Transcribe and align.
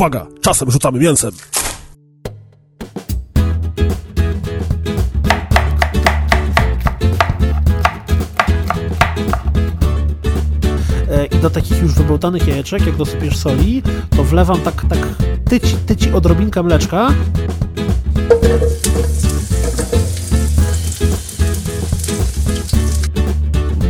Uwaga, 0.00 0.26
czasem 0.40 0.70
rzucamy 0.70 0.98
mięsem. 0.98 1.30
E, 11.08 11.38
do 11.42 11.50
takich 11.50 11.82
już 11.82 11.92
wybełtanych 11.94 12.48
jajeczek, 12.48 12.86
jak 12.86 12.96
dosypiesz 12.96 13.36
soli, 13.36 13.82
to 14.16 14.24
wlewam 14.24 14.60
tak, 14.60 14.84
tak 14.88 14.98
tyci, 15.48 15.76
tyci 15.76 16.12
odrobinkę 16.12 16.62
mleczka. 16.62 17.08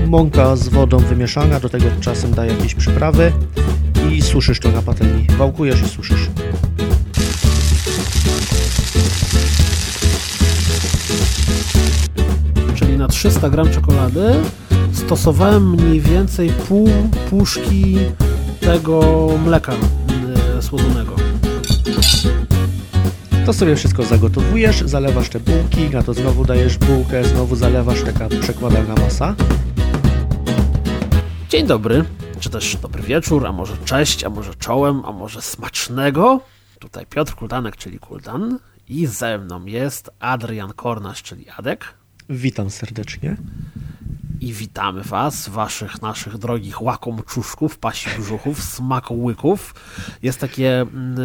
Mąka 0.07 0.57
z 0.57 0.69
wodą 0.69 0.99
wymieszana, 0.99 1.61
do 1.61 1.69
tego 1.69 1.87
czasem 2.01 2.35
daję 2.35 2.53
jakieś 2.53 2.75
przyprawy 2.75 3.33
suszysz 4.31 4.61
to 4.61 4.71
na 4.71 4.83
patelni. 4.83 5.27
Wałkujesz 5.39 5.83
i 5.83 5.89
suszysz. 5.89 6.29
czyli 12.75 12.97
na 12.97 13.09
300 13.09 13.51
gram 13.51 13.71
czekolady 13.71 14.35
stosowałem 14.93 15.71
mniej 15.71 16.01
więcej 16.01 16.51
pół 16.69 16.89
puszki 17.31 17.97
tego 18.61 19.29
mleka 19.45 19.73
y, 20.59 20.63
słodzonego. 20.63 21.17
To 23.47 23.53
sobie 23.53 23.77
wszystko 23.77 24.03
zagotowujesz, 24.03 24.81
zalewasz 24.81 25.29
te 25.29 25.41
bułki, 25.41 25.91
na 25.91 26.03
to 26.03 26.15
znowu 26.15 26.45
dajesz 26.45 26.79
bułkę, 26.79 27.25
znowu 27.25 27.57
zalewasz, 27.57 28.03
taka 28.03 28.29
przekładana 28.29 28.95
masa. 28.95 29.35
Dzień 31.49 31.67
dobry, 31.67 32.05
czy 32.41 32.51
też 32.51 32.77
dobry 32.77 33.03
wieczór, 33.03 33.47
a 33.47 33.53
może 33.53 33.77
cześć, 33.85 34.25
a 34.25 34.31
może 34.31 34.55
czołem, 34.55 35.05
a 35.05 35.13
może 35.13 35.43
smacznego. 35.43 36.41
Tutaj 36.79 37.07
Piotr 37.07 37.35
Kuldanek, 37.35 37.77
czyli 37.77 37.99
Kuldan 37.99 38.59
i 38.89 39.07
ze 39.07 39.39
mną 39.39 39.67
jest 39.67 40.11
Adrian 40.21 40.73
Kornasz, 40.73 41.23
czyli 41.23 41.49
Adek. 41.49 41.95
Witam 42.29 42.71
serdecznie. 42.71 43.37
I 44.41 44.53
witamy 44.53 45.03
Was, 45.03 45.49
Waszych, 45.49 46.03
naszych 46.03 46.39
drogich 46.39 46.83
łakomczuszków, 46.83 47.79
pasi 47.79 48.11
brzuchów, 48.19 48.63
smakołyków. 48.63 49.75
Jest 50.23 50.41
takie 50.41 50.81
mm, 50.81 51.19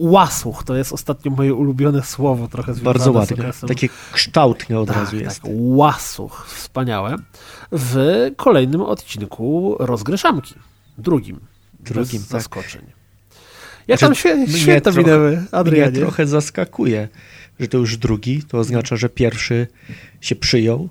łasuch, 0.00 0.64
to 0.64 0.76
jest 0.76 0.92
ostatnio 0.92 1.30
moje 1.30 1.54
ulubione 1.54 2.02
słowo, 2.02 2.48
trochę 2.48 2.74
związane 2.74 3.14
Bardzo 3.14 3.34
okresem. 3.34 3.68
Takie 3.68 3.88
kształtne 4.12 4.78
od 4.78 4.88
tak, 4.88 4.96
razu 4.96 5.10
tak, 5.10 5.20
jest. 5.20 5.40
łasuch, 5.50 6.46
wspaniałe. 6.48 7.16
W 7.72 8.26
kolejnym 8.36 8.80
odcinku 8.80 9.76
rozgryszamki. 9.78 10.54
Drugim. 10.98 11.40
Drugim, 11.80 12.20
bez 12.20 12.28
tak. 12.28 12.42
zaskoczeń. 12.42 12.82
Jak 13.88 13.98
Znaczy, 13.98 14.22
tam 14.22 14.38
mnie 14.38 14.58
święta 14.58 14.90
minęły, 14.90 15.30
Mnie 15.30 15.46
Adrianie? 15.52 15.98
trochę 15.98 16.26
zaskakuje, 16.26 17.08
że 17.60 17.68
to 17.68 17.78
już 17.78 17.96
drugi, 17.96 18.42
to 18.42 18.58
oznacza, 18.58 18.96
że 18.96 19.08
pierwszy 19.08 19.66
się 20.20 20.36
przyjął. 20.36 20.88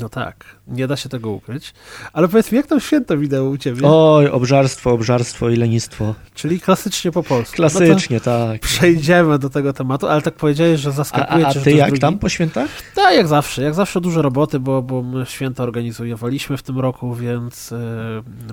No 0.00 0.08
tak, 0.08 0.44
nie 0.68 0.86
da 0.86 0.96
się 0.96 1.08
tego 1.08 1.30
ukryć. 1.30 1.74
Ale 2.12 2.28
powiedz 2.28 2.52
mi, 2.52 2.56
jak 2.56 2.66
tam 2.66 2.80
święta 2.80 3.16
minęły 3.16 3.48
u 3.48 3.58
Ciebie? 3.58 3.80
Oj, 3.84 4.28
obżarstwo, 4.28 4.90
obżarstwo 4.90 5.50
i 5.50 5.56
lenistwo. 5.56 6.14
Czyli 6.34 6.60
klasycznie 6.60 7.12
po 7.12 7.22
polsku. 7.22 7.52
No 7.52 7.56
Klasycznie, 7.56 8.20
tak. 8.20 8.60
to 8.60 8.66
przejdziemy 8.66 9.38
do 9.38 9.50
tego 9.50 9.72
tematu, 9.72 10.06
ale 10.06 10.22
tak 10.22 10.34
powiedziałeś, 10.34 10.80
że 10.80 10.92
zaskakuje 10.92 11.46
a, 11.46 11.48
a 11.48 11.52
ty 11.52 11.60
to 11.60 11.70
jak 11.70 11.86
drugi. 11.88 12.00
tam 12.00 12.18
po 12.18 12.28
świętach? 12.28 12.68
Tak, 12.94 13.16
jak 13.16 13.28
zawsze. 13.28 13.62
Jak 13.62 13.74
zawsze 13.74 14.00
dużo 14.00 14.22
roboty, 14.22 14.60
bo, 14.60 14.82
bo 14.82 15.02
my 15.02 15.26
święta 15.26 15.62
organizowaliśmy 15.62 16.56
w 16.56 16.62
tym 16.62 16.78
roku, 16.78 17.14
więc 17.14 17.72
y, 17.72 17.76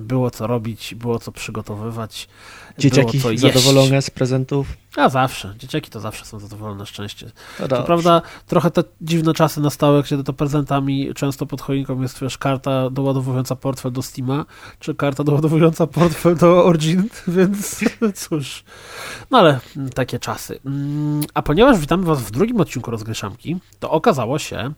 było 0.02 0.30
co 0.30 0.46
robić, 0.46 0.94
było 0.94 1.18
co 1.18 1.32
przygotowywać. 1.32 2.28
Dzieciaki 2.78 3.18
było 3.18 3.22
co 3.22 3.30
jeść. 3.30 3.42
zadowolone 3.42 4.02
z 4.02 4.10
prezentów? 4.10 4.66
A 4.96 5.08
zawsze. 5.08 5.54
Dzieciaki 5.58 5.90
to 5.90 6.00
zawsze 6.00 6.24
są 6.24 6.38
zadowolone, 6.40 6.86
szczęście. 6.86 7.26
To 7.26 7.62
To 7.62 7.68
dobrze. 7.68 7.84
prawda, 7.86 8.22
trochę 8.46 8.70
te 8.70 8.84
dziwne 9.00 9.34
czasy 9.34 9.60
nastały, 9.60 10.02
kiedy 10.02 10.24
to 10.24 10.32
prezentami 10.32 11.14
często 11.14 11.46
pod 11.46 11.60
choinką 11.60 12.02
jest 12.02 12.20
wiesz, 12.20 12.38
karta 12.38 12.90
doładowująca 12.90 13.56
portfel 13.56 13.92
do 13.92 14.02
Steama, 14.02 14.44
czy 14.78 14.94
karta 14.94 15.24
doładowująca 15.24 15.86
portfel 15.86 16.36
do 16.36 16.64
Origin, 16.64 17.08
więc 17.28 17.80
cóż. 18.14 18.64
No 19.30 19.38
ale 19.38 19.60
mm, 19.76 19.88
takie 19.90 20.18
czasy. 20.18 20.60
Mm, 20.66 21.22
A 21.34 21.42
ponieważ 21.42 21.78
witamy 21.78 22.04
Was 22.04 22.22
w 22.22 22.30
drugim 22.30 22.60
odcinku 22.60 22.90
Rozgryszamki, 22.90 23.56
to 23.80 23.90
okazało 23.90 24.38
się, 24.38 24.72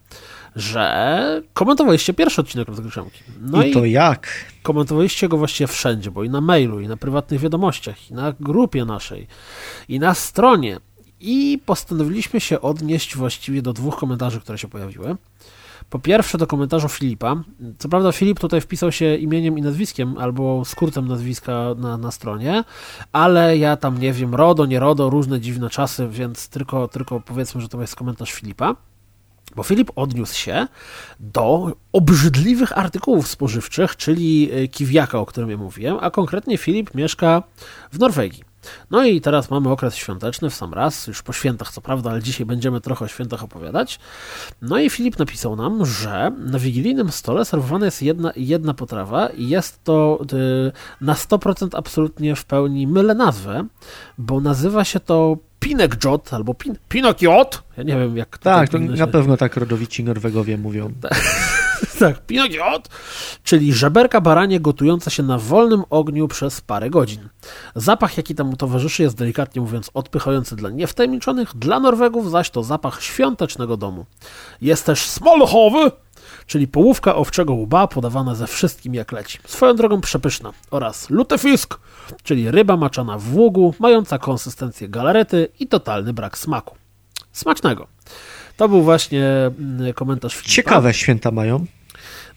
że 0.55 1.41
komentowaliście 1.53 2.13
pierwszy 2.13 2.41
odcinek 2.41 2.67
Rozgryszamki. 2.67 3.23
No 3.41 3.63
I 3.63 3.71
to 3.71 3.85
jak? 3.85 4.27
komentowaliście 4.63 5.29
go 5.29 5.37
właściwie 5.37 5.67
wszędzie, 5.67 6.11
bo 6.11 6.23
i 6.23 6.29
na 6.29 6.41
mailu, 6.41 6.79
i 6.79 6.87
na 6.87 6.97
prywatnych 6.97 7.41
wiadomościach, 7.41 8.11
i 8.11 8.13
na 8.13 8.33
grupie 8.39 8.85
naszej, 8.85 9.27
i 9.89 9.99
na 9.99 10.13
stronie. 10.13 10.79
I 11.19 11.61
postanowiliśmy 11.65 12.39
się 12.39 12.61
odnieść 12.61 13.15
właściwie 13.15 13.61
do 13.61 13.73
dwóch 13.73 13.97
komentarzy, 13.97 14.41
które 14.41 14.57
się 14.57 14.67
pojawiły. 14.67 15.15
Po 15.89 15.99
pierwsze 15.99 16.37
do 16.37 16.47
komentarzu 16.47 16.89
Filipa. 16.89 17.43
Co 17.77 17.89
prawda 17.89 18.11
Filip 18.11 18.39
tutaj 18.39 18.61
wpisał 18.61 18.91
się 18.91 19.15
imieniem 19.15 19.57
i 19.57 19.61
nazwiskiem, 19.61 20.17
albo 20.17 20.65
skrótem 20.65 21.07
nazwiska 21.07 21.75
na, 21.77 21.97
na 21.97 22.11
stronie, 22.11 22.63
ale 23.11 23.57
ja 23.57 23.77
tam 23.77 23.99
nie 23.99 24.13
wiem, 24.13 24.35
RODO, 24.35 24.65
nie 24.65 24.79
RODO, 24.79 25.09
różne 25.09 25.41
dziwne 25.41 25.69
czasy, 25.69 26.07
więc 26.07 26.49
tylko, 26.49 26.87
tylko 26.87 27.19
powiedzmy, 27.19 27.61
że 27.61 27.69
to 27.69 27.81
jest 27.81 27.95
komentarz 27.95 28.33
Filipa. 28.33 28.75
Bo 29.55 29.63
Filip 29.63 29.91
odniósł 29.95 30.35
się 30.35 30.67
do 31.19 31.71
obrzydliwych 31.93 32.77
artykułów 32.77 33.27
spożywczych, 33.27 33.95
czyli 33.95 34.51
e, 34.51 34.67
kiwiaka, 34.67 35.19
o 35.19 35.25
którym 35.25 35.49
ja 35.49 35.57
mówiłem, 35.57 35.97
a 36.01 36.11
konkretnie 36.11 36.57
Filip 36.57 36.95
mieszka 36.95 37.43
w 37.91 37.99
Norwegii. 37.99 38.43
No 38.91 39.03
i 39.03 39.21
teraz 39.21 39.49
mamy 39.49 39.69
okres 39.69 39.95
świąteczny 39.95 40.49
w 40.49 40.55
sam 40.55 40.73
raz, 40.73 41.07
już 41.07 41.21
po 41.21 41.33
świętach 41.33 41.71
co 41.71 41.81
prawda, 41.81 42.09
ale 42.09 42.23
dzisiaj 42.23 42.45
będziemy 42.45 42.81
trochę 42.81 43.05
o 43.05 43.07
świętach 43.07 43.43
opowiadać. 43.43 43.99
No 44.61 44.79
i 44.79 44.89
Filip 44.89 45.19
napisał 45.19 45.55
nam, 45.55 45.85
że 45.85 46.31
na 46.37 46.59
wigilijnym 46.59 47.11
stole 47.11 47.45
serwowana 47.45 47.85
jest 47.85 48.01
jedna, 48.01 48.31
jedna 48.35 48.73
potrawa 48.73 49.27
i 49.27 49.47
jest 49.47 49.83
to 49.83 50.19
y, 50.33 50.71
na 51.01 51.13
100% 51.13 51.67
absolutnie 51.73 52.35
w 52.35 52.45
pełni 52.45 52.87
mylę 52.87 53.15
nazwę, 53.15 53.65
bo 54.17 54.41
nazywa 54.41 54.83
się 54.83 54.99
to 54.99 55.37
Pinekjot 55.65 56.33
albo 56.33 56.53
pin, 56.53 56.75
Pinokiot. 56.89 57.63
Ja 57.77 57.83
nie 57.83 57.95
wiem 57.97 58.17
jak 58.17 58.37
to 58.37 58.43
Tak, 58.43 58.69
to 58.69 58.71
powinno 58.77 58.91
na 58.91 58.97
się- 59.05 59.07
pewno 59.11 59.37
tak 59.37 59.57
rodowici 59.57 60.03
Norwegowie 60.03 60.57
mówią. 60.57 60.93
tak, 61.99 62.25
Pinokiot, 62.25 62.89
czyli 63.43 63.73
żeberka 63.73 64.21
baranie 64.21 64.59
gotujące 64.59 65.11
się 65.11 65.23
na 65.23 65.37
wolnym 65.37 65.83
ogniu 65.89 66.27
przez 66.27 66.61
parę 66.61 66.89
godzin. 66.89 67.29
Zapach, 67.75 68.17
jaki 68.17 68.35
temu 68.35 68.57
towarzyszy, 68.57 69.03
jest 69.03 69.17
delikatnie 69.17 69.61
mówiąc 69.61 69.91
odpychający 69.93 70.55
dla 70.55 70.69
niewtajemniczonych, 70.69 71.51
dla 71.55 71.79
Norwegów 71.79 72.31
zaś 72.31 72.49
to 72.49 72.63
zapach 72.63 73.01
świątecznego 73.03 73.77
domu. 73.77 74.05
Jest 74.61 74.85
też 74.85 74.99
smolchowy, 75.09 75.91
czyli 76.47 76.67
połówka 76.67 77.15
owczego 77.15 77.53
łba 77.53 77.87
podawana 77.87 78.35
ze 78.35 78.47
wszystkim 78.47 78.93
jak 78.93 79.11
leci. 79.11 79.39
Swoją 79.45 79.75
drogą 79.75 80.01
przepyszna. 80.01 80.53
Oraz 80.71 81.09
lutefisk, 81.09 81.79
czyli 82.23 82.51
ryba 82.51 82.77
maczana 82.77 83.17
w 83.17 83.35
ługu, 83.35 83.75
mająca 83.79 84.19
konsystencję 84.19 84.89
galarety 84.89 85.47
i 85.59 85.67
totalny 85.67 86.13
brak 86.13 86.37
smaku. 86.37 86.75
Smacznego. 87.31 87.87
To 88.57 88.69
był 88.69 88.81
właśnie 88.83 89.25
mm, 89.59 89.93
komentarz 89.93 90.35
Filipa. 90.35 90.51
Ciekawe 90.51 90.93
święta 90.93 91.31
mają. 91.31 91.65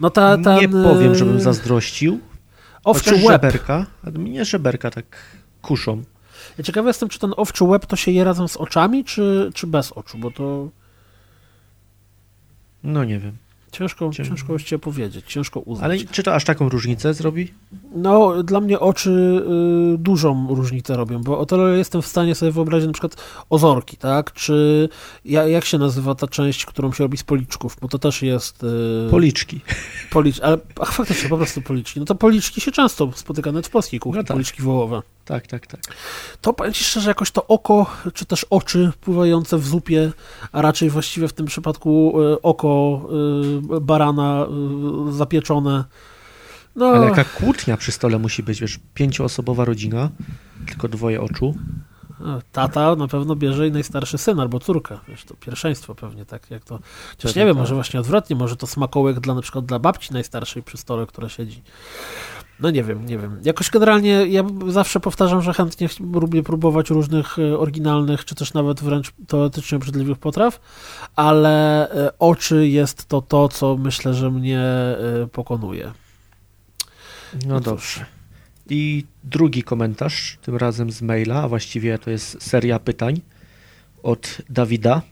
No 0.01 0.11
ta, 0.11 0.39
ta, 0.39 0.61
Nie 0.61 0.69
powiem, 0.69 1.13
e, 1.13 1.15
żebym 1.15 1.41
zazdrościł. 1.41 2.21
Owczy 2.85 3.11
Chociaż 3.11 3.25
łeb. 3.25 3.43
żeberka, 3.43 3.87
mnie 4.05 4.45
żeberka 4.45 4.91
tak 4.91 5.05
kuszą. 5.63 6.03
Ja 6.59 6.65
ciekawy 6.65 6.89
jestem, 6.89 7.09
czy 7.09 7.19
ten 7.19 7.35
owczy 7.37 7.65
łeb 7.65 7.87
to 7.87 7.97
się 7.97 8.11
je 8.11 8.25
razem 8.25 8.49
z 8.49 8.57
oczami, 8.57 9.05
czy, 9.05 9.51
czy 9.55 9.67
bez 9.67 9.93
oczu, 9.93 10.19
bo 10.19 10.31
to 10.31 10.69
No 12.83 13.05
nie 13.05 13.19
wiem. 13.19 13.37
Ciężko, 13.79 14.11
Cię- 14.13 14.25
ciężko 14.29 14.47
właściwie 14.49 14.79
powiedzieć, 14.79 15.25
ciężko 15.29 15.61
uznać. 15.61 15.85
Ale 15.85 15.99
czy 16.11 16.23
to 16.23 16.35
aż 16.35 16.45
taką 16.45 16.69
różnicę 16.69 17.15
zrobi? 17.15 17.53
No, 17.95 18.43
dla 18.43 18.61
mnie 18.61 18.81
oczy 18.81 19.11
y, 19.95 19.99
dużą 19.99 20.47
różnicę 20.55 20.97
robią, 20.97 21.23
bo 21.23 21.39
o 21.39 21.47
tyle 21.47 21.79
jestem 21.79 22.03
w 22.03 22.07
stanie 22.07 22.35
sobie 22.35 22.53
wyobrazić 22.53 22.87
na 22.87 22.93
przykład 22.93 23.17
ozorki, 23.51 23.97
tak? 23.97 24.33
Czy 24.33 24.89
ja, 25.25 25.47
jak 25.49 25.65
się 25.65 25.79
nazywa 25.79 26.15
ta 26.15 26.27
część, 26.29 26.67
którą 26.67 26.93
się 26.93 27.05
robi 27.05 27.17
z 27.17 27.23
policzków, 27.23 27.77
bo 27.83 27.89
to 27.89 27.99
też 27.99 28.23
jest... 28.23 28.65
Y, 28.65 29.11
Policzki. 29.11 29.61
policz, 30.11 30.41
ale 30.41 30.59
ach, 30.81 30.93
faktycznie 30.93 31.29
po 31.29 31.37
prostu 31.37 31.63
policzki. 31.63 32.01
No 32.01 32.07
to 32.07 32.15
policzki 32.15 32.61
się 32.61 32.73
często 32.73 33.13
spotyka 33.15 33.53
nawet 33.53 33.67
w 33.67 33.71
polskiej 33.71 34.01
kuchni, 34.01 34.19
No 34.19 34.25
tak. 34.25 34.35
policzki 34.35 34.63
wołowe. 34.63 35.03
Tak, 35.29 35.47
tak, 35.47 35.67
tak. 35.67 35.81
To 36.41 36.53
powiem 36.53 36.73
Ci 36.73 36.85
szczerze, 36.85 37.11
jakoś 37.11 37.31
to 37.31 37.47
oko, 37.47 37.87
czy 38.15 38.25
też 38.25 38.47
oczy 38.51 38.93
pływające 39.01 39.59
w 39.59 39.67
zupie, 39.67 40.13
a 40.53 40.63
raczej 40.63 40.91
właściwie 40.91 41.29
w 41.29 41.33
tym 41.33 41.47
przypadku 41.47 42.23
y, 42.23 42.43
oko 42.43 43.01
y, 43.77 43.81
barana 43.81 44.47
y, 45.09 45.13
zapieczone. 45.13 45.85
No, 46.77 46.87
Ale 46.87 47.07
jaka 47.07 47.25
kłótnia 47.25 47.77
przy 47.77 47.93
stole 47.93 48.19
musi 48.19 48.43
być, 48.43 48.61
wiesz, 48.61 48.81
pięcioosobowa 48.95 49.65
rodzina, 49.65 50.11
tylko 50.67 50.89
dwoje 50.89 51.21
oczu. 51.21 51.55
Tata 52.53 52.97
na 52.97 53.09
pewno 53.09 53.37
bierze 53.37 53.69
i 53.69 53.73
najstarszy 53.73 54.19
syn 54.19 54.41
albo 54.41 54.61
córka. 54.61 55.01
Wiesz, 55.09 55.25
to 55.25 55.35
pierwszeństwo 55.35 55.95
pewnie, 55.95 56.25
tak 56.25 56.51
jak 56.51 56.65
to. 56.65 56.79
Chociaż 57.11 57.35
nie 57.35 57.45
wiem, 57.47 57.55
tak. 57.55 57.61
może 57.61 57.75
właśnie 57.75 58.01
odwrotnie, 58.01 58.37
może 58.37 58.57
to 58.57 58.67
smakołek 58.67 59.21
dla 59.21 59.35
na 59.35 59.43
przykład 59.43 59.67
dla 59.67 59.79
babci 59.79 60.13
najstarszej 60.13 60.63
przy 60.63 60.77
stole, 60.77 61.07
która 61.07 61.29
siedzi. 61.29 61.63
No 62.61 62.71
nie 62.71 62.85
wiem, 62.85 63.07
nie 63.07 63.19
wiem. 63.19 63.41
Jakoś 63.45 63.71
generalnie 63.71 64.11
ja 64.11 64.45
zawsze 64.69 65.01
powtarzam, 65.01 65.43
że 65.43 65.53
chętnie 65.55 65.89
ch- 65.89 66.01
lubię 66.01 66.43
próbować 66.43 66.91
różnych 66.91 67.39
e, 67.39 67.59
oryginalnych, 67.59 68.25
czy 68.25 68.35
też 68.35 68.55
nawet 68.55 68.81
wręcz 68.81 69.13
teoretycznie 69.29 69.77
obrzydliwych 69.77 70.19
potraw, 70.19 70.61
ale 71.17 71.91
e, 71.91 72.19
oczy 72.19 72.69
jest 72.69 73.07
to 73.07 73.23
to, 73.23 73.49
co 73.49 73.77
myślę, 73.77 74.15
że 74.15 74.31
mnie 74.31 74.61
e, 74.61 74.97
pokonuje. 75.33 75.93
No 77.35 77.55
No 77.55 77.61
dobrze. 77.61 78.07
I 78.71 79.05
drugi 79.25 79.63
komentarz, 79.63 80.39
tym 80.43 80.57
razem 80.57 80.91
z 80.91 81.03
maila, 81.03 81.43
a 81.43 81.49
właściwie 81.49 81.99
to 81.99 82.11
jest 82.11 82.43
seria 82.43 82.79
pytań 82.79 83.21
od 84.03 84.39
Dawida. 84.51 85.03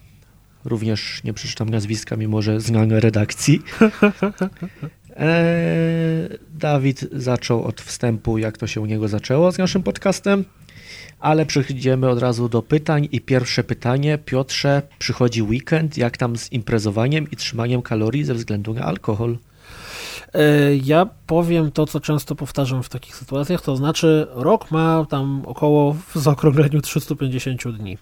Również 0.65 1.25
nie 1.25 1.33
przeczytam 1.33 1.69
nazwiska, 1.69 2.17
mimo 2.17 2.43
że 2.43 2.61
znam 2.61 2.93
redakcji. 2.93 3.63
Eee, 5.19 6.39
Dawid 6.59 7.09
zaczął 7.13 7.65
od 7.65 7.81
wstępu, 7.81 8.39
jak 8.39 8.59
to 8.59 8.67
się 8.67 8.81
u 8.81 8.87
niego 8.87 9.09
zaczęło 9.09 9.53
z 9.53 9.59
naszym 9.59 9.83
podcastem, 9.83 10.45
ale 11.21 11.47
przejdziemy 11.47 12.09
od 12.09 12.19
razu 12.19 12.49
do 12.49 12.63
pytań. 12.63 13.09
I 13.13 13.21
pierwsze 13.21 13.65
pytanie, 13.65 14.19
Piotrze, 14.19 14.83
przychodzi 14.99 15.43
weekend, 15.43 15.97
jak 15.99 16.17
tam 16.17 16.37
z 16.37 16.53
imprezowaniem 16.53 17.31
i 17.31 17.37
trzymaniem 17.37 17.83
kalorii 17.83 18.25
ze 18.25 18.35
względu 18.35 18.75
na 18.75 18.83
alkohol? 18.83 19.39
E, 20.35 20.77
Ja 20.77 21.07
powiem 21.27 21.73
to, 21.73 21.87
co 21.87 22.01
często 22.01 22.35
powtarzam 22.35 22.83
w 22.83 22.89
takich 22.89 23.17
sytuacjach, 23.17 23.63
to 23.63 23.77
znaczy 23.77 24.27
rok 24.31 24.71
ma 24.71 25.07
tam 25.11 25.43
około 25.47 25.93
w 25.95 26.15
zaokrągleniu 26.15 26.81
350 26.81 27.77
dni. 27.77 27.99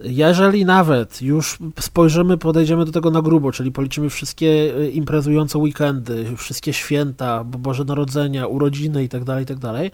Jeżeli 0.00 0.64
nawet 0.64 1.22
już 1.22 1.58
spojrzymy, 1.80 2.38
podejdziemy 2.38 2.84
do 2.84 2.92
tego 2.92 3.10
na 3.10 3.22
grubo, 3.22 3.52
czyli 3.52 3.72
policzymy 3.72 4.10
wszystkie 4.10 4.74
e, 4.76 4.88
imprezujące 4.88 5.58
weekendy, 5.58 6.26
wszystkie 6.36 6.72
święta, 6.72 7.44
Bo- 7.44 7.58
Boże 7.58 7.84
Narodzenia, 7.84 8.46
urodziny 8.46 9.02
itd., 9.02 9.40
itd., 9.40 9.90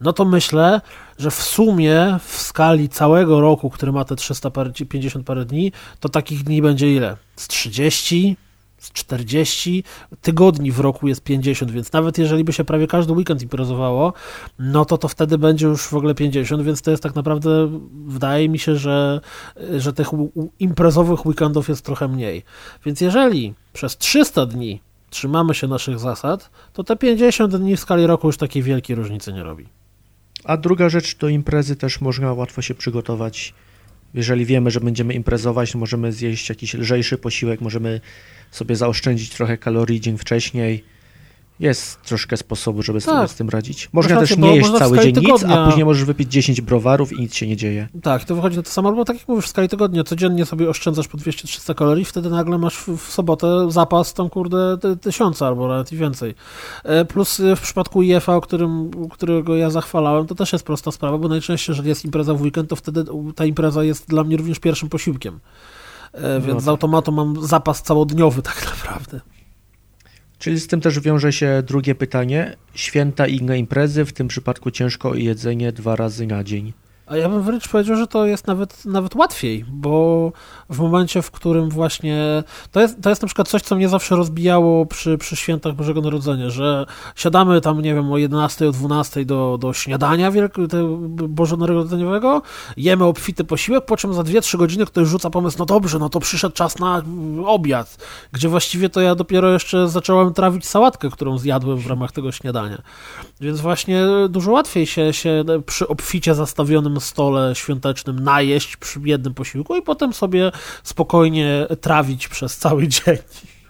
no 0.00 0.12
to 0.12 0.24
myślę, 0.24 0.80
że 1.18 1.30
w 1.30 1.42
sumie 1.42 2.18
w 2.24 2.36
skali 2.40 2.88
całego 2.88 3.40
roku, 3.40 3.70
który 3.70 3.92
ma 3.92 4.04
te 4.04 4.16
350 4.16 5.26
parę 5.26 5.44
dni, 5.44 5.72
to 6.00 6.08
takich 6.08 6.44
dni 6.44 6.62
będzie 6.62 6.94
ile? 6.94 7.16
Z 7.36 7.48
30? 7.48 8.36
Z 8.82 8.92
40 8.92 9.84
tygodni 10.20 10.72
w 10.72 10.80
roku 10.80 11.08
jest 11.08 11.22
50, 11.22 11.70
więc 11.70 11.92
nawet 11.92 12.18
jeżeli 12.18 12.44
by 12.44 12.52
się 12.52 12.64
prawie 12.64 12.86
każdy 12.86 13.12
weekend 13.12 13.42
imprezowało, 13.42 14.12
no 14.58 14.84
to 14.84 14.98
to 14.98 15.08
wtedy 15.08 15.38
będzie 15.38 15.66
już 15.66 15.82
w 15.86 15.94
ogóle 15.94 16.14
50, 16.14 16.62
więc 16.62 16.82
to 16.82 16.90
jest 16.90 17.02
tak 17.02 17.14
naprawdę, 17.14 17.80
wydaje 18.06 18.48
mi 18.48 18.58
się, 18.58 18.76
że, 18.76 19.20
że 19.76 19.92
tych 19.92 20.08
imprezowych 20.58 21.26
weekendów 21.26 21.68
jest 21.68 21.84
trochę 21.84 22.08
mniej. 22.08 22.42
Więc 22.84 23.00
jeżeli 23.00 23.54
przez 23.72 23.96
300 23.96 24.46
dni 24.46 24.80
trzymamy 25.10 25.54
się 25.54 25.68
naszych 25.68 25.98
zasad, 25.98 26.50
to 26.72 26.84
te 26.84 26.96
50 26.96 27.56
dni 27.56 27.76
w 27.76 27.80
skali 27.80 28.06
roku 28.06 28.26
już 28.26 28.36
takiej 28.36 28.62
wielkiej 28.62 28.96
różnicy 28.96 29.32
nie 29.32 29.42
robi. 29.42 29.68
A 30.44 30.56
druga 30.56 30.88
rzecz, 30.88 31.16
do 31.16 31.28
imprezy 31.28 31.76
też 31.76 32.00
można 32.00 32.32
łatwo 32.32 32.62
się 32.62 32.74
przygotować. 32.74 33.54
Jeżeli 34.14 34.46
wiemy, 34.46 34.70
że 34.70 34.80
będziemy 34.80 35.14
imprezować, 35.14 35.74
możemy 35.74 36.12
zjeść 36.12 36.48
jakiś 36.48 36.74
lżejszy 36.74 37.18
posiłek, 37.18 37.60
możemy 37.60 38.00
sobie 38.50 38.76
zaoszczędzić 38.76 39.30
trochę 39.30 39.58
kalorii 39.58 40.00
dzień 40.00 40.18
wcześniej. 40.18 40.84
Jest 41.60 42.02
troszkę 42.02 42.36
sposobu, 42.36 42.82
żeby 42.82 43.00
sobie 43.00 43.16
Tak. 43.16 43.30
z 43.30 43.34
tym 43.34 43.48
radzić. 43.48 43.88
Można 43.92 44.14
Masz 44.14 44.20
też 44.20 44.30
rację, 44.30 44.44
nie 44.44 44.56
jeść 44.56 44.70
cały 44.78 44.98
dzień 44.98 45.06
nic, 45.16 45.24
tygodnia- 45.24 45.58
a 45.62 45.66
później 45.66 45.84
możesz 45.84 46.04
wypić 46.04 46.32
10 46.32 46.60
browarów 46.60 47.12
i 47.12 47.20
nic 47.20 47.34
się 47.34 47.46
nie 47.46 47.56
dzieje. 47.56 47.88
Tak, 48.02 48.24
to 48.24 48.34
wychodzi 48.34 48.56
na 48.56 48.62
to 48.62 48.70
samo, 48.70 48.88
albo 48.88 49.04
tak 49.04 49.18
jak 49.18 49.28
mówisz, 49.28 49.44
w 49.44 49.48
skali 49.48 49.68
tygodnia, 49.68 50.04
codziennie 50.04 50.44
sobie 50.46 50.68
oszczędzasz 50.70 51.08
po 51.08 51.18
200-300 51.18 51.74
kalorii, 51.74 52.04
wtedy 52.04 52.30
nagle 52.30 52.58
masz 52.58 52.76
w, 52.76 52.96
w 52.96 53.12
sobotę 53.12 53.66
zapas 53.70 54.14
tam, 54.14 54.30
kurde, 54.30 54.78
ty- 54.80 54.96
tysiąca 54.96 55.46
albo 55.46 55.68
nawet 55.68 55.92
i 55.92 55.96
więcej. 55.96 56.34
E, 56.84 57.04
Plus 57.04 57.40
e, 57.40 57.56
w 57.56 57.60
przypadku 57.60 58.02
IFA, 58.02 58.36
o 58.36 58.40
którym, 58.40 58.90
którego 59.10 59.56
ja 59.56 59.70
zachwalałem, 59.70 60.26
to 60.26 60.34
też 60.34 60.52
jest 60.52 60.64
prosta 60.64 60.90
sprawa, 60.92 61.18
bo 61.18 61.28
najczęściej, 61.28 61.72
jeżeli 61.72 61.88
jest 61.88 62.04
impreza 62.04 62.34
w 62.34 62.42
weekend, 62.42 62.70
to 62.70 62.76
wtedy 62.76 63.04
ta 63.36 63.44
impreza 63.44 63.84
jest 63.84 64.08
dla 64.08 64.24
mnie 64.24 64.36
również 64.36 64.58
pierwszym 64.58 64.88
posiłkiem. 64.88 65.40
E, 66.12 66.40
Więc 66.40 66.54
tak. 66.54 66.60
z 66.64 66.68
automatu 66.68 67.12
mam 67.12 67.46
zapas 67.46 67.82
całodniowy 67.82 68.42
tak 68.42 68.64
naprawdę. 68.66 69.20
Czyli 70.42 70.60
z 70.60 70.66
tym 70.66 70.80
też 70.80 71.00
wiąże 71.00 71.32
się 71.32 71.62
drugie 71.66 71.94
pytanie. 71.94 72.56
Święta 72.74 73.26
i 73.26 73.36
inne 73.36 73.58
imprezy, 73.58 74.04
w 74.04 74.12
tym 74.12 74.28
przypadku 74.28 74.70
ciężko 74.70 75.14
jedzenie 75.14 75.72
dwa 75.72 75.96
razy 75.96 76.26
na 76.26 76.44
dzień. 76.44 76.72
A 77.12 77.16
ja 77.16 77.28
bym 77.28 77.42
wręcz 77.42 77.68
powiedział, 77.68 77.96
że 77.96 78.06
to 78.06 78.26
jest 78.26 78.46
nawet, 78.46 78.84
nawet 78.84 79.14
łatwiej, 79.14 79.64
bo 79.68 80.32
w 80.70 80.78
momencie, 80.78 81.22
w 81.22 81.30
którym 81.30 81.70
właśnie. 81.70 82.44
To 82.70 82.80
jest, 82.80 83.02
to 83.02 83.08
jest 83.08 83.22
na 83.22 83.26
przykład 83.26 83.48
coś, 83.48 83.62
co 83.62 83.76
mnie 83.76 83.88
zawsze 83.88 84.16
rozbijało 84.16 84.86
przy, 84.86 85.18
przy 85.18 85.36
świętach 85.36 85.74
Bożego 85.74 86.00
Narodzenia, 86.00 86.50
że 86.50 86.86
siadamy 87.16 87.60
tam, 87.60 87.82
nie 87.82 87.94
wiem, 87.94 88.12
o 88.12 88.18
11, 88.18 88.68
o 88.68 88.72
12 88.72 89.24
do, 89.24 89.58
do 89.60 89.72
śniadania 89.72 90.30
wielk- 90.30 91.28
bożonarodzeniowego, 91.28 92.42
jemy 92.76 93.04
obfity 93.04 93.44
posiłek, 93.44 93.84
po 93.84 93.96
czym 93.96 94.14
za 94.14 94.22
2-3 94.22 94.58
godziny 94.58 94.86
ktoś 94.86 95.08
rzuca 95.08 95.30
pomysł, 95.30 95.56
no 95.58 95.66
dobrze, 95.66 95.98
no 95.98 96.08
to 96.08 96.20
przyszedł 96.20 96.54
czas 96.54 96.78
na 96.78 97.02
obiad, 97.46 97.96
gdzie 98.32 98.48
właściwie 98.48 98.88
to 98.88 99.00
ja 99.00 99.14
dopiero 99.14 99.52
jeszcze 99.52 99.88
zacząłem 99.88 100.34
trawić 100.34 100.68
sałatkę, 100.68 101.10
którą 101.10 101.38
zjadłem 101.38 101.78
w 101.78 101.86
ramach 101.86 102.12
tego 102.12 102.32
śniadania. 102.32 102.82
Więc 103.40 103.60
właśnie 103.60 104.04
dużo 104.28 104.52
łatwiej 104.52 104.86
się, 104.86 105.12
się 105.12 105.44
przy 105.66 105.88
obficie 105.88 106.34
zastawionym 106.34 107.00
stole 107.02 107.54
świątecznym 107.54 108.20
najeść 108.20 108.76
przy 108.76 109.00
jednym 109.04 109.34
posiłku 109.34 109.76
i 109.76 109.82
potem 109.82 110.12
sobie 110.12 110.52
spokojnie 110.82 111.66
trawić 111.80 112.28
przez 112.28 112.56
cały 112.56 112.88
dzień. 112.88 113.16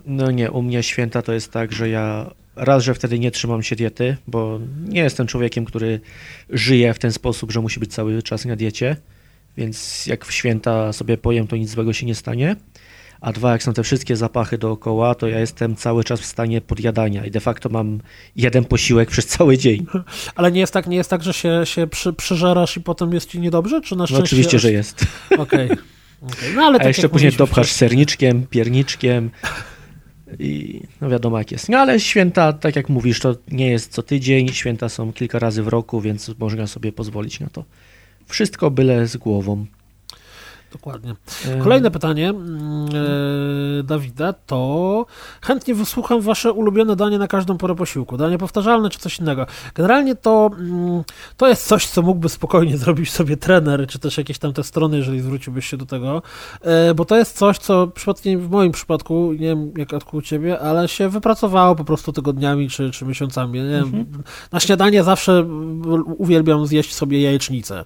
No 0.06 0.30
nie, 0.30 0.50
u 0.50 0.62
mnie 0.62 0.82
święta 0.82 1.22
to 1.22 1.32
jest 1.32 1.52
tak, 1.52 1.72
że 1.72 1.88
ja 1.88 2.30
raz, 2.56 2.84
że 2.84 2.94
wtedy 2.94 3.18
nie 3.18 3.30
trzymam 3.30 3.62
się 3.62 3.76
diety, 3.76 4.16
bo 4.26 4.60
nie 4.88 5.00
jestem 5.00 5.26
człowiekiem, 5.26 5.64
który 5.64 6.00
żyje 6.50 6.94
w 6.94 6.98
ten 6.98 7.12
sposób, 7.12 7.52
że 7.52 7.60
musi 7.60 7.80
być 7.80 7.94
cały 7.94 8.22
czas 8.22 8.44
na 8.44 8.56
diecie, 8.56 8.96
więc 9.56 10.06
jak 10.06 10.24
w 10.24 10.32
święta 10.32 10.92
sobie 10.92 11.18
pojem, 11.18 11.46
to 11.46 11.56
nic 11.56 11.70
złego 11.70 11.92
się 11.92 12.06
nie 12.06 12.14
stanie. 12.14 12.56
A 13.22 13.32
dwa, 13.32 13.52
jak 13.52 13.62
są 13.62 13.72
te 13.72 13.82
wszystkie 13.82 14.16
zapachy 14.16 14.58
dookoła, 14.58 15.14
to 15.14 15.28
ja 15.28 15.38
jestem 15.40 15.76
cały 15.76 16.04
czas 16.04 16.20
w 16.20 16.24
stanie 16.26 16.60
podjadania 16.60 17.26
i 17.26 17.30
de 17.30 17.40
facto 17.40 17.68
mam 17.68 18.00
jeden 18.36 18.64
posiłek 18.64 19.10
przez 19.10 19.26
cały 19.26 19.58
dzień. 19.58 19.86
Ale 20.36 20.52
nie 20.52 20.60
jest 20.60 20.72
tak, 20.72 20.86
nie 20.86 20.96
jest 20.96 21.10
tak 21.10 21.22
że 21.22 21.32
się, 21.32 21.60
się 21.64 21.86
przy, 21.86 22.12
przyżerasz 22.12 22.76
i 22.76 22.80
potem 22.80 23.12
jest 23.12 23.30
ci 23.30 23.40
niedobrze? 23.40 23.80
Czy 23.80 23.96
na 23.96 24.02
No 24.02 24.06
szczęście... 24.06 24.24
oczywiście, 24.24 24.58
że 24.58 24.72
jest. 24.72 25.06
Okej. 25.38 25.70
Okej. 26.22 26.54
No, 26.54 26.62
ale 26.62 26.76
A 26.76 26.78
tak 26.78 26.86
jeszcze 26.86 27.02
jak 27.02 27.12
później 27.12 27.32
dopchasz 27.32 27.66
wcześniej- 27.66 27.88
serniczkiem, 27.88 28.46
pierniczkiem 28.46 29.30
i 30.38 30.80
no 31.00 31.10
wiadomo 31.10 31.38
jak 31.38 31.52
jest. 31.52 31.68
No 31.68 31.78
ale 31.78 32.00
święta, 32.00 32.52
tak 32.52 32.76
jak 32.76 32.88
mówisz, 32.88 33.20
to 33.20 33.36
nie 33.50 33.70
jest 33.70 33.92
co 33.92 34.02
tydzień, 34.02 34.48
święta 34.48 34.88
są 34.88 35.12
kilka 35.12 35.38
razy 35.38 35.62
w 35.62 35.68
roku, 35.68 36.00
więc 36.00 36.30
można 36.38 36.66
sobie 36.66 36.92
pozwolić 36.92 37.40
na 37.40 37.48
to. 37.48 37.64
Wszystko 38.26 38.70
byle 38.70 39.06
z 39.06 39.16
głową. 39.16 39.66
Dokładnie. 40.72 41.14
Kolejne 41.62 41.90
pytanie 41.90 42.28
mm, 42.28 42.86
e, 43.80 43.82
Dawida 43.82 44.32
to 44.32 45.06
chętnie 45.42 45.74
wysłucham 45.74 46.20
wasze 46.20 46.52
ulubione 46.52 46.96
danie 46.96 47.18
na 47.18 47.28
każdą 47.28 47.58
porę 47.58 47.74
posiłku. 47.74 48.16
Danie 48.16 48.38
powtarzalne 48.38 48.90
czy 48.90 48.98
coś 48.98 49.18
innego. 49.18 49.46
Generalnie 49.74 50.14
to, 50.14 50.50
mm, 50.58 51.02
to 51.36 51.48
jest 51.48 51.66
coś, 51.66 51.86
co 51.86 52.02
mógłby 52.02 52.28
spokojnie 52.28 52.78
zrobić 52.82 53.12
sobie 53.12 53.36
trener, 53.36 53.86
czy 53.86 53.98
też 53.98 54.18
jakieś 54.18 54.38
tam 54.38 54.52
te 54.52 54.62
strony, 54.62 54.96
jeżeli 54.96 55.20
zwróciłbyś 55.20 55.66
się 55.66 55.76
do 55.76 55.86
tego, 55.86 56.22
e, 56.60 56.94
bo 56.94 57.04
to 57.04 57.16
jest 57.16 57.38
coś, 57.38 57.58
co 57.58 57.86
przypadkiem 57.86 58.40
w 58.40 58.50
moim 58.50 58.72
przypadku, 58.72 59.32
nie 59.32 59.38
wiem 59.38 59.72
jak 59.76 60.14
u 60.14 60.22
ciebie, 60.22 60.60
ale 60.60 60.88
się 60.88 61.08
wypracowało 61.08 61.74
po 61.74 61.84
prostu 61.84 62.12
tygodniami 62.12 62.68
czy, 62.68 62.90
czy 62.90 63.04
miesiącami. 63.04 63.60
Nie 63.60 63.68
wiem, 63.68 64.06
Na 64.52 64.60
śniadanie 64.60 65.04
zawsze 65.04 65.46
uwielbiam 66.18 66.66
zjeść 66.66 66.94
sobie 66.94 67.22
jajecznicę 67.22 67.78
e, 67.78 67.84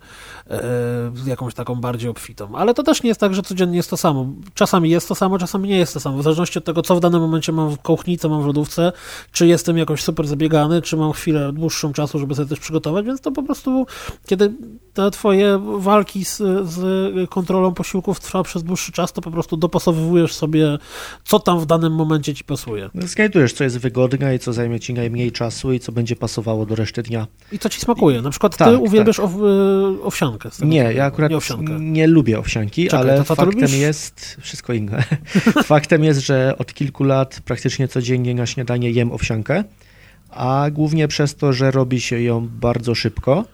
z 1.14 1.26
jakąś 1.26 1.54
taką 1.54 1.74
bardziej 1.74 2.10
obfitą, 2.10 2.56
ale 2.56 2.74
to 2.76 2.82
też 2.82 3.02
nie 3.02 3.08
jest 3.08 3.20
tak, 3.20 3.34
że 3.34 3.42
codziennie 3.42 3.76
jest 3.76 3.90
to 3.90 3.96
samo. 3.96 4.26
Czasami 4.54 4.90
jest 4.90 5.08
to 5.08 5.14
samo, 5.14 5.38
czasami 5.38 5.68
nie 5.68 5.78
jest 5.78 5.94
to 5.94 6.00
samo. 6.00 6.18
W 6.18 6.22
zależności 6.22 6.58
od 6.58 6.64
tego, 6.64 6.82
co 6.82 6.96
w 6.96 7.00
danym 7.00 7.20
momencie 7.20 7.52
mam 7.52 7.70
w 7.70 7.78
kołchnicy, 7.78 8.28
mam 8.28 8.42
w 8.42 8.46
lodówce, 8.46 8.92
czy 9.32 9.46
jestem 9.46 9.78
jakoś 9.78 10.02
super 10.02 10.26
zabiegany, 10.26 10.82
czy 10.82 10.96
mam 10.96 11.12
chwilę 11.12 11.52
dłuższą 11.52 11.92
czasu, 11.92 12.18
żeby 12.18 12.34
sobie 12.34 12.48
coś 12.48 12.60
przygotować, 12.60 13.06
więc 13.06 13.20
to 13.20 13.32
po 13.32 13.42
prostu, 13.42 13.86
kiedy 14.26 14.52
te 14.96 15.10
twoje 15.10 15.58
walki 15.78 16.24
z, 16.24 16.36
z 16.68 17.30
kontrolą 17.30 17.74
posiłków 17.74 18.20
trwa 18.20 18.42
przez 18.42 18.62
dłuższy 18.64 18.92
czas, 18.92 19.12
to 19.12 19.20
po 19.22 19.30
prostu 19.30 19.56
dopasowujesz 19.56 20.34
sobie, 20.34 20.78
co 21.24 21.38
tam 21.38 21.60
w 21.60 21.66
danym 21.66 21.92
momencie 21.94 22.34
ci 22.34 22.44
pasuje. 22.44 22.90
No, 22.94 23.06
Znajdujesz, 23.06 23.52
co 23.52 23.64
jest 23.64 23.78
wygodne 23.78 24.34
i 24.34 24.38
co 24.38 24.52
zajmie 24.52 24.80
ci 24.80 24.94
najmniej 24.94 25.32
czasu 25.32 25.72
i 25.72 25.80
co 25.80 25.92
będzie 25.92 26.16
pasowało 26.16 26.66
do 26.66 26.74
reszty 26.74 27.02
dnia. 27.02 27.26
I 27.52 27.58
co 27.58 27.68
ci 27.68 27.80
smakuje. 27.80 28.22
Na 28.22 28.30
przykład 28.30 28.52
ty 28.52 28.58
Tak, 28.58 28.80
uwielbiasz 28.80 29.20
ow, 29.20 29.32
y, 29.34 30.02
owsiankę. 30.02 30.48
Nie, 30.62 30.92
ja 30.92 31.04
akurat 31.04 31.30
Nie 31.30 31.36
owsiankę. 31.36 31.76
nie 31.80 32.06
lubię 32.06 32.38
owsianki, 32.38 32.84
Czekaj, 32.88 33.00
ale 33.10 33.24
faktem 33.24 33.46
lubisz? 33.50 33.72
jest 33.72 34.36
wszystko 34.40 34.72
inne. 34.72 35.04
faktem 35.64 36.04
jest, 36.04 36.20
że 36.20 36.54
od 36.58 36.74
kilku 36.74 37.04
lat 37.04 37.40
praktycznie 37.44 37.88
codziennie 37.88 38.34
na 38.34 38.46
śniadanie 38.46 38.90
jem 38.90 39.12
owsiankę, 39.12 39.64
a 40.30 40.66
głównie 40.72 41.08
przez 41.08 41.34
to, 41.34 41.52
że 41.52 41.70
robi 41.70 42.00
się 42.00 42.20
ją 42.20 42.48
bardzo 42.48 42.94
szybko. 42.94 43.44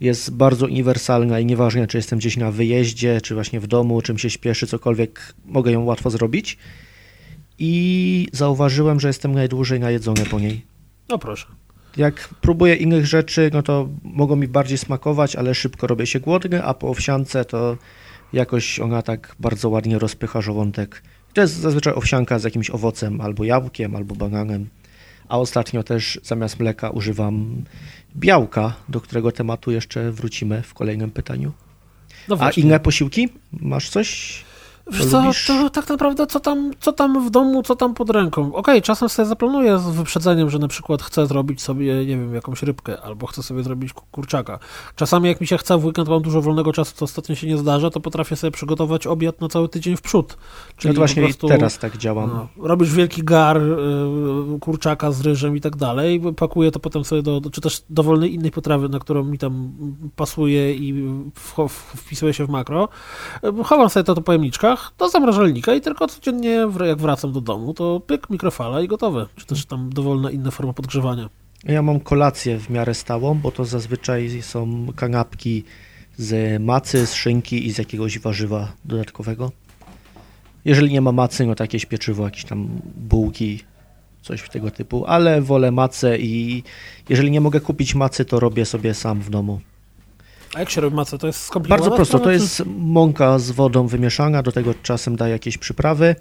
Jest 0.00 0.30
bardzo 0.34 0.66
uniwersalna 0.66 1.40
i 1.40 1.46
nieważne, 1.46 1.86
czy 1.86 1.96
jestem 1.96 2.18
gdzieś 2.18 2.36
na 2.36 2.50
wyjeździe, 2.50 3.20
czy 3.20 3.34
właśnie 3.34 3.60
w 3.60 3.66
domu, 3.66 4.02
czym 4.02 4.18
się 4.18 4.30
śpieszy, 4.30 4.66
cokolwiek, 4.66 5.34
mogę 5.44 5.72
ją 5.72 5.84
łatwo 5.84 6.10
zrobić. 6.10 6.58
I 7.58 8.28
zauważyłem, 8.32 9.00
że 9.00 9.08
jestem 9.08 9.32
najdłużej 9.32 9.80
najedzony 9.80 10.26
po 10.26 10.40
niej. 10.40 10.64
No 11.08 11.18
proszę. 11.18 11.46
Jak 11.96 12.28
próbuję 12.40 12.74
innych 12.74 13.06
rzeczy, 13.06 13.50
no 13.52 13.62
to 13.62 13.88
mogą 14.02 14.36
mi 14.36 14.48
bardziej 14.48 14.78
smakować, 14.78 15.36
ale 15.36 15.54
szybko 15.54 15.86
robię 15.86 16.06
się 16.06 16.20
głodny, 16.20 16.64
a 16.64 16.74
po 16.74 16.88
owsiance 16.88 17.44
to 17.44 17.76
jakoś 18.32 18.80
ona 18.80 19.02
tak 19.02 19.36
bardzo 19.40 19.68
ładnie 19.68 19.98
rozpycha 19.98 20.40
żołądek. 20.40 21.02
To 21.34 21.40
jest 21.40 21.54
zazwyczaj 21.54 21.94
owsianka 21.94 22.38
z 22.38 22.44
jakimś 22.44 22.70
owocem, 22.70 23.20
albo 23.20 23.44
jabłkiem, 23.44 23.96
albo 23.96 24.14
bananem. 24.14 24.68
A 25.28 25.38
ostatnio 25.38 25.82
też 25.82 26.20
zamiast 26.22 26.60
mleka 26.60 26.90
używam 26.90 27.64
białka, 28.16 28.74
do 28.88 29.00
którego 29.00 29.32
tematu 29.32 29.70
jeszcze 29.70 30.12
wrócimy 30.12 30.62
w 30.62 30.74
kolejnym 30.74 31.10
pytaniu. 31.10 31.52
No 32.28 32.36
A 32.40 32.50
inne 32.50 32.80
posiłki? 32.80 33.28
Masz 33.52 33.90
coś? 33.90 34.44
Wiesz 34.90 35.06
co, 35.06 35.20
lubisz? 35.20 35.46
to 35.46 35.70
tak 35.70 35.88
naprawdę 35.88 36.26
co 36.26 36.40
tam, 36.40 36.70
co 36.80 36.92
tam 36.92 37.26
w 37.26 37.30
domu, 37.30 37.62
co 37.62 37.76
tam 37.76 37.94
pod 37.94 38.10
ręką. 38.10 38.54
Okej, 38.54 38.82
czasem 38.82 39.08
sobie 39.08 39.26
zaplanuję 39.26 39.78
z 39.78 39.90
wyprzedzeniem, 39.90 40.50
że 40.50 40.58
na 40.58 40.68
przykład 40.68 41.02
chcę 41.02 41.26
zrobić 41.26 41.62
sobie, 41.62 41.94
nie 41.94 42.16
wiem, 42.16 42.34
jakąś 42.34 42.62
rybkę, 42.62 43.00
albo 43.02 43.26
chcę 43.26 43.42
sobie 43.42 43.62
zrobić 43.62 43.92
ku- 43.92 44.04
kurczaka. 44.12 44.58
Czasami 44.96 45.28
jak 45.28 45.40
mi 45.40 45.46
się 45.46 45.58
chce, 45.58 45.78
w 45.78 45.84
weekend 45.84 46.08
mam 46.08 46.22
dużo 46.22 46.42
wolnego 46.42 46.72
czasu, 46.72 46.92
co 46.96 47.04
ostatnio 47.04 47.34
się 47.34 47.46
nie 47.46 47.58
zdarza, 47.58 47.90
to 47.90 48.00
potrafię 48.00 48.36
sobie 48.36 48.50
przygotować 48.50 49.06
obiad 49.06 49.40
na 49.40 49.48
cały 49.48 49.68
tydzień 49.68 49.96
w 49.96 50.02
przód. 50.02 50.36
No 50.84 50.90
to 50.92 50.96
właśnie 50.98 51.22
po 51.22 51.28
prostu, 51.28 51.48
teraz 51.48 51.78
tak 51.78 51.96
działam. 51.96 52.30
no, 52.34 52.66
robisz 52.68 52.92
wielki 52.94 53.22
gar 53.24 53.56
y, 53.62 53.62
kurczaka 54.60 55.12
z 55.12 55.20
ryżem 55.20 55.56
i 55.56 55.60
tak 55.60 55.76
dalej, 55.76 56.22
pakuję 56.36 56.70
to 56.70 56.80
potem 56.80 57.04
sobie 57.04 57.22
do, 57.22 57.40
czy 57.52 57.60
też 57.60 57.82
dowolnej 57.90 58.34
innej 58.34 58.50
potrawy, 58.50 58.88
na 58.88 58.98
którą 58.98 59.24
mi 59.24 59.38
tam 59.38 59.72
pasuje 60.16 60.74
i 60.74 60.92
w, 61.34 61.68
wpisuje 61.96 62.32
się 62.32 62.46
w 62.46 62.48
makro. 62.48 62.88
Y, 63.44 63.64
Chowam 63.64 63.90
sobie 63.90 64.04
to 64.04 64.14
do 64.14 64.22
do 64.98 65.08
zamrażalnika 65.08 65.74
i 65.74 65.80
tylko 65.80 66.06
codziennie, 66.06 66.66
jak 66.86 66.98
wracam 66.98 67.32
do 67.32 67.40
domu, 67.40 67.74
to 67.74 68.00
pyk, 68.00 68.30
mikrofala 68.30 68.80
i 68.80 68.88
gotowe. 68.88 69.26
Czy 69.36 69.46
też 69.46 69.66
tam 69.66 69.90
dowolna 69.92 70.30
inna 70.30 70.50
forma 70.50 70.72
podgrzewania. 70.72 71.28
Ja 71.64 71.82
mam 71.82 72.00
kolację 72.00 72.58
w 72.58 72.70
miarę 72.70 72.94
stałą, 72.94 73.34
bo 73.34 73.50
to 73.50 73.64
zazwyczaj 73.64 74.42
są 74.42 74.86
kanapki 74.96 75.64
z 76.16 76.62
macy, 76.62 77.06
z 77.06 77.14
szynki 77.14 77.66
i 77.66 77.72
z 77.72 77.78
jakiegoś 77.78 78.18
warzywa 78.18 78.72
dodatkowego. 78.84 79.52
Jeżeli 80.64 80.92
nie 80.92 81.00
ma 81.00 81.12
macy, 81.12 81.46
no 81.46 81.54
to 81.54 81.64
jakieś 81.64 81.86
pieczywo, 81.86 82.24
jakieś 82.24 82.44
tam 82.44 82.68
bułki, 82.96 83.60
coś 84.22 84.48
tego 84.48 84.70
typu, 84.70 85.04
ale 85.06 85.42
wolę 85.42 85.70
macę 85.70 86.18
i 86.18 86.62
jeżeli 87.08 87.30
nie 87.30 87.40
mogę 87.40 87.60
kupić 87.60 87.94
macy, 87.94 88.24
to 88.24 88.40
robię 88.40 88.64
sobie 88.64 88.94
sam 88.94 89.20
w 89.20 89.30
domu. 89.30 89.60
A 90.56 90.60
jak 90.60 90.70
się 90.70 90.80
robi 90.80 90.96
macę? 90.96 91.18
To 91.18 91.26
jest 91.26 91.40
skomplikowane? 91.44 91.80
Bardzo 91.82 91.96
prosto, 91.96 92.18
to 92.18 92.24
czy- 92.24 92.32
jest 92.32 92.62
mąka 92.78 93.38
z 93.38 93.50
wodą 93.50 93.86
wymieszana, 93.86 94.42
do 94.42 94.52
tego 94.52 94.74
czasem 94.82 95.16
daję 95.16 95.32
jakieś 95.32 95.58
przyprawy 95.58 96.16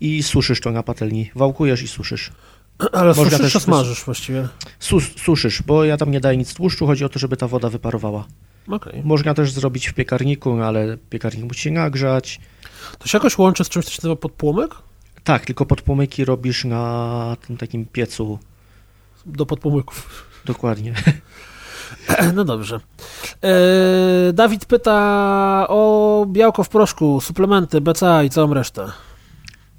i 0.00 0.22
suszysz 0.22 0.60
to 0.60 0.70
na 0.70 0.82
patelni. 0.82 1.30
Wałkujesz 1.34 1.82
i 1.82 1.88
suszysz. 1.88 2.32
Ale 2.92 3.14
można 3.14 3.38
suszysz 3.38 3.52
też- 3.52 3.62
smażysz 3.62 4.04
właściwie? 4.04 4.48
Sus, 4.78 5.04
suszysz, 5.16 5.62
bo 5.62 5.84
ja 5.84 5.96
tam 5.96 6.10
nie 6.10 6.20
daję 6.20 6.36
nic 6.38 6.54
tłuszczu, 6.54 6.86
chodzi 6.86 7.04
o 7.04 7.08
to, 7.08 7.18
żeby 7.18 7.36
ta 7.36 7.48
woda 7.48 7.68
wyparowała. 7.68 8.24
Okej. 8.68 9.02
Można 9.04 9.34
też 9.34 9.52
zrobić 9.52 9.88
w 9.88 9.94
piekarniku, 9.94 10.56
no 10.56 10.64
ale 10.64 10.96
piekarnik 11.10 11.44
musi 11.44 11.60
się 11.60 11.70
nagrzać. 11.70 12.40
To 12.98 13.08
się 13.08 13.18
jakoś 13.18 13.38
łączy 13.38 13.64
z 13.64 13.68
czymś, 13.68 13.84
co 13.84 13.90
się 13.90 13.98
nazywa 13.98 14.16
podpłomyk? 14.16 14.74
Tak, 15.24 15.46
tylko 15.46 15.66
podpłomyki 15.66 16.24
robisz 16.24 16.64
na 16.64 17.36
tym 17.46 17.56
takim 17.56 17.86
piecu. 17.86 18.38
Do 19.26 19.46
podpłomyków. 19.46 20.26
Dokładnie. 20.44 20.94
No 22.34 22.44
dobrze. 22.44 22.80
E, 23.44 24.32
Dawid 24.32 24.66
pyta 24.66 25.66
o 25.68 26.26
białko 26.28 26.64
w 26.64 26.68
proszku, 26.68 27.20
suplementy, 27.20 27.80
BCA 27.80 28.22
i 28.22 28.30
całą 28.30 28.54
resztę. 28.54 28.86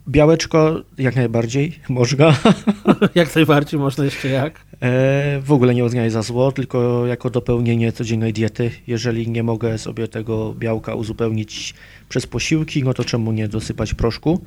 Białeczko 0.07 0.81
jak 0.97 1.15
najbardziej 1.15 1.79
można. 1.89 2.35
jak 3.15 3.35
najbardziej 3.35 3.79
można 3.79 4.05
jeszcze 4.05 4.27
jak? 4.27 4.53
E, 4.81 5.41
w 5.41 5.51
ogóle 5.51 5.75
nie 5.75 5.85
uznaję 5.85 6.11
za 6.11 6.21
zło, 6.21 6.51
tylko 6.51 7.05
jako 7.05 7.29
dopełnienie 7.29 7.91
codziennej 7.91 8.33
diety. 8.33 8.71
Jeżeli 8.87 9.29
nie 9.29 9.43
mogę 9.43 9.77
sobie 9.77 10.07
tego 10.07 10.53
białka 10.53 10.95
uzupełnić 10.95 11.73
przez 12.09 12.27
posiłki, 12.27 12.83
no 12.83 12.93
to 12.93 13.03
czemu 13.03 13.31
nie 13.31 13.47
dosypać 13.47 13.93
proszku? 13.93 14.45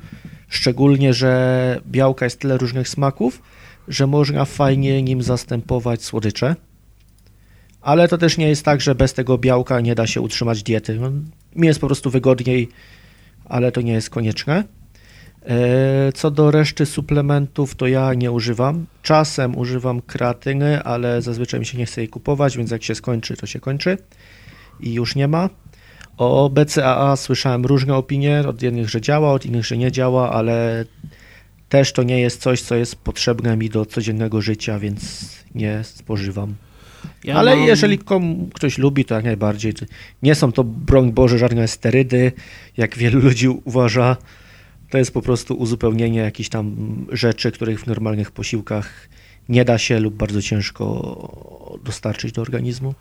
Szczególnie, 0.49 1.13
że 1.13 1.81
białka 1.87 2.25
jest 2.25 2.39
tyle 2.39 2.57
różnych 2.57 2.89
smaków, 2.89 3.41
że 3.87 4.07
można 4.07 4.45
fajnie 4.45 5.03
nim 5.03 5.21
zastępować 5.21 6.03
słodycze. 6.03 6.55
Ale 7.81 8.07
to 8.07 8.17
też 8.17 8.37
nie 8.37 8.47
jest 8.49 8.65
tak, 8.65 8.81
że 8.81 8.95
bez 8.95 9.13
tego 9.13 9.37
białka 9.37 9.81
nie 9.81 9.95
da 9.95 10.07
się 10.07 10.21
utrzymać 10.21 10.63
diety. 10.63 10.99
No, 10.99 11.11
mi 11.55 11.67
jest 11.67 11.79
po 11.79 11.87
prostu 11.87 12.09
wygodniej, 12.09 12.69
ale 13.45 13.71
to 13.71 13.81
nie 13.81 13.93
jest 13.93 14.09
konieczne. 14.09 14.63
E, 15.45 16.11
Co 16.15 16.31
do 16.31 16.51
reszty 16.51 16.85
suplementów, 16.85 17.75
to 17.75 17.87
ja 17.87 18.13
nie 18.13 18.31
używam. 18.31 18.85
Czasem 19.03 19.57
używam 19.57 20.01
kreatyny, 20.01 20.83
ale 20.83 21.21
zazwyczaj 21.21 21.59
mi 21.59 21.65
się 21.65 21.77
nie 21.77 21.85
chce 21.85 22.01
jej 22.01 22.09
kupować, 22.09 22.57
więc 22.57 22.71
jak 22.71 22.83
się 22.83 22.95
skończy, 22.95 23.37
to 23.37 23.45
się 23.45 23.59
kończy 23.59 23.97
i 24.79 24.93
już 24.93 25.15
nie 25.15 25.27
ma. 25.27 25.49
O 26.17 26.49
BCAA 26.49 27.15
słyszałem 27.15 27.65
różne 27.65 27.95
opinie, 27.95 28.43
od 28.47 28.61
jednych, 28.61 28.89
że 28.89 29.01
działa, 29.01 29.31
od 29.31 29.45
innych, 29.45 29.65
że 29.65 29.77
nie 29.77 29.91
działa, 29.91 30.31
ale 30.31 30.85
też 31.69 31.93
to 31.93 32.03
nie 32.03 32.19
jest 32.19 32.41
coś, 32.41 32.61
co 32.61 32.75
jest 32.75 32.95
potrzebne 32.95 33.57
mi 33.57 33.69
do 33.69 33.85
codziennego 33.85 34.41
życia, 34.41 34.79
więc 34.79 35.29
nie 35.55 35.83
spożywam. 35.83 36.55
Ja 37.23 37.35
Ale 37.35 37.55
mam- 37.55 37.65
jeżeli 37.65 37.97
komu, 37.97 38.49
ktoś 38.53 38.77
lubi, 38.77 39.05
to 39.05 39.15
jak 39.15 39.23
najbardziej. 39.25 39.73
Nie 40.23 40.35
są 40.35 40.51
to, 40.51 40.63
broń 40.63 41.11
Boże, 41.11 41.37
żadne 41.37 41.67
sterydy, 41.67 42.31
jak 42.77 42.97
wielu 42.97 43.19
ludzi 43.19 43.47
uważa. 43.49 44.17
To 44.89 44.97
jest 44.97 45.13
po 45.13 45.21
prostu 45.21 45.53
uzupełnienie 45.55 46.19
jakichś 46.19 46.49
tam 46.49 46.75
rzeczy, 47.11 47.51
których 47.51 47.81
w 47.81 47.87
normalnych 47.87 48.31
posiłkach 48.31 49.09
nie 49.49 49.65
da 49.65 49.77
się 49.77 49.99
lub 49.99 50.13
bardzo 50.13 50.41
ciężko 50.41 51.79
dostarczyć 51.85 52.31
do 52.31 52.41
organizmu. 52.41 52.93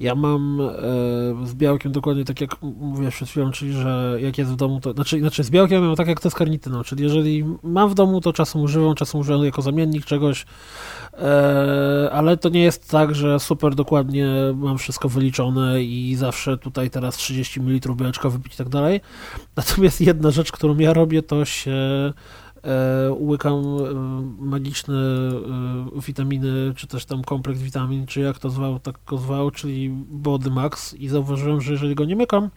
Ja 0.00 0.14
mam 0.14 0.60
e, 0.60 1.46
z 1.46 1.54
białkiem 1.54 1.92
dokładnie 1.92 2.24
tak 2.24 2.40
jak 2.40 2.52
m- 2.62 2.74
mówiłeś 2.80 3.14
przed 3.14 3.28
chwilą, 3.28 3.50
czyli 3.50 3.72
że 3.72 4.18
jak 4.20 4.38
jest 4.38 4.50
w 4.50 4.56
domu, 4.56 4.80
to 4.80 4.92
znaczy, 4.92 5.20
znaczy 5.20 5.44
z 5.44 5.50
białkiem 5.50 5.86
mam 5.86 5.96
tak 5.96 6.08
jak 6.08 6.20
to 6.20 6.30
z 6.30 6.34
karnityną, 6.34 6.82
czyli 6.84 7.02
jeżeli 7.02 7.44
mam 7.62 7.90
w 7.90 7.94
domu, 7.94 8.20
to 8.20 8.32
czasem 8.32 8.60
używam, 8.62 8.94
czasem 8.94 9.20
używam 9.20 9.44
jako 9.44 9.62
zamiennik 9.62 10.04
czegoś, 10.04 10.46
ale 12.12 12.36
to 12.36 12.48
nie 12.48 12.62
jest 12.62 12.90
tak, 12.90 13.14
że 13.14 13.40
super 13.40 13.74
dokładnie 13.74 14.28
mam 14.54 14.78
wszystko 14.78 15.08
wyliczone 15.08 15.82
i 15.82 16.14
zawsze 16.14 16.58
tutaj 16.58 16.90
teraz 16.90 17.16
30 17.16 17.60
ml 17.60 17.94
białeczka 17.94 18.30
wypić 18.30 18.54
i 18.54 18.56
tak 18.56 18.68
dalej. 18.68 19.00
Natomiast 19.56 20.00
jedna 20.00 20.30
rzecz, 20.30 20.52
którą 20.52 20.78
ja 20.78 20.92
robię, 20.92 21.22
to 21.22 21.44
się 21.44 21.72
e, 22.64 23.12
łykam 23.12 23.54
e, 23.54 24.44
magiczne 24.44 24.94
e, 25.96 26.00
witaminy, 26.06 26.72
czy 26.76 26.86
też 26.86 27.04
tam 27.04 27.24
kompleks 27.24 27.60
witamin, 27.60 28.06
czy 28.06 28.20
jak 28.20 28.38
to 28.38 28.50
zwał, 28.50 28.78
tak 28.78 28.98
go 29.06 29.18
zwał, 29.18 29.50
czyli 29.50 29.90
Body 30.10 30.50
Max 30.50 30.94
i 30.94 31.08
zauważyłem, 31.08 31.60
że 31.60 31.72
jeżeli 31.72 31.94
go 31.94 32.04
nie 32.04 32.16
mykam, 32.16 32.50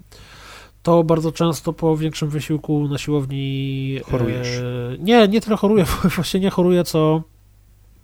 to 0.84 1.04
bardzo 1.04 1.32
często 1.32 1.74
po 1.74 1.98
większym 1.98 2.30
wysiłku 2.30 2.88
na 2.88 2.98
siłowni... 2.98 4.00
Chorujesz. 4.12 4.58
E, 4.58 4.98
nie, 5.00 5.28
nie 5.28 5.42
tyle 5.42 5.58
choruję, 5.58 5.86
właśnie 6.16 6.40
nie 6.40 6.50
choruję, 6.50 6.84
co 6.84 7.22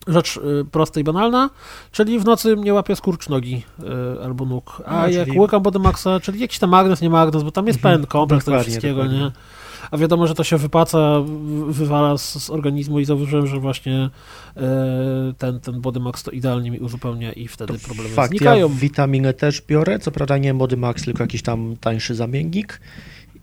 rzecz 0.07 0.37
e, 0.37 0.63
prosta 0.71 0.99
i 0.99 1.03
banalna, 1.03 1.49
czyli 1.91 2.19
w 2.19 2.25
nocy 2.25 2.55
mnie 2.55 2.73
łapie 2.73 2.95
skurcz 2.95 3.29
nogi 3.29 3.63
e, 4.19 4.23
albo 4.23 4.45
nóg, 4.45 4.81
a 4.85 5.01
A, 5.01 5.09
jak 5.09 5.27
czyli- 5.27 5.39
łykam 5.39 5.61
Body 5.63 5.79
Maxa, 5.79 6.19
czyli 6.19 6.39
jakiś 6.39 6.59
tam 6.59 6.69
magnes, 6.69 7.01
nie 7.01 7.09
magnes, 7.09 7.43
bo 7.43 7.51
tam 7.51 7.67
jest 7.67 7.79
Mhm, 7.79 7.93
pełen 7.95 8.07
kompleks 8.07 8.45
tego 8.45 8.61
wszystkiego, 8.61 8.95
dokładnie. 8.95 9.19
nie? 9.19 9.31
A 9.91 9.97
wiadomo, 9.97 10.27
że 10.27 10.35
to 10.35 10.43
się 10.43 10.57
wypaca, 10.57 11.21
wywala 11.67 12.17
z, 12.17 12.43
z 12.43 12.49
organizmu 12.49 12.99
i 12.99 13.05
zauważyłem, 13.05 13.47
że 13.47 13.59
właśnie 13.59 14.09
e, 14.57 15.33
ten, 15.37 15.59
ten 15.59 15.81
Body 15.81 15.99
Max 15.99 16.23
to 16.23 16.31
idealnie 16.31 16.71
mi 16.71 16.79
uzupełnia 16.79 17.33
i 17.33 17.47
wtedy 17.47 17.79
problemy 17.79 18.09
Fakt, 18.09 18.29
znikają. 18.29 18.69
ja 18.69 18.75
witaminy 18.75 19.33
też 19.33 19.61
biorę, 19.61 19.99
co 19.99 20.11
prawda 20.11 20.37
nie 20.37 20.53
Mody 20.53 20.77
Max, 20.77 21.03
tylko 21.03 21.23
jakiś 21.23 21.41
tam 21.41 21.75
tańszy 21.81 22.15
zamiennik. 22.15 22.81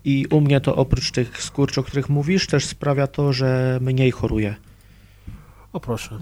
I 0.05 0.25
u 0.31 0.41
mnie 0.41 0.61
to 0.61 0.75
oprócz 0.75 1.11
tych 1.11 1.43
skurczy, 1.43 1.79
o 1.79 1.83
których 1.83 2.09
mówisz, 2.09 2.47
też 2.47 2.65
sprawia 2.65 3.07
to, 3.07 3.33
że 3.33 3.79
mniej 3.81 4.11
choruję. 4.11 4.55
O 5.73 5.79
proszę. 5.79 6.19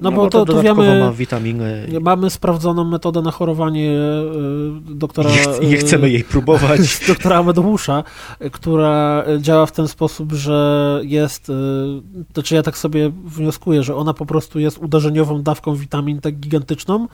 No, 0.00 0.12
bo, 0.12 0.30
to, 0.30 0.38
to 0.38 0.44
dodatkowo 0.44 0.82
wiemy, 0.82 1.00
ma 1.00 1.12
witaminy. 1.12 1.86
mamy 2.00 2.30
sprawdzoną 2.30 2.84
metodę 2.84 3.22
na 3.22 3.30
chorowanie 3.30 3.90
e, 3.90 4.94
doktora... 4.94 5.30
Nie, 5.30 5.36
ch- 5.36 5.60
nie 5.62 5.76
e, 5.76 5.76
chcemy 5.76 6.10
jej 6.10 6.24
próbować. 6.24 6.80
doktora 7.08 7.36
Amedeusza, 7.36 8.04
która 8.52 9.24
działa 9.38 9.66
w 9.66 9.72
ten 9.72 9.88
sposób, 9.88 10.32
że 10.32 11.00
jest, 11.04 11.48
y, 11.48 11.52
to 12.32 12.42
czy 12.42 12.54
ja 12.54 12.62
tak 12.62 12.78
sobie 12.78 13.12
wnioskuję, 13.24 13.82
że 13.82 13.96
ona 13.96 14.14
po 14.14 14.26
prostu 14.26 14.58
jest 14.58 14.78
uderzeniową 14.78 15.42
dawką 15.42 15.74
witamin 15.74 16.20
tak 16.20 16.34
gigantyczną, 16.34 17.08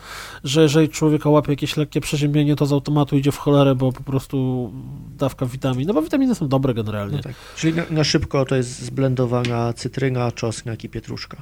że 0.44 0.62
jeżeli 0.62 0.88
człowieka 0.88 1.30
łapie 1.30 1.52
jakieś 1.52 1.76
lekkie 1.76 2.00
przeziębienie, 2.00 2.56
to 2.56 2.66
z 2.66 2.72
automatu 2.72 3.16
idzie 3.16 3.32
w 3.32 3.38
cholerę, 3.38 3.74
bo 3.74 3.92
po 3.92 4.02
prostu 4.02 4.70
dawka 5.18 5.46
witamin, 5.46 5.86
no 5.86 5.94
bo 5.94 6.02
witaminy 6.02 6.34
są 6.34 6.48
dobre 6.48 6.74
generalnie. 6.74 7.16
No 7.16 7.22
tak. 7.22 7.32
Czyli 7.56 7.74
na, 7.74 7.82
na 7.90 8.04
szybko 8.04 8.44
to 8.44 8.56
jest 8.56 8.82
zblendowana 8.82 9.72
cytryna, 9.72 10.32
czosnek 10.32 10.84
i 10.84 10.88
pietruszka. 10.88 11.36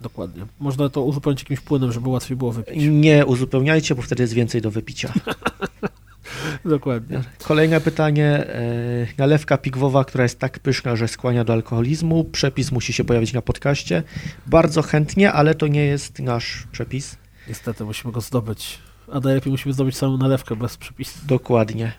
Dokładnie. 0.00 0.46
Można 0.60 0.88
to 0.88 1.02
uzupełnić 1.02 1.40
jakimś 1.40 1.60
płynem, 1.60 1.92
żeby 1.92 2.08
łatwiej 2.08 2.36
było 2.36 2.52
wypić. 2.52 2.84
Nie 2.90 3.26
uzupełniajcie, 3.26 3.94
bo 3.94 4.02
wtedy 4.02 4.22
jest 4.22 4.32
więcej 4.32 4.60
do 4.60 4.70
wypicia. 4.70 5.12
Dokładnie. 6.64 7.20
Kolejne 7.44 7.80
pytanie. 7.80 8.26
E, 8.26 9.06
nalewka 9.18 9.58
pigwowa, 9.58 10.04
która 10.04 10.24
jest 10.24 10.38
tak 10.38 10.58
pyszna, 10.58 10.96
że 10.96 11.08
skłania 11.08 11.44
do 11.44 11.52
alkoholizmu. 11.52 12.24
Przepis 12.24 12.72
musi 12.72 12.92
się 12.92 13.04
pojawić 13.04 13.32
na 13.32 13.42
podcaście. 13.42 14.02
Bardzo 14.46 14.82
chętnie, 14.82 15.32
ale 15.32 15.54
to 15.54 15.66
nie 15.66 15.84
jest 15.84 16.18
nasz 16.18 16.66
przepis. 16.72 17.16
Niestety 17.48 17.84
musimy 17.84 18.12
go 18.12 18.20
zdobyć. 18.20 18.78
A 19.12 19.20
najlepiej 19.20 19.50
musimy 19.50 19.72
zdobyć 19.72 19.96
samą 19.96 20.16
nalewkę 20.16 20.56
bez 20.56 20.76
przepisu. 20.76 21.18
Dokładnie. 21.26 21.92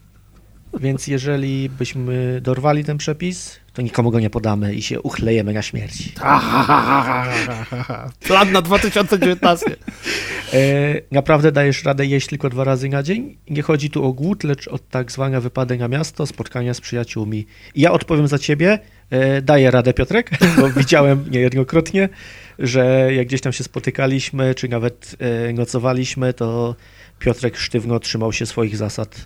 Więc 0.79 1.07
jeżeli 1.07 1.69
byśmy 1.69 2.41
dorwali 2.41 2.83
ten 2.83 2.97
przepis, 2.97 3.59
to 3.73 3.81
nikomu 3.81 4.11
go 4.11 4.19
nie 4.19 4.29
podamy 4.29 4.73
i 4.73 4.81
się 4.81 5.01
uchlejemy 5.01 5.53
na 5.53 5.61
śmierć. 5.61 6.09
Plan 8.27 8.51
na 8.51 8.61
2019. 8.61 9.65
E, 10.53 10.57
naprawdę 11.11 11.51
dajesz 11.51 11.83
radę 11.83 12.05
jeść 12.05 12.27
tylko 12.27 12.49
dwa 12.49 12.63
razy 12.63 12.89
na 12.89 13.03
dzień? 13.03 13.37
Nie 13.49 13.61
chodzi 13.61 13.89
tu 13.89 14.05
o 14.05 14.13
głód, 14.13 14.43
lecz 14.43 14.67
o 14.67 14.79
tak 14.79 15.11
zwane 15.11 15.41
wypady 15.41 15.77
na 15.77 15.87
miasto, 15.87 16.25
spotkania 16.25 16.73
z 16.73 16.81
przyjaciółmi. 16.81 17.45
I 17.75 17.81
ja 17.81 17.91
odpowiem 17.91 18.27
za 18.27 18.39
ciebie. 18.39 18.79
E, 19.09 19.41
daję 19.41 19.71
radę, 19.71 19.93
Piotrek, 19.93 20.29
bo 20.61 20.69
widziałem 20.69 21.25
niejednokrotnie, 21.31 22.09
że 22.59 23.13
jak 23.13 23.27
gdzieś 23.27 23.41
tam 23.41 23.53
się 23.53 23.63
spotykaliśmy, 23.63 24.55
czy 24.55 24.69
nawet 24.69 25.15
e, 25.19 25.53
nocowaliśmy, 25.53 26.33
to 26.33 26.75
Piotrek 27.19 27.57
sztywno 27.57 27.99
trzymał 27.99 28.33
się 28.33 28.45
swoich 28.45 28.77
zasad. 28.77 29.25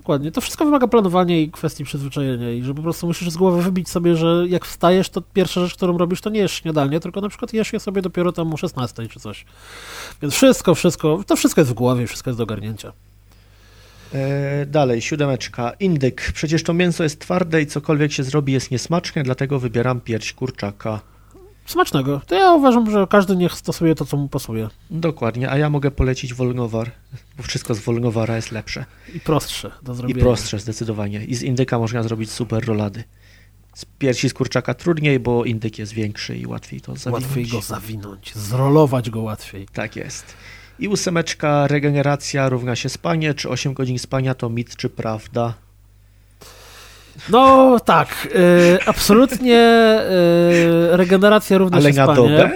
Dokładnie. 0.00 0.32
To 0.32 0.40
wszystko 0.40 0.64
wymaga 0.64 0.86
planowania 0.88 1.38
i 1.38 1.50
kwestii 1.50 1.84
przyzwyczajenia 1.84 2.52
i 2.52 2.62
że 2.62 2.74
po 2.74 2.82
prostu 2.82 3.06
musisz 3.06 3.30
z 3.30 3.36
głowy 3.36 3.62
wybić 3.62 3.88
sobie, 3.88 4.16
że 4.16 4.44
jak 4.48 4.66
wstajesz, 4.66 5.08
to 5.08 5.20
pierwsza 5.20 5.60
rzecz, 5.60 5.74
którą 5.74 5.98
robisz, 5.98 6.20
to 6.20 6.30
nie 6.30 6.40
jesz 6.40 6.52
śniadanie, 6.52 7.00
tylko 7.00 7.20
na 7.20 7.28
przykład 7.28 7.52
jesz 7.52 7.72
je 7.72 7.80
sobie 7.80 8.02
dopiero 8.02 8.32
tam 8.32 8.54
o 8.54 8.56
16 8.56 9.08
czy 9.08 9.20
coś. 9.20 9.44
Więc 10.22 10.34
wszystko, 10.34 10.74
wszystko, 10.74 11.24
to 11.26 11.36
wszystko 11.36 11.60
jest 11.60 11.70
w 11.70 11.74
głowie, 11.74 12.06
wszystko 12.06 12.30
jest 12.30 12.38
do 12.38 12.44
ogarnięcia. 12.44 12.92
E, 14.14 14.66
dalej, 14.66 15.00
siódemeczka. 15.00 15.72
Indyk. 15.80 16.32
Przecież 16.34 16.62
to 16.62 16.74
mięso 16.74 17.02
jest 17.02 17.20
twarde 17.20 17.62
i 17.62 17.66
cokolwiek 17.66 18.12
się 18.12 18.22
zrobi 18.22 18.52
jest 18.52 18.70
niesmaczne, 18.70 19.22
dlatego 19.22 19.58
wybieram 19.58 20.00
pierś 20.00 20.32
kurczaka. 20.32 21.00
Smacznego. 21.70 22.20
To 22.26 22.34
ja 22.34 22.52
uważam, 22.52 22.90
że 22.90 23.06
każdy 23.10 23.36
niech 23.36 23.52
stosuje 23.52 23.94
to, 23.94 24.04
co 24.04 24.16
mu 24.16 24.28
pasuje. 24.28 24.68
Dokładnie, 24.90 25.50
a 25.50 25.58
ja 25.58 25.70
mogę 25.70 25.90
polecić 25.90 26.34
wolnowar, 26.34 26.90
bo 27.36 27.42
wszystko 27.42 27.74
z 27.74 27.78
wolnowara 27.78 28.36
jest 28.36 28.52
lepsze. 28.52 28.84
I 29.14 29.20
prostsze 29.20 29.70
do 29.82 29.92
I 29.92 29.96
zrobienia. 29.96 30.20
prostsze 30.20 30.58
zdecydowanie. 30.58 31.24
I 31.24 31.34
z 31.34 31.42
indyka 31.42 31.78
można 31.78 32.02
zrobić 32.02 32.30
super 32.30 32.64
rolady. 32.64 33.04
Z 33.74 33.84
piersi 33.84 34.28
z 34.28 34.34
kurczaka 34.34 34.74
trudniej, 34.74 35.20
bo 35.20 35.44
indyk 35.44 35.78
jest 35.78 35.92
większy 35.92 36.36
i 36.36 36.46
łatwiej 36.46 36.80
to 36.80 36.96
zawinąć. 36.96 37.24
Łatwiej 37.24 37.46
go 37.46 37.60
zawinąć, 37.60 38.34
zrolować 38.34 39.10
go 39.10 39.20
łatwiej. 39.20 39.66
Tak 39.72 39.96
jest. 39.96 40.34
I 40.78 40.88
ósemeczka, 40.88 41.66
regeneracja 41.66 42.48
równa 42.48 42.76
się 42.76 42.88
spanie, 42.88 43.34
czy 43.34 43.48
8 43.48 43.74
godzin 43.74 43.98
spania 43.98 44.34
to 44.34 44.48
mit, 44.48 44.76
czy 44.76 44.88
prawda? 44.88 45.54
No 47.28 47.76
tak, 47.84 48.28
y, 48.34 48.78
absolutnie 48.86 49.58
y, 50.92 50.96
regeneracja 50.96 51.58
równa 51.58 51.76
Ale 51.76 51.92
na 51.92 52.06
dobę? 52.14 52.50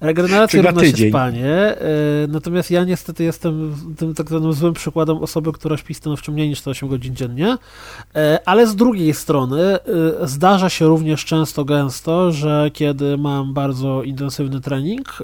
Regeneracja 0.00 0.62
równa 0.62 0.84
się 0.84 1.08
spanie, 1.08 1.76
y, 2.24 2.28
natomiast 2.28 2.70
ja 2.70 2.84
niestety 2.84 3.24
jestem 3.24 3.74
tym 3.96 4.14
tak 4.14 4.28
zwanym 4.28 4.52
złym 4.52 4.74
przykładem 4.74 5.16
osoby, 5.16 5.52
która 5.52 5.76
śpi 5.76 5.94
stanowczo 5.94 6.32
mniej 6.32 6.48
niż 6.48 6.68
8 6.68 6.88
godzin 6.88 7.16
dziennie, 7.16 7.56
Y, 8.16 8.44
ale 8.44 8.66
z 8.66 8.76
drugiej 8.76 9.14
strony 9.14 9.76
y, 10.22 10.26
zdarza 10.26 10.68
się 10.68 10.86
również 10.86 11.24
często, 11.24 11.64
gęsto, 11.64 12.32
że 12.32 12.70
kiedy 12.72 13.18
mam 13.18 13.54
bardzo 13.54 14.02
intensywny 14.02 14.60
trening 14.60 15.18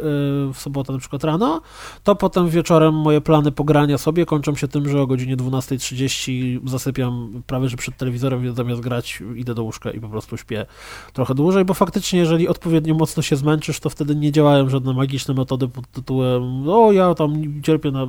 w 0.55 0.59
sobotę 0.59 0.93
na 0.93 0.99
przykład 0.99 1.25
rano, 1.25 1.61
to 2.05 2.15
potem 2.15 2.49
wieczorem 2.49 2.95
moje 2.95 3.21
plany 3.21 3.53
pogrania 3.53 3.99
sobie 3.99 4.27
kończą 4.27 4.55
się 4.55 4.69
tym, 4.69 4.89
że 4.89 5.01
o 5.03 5.07
godzinie 5.07 5.37
12.30 5.37 6.69
zasypiam 6.69 7.43
prawie 7.47 7.69
że 7.69 7.77
przed 7.77 7.97
telewizorem, 7.97 8.43
więc 8.43 8.57
zamiast 8.57 8.81
grać 8.81 9.23
idę 9.37 9.55
do 9.55 9.63
łóżka 9.63 9.91
i 9.91 10.01
po 10.01 10.09
prostu 10.09 10.37
śpię 10.37 10.67
trochę 11.13 11.35
dłużej, 11.35 11.65
bo 11.65 11.75
faktycznie 11.75 12.19
jeżeli 12.19 12.49
odpowiednio 12.49 12.95
mocno 12.95 13.23
się 13.23 13.37
zmęczysz, 13.37 13.81
to 13.81 13.91
wtedy 13.91 14.17
nie 14.17 14.33
działają 14.33 14.64
żadne 14.71 14.93
magiczne 14.93 15.35
metody 15.35 15.69
pod 15.69 15.91
tytułem 15.91 16.69
o 16.69 16.93
ja 16.93 17.15
tam 17.15 17.63
cierpię 17.63 17.91
na... 17.91 18.07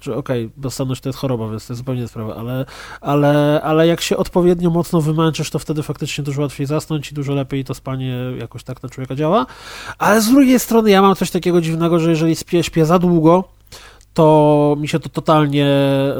Czy 0.00 0.14
okej, 0.14 0.50
bezsenność 0.56 1.00
to 1.00 1.08
jest 1.08 1.18
choroba, 1.18 1.50
więc 1.50 1.66
to 1.66 1.72
jest 1.72 1.78
zupełnie 1.78 2.08
sprawa, 2.08 2.36
ale, 2.36 2.64
ale, 3.00 3.60
ale 3.62 3.86
jak 3.86 4.00
się 4.00 4.16
odpowiednio 4.16 4.70
mocno 4.70 5.00
wymęczysz, 5.00 5.50
to 5.50 5.58
wtedy 5.58 5.82
faktycznie 5.82 6.24
dużo 6.24 6.42
łatwiej 6.42 6.66
zasnąć 6.66 7.12
i 7.12 7.14
dużo 7.14 7.34
lepiej 7.34 7.64
to 7.64 7.74
spanie 7.74 8.16
jakoś 8.38 8.64
tak 8.64 8.82
na 8.82 8.88
człowieka 8.88 9.14
działa. 9.14 9.46
Ale 9.98 10.20
z 10.20 10.30
drugiej 10.30 10.58
strony 10.58 10.90
ja 10.90 11.02
mam 11.02 11.14
coś 11.14 11.30
takiego 11.30 11.60
dziwnego, 11.60 11.98
że 11.98 12.10
jeżeli 12.10 12.36
śpię, 12.36 12.62
śpię 12.62 12.86
za 12.86 12.98
długo, 12.98 13.44
to 14.14 14.76
mi 14.80 14.88
się 14.88 15.00
to 15.00 15.08
totalnie 15.08 15.66
e, 15.66 16.14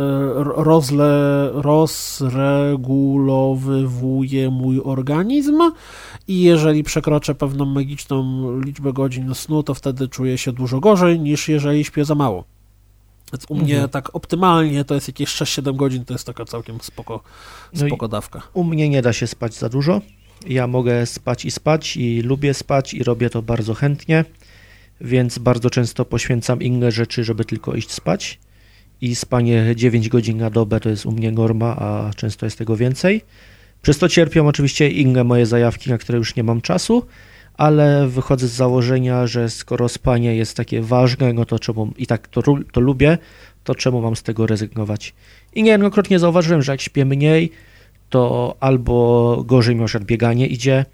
rozle, 0.44 1.50
rozregulowywuje 1.52 4.50
mój 4.50 4.80
organizm 4.84 5.58
i 6.28 6.42
jeżeli 6.42 6.82
przekroczę 6.82 7.34
pewną 7.34 7.64
magiczną 7.64 8.50
liczbę 8.60 8.92
godzin 8.92 9.34
snu, 9.34 9.62
to 9.62 9.74
wtedy 9.74 10.08
czuję 10.08 10.38
się 10.38 10.52
dużo 10.52 10.80
gorzej 10.80 11.20
niż 11.20 11.48
jeżeli 11.48 11.84
śpię 11.84 12.04
za 12.04 12.14
mało. 12.14 12.44
Więc 13.32 13.44
u 13.48 13.54
mnie 13.54 13.74
Mhm. 13.74 13.90
tak 13.90 14.14
optymalnie 14.14 14.84
to 14.84 14.94
jest 14.94 15.08
jakieś 15.08 15.28
6-7 15.28 15.76
godzin, 15.76 16.04
to 16.04 16.14
jest 16.14 16.26
taka 16.26 16.44
całkiem 16.44 16.80
spoko, 16.80 17.20
No 17.74 17.86
spoko 17.86 18.08
dawka. 18.08 18.42
U 18.54 18.64
mnie 18.64 18.88
nie 18.88 19.02
da 19.02 19.12
się 19.12 19.26
spać 19.26 19.54
za 19.54 19.68
dużo. 19.68 20.00
Ja 20.46 20.66
mogę 20.66 21.06
spać 21.06 21.44
i 21.44 21.50
spać 21.50 21.96
i 21.96 22.20
lubię 22.20 22.54
spać 22.54 22.94
i 22.94 23.04
robię 23.04 23.30
to 23.30 23.42
bardzo 23.42 23.74
chętnie, 23.74 24.24
więc 25.00 25.38
bardzo 25.38 25.70
często 25.70 26.04
poświęcam 26.04 26.62
inne 26.62 26.92
rzeczy, 26.92 27.24
żeby 27.24 27.44
tylko 27.44 27.74
iść 27.74 27.90
spać. 27.90 28.38
I 29.00 29.14
spanie 29.14 29.72
9 29.76 30.08
godzin 30.08 30.38
na 30.38 30.50
dobę 30.50 30.80
to 30.80 30.88
jest 30.88 31.06
u 31.06 31.12
mnie 31.12 31.32
norma, 31.32 31.76
a 31.76 32.10
często 32.16 32.46
jest 32.46 32.58
tego 32.58 32.76
więcej. 32.76 33.22
Przez 33.82 33.98
to 33.98 34.08
cierpią 34.08 34.46
oczywiście 34.46 34.88
inne 34.88 35.24
moje 35.24 35.46
zajawki, 35.46 35.90
na 35.90 35.98
które 35.98 36.18
już 36.18 36.36
nie 36.36 36.44
mam 36.44 36.60
czasu, 36.60 37.06
ale 37.56 38.08
wychodzę 38.08 38.48
z 38.48 38.52
założenia, 38.52 39.26
że 39.26 39.50
skoro 39.50 39.88
spanie 39.88 40.36
jest 40.36 40.56
takie 40.56 40.82
ważne, 40.82 41.32
no 41.32 41.44
to 41.44 41.58
czemu 41.58 41.92
i 41.98 42.06
tak 42.06 42.28
to, 42.28 42.42
to 42.72 42.80
lubię, 42.80 43.18
to 43.64 43.74
czemu 43.74 44.00
mam 44.00 44.16
z 44.16 44.22
tego 44.22 44.46
rezygnować? 44.46 45.14
I 45.54 45.62
niejednokrotnie 45.62 46.18
zauważyłem, 46.18 46.62
że 46.62 46.72
jak 46.72 46.80
śpię 46.80 47.04
mniej, 47.04 47.50
to 48.10 48.56
albo 48.60 49.42
gorzej 49.46 49.76
mi 49.76 49.84
przykład 49.84 50.04
bieganie 50.04 50.46
idzie, 50.46 50.84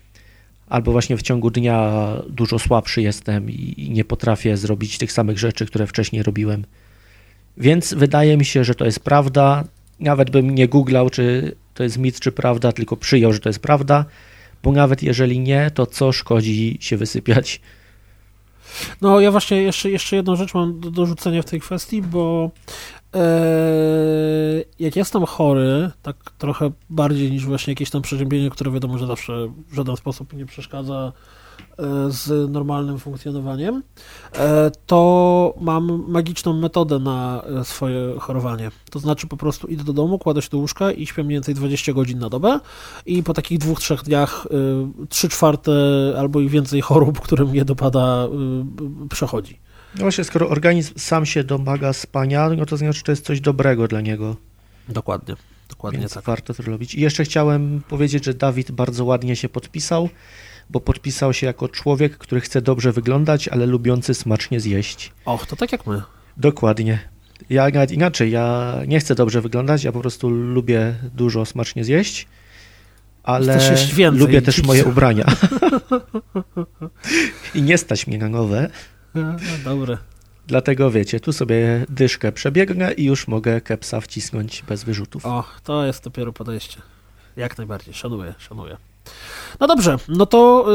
albo 0.71 0.93
właśnie 0.93 1.17
w 1.17 1.23
ciągu 1.23 1.51
dnia 1.51 1.93
dużo 2.29 2.59
słabszy 2.59 3.03
jestem 3.03 3.51
i 3.51 3.91
nie 3.91 4.05
potrafię 4.05 4.57
zrobić 4.57 4.99
tych 4.99 5.13
samych 5.13 5.39
rzeczy, 5.39 5.67
które 5.67 5.87
wcześniej 5.87 6.23
robiłem. 6.23 6.65
Więc 7.57 7.95
wydaje 7.95 8.37
mi 8.37 8.45
się, 8.45 8.65
że 8.65 8.75
to 8.75 8.85
jest 8.85 9.01
prawda. 9.01 9.65
Nawet 10.01 10.31
bym 10.31 10.51
nie 10.51 10.69
googlał, 10.69 11.11
czy 11.11 11.57
to 11.75 11.83
jest 11.83 11.99
mit, 11.99 12.21
czy 12.21 12.33
prawda, 12.33 12.73
tylko 12.73 12.97
przyjął, 12.97 13.33
że 13.33 13.39
to 13.39 13.49
jest 13.49 13.61
prawda, 13.61 14.05
bo 14.63 14.73
nawet 14.73 15.03
jeżeli 15.03 15.39
nie, 15.39 15.71
to 15.75 15.87
co 15.87 16.13
szkodzi 16.13 16.79
się 16.81 16.97
wysypiać? 16.97 17.61
No 19.01 19.21
ja 19.21 19.31
właśnie 19.31 19.63
jeszcze, 19.63 19.91
jeszcze 19.91 20.17
jedną 20.17 20.37
rzecz 20.37 20.55
mam 20.55 20.81
do 20.81 20.91
dorzucenia 20.91 21.43
w 21.43 21.45
tej 21.45 21.61
kwestii, 21.61 22.03
bo 22.03 22.51
e, 23.15 23.21
jak 24.79 24.97
jestem 24.97 25.27
chory, 25.27 25.91
tak 26.03 26.17
trochę 26.39 26.71
bardziej 26.91 27.31
niż 27.31 27.47
właśnie 27.47 27.71
jakieś 27.71 27.91
tam 27.91 28.03
przeziębienie, 28.03 28.51
które 28.51 28.71
wiadomo, 28.71 28.99
że 28.99 29.07
zawsze 29.07 29.53
w 29.69 29.75
żaden 29.75 29.97
sposób 29.97 30.33
nie 30.33 30.47
przeszkadza 30.47 31.13
z 32.09 32.51
normalnym 32.51 32.99
funkcjonowaniem, 32.99 33.83
e, 34.35 34.71
to 34.87 35.55
mam 35.61 36.05
magiczną 36.09 36.53
metodę 36.53 36.99
na 36.99 37.43
e, 37.61 37.65
swoje 37.65 38.15
chorowanie. 38.19 38.71
To 38.91 38.99
znaczy 38.99 39.27
po 39.27 39.37
prostu 39.37 39.67
idę 39.67 39.85
do 39.85 39.93
domu, 39.93 40.19
kładę 40.19 40.43
się 40.43 40.49
do 40.51 40.59
łóżka 40.59 40.93
i 40.93 41.07
śpię 41.07 41.25
mniej 41.25 41.37
więcej 41.37 41.55
20 41.55 41.93
godzin 41.93 42.19
na 42.19 42.29
dobę 42.29 42.61
i 43.07 43.23
po 43.23 43.35
takich 43.35 43.59
dwóch, 43.59 43.81
trzech 43.81 44.03
dniach 44.03 44.47
trzy 45.09 45.29
czwarte 45.29 45.73
albo 46.19 46.41
i 46.41 46.49
więcej 46.49 46.81
chorób, 46.81 47.21
które 47.21 47.45
mnie 47.45 47.65
dopada, 47.65 48.29
przechodzi. 49.11 49.59
No 49.95 50.01
właśnie, 50.01 50.25
skoro 50.25 50.49
organizm 50.49 50.95
sam 50.97 51.27
się 51.27 51.45
domaga 51.45 51.93
spania, 51.93 52.49
no 52.49 52.67
to 52.67 52.77
znaczy, 52.77 52.99
że 52.99 53.05
to 53.05 53.13
jest 53.13 53.25
coś 53.25 53.41
dobrego 53.41 53.89
dla 53.89 54.01
niego. 54.01 54.37
Dokładnie. 54.89 55.37
Dokładnie 55.71 56.01
Więc 56.01 56.15
tak. 56.15 56.25
warto 56.25 56.55
to 56.55 56.63
robić. 56.63 56.95
I 56.95 57.01
jeszcze 57.01 57.25
chciałem 57.25 57.83
powiedzieć, 57.89 58.25
że 58.25 58.35
Dawid 58.35 58.71
bardzo 58.71 59.05
ładnie 59.05 59.37
się 59.37 59.49
podpisał, 59.49 60.09
bo 60.71 60.81
podpisał 60.81 61.33
się 61.33 61.47
jako 61.47 61.69
człowiek, 61.69 62.19
który 62.19 62.41
chce 62.41 62.63
dobrze 62.63 62.93
wyglądać, 62.93 63.49
ale 63.49 63.67
lubiący 63.67 64.15
smacznie 64.15 64.61
zjeść. 64.61 65.13
Och, 65.25 65.47
to 65.47 65.57
tak 65.57 65.73
jak 65.73 65.87
my. 65.87 66.03
Dokładnie. 66.37 66.99
Ja 67.51 67.69
nawet 67.69 67.91
inaczej, 67.93 68.31
ja 68.31 68.75
nie 68.87 69.01
chcę 69.01 69.15
dobrze 69.15 69.41
wyglądać, 69.41 69.85
ja 69.85 69.93
po 69.93 70.01
prostu 70.01 70.31
lubię 70.31 70.95
dużo 71.15 71.45
smacznie 71.45 71.85
zjeść, 71.85 72.29
ale 73.23 73.59
lubię 74.13 74.43
też 74.43 74.63
moje 74.63 74.85
ubrania. 74.85 75.25
I 77.55 77.63
nie 77.63 77.79
stać 77.79 78.07
mnie 78.07 78.19
na 78.19 78.29
nowe, 78.29 78.71
No, 79.15 79.23
dobre. 79.65 79.99
dlatego 80.47 80.91
wiecie, 80.91 81.21
tu 81.21 81.33
sobie 81.33 81.87
dyszkę 81.89 82.33
przebiegnę 82.33 82.93
i 82.93 83.05
już 83.05 83.29
mogę 83.29 83.61
kepsa 83.61 84.01
wcisnąć 84.01 84.63
bez 84.69 84.85
wyrzutów. 84.85 85.27
Och, 85.27 85.61
to 85.65 85.87
jest 85.87 86.05
dopiero 86.05 86.33
podejście. 86.33 86.81
Jak 87.37 87.59
najbardziej. 87.59 87.95
Szanuję, 87.95 88.35
szanuję. 88.39 88.77
No 89.61 89.67
dobrze, 89.67 89.97
no 90.09 90.27
to 90.27 90.67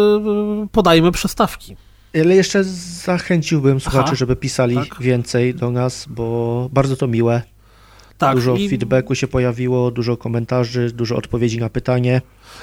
y, 0.65 0.67
podajmy 0.67 1.11
przystawki. 1.11 1.75
Ale 2.23 2.35
jeszcze 2.35 2.63
zachęciłbym 2.63 3.79
słuchaczy, 3.79 4.05
Aha, 4.07 4.15
żeby 4.15 4.35
pisali 4.35 4.75
tak. 4.75 5.01
więcej 5.01 5.55
do 5.55 5.71
nas, 5.71 6.05
bo 6.09 6.69
bardzo 6.73 6.95
to 6.95 7.07
miłe. 7.07 7.41
Tak, 8.17 8.36
dużo 8.36 8.56
i, 8.56 8.69
feedbacku 8.69 9.15
się 9.15 9.28
pojawiło, 9.28 9.91
dużo 9.91 10.17
komentarzy, 10.17 10.91
dużo 10.93 11.15
odpowiedzi 11.15 11.60
na 11.60 11.69
pytanie. 11.69 12.21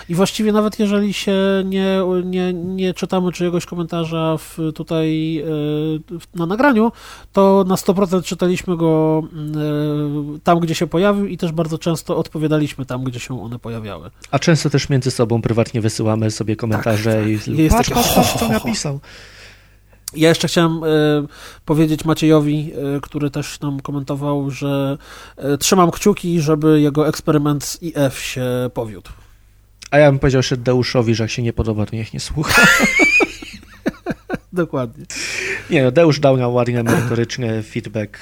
i 0.08 0.14
właściwie 0.14 0.52
nawet 0.52 0.78
jeżeli 0.78 1.12
się 1.12 1.34
nie, 1.64 2.00
nie, 2.24 2.52
nie 2.52 2.94
czytamy 2.94 3.32
czyjegoś 3.32 3.66
komentarza 3.66 4.36
w, 4.38 4.58
tutaj 4.74 5.38
e, 5.38 5.44
w- 6.18 6.26
na 6.34 6.46
nagraniu, 6.46 6.92
to 7.32 7.64
na 7.68 7.74
100% 7.74 8.22
czytaliśmy 8.24 8.76
go 8.76 9.22
e, 10.36 10.38
tam, 10.44 10.60
gdzie 10.60 10.74
się 10.74 10.86
pojawił 10.86 11.26
i 11.26 11.36
też 11.36 11.52
bardzo 11.52 11.78
często 11.78 12.16
odpowiadaliśmy 12.16 12.86
tam, 12.86 13.04
gdzie 13.04 13.20
się 13.20 13.42
one 13.42 13.58
pojawiały. 13.58 14.10
A 14.30 14.38
często 14.38 14.70
też 14.70 14.88
między 14.88 15.10
sobą 15.10 15.42
prywatnie 15.42 15.80
wysyłamy 15.80 16.30
sobie 16.30 16.56
komentarze 16.56 17.22
tak. 17.38 17.48
i 17.48 17.62
Jest 17.62 17.76
patrz, 17.76 17.88
takie 17.88 18.00
patrz, 18.00 18.14
ho, 18.14 18.20
patrz, 18.20 18.32
ho, 18.32 18.38
co 18.38 18.48
napisał. 18.48 19.00
Ja 20.16 20.28
jeszcze 20.28 20.48
chciałem 20.48 20.84
e, 20.84 20.86
powiedzieć 21.64 22.04
Maciejowi, 22.04 22.72
e, 22.96 23.00
który 23.00 23.30
też 23.30 23.60
nam 23.60 23.80
komentował, 23.80 24.50
że 24.50 24.98
e, 25.36 25.58
trzymam 25.58 25.90
kciuki, 25.90 26.40
żeby 26.40 26.80
jego 26.80 27.08
eksperyment 27.08 27.64
z 27.64 27.82
IF 27.82 28.18
się 28.18 28.46
powiódł. 28.74 29.10
A 29.90 29.98
ja 29.98 30.10
bym 30.10 30.18
powiedział 30.18 30.38
jeszcze 30.38 30.56
Deuszowi, 30.56 31.14
że 31.14 31.24
jak 31.24 31.30
się 31.30 31.42
nie 31.42 31.52
podoba, 31.52 31.86
to 31.86 31.96
niech 31.96 32.14
nie 32.14 32.20
słucha. 32.20 32.62
Dokładnie. 34.52 35.04
Nie 35.70 35.82
no, 35.82 35.90
Deusz 35.90 36.20
dał 36.20 36.36
nam 36.36 36.52
ładny, 36.52 36.82
merytoryczny 36.82 37.62
feedback, 37.62 38.18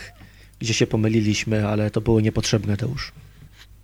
gdzie 0.58 0.74
się 0.74 0.86
pomyliliśmy, 0.86 1.68
ale 1.68 1.90
to 1.90 2.00
było 2.00 2.20
niepotrzebne, 2.20 2.76
Deusz. 2.76 3.12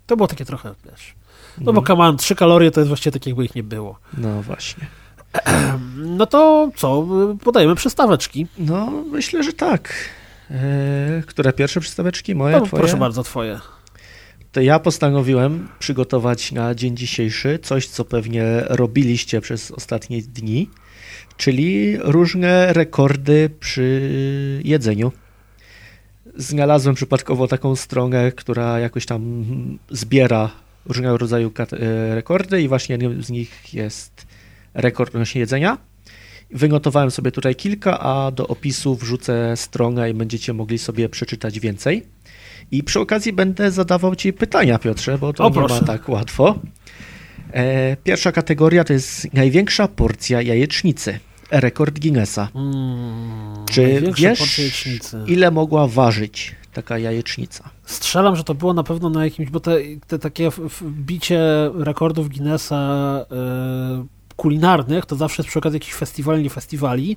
To 0.07 0.16
było 0.16 0.27
takie 0.29 0.45
trochę, 0.45 0.75
wiesz. 0.85 1.14
No 1.61 1.73
bo 1.73 1.83
kaman, 1.83 2.16
trzy 2.16 2.35
kalorie 2.35 2.71
to 2.71 2.81
jest 2.81 2.88
właściwie 2.88 3.12
tak, 3.12 3.27
jakby 3.27 3.45
ich 3.45 3.55
nie 3.55 3.62
było. 3.62 3.99
No 4.19 4.42
właśnie. 4.42 4.87
No 5.97 6.27
to 6.27 6.71
co, 6.77 7.07
podajemy 7.45 7.75
przystaweczki. 7.75 8.47
No, 8.59 8.91
myślę, 9.12 9.43
że 9.43 9.53
tak. 9.53 9.95
Eee, 10.51 11.23
które 11.27 11.53
pierwsze 11.53 11.81
przystaweczki? 11.81 12.35
Moje, 12.35 12.57
No, 12.57 12.67
twoje? 12.67 12.81
proszę 12.81 12.97
bardzo, 12.97 13.23
twoje. 13.23 13.61
To 14.53 14.61
ja 14.61 14.79
postanowiłem 14.79 15.69
przygotować 15.79 16.53
na 16.53 16.75
dzień 16.75 16.97
dzisiejszy 16.97 17.59
coś, 17.62 17.89
co 17.89 18.05
pewnie 18.05 18.45
robiliście 18.69 19.41
przez 19.41 19.71
ostatnie 19.71 20.23
dni, 20.23 20.71
czyli 21.37 21.97
różne 21.99 22.73
rekordy 22.73 23.51
przy 23.61 24.11
jedzeniu. 24.65 25.12
Znalazłem 26.37 26.95
przypadkowo 26.95 27.49
taką 27.49 27.77
stronę, 27.77 28.33
która 28.33 28.79
jakoś 28.81 29.07
tam 29.07 29.45
zbiera 29.91 30.51
różnego 30.87 31.19
rodzaju 31.19 31.53
e, 31.59 32.15
rekordy 32.15 32.62
i 32.62 32.69
właśnie 32.69 32.93
jednym 32.93 33.23
z 33.23 33.31
nich 33.31 33.75
jest 33.75 34.26
rekord 34.77 35.15
odnośnie 35.15 35.41
jedzenia. 35.41 35.79
Wynotowałem 36.51 37.11
sobie 37.11 37.31
tutaj 37.33 37.55
kilka, 37.55 38.01
a 38.01 38.31
do 38.31 38.49
opisu 38.49 38.95
wrzucę 38.95 39.57
stronę 39.57 40.11
i 40.11 40.15
będziecie 40.15 40.53
mogli 40.53 40.79
sobie 40.79 41.09
przeczytać 41.09 41.61
więcej. 41.61 42.03
I 42.71 42.83
przy 42.83 43.01
okazji 43.01 43.33
będę 43.33 43.71
zadawał 43.71 44.15
Ci 44.17 44.33
pytania, 44.33 44.79
Piotrze, 44.79 45.19
bo 45.19 45.33
to 45.33 45.45
O, 45.45 45.49
nie 45.49 45.55
proszę. 45.55 45.75
ma 45.81 45.87
tak 45.87 46.09
łatwo. 46.09 46.59
E, 47.53 47.97
pierwsza 48.05 48.33
kategoria 48.33 48.85
to 48.85 48.93
jest 48.93 49.35
największa 49.35 49.89
porcja 49.89 50.43
jajecznicy. 50.43 51.19
Rekord 51.51 51.99
Guinnessa. 52.01 52.49
Mm, 52.55 53.65
Czy 53.71 54.03
wiesz, 54.17 54.61
ile 55.27 55.51
mogła 55.51 55.87
ważyć 55.89 56.55
taka 56.73 56.99
jajecznica? 56.99 57.71
Strzelam, 57.85 58.37
że 58.37 58.45
to 58.45 58.55
było 58.55 58.75
na 58.75 58.83
pewno 58.83 59.11
na 59.11 59.25
jakimś, 59.25 59.51
bo 59.51 59.61
te, 59.61 59.77
te 60.07 60.19
takie 60.19 60.51
bicie 60.83 61.41
rekordów 61.75 62.29
Guinnessa 62.29 62.77
e, 63.33 64.07
kulinarnych, 64.37 65.07
to 65.07 65.16
zawsze 65.16 65.42
jest 65.42 65.49
przy 65.49 65.59
okazji 65.59 65.77
jakichś 65.77 65.94
festiwali, 65.94 66.42
nie 66.42 66.51
festiwali 66.51 67.16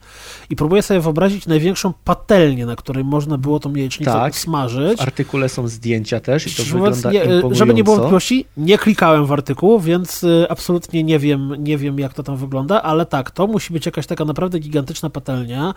i 0.50 0.56
próbuję 0.56 0.82
sobie 0.82 1.00
wyobrazić 1.00 1.48
największą 1.48 1.94
patelnię, 2.04 2.66
na 2.66 2.76
której 2.76 3.04
można 3.04 3.38
było 3.38 3.60
tą 3.60 3.76
jajecznicę 3.76 4.12
Tak. 4.12 4.36
smażyć. 4.36 5.00
W 5.00 5.02
artykule 5.02 5.50
są 5.50 5.68
zdjęcia 5.68 6.20
też 6.20 6.48
i 6.48 6.50
to 6.50 6.54
Szczerze 6.54 6.74
wygląda 6.74 7.12
nie, 7.12 7.22
e, 7.22 7.24
imponująco. 7.24 7.56
Żeby 7.56 7.74
nie 7.74 7.84
było 7.84 7.96
wątpliwości, 7.96 8.46
nie 8.58 8.78
klikałem 8.78 9.26
w 9.26 9.32
artykuł, 9.32 9.80
więc 9.80 10.24
y, 10.24 10.46
absolutnie 10.50 11.04
nie 11.04 11.20
wiem, 11.20 11.56
nie 11.60 11.78
wiem, 11.78 12.00
jak 12.00 12.14
to 12.14 12.24
tam 12.24 12.38
wygląda, 12.38 12.82
ale 12.82 13.06
tak, 13.06 13.32
to 13.32 13.48
musi 13.48 13.74
być 13.74 13.86
jakaś 13.86 14.08
taka 14.08 14.26
naprawdę 14.26 14.60
gigantyczna 14.60 15.10
patelnia. 15.10 15.74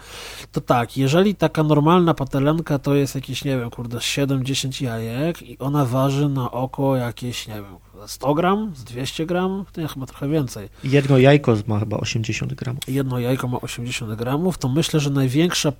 To 0.53 0.61
tak, 0.61 0.97
jeżeli 0.97 1.35
taka 1.35 1.63
normalna 1.63 2.15
patelenka 2.15 2.79
to 2.79 2.95
jest 2.95 3.15
jakieś, 3.15 3.45
nie 3.45 3.59
wiem, 3.59 3.71
kurde, 3.71 3.99
7-10 3.99 4.83
jajek 4.85 5.43
i 5.43 5.59
ona 5.59 5.85
waży 5.85 6.29
na 6.29 6.51
oko 6.51 6.97
jakieś, 6.97 7.49
nie 7.49 7.55
wiem, 7.55 7.65
100 8.09 8.35
gram, 8.35 8.73
z 8.77 8.85
200 8.85 9.27
gram, 9.27 9.65
to 9.73 9.81
nie, 9.81 9.89
chyba 9.89 10.07
trochę 10.07 10.29
więcej. 10.29 10.69
Jedno 10.85 11.19
jajko 11.19 11.57
ma 11.67 11.79
chyba 11.79 11.97
80 11.97 12.55
gramów. 12.55 12.81
Jedno 12.89 13.19
jajko 13.19 13.49
ma 13.49 13.61
80 13.61 14.15
gramów, 14.15 14.59
to 14.59 14.69
myślę, 14.69 15.01
że 15.01 15.11
największa 15.11 15.73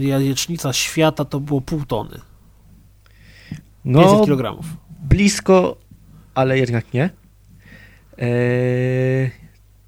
jajecznica 0.00 0.72
świata 0.72 1.24
to 1.24 1.40
było 1.40 1.60
pół 1.60 1.84
tony. 1.84 2.20
500 3.84 3.84
No, 3.84 4.24
kilogramów. 4.24 4.66
blisko, 5.08 5.76
ale 6.34 6.58
jednak 6.58 6.94
nie. 6.94 7.10
Eee, 8.18 9.30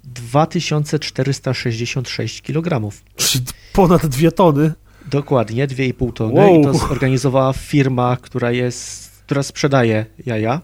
2466 0.03 2.41
kg. 2.41 2.89
Czyli 3.15 3.43
ponad 3.73 4.05
dwie 4.05 4.31
tony. 4.31 4.73
Dokładnie, 5.11 5.67
2,5 5.67 6.13
tony. 6.13 6.33
Wow. 6.33 6.59
I 6.59 6.63
to 6.63 6.73
zorganizowała 6.73 7.53
firma, 7.53 8.17
która 8.21 8.51
jest, 8.51 9.11
która 9.25 9.43
sprzedaje 9.43 10.05
jaja. 10.25 10.61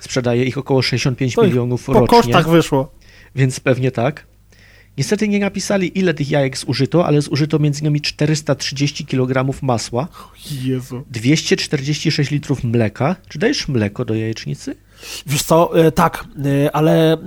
Sprzedaje 0.00 0.44
ich 0.44 0.58
około 0.58 0.82
65 0.82 1.34
To 1.34 1.42
milionów 1.42 1.84
Po 1.84 1.92
rocznie, 1.92 2.08
kosztach 2.08 2.48
wyszło. 2.48 2.92
więc 3.34 3.60
pewnie 3.60 3.90
tak. 3.90 4.26
Niestety 4.98 5.28
nie 5.28 5.38
napisali, 5.38 5.98
ile 5.98 6.14
tych 6.14 6.30
jajek 6.30 6.58
zużyto, 6.58 7.06
ale 7.06 7.22
zużyto 7.22 7.56
m.in. 7.56 8.00
430 8.00 9.06
kg 9.06 9.62
masła, 9.62 10.08
Jezu. 10.62 11.02
246 11.10 12.30
litrów 12.30 12.64
mleka. 12.64 13.16
Czy 13.28 13.38
dajesz 13.38 13.68
mleko 13.68 14.04
do 14.04 14.14
jajecznicy? 14.14 14.76
Wiesz 15.26 15.42
co, 15.42 15.80
e, 15.86 15.92
tak, 15.92 16.24
e, 16.64 16.76
ale 16.76 17.12
e, 17.12 17.18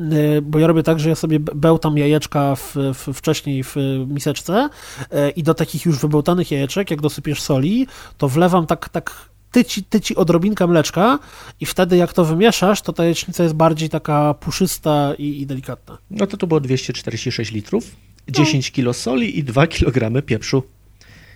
bo 0.41 0.59
ja 0.59 0.67
robię 0.67 0.83
tak, 0.83 0.99
że 0.99 1.09
ja 1.09 1.15
sobie 1.15 1.39
be- 1.39 1.55
bełtam 1.55 1.97
jajeczka 1.97 2.55
w, 2.55 2.75
w, 2.93 3.13
wcześniej 3.13 3.63
w 3.63 3.75
miseczce 4.07 4.69
i 5.35 5.43
do 5.43 5.53
takich 5.53 5.85
już 5.85 5.99
wybełtanych 5.99 6.51
jajeczek, 6.51 6.91
jak 6.91 7.01
dosypiesz 7.01 7.41
soli, 7.41 7.87
to 8.17 8.29
wlewam 8.29 8.67
tak, 8.67 8.89
tak 8.89 9.29
tyci, 9.51 9.83
tyci 9.83 10.15
odrobinkę 10.15 10.67
mleczka 10.67 11.19
i 11.59 11.65
wtedy 11.65 11.97
jak 11.97 12.13
to 12.13 12.25
wymieszasz, 12.25 12.81
to 12.81 12.93
ta 12.93 13.03
jajecznica 13.03 13.43
jest 13.43 13.55
bardziej 13.55 13.89
taka 13.89 14.33
puszysta 14.33 15.13
i, 15.17 15.41
i 15.41 15.45
delikatna. 15.45 15.97
No 16.11 16.27
to 16.27 16.37
to 16.37 16.47
było 16.47 16.59
246 16.59 17.51
litrów, 17.51 17.95
10 18.29 18.71
kg 18.71 18.93
soli 18.93 19.39
i 19.39 19.43
2 19.43 19.67
kg 19.67 20.21
pieprzu. 20.25 20.63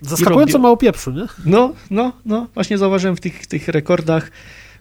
Zaskakująco 0.02 0.54
robię- 0.54 0.62
mało 0.62 0.78
pieprzu, 0.78 1.12
nie? 1.12 1.26
No, 1.45 1.73
no, 1.91 2.12
no, 2.26 2.47
właśnie 2.54 2.78
zauważyłem 2.78 3.15
w 3.15 3.19
tych, 3.19 3.47
tych 3.47 3.67
rekordach, 3.67 4.32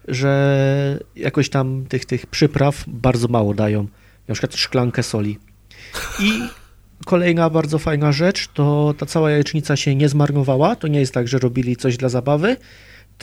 że 0.09 0.99
jakoś 1.17 1.49
tam 1.49 1.85
tych, 1.89 2.05
tych 2.05 2.27
przypraw 2.27 2.85
bardzo 2.87 3.29
mało 3.29 3.55
dają. 3.55 3.87
Na 4.29 4.35
przykład 4.35 4.57
szklankę 4.57 5.03
soli. 5.03 5.39
I 6.21 6.33
kolejna 7.07 7.51
bardzo 7.51 7.79
fajna 7.79 8.13
rzecz, 8.13 8.49
to 8.55 8.95
ta 8.99 9.07
cała 9.07 9.31
jajecznica 9.31 9.77
się 9.77 9.95
nie 9.95 10.09
zmarnowała. 10.09 10.77
To 10.77 10.89
nie 10.89 11.01
jest 11.01 11.15
tak, 11.15 11.29
że 11.29 11.39
robili 11.39 11.77
coś 11.77 11.97
dla 11.97 12.09
zabawy, 12.09 12.57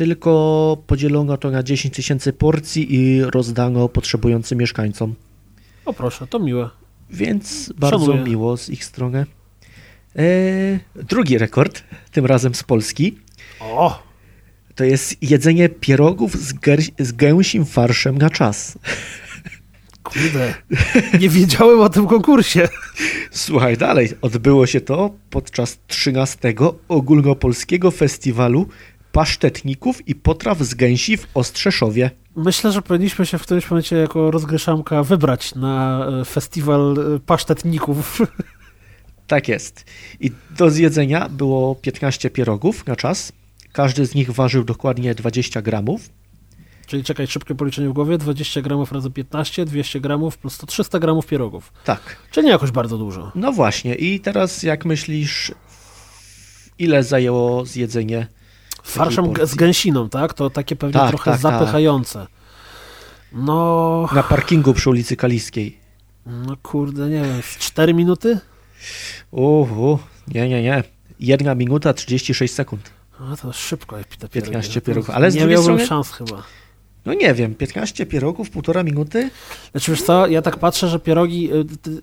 tylko 0.03 0.77
podzielono 0.87 1.37
to 1.37 1.51
na 1.51 1.63
10 1.63 1.93
tysięcy 1.95 2.33
porcji 2.33 2.95
i 2.95 3.23
rozdano 3.23 3.89
potrzebującym 3.89 4.57
mieszkańcom. 4.59 5.15
O 5.85 5.93
proszę, 5.93 6.27
to 6.27 6.39
miłe. 6.39 6.69
Więc 7.09 7.73
bardzo 7.77 7.99
Szanuję. 8.05 8.23
miło 8.23 8.57
z 8.57 8.69
ich 8.69 8.85
strony. 8.85 9.25
Eee, 10.15 10.79
drugi 10.95 11.37
rekord, 11.37 11.83
tym 12.11 12.25
razem 12.25 12.55
z 12.55 12.63
Polski. 12.63 13.17
O, 13.59 14.03
To 14.75 14.83
jest 14.83 15.23
jedzenie 15.23 15.69
pierogów 15.69 16.35
z, 16.35 16.53
z 16.99 17.11
gęsim 17.11 17.65
farszem 17.65 18.17
na 18.17 18.29
czas. 18.29 18.77
kurde, 20.03 20.53
nie 21.19 21.29
wiedziałem 21.29 21.79
o 21.81 21.89
tym 21.89 22.07
konkursie. 22.07 22.67
Słuchaj 23.31 23.77
dalej, 23.77 24.09
odbyło 24.21 24.65
się 24.67 24.81
to 24.81 25.13
podczas 25.29 25.79
13 25.87 26.53
ogólnopolskiego 26.87 27.91
festiwalu 27.91 28.67
pasztetników 29.11 30.07
i 30.07 30.15
potraw 30.15 30.59
z 30.59 30.73
gęsi 30.73 31.17
w 31.17 31.27
Ostrzeszowie. 31.33 32.11
Myślę, 32.35 32.71
że 32.71 32.81
powinniśmy 32.81 33.25
się 33.25 33.37
w 33.37 33.41
którymś 33.41 33.71
momencie 33.71 33.95
jako 33.95 34.31
rozgryszamka 34.31 35.03
wybrać 35.03 35.55
na 35.55 36.05
e, 36.21 36.25
festiwal 36.25 36.95
e, 37.15 37.19
pasztetników. 37.19 38.21
Tak 39.27 39.47
jest. 39.47 39.85
I 40.19 40.31
do 40.57 40.69
zjedzenia 40.69 41.29
było 41.29 41.75
15 41.75 42.29
pierogów 42.29 42.85
na 42.85 42.95
czas. 42.95 43.31
Każdy 43.71 44.05
z 44.05 44.15
nich 44.15 44.31
ważył 44.31 44.63
dokładnie 44.63 45.15
20 45.15 45.61
gramów. 45.61 46.09
Czyli 46.87 47.03
czekaj, 47.03 47.27
szybkie 47.27 47.55
policzenie 47.55 47.89
w 47.89 47.93
głowie, 47.93 48.17
20 48.17 48.61
gramów 48.61 48.91
razy 48.91 49.11
15, 49.11 49.65
200 49.65 49.99
gramów 49.99 50.37
plus 50.37 50.57
to 50.57 50.67
300 50.67 50.99
gramów 50.99 51.27
pierogów. 51.27 51.73
Tak. 51.85 52.17
Czyli 52.31 52.45
nie 52.45 52.51
jakoś 52.51 52.71
bardzo 52.71 52.97
dużo. 52.97 53.31
No 53.35 53.51
właśnie. 53.51 53.95
I 53.95 54.19
teraz 54.19 54.63
jak 54.63 54.85
myślisz, 54.85 55.51
ile 56.79 57.03
zajęło 57.03 57.65
zjedzenie 57.65 58.27
Farszem 58.89 59.33
z 59.43 59.55
gęsiną, 59.55 60.09
tak? 60.09 60.33
To 60.33 60.49
takie 60.49 60.75
pewnie 60.75 60.93
Tak, 60.93 61.09
trochę 61.09 61.31
tak, 61.31 61.41
tak. 61.41 61.51
zapychające. 61.59 62.27
No, 63.31 64.09
na 64.13 64.23
parkingu 64.23 64.73
przy 64.73 64.89
ulicy 64.89 65.15
Kaliskiej? 65.15 65.79
no 66.25 66.55
kurde, 66.63 67.09
nie 67.09 67.21
wiem, 67.21 67.41
z 67.41 67.57
4 67.57 67.93
minuty? 67.93 68.39
Uhu, 69.31 69.99
nie, 70.27 70.49
nie, 70.49 70.63
nie. 70.63 70.83
Jedna 71.19 71.55
minuta 71.55 71.93
36 71.93 72.53
sekund. 72.53 72.91
No 73.19 73.37
to 73.37 73.53
szybko 73.53 73.97
jak 73.97 74.07
te 74.07 74.29
15 74.29 74.81
pierogów, 74.81 75.09
ale 75.09 75.31
z 75.31 75.35
nie 75.35 75.39
drugiej 75.41 75.57
miałbym 75.57 75.85
strony- 75.85 75.87
szans 75.87 76.11
chyba. 76.11 76.43
No 77.05 77.13
nie 77.13 77.33
wiem, 77.33 77.55
15 77.55 78.05
pierogów, 78.05 78.49
półtora 78.49 78.83
minuty? 78.83 79.29
Znaczy 79.71 79.91
wiesz 79.91 80.01
co, 80.01 80.27
ja 80.27 80.41
tak 80.41 80.57
patrzę, 80.57 80.89
że 80.89 80.99
pierogi, 80.99 81.49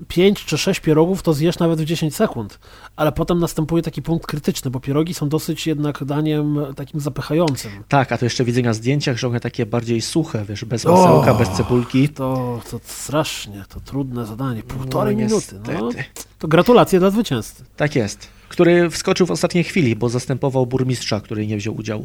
5 0.09 0.45
czy 0.45 0.59
6 0.59 0.81
pierogów 0.81 1.23
to 1.23 1.33
zjesz 1.33 1.59
nawet 1.59 1.81
w 1.81 1.85
10 1.85 2.17
sekund, 2.17 2.59
ale 2.97 3.13
potem 3.13 3.39
następuje 3.39 3.83
taki 3.83 4.03
punkt 4.03 4.27
krytyczny, 4.27 4.71
bo 4.71 4.81
pierogi 4.81 5.15
są 5.15 5.29
dosyć 5.29 5.67
jednak 5.67 6.05
daniem 6.05 6.59
takim 6.77 7.01
zapychającym. 7.01 7.71
Tak, 7.89 8.13
a 8.13 8.19
to 8.19 8.27
jeszcze 8.27 8.45
widzę 8.45 8.63
na 8.63 8.73
zdjęciach, 8.73 9.19
że 9.19 9.29
one 9.29 9.41
takie 9.41 9.67
bardziej 9.67 10.01
suche, 10.01 10.45
wiesz, 10.45 10.65
bez 10.65 10.85
masełka, 10.85 11.35
bez 11.35 11.49
cebulki. 11.49 12.09
To, 12.09 12.61
to 12.71 12.81
strasznie, 12.85 13.65
to 13.69 13.81
trudne 13.81 14.27
zadanie, 14.27 14.63
półtorej 14.63 15.17
minuty. 15.17 15.61
No, 15.81 15.91
to 16.39 16.49
gratulacje 16.49 16.99
dla 16.99 17.11
zwycięzcy. 17.11 17.65
Tak 17.77 17.97
jest. 17.97 18.29
Który 18.49 18.91
wskoczył 18.91 19.27
w 19.27 19.31
ostatniej 19.31 19.65
chwili, 19.65 19.97
bo 19.97 20.09
zastępował 20.09 20.67
burmistrza, 20.67 21.21
który 21.21 21.47
nie 21.47 21.57
wziął 21.57 21.77
udziału. 21.77 22.05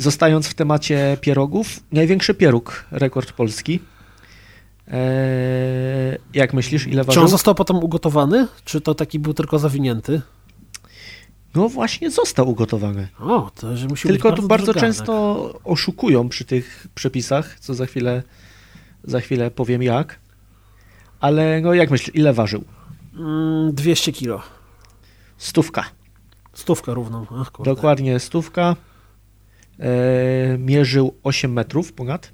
Zostając 0.00 0.46
w 0.46 0.54
temacie 0.54 1.16
pierogów, 1.20 1.66
największy 1.92 2.34
pieróg, 2.34 2.84
rekord 2.90 3.32
polski. 3.32 3.80
Eee, 4.88 6.18
jak 6.34 6.54
myślisz, 6.54 6.86
ile 6.86 7.02
Czy 7.02 7.06
ważył? 7.06 7.22
on 7.22 7.28
został 7.28 7.54
potem 7.54 7.76
ugotowany, 7.76 8.46
czy 8.64 8.80
to 8.80 8.94
taki 8.94 9.18
był 9.18 9.34
tylko 9.34 9.58
zawinięty? 9.58 10.22
No 11.54 11.68
właśnie 11.68 12.10
został 12.10 12.48
ugotowany. 12.48 13.08
O, 13.20 13.50
to 13.54 13.76
że 13.76 13.86
musi 13.88 14.08
Tylko 14.08 14.32
bardzo 14.32 14.72
garnek. 14.72 14.80
często 14.80 15.14
oszukują 15.64 16.28
przy 16.28 16.44
tych 16.44 16.86
przepisach, 16.94 17.60
co 17.60 17.74
za 17.74 17.86
chwilę, 17.86 18.22
za 19.04 19.20
chwilę 19.20 19.50
powiem 19.50 19.82
jak. 19.82 20.18
Ale 21.20 21.60
no 21.60 21.74
jak 21.74 21.90
myślisz, 21.90 22.14
ile 22.14 22.32
ważył? 22.32 22.64
Mm, 23.16 23.74
200 23.74 24.12
kilo. 24.12 24.42
Stówka. 25.38 25.84
Stówkę 26.54 26.94
równą. 26.94 27.26
Ach. 27.40 27.50
Dokładnie 27.64 28.20
stówka. 28.20 28.76
E, 29.80 30.58
mierzył 30.58 31.14
8 31.22 31.52
metrów 31.52 31.92
ponad. 31.92 32.32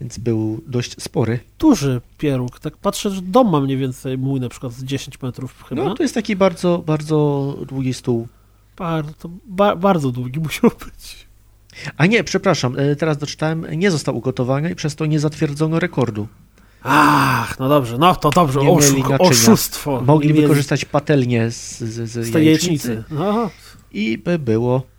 Więc 0.00 0.18
był 0.18 0.60
dość 0.66 1.02
spory. 1.02 1.38
Duży 1.58 2.00
pieróg. 2.18 2.60
Tak 2.60 2.76
patrzę, 2.76 3.10
że 3.10 3.22
dom 3.22 3.50
ma 3.50 3.60
mniej 3.60 3.76
więcej 3.76 4.18
mój 4.18 4.40
na 4.40 4.48
przykład 4.48 4.72
z 4.72 4.84
10 4.84 5.22
metrów 5.22 5.64
chyba. 5.68 5.84
No 5.84 5.94
to 5.94 6.02
jest 6.02 6.14
taki 6.14 6.36
bardzo, 6.36 6.78
bardzo 6.78 7.56
długi 7.68 7.94
stół. 7.94 8.28
Bardzo, 8.76 9.30
ba, 9.46 9.76
bardzo 9.76 10.10
długi 10.10 10.40
musiał 10.46 10.70
być. 10.70 11.26
A 11.96 12.06
nie, 12.06 12.24
przepraszam, 12.24 12.78
e, 12.78 12.96
teraz 12.96 13.18
doczytałem, 13.18 13.66
nie 13.74 13.90
został 13.90 14.16
ugotowany 14.16 14.70
i 14.70 14.74
przez 14.74 14.96
to 14.96 15.06
nie 15.06 15.20
zatwierdzono 15.20 15.78
rekordu. 15.78 16.28
Ach, 16.82 17.58
no 17.58 17.68
dobrze, 17.68 17.98
no 17.98 18.16
to 18.16 18.30
dobrze, 18.30 18.60
Nie 18.60 18.70
oszuk, 18.70 19.06
oszustwo. 19.18 20.00
Mogli 20.00 20.34
Nie 20.34 20.40
wykorzystać 20.42 20.84
patelnię 20.84 21.50
z, 21.50 21.78
z, 21.78 22.10
z, 22.10 22.26
z 22.26 22.32
tej 22.32 22.46
jajecznicy 22.46 22.88
jajecznicy. 22.88 23.14
No. 23.14 23.50
i 23.92 24.18
by 24.18 24.38
było. 24.38 24.91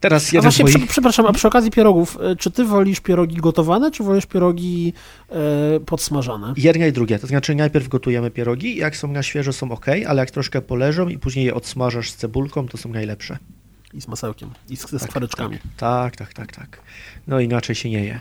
Teraz 0.00 0.24
A 0.24 0.26
jeden 0.26 0.40
z 0.40 0.44
właśnie, 0.44 0.64
moich... 0.64 0.76
prze, 0.76 0.86
przepraszam, 0.86 1.26
a 1.26 1.32
przy 1.32 1.48
okazji 1.48 1.70
pierogów, 1.70 2.18
e, 2.20 2.36
czy 2.36 2.50
ty 2.50 2.64
wolisz 2.64 3.00
pierogi 3.00 3.36
gotowane, 3.36 3.90
czy 3.90 4.02
wolisz 4.02 4.26
pierogi 4.26 4.92
e, 5.30 5.80
podsmażane? 5.80 6.54
Jedno 6.56 6.86
i 6.86 6.92
drugie, 6.92 7.18
to 7.18 7.26
znaczy 7.26 7.54
najpierw 7.54 7.88
gotujemy 7.88 8.30
pierogi, 8.30 8.76
jak 8.76 8.96
są 8.96 9.08
na 9.08 9.22
świeżo 9.22 9.52
są 9.52 9.72
ok, 9.72 9.86
ale 10.06 10.20
jak 10.20 10.30
troszkę 10.30 10.62
poleżą 10.62 11.08
i 11.08 11.18
później 11.18 11.44
je 11.44 11.54
odsmażasz 11.54 12.10
z 12.10 12.16
cebulką, 12.16 12.68
to 12.68 12.78
są 12.78 12.88
najlepsze. 12.88 13.38
I 13.94 14.00
z 14.00 14.08
masełkiem, 14.08 14.50
i 14.68 14.76
z, 14.76 14.90
ze 14.90 14.98
skwareczkami. 14.98 15.58
Tak, 15.76 16.16
tak, 16.16 16.34
tak, 16.34 16.52
tak. 16.52 16.80
No 17.26 17.40
inaczej 17.40 17.74
się 17.76 17.90
nie 17.90 18.04
je. 18.04 18.20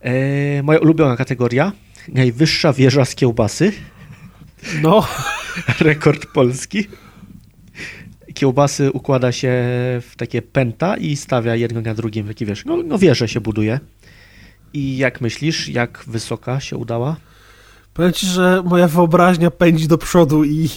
E, 0.00 0.62
moja 0.62 0.78
ulubiona 0.78 1.16
kategoria, 1.16 1.72
najwyższa 2.08 2.72
wieża 2.72 3.04
z 3.04 3.14
kiełbasy, 3.14 3.72
No, 4.82 5.08
rekord 5.80 6.26
polski. 6.26 6.88
Kiełbasy 8.36 8.92
układa 8.92 9.32
się 9.32 9.52
w 10.02 10.12
takie 10.16 10.42
pęta 10.42 10.96
i 10.96 11.16
stawia 11.16 11.54
jedno 11.54 11.80
na 11.80 11.94
drugim, 11.94 12.28
taki 12.28 12.46
wiesz, 12.46 12.64
no, 12.64 12.76
no 12.76 12.98
wieżę 12.98 13.28
się 13.28 13.40
buduje. 13.40 13.80
I 14.72 14.96
jak 14.96 15.20
myślisz, 15.20 15.68
jak 15.68 16.04
wysoka 16.06 16.60
się 16.60 16.76
udała? 16.76 17.16
powiem 17.94 18.12
ci, 18.12 18.26
że 18.26 18.62
moja 18.64 18.88
wyobraźnia 18.88 19.50
pędzi 19.50 19.88
do 19.88 19.98
przodu 19.98 20.44
i 20.44 20.68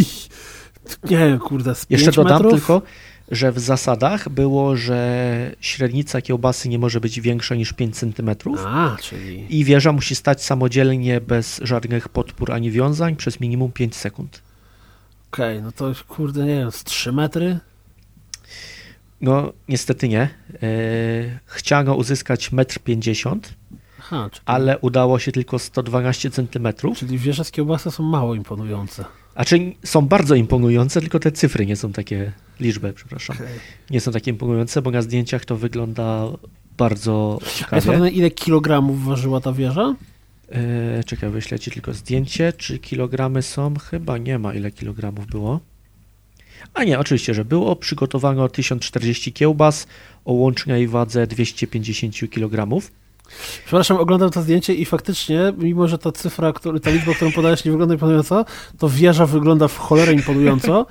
nie 1.12 1.18
wiem, 1.18 1.40
kurde, 1.40 1.76
z 1.76 1.86
Jeszcze 1.90 2.06
5 2.06 2.16
dodam 2.16 2.34
metrów? 2.34 2.54
tylko, 2.54 2.82
że 3.32 3.52
w 3.52 3.60
zasadach 3.60 4.30
było, 4.30 4.76
że 4.76 5.52
średnica 5.62 6.22
kiełbasy 6.22 6.70
nie 6.70 6.80
może 6.80 7.00
być 7.00 7.22
większa 7.22 7.56
niż 7.56 7.74
5 7.74 7.96
cm 7.96 8.30
A, 8.66 8.98
czyli... 9.02 9.60
i 9.60 9.64
wieża 9.66 9.92
musi 9.92 10.16
stać 10.16 10.44
samodzielnie 10.44 11.22
bez 11.22 11.60
żadnych 11.64 12.10
podpór 12.10 12.52
ani 12.52 12.72
wiązań 12.72 13.16
przez 13.16 13.40
minimum 13.40 13.72
5 13.72 13.96
sekund. 13.96 14.42
Okej, 15.34 15.62
no 15.62 15.72
to 15.72 15.92
kurde, 16.08 16.46
nie 16.46 16.56
wiem, 16.56 16.72
z 16.72 16.84
3 16.84 17.12
metry? 17.12 17.60
No, 19.22 19.54
niestety 19.68 20.10
nie. 20.10 20.22
E, 20.22 20.30
chciano 21.46 21.96
uzyskać 21.96 22.50
1,50 22.52 23.32
m, 23.32 23.42
Aha, 24.00 24.30
czyli, 24.32 24.44
ale 24.46 24.80
udało 24.80 25.20
się 25.20 25.32
tylko 25.32 25.60
112 25.60 26.32
cm. 26.32 26.68
czyli 26.96 27.18
wieże 27.18 27.44
z 27.44 27.52
kiełbasy 27.52 27.92
są 27.92 28.04
mało 28.04 28.36
imponujące. 28.36 29.06
A 29.36 29.46
czy 29.46 29.74
są 29.84 30.02
bardzo 30.08 30.36
imponujące, 30.36 31.02
tylko 31.02 31.20
te 31.20 31.32
cyfry 31.32 31.66
nie 31.66 31.76
są 31.76 31.92
takie, 31.94 32.32
liczby, 32.60 32.94
przepraszam, 32.94 33.36
Okej. 33.36 33.48
nie 33.90 34.02
są 34.02 34.12
takie 34.12 34.32
imponujące, 34.32 34.82
bo 34.82 34.92
na 34.92 35.02
zdjęciach 35.02 35.46
to 35.46 35.56
wygląda 35.56 36.26
bardzo 36.78 37.40
A 37.42 37.46
jest 37.46 37.58
ciekawie. 37.58 37.82
pewne, 37.82 38.10
ile 38.10 38.32
kilogramów 38.32 39.06
ważyła 39.06 39.42
ta 39.42 39.54
wieża? 39.54 39.96
E, 40.52 41.04
czekaj, 41.04 41.30
wyślę 41.30 41.60
ci 41.60 41.72
tylko 41.72 41.94
zdjęcie. 41.94 42.54
Czy 42.54 42.80
kilogramy 42.80 43.42
są? 43.42 43.76
Chyba 43.76 44.18
nie 44.18 44.40
ma, 44.40 44.54
ile 44.54 44.72
kilogramów 44.72 45.28
było. 45.28 45.60
A 46.74 46.84
nie, 46.84 47.00
oczywiście, 47.00 47.34
że 47.34 47.46
było. 47.46 47.76
Przygotowano 47.76 48.50
1040 48.50 49.34
kiełbas 49.34 49.88
o 50.26 50.34
łącznej 50.34 50.88
wadze 50.88 51.28
250 51.28 52.16
kg. 52.32 52.82
Przepraszam, 53.66 53.98
oglądam 53.98 54.30
to 54.30 54.42
zdjęcie 54.42 54.74
i 54.74 54.86
faktycznie, 54.86 55.54
mimo 55.58 55.88
że 55.88 55.98
ta 55.98 56.12
cyfra, 56.12 56.54
ta 56.84 56.90
liczba, 56.90 57.14
którą 57.14 57.32
podajesz 57.32 57.66
nie 57.66 57.72
wygląda 57.72 57.94
imponująco, 57.94 58.46
to 58.78 58.90
wieża 58.90 59.26
wygląda 59.26 59.68
w 59.68 59.78
cholerę 59.78 60.14
imponująco 60.14 60.86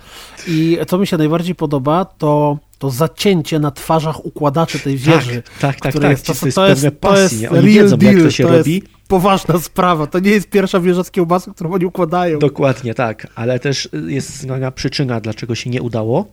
i 0.47 0.79
co 0.87 0.99
mi 0.99 1.07
się 1.07 1.17
najbardziej 1.17 1.55
podoba, 1.55 2.05
to 2.05 2.59
to 2.79 2.91
zacięcie 2.91 3.59
na 3.59 3.71
twarzach 3.71 4.25
układaczy 4.25 4.79
tej 4.79 4.97
wieży. 4.97 5.43
tak, 5.61 5.81
tak, 5.81 5.93
tak. 5.93 6.03
tak. 6.03 6.11
jest, 6.11 6.27
to, 6.27 6.35
to, 6.35 6.47
jest 6.47 6.57
to 6.57 6.69
jest, 6.69 6.87
to 7.01 7.19
jest 7.19 7.43
real 7.43 7.63
wiedzą, 7.63 7.97
deal, 7.97 8.15
jak 8.15 8.25
to 8.25 8.31
się 8.31 8.45
robi. 8.45 8.75
jest 8.75 8.87
poważna 9.09 9.59
sprawa. 9.59 10.07
To 10.07 10.19
nie 10.19 10.31
jest 10.31 10.51
pierwsza 10.51 10.81
wieża 10.81 11.05
z 11.05 11.11
kiełbasy, 11.11 11.51
którą 11.55 11.73
oni 11.73 11.87
układają. 11.87 12.39
Dokładnie 12.39 12.95
tak, 12.95 13.27
ale 13.35 13.59
też 13.59 13.89
jest 14.07 14.37
znana 14.37 14.71
przyczyna, 14.71 15.21
dlaczego 15.21 15.55
się 15.55 15.71
nie 15.71 15.83
udało. 15.83 16.27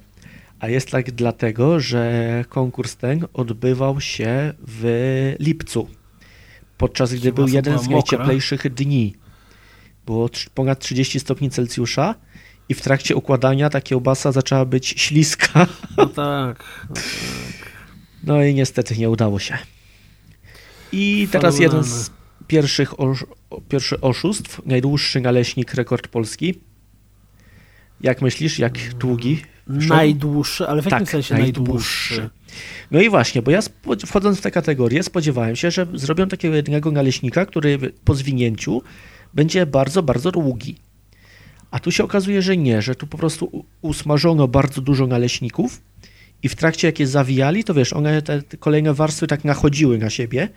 A 0.60 0.68
jest 0.68 0.92
tak 0.92 1.12
dlatego, 1.12 1.80
że 1.80 2.46
konkurs 2.50 2.96
ten 2.96 3.26
odbywał 3.34 4.02
się 4.02 4.54
w 4.68 5.36
lipcu, 5.40 5.88
podczas 6.78 7.14
gdy 7.14 7.34
był 7.34 7.48
jeden 7.48 7.80
z 7.80 7.88
najcieplejszych 7.88 8.74
dni. 8.74 9.16
Było 10.06 10.30
ponad 10.54 10.80
30 10.80 11.20
stopni 11.20 11.50
Celsjusza 11.50 12.16
i 12.70 12.74
w 12.74 12.82
trakcie 12.82 13.16
układania 13.16 13.70
ta 13.70 13.82
kiełbasa 13.82 14.32
zaczęła 14.32 14.66
być 14.66 14.88
śliska. 14.88 15.68
No 15.98 16.06
tak. 16.06 16.64
No, 16.90 16.96
No 18.24 18.44
i 18.44 18.54
niestety 18.54 18.98
nie 18.98 19.10
udało 19.10 19.40
się. 19.40 19.58
I 20.92 21.28
teraz 21.32 21.60
jeden 21.60 21.84
z 21.84 22.12
pierwszych 22.48 23.00
osz, 23.00 23.26
pierwszy 23.70 24.02
oszustw, 24.02 24.62
najdłuższy 24.66 25.22
naleśnik, 25.22 25.74
rekord 25.74 26.08
polski. 26.08 26.60
Jak 28.02 28.22
myślisz, 28.22 28.60
jak 28.60 28.94
długi? 28.94 29.42
Najdłuższy, 29.68 30.68
ale 30.68 30.82
w 30.82 30.86
jakim 30.86 31.00
Tak, 31.00 31.10
sensie 31.10 31.34
najdłuższy. 31.34 32.18
najdłuższy? 32.18 32.30
No 32.92 33.02
i 33.02 33.10
właśnie, 33.10 33.42
bo 33.42 33.52
ja 33.52 33.60
wchodząc 34.06 34.38
w 34.38 34.42
tę 34.42 34.52
kategorię 34.52 35.04
spodziewałem 35.04 35.56
się, 35.56 35.72
że 35.72 35.88
zrobią 35.94 36.28
takiego 36.28 36.56
jednego 36.56 36.92
naleśnika, 36.92 37.46
który 37.46 37.78
po 38.06 38.16
zwinięciu 38.16 38.82
będzie 39.34 39.66
bardzo, 39.66 40.04
bardzo 40.04 40.32
długi. 40.32 40.76
A 41.72 41.80
tu 41.80 41.92
się 41.92 42.04
okazuje, 42.04 42.42
że 42.42 42.58
nie, 42.58 42.82
że 42.82 42.96
tu 42.96 43.08
po 43.08 43.18
prostu 43.18 43.66
usmażono 43.82 44.48
bardzo 44.48 44.82
dużo 44.82 45.08
naleśników 45.08 45.82
i 46.44 46.50
w 46.50 46.56
trakcie 46.56 46.88
jak 46.88 47.00
je 47.00 47.08
zawijali, 47.08 47.64
to 47.64 47.74
wiesz, 47.74 47.94
one 47.94 48.22
te 48.22 48.42
kolejne 48.60 48.94
warstwy 48.94 49.28
tak 49.28 49.44
nachodziły 49.44 49.98
na 49.98 50.10
siebie, 50.10 50.50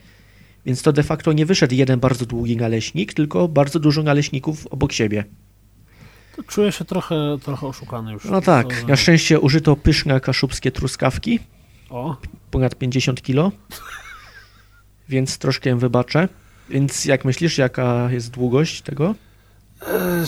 więc 0.67 0.83
to 0.83 0.93
de 0.93 1.03
facto 1.03 1.33
nie 1.33 1.47
wyszedł 1.47 1.75
jeden 1.75 2.01
bardzo 2.01 2.27
długi 2.27 2.57
naleśnik, 2.57 3.15
tylko 3.15 3.49
bardzo 3.49 3.81
dużo 3.81 4.03
naleśników 4.03 4.67
obok 4.67 4.93
siebie. 4.93 5.25
To 6.39 6.43
czuję 6.43 6.73
się 6.73 6.85
trochę, 6.85 7.39
trochę 7.43 7.67
oszukany 7.67 8.13
już. 8.13 8.25
No 8.25 8.41
tak, 8.41 8.81
To- 8.81 8.87
na 8.87 8.97
szczęście 8.97 9.41
użyto 9.41 9.77
pyszne 9.77 10.21
kaszubskie 10.21 10.71
truskawki, 10.73 11.39
O, 11.91 12.17
ponad 12.51 12.75
50 12.75 13.23
kilo, 13.23 13.53
więc 15.09 15.39
troszkę 15.39 15.71
im 15.71 15.79
wybaczę. 15.79 16.29
Więc 16.71 17.05
jak 17.05 17.25
myślisz, 17.25 17.59
jaka 17.59 18.11
jest 18.11 18.31
długość 18.31 18.83
tego? 18.83 19.15
e, 19.87 20.25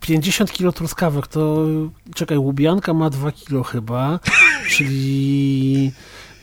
50 0.00 0.52
kilo 0.52 0.72
truskawek, 0.72 1.26
to 1.26 1.66
czekaj, 2.14 2.38
łubianka 2.38 2.94
ma 2.94 3.10
2 3.10 3.32
kilo 3.32 3.62
chyba, 3.62 4.20
czyli 4.76 5.92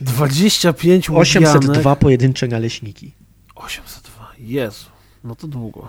25 0.00 1.10
łubianek. 1.10 1.28
802 1.28 1.96
pojedyncze 1.96 2.48
naleśniki. 2.48 3.12
802, 3.54 4.32
Jezu, 4.38 4.86
no 5.24 5.34
to 5.34 5.46
długo. 5.48 5.88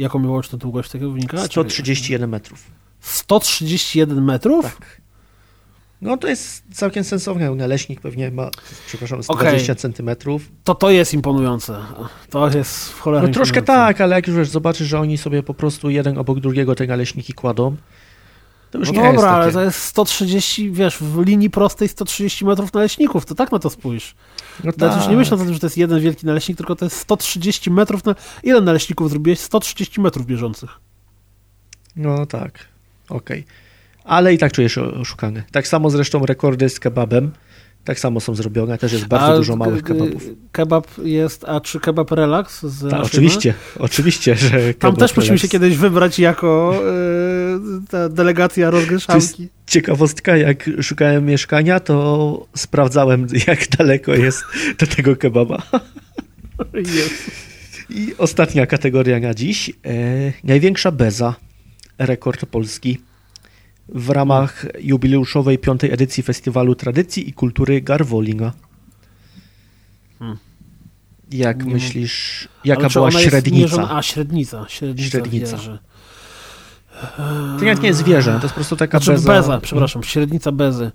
Jaką 0.00 0.18
miała 0.18 0.32
łączną 0.32 0.58
długość 0.58 0.90
tego 0.90 1.10
wynika? 1.10 1.44
131 1.44 2.30
metrów. 2.30 2.70
131 3.00 4.24
metrów? 4.24 4.64
Tak. 4.64 5.00
No 6.00 6.16
to 6.16 6.28
jest 6.28 6.62
całkiem 6.72 7.04
sensowne. 7.04 7.50
Naleśnik 7.50 8.00
pewnie 8.00 8.30
ma, 8.30 8.50
przepraszam, 8.86 9.22
120 9.22 9.72
okay. 9.72 9.76
centymetrów. 9.76 10.48
To 10.64 10.74
to 10.74 10.90
jest 10.90 11.14
imponujące. 11.14 11.78
To 12.30 12.50
jest 12.50 12.88
w 12.88 13.00
cholerę 13.00 13.26
No 13.26 13.32
troszkę 13.34 13.62
tak, 13.62 14.00
ale 14.00 14.16
jak 14.16 14.28
już 14.28 14.48
zobaczysz, 14.48 14.88
że 14.88 15.00
oni 15.00 15.18
sobie 15.18 15.42
po 15.42 15.54
prostu 15.54 15.90
jeden 15.90 16.18
obok 16.18 16.40
drugiego 16.40 16.74
te 16.74 16.86
naleśniki 16.86 17.32
kładą, 17.32 17.76
to 18.70 18.78
już 18.78 18.88
no 18.88 18.94
nie 18.94 19.00
dobra, 19.00 19.12
jest 19.12 19.22
takie. 19.22 19.34
ale 19.34 19.52
to 19.52 19.62
jest 19.62 19.78
130, 19.82 20.70
wiesz, 20.70 20.98
w 20.98 21.26
linii 21.26 21.50
prostej 21.50 21.88
130 21.88 22.44
metrów 22.44 22.72
naleśników, 22.72 23.26
to 23.26 23.34
tak 23.34 23.52
na 23.52 23.58
to 23.58 23.70
spójrz. 23.70 24.14
No 24.64 24.72
Nawet 24.76 24.96
już 24.96 25.04
tak. 25.04 25.10
nie 25.10 25.16
myślę 25.16 25.36
o 25.36 25.40
tym, 25.40 25.54
że 25.54 25.60
to 25.60 25.66
jest 25.66 25.76
jeden 25.76 26.00
wielki 26.00 26.26
naleśnik, 26.26 26.56
tylko 26.56 26.76
to 26.76 26.84
jest 26.84 26.96
130 26.96 27.70
metrów 27.70 28.04
na... 28.04 28.14
Ile 28.42 28.60
naleśników 28.60 29.10
zrobiłeś? 29.10 29.38
130 29.38 30.00
metrów 30.00 30.26
bieżących. 30.26 30.70
No 31.96 32.26
tak, 32.26 32.68
okej. 33.08 33.44
Ale 34.04 34.34
i 34.34 34.38
tak 34.38 34.52
czujesz 34.52 34.78
oszukany. 34.78 35.42
Tak 35.52 35.68
samo 35.68 35.90
zresztą 35.90 36.26
rekordy 36.26 36.68
z 36.68 36.80
kebabem. 36.80 37.32
Tak 37.84 37.98
samo 38.00 38.20
są 38.20 38.34
zrobione, 38.34 38.78
też 38.78 38.92
jest 38.92 39.06
bardzo 39.06 39.26
A 39.26 39.36
dużo 39.36 39.56
małych 39.56 39.82
kebabów. 39.82 40.24
Kebab 40.52 40.86
jest, 41.04 41.44
a 41.44 41.60
czy 41.60 41.80
kebab 41.80 42.10
relax? 42.10 42.62
Z 42.62 42.90
Ta, 42.90 43.02
oczywiście, 43.02 43.54
oczywiście, 43.78 44.36
że 44.36 44.74
Tam 44.74 44.96
też 44.96 45.16
musimy 45.16 45.38
się 45.38 45.48
kiedyś 45.48 45.76
wybrać 45.76 46.18
jako 46.18 46.74
e, 46.74 47.86
ta 47.90 48.08
delegacja 48.08 48.70
rozgryszanki. 48.70 49.48
ciekawostka, 49.66 50.36
jak 50.36 50.70
szukałem 50.80 51.26
mieszkania, 51.26 51.80
to 51.80 52.46
sprawdzałem, 52.56 53.26
jak 53.46 53.68
daleko 53.68 54.14
jest 54.14 54.44
do 54.78 54.86
tego 54.86 55.16
kebaba. 55.16 55.62
Jest. 56.74 57.30
I 57.90 58.14
ostatnia 58.18 58.66
kategoria 58.66 59.20
na 59.20 59.34
dziś. 59.34 59.70
E, 59.70 59.72
największa 60.44 60.90
beza, 60.92 61.34
rekord 61.98 62.46
polski 62.46 62.98
w 63.94 64.10
ramach 64.10 64.66
jubileuszowej 64.80 65.58
piątej 65.58 65.92
edycji 65.92 66.22
Festiwalu 66.22 66.74
Tradycji 66.74 67.28
i 67.28 67.32
Kultury 67.32 67.80
Garwolina. 67.80 68.52
Hmm. 70.18 70.38
Jak 71.32 71.64
Nie 71.64 71.72
myślisz, 71.72 72.48
jaka 72.64 72.88
była 72.88 73.10
średnica? 73.10 73.76
mierzona- 73.76 73.96
A, 73.96 74.02
średnica. 74.02 74.66
Średnica, 74.68 75.10
Średnica. 75.10 75.56
wieży. 75.56 75.78
To 77.58 77.64
nawet 77.64 77.82
nie 77.82 77.88
jest 77.88 78.04
wieża, 78.04 78.32
to 78.36 78.42
jest 78.42 78.48
po 78.54 78.54
prostu 78.54 78.76
taka 78.76 78.98
Znaczy 78.98 79.12
beza. 79.12 79.32
beza, 79.32 79.60
przepraszam, 79.60 80.02
średnica 80.02 80.52
bezy. 80.52 80.90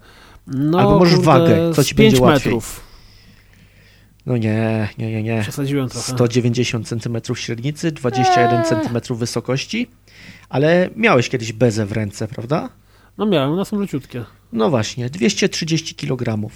No, 0.47 0.79
Albo 0.79 0.99
możesz 0.99 1.15
kurde, 1.15 1.25
wagę, 1.31 1.73
co 1.73 1.83
ci 1.83 1.95
będzie 1.95 2.11
5 2.11 2.19
łatwiej. 2.21 2.53
metrów. 2.53 2.81
No 4.25 4.37
nie, 4.37 4.89
nie, 4.97 5.11
nie, 5.11 5.23
nie. 5.23 5.41
Przesadziłem 5.41 5.89
trochę. 5.89 6.11
190 6.13 6.87
cm 6.87 7.17
średnicy, 7.35 7.91
21 7.91 8.59
Eee. 8.59 8.65
cm 8.65 9.15
wysokości, 9.15 9.87
ale 10.49 10.89
miałeś 10.95 11.29
kiedyś 11.29 11.53
bezę 11.53 11.85
w 11.85 11.91
ręce, 11.91 12.27
prawda? 12.27 12.69
No 13.17 13.25
miałem, 13.25 13.51
one 13.51 13.65
są 13.65 13.79
leciutkie. 13.79 14.25
No 14.53 14.69
właśnie, 14.69 15.09
230 15.09 15.95
kg. 15.95 16.49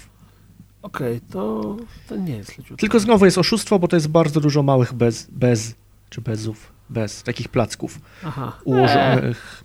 Okej, 0.82 1.20
to, 1.20 1.76
to 2.08 2.16
nie 2.16 2.36
jest 2.36 2.58
leciutkie. 2.58 2.80
Tylko 2.80 3.00
znowu 3.00 3.24
jest 3.24 3.38
oszustwo, 3.38 3.78
bo 3.78 3.88
to 3.88 3.96
jest 3.96 4.08
bardzo 4.08 4.40
dużo 4.40 4.62
małych 4.62 4.92
bez, 4.92 5.26
bez 5.30 5.74
czy 6.10 6.20
bezów, 6.20 6.72
bez 6.90 7.22
takich 7.22 7.48
placków 7.48 8.00
Aha. 8.24 8.52
ułożonych 8.64 9.64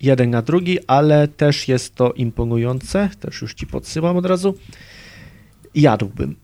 jeden 0.00 0.30
na 0.30 0.42
drugi, 0.42 0.78
ale 0.86 1.28
też 1.28 1.68
jest 1.68 1.94
to 1.94 2.12
imponujące, 2.12 3.10
też 3.20 3.42
już 3.42 3.54
ci 3.54 3.66
podsyłam 3.66 4.16
od 4.16 4.26
razu. 4.26 4.54
Jadłbym. 5.74 6.36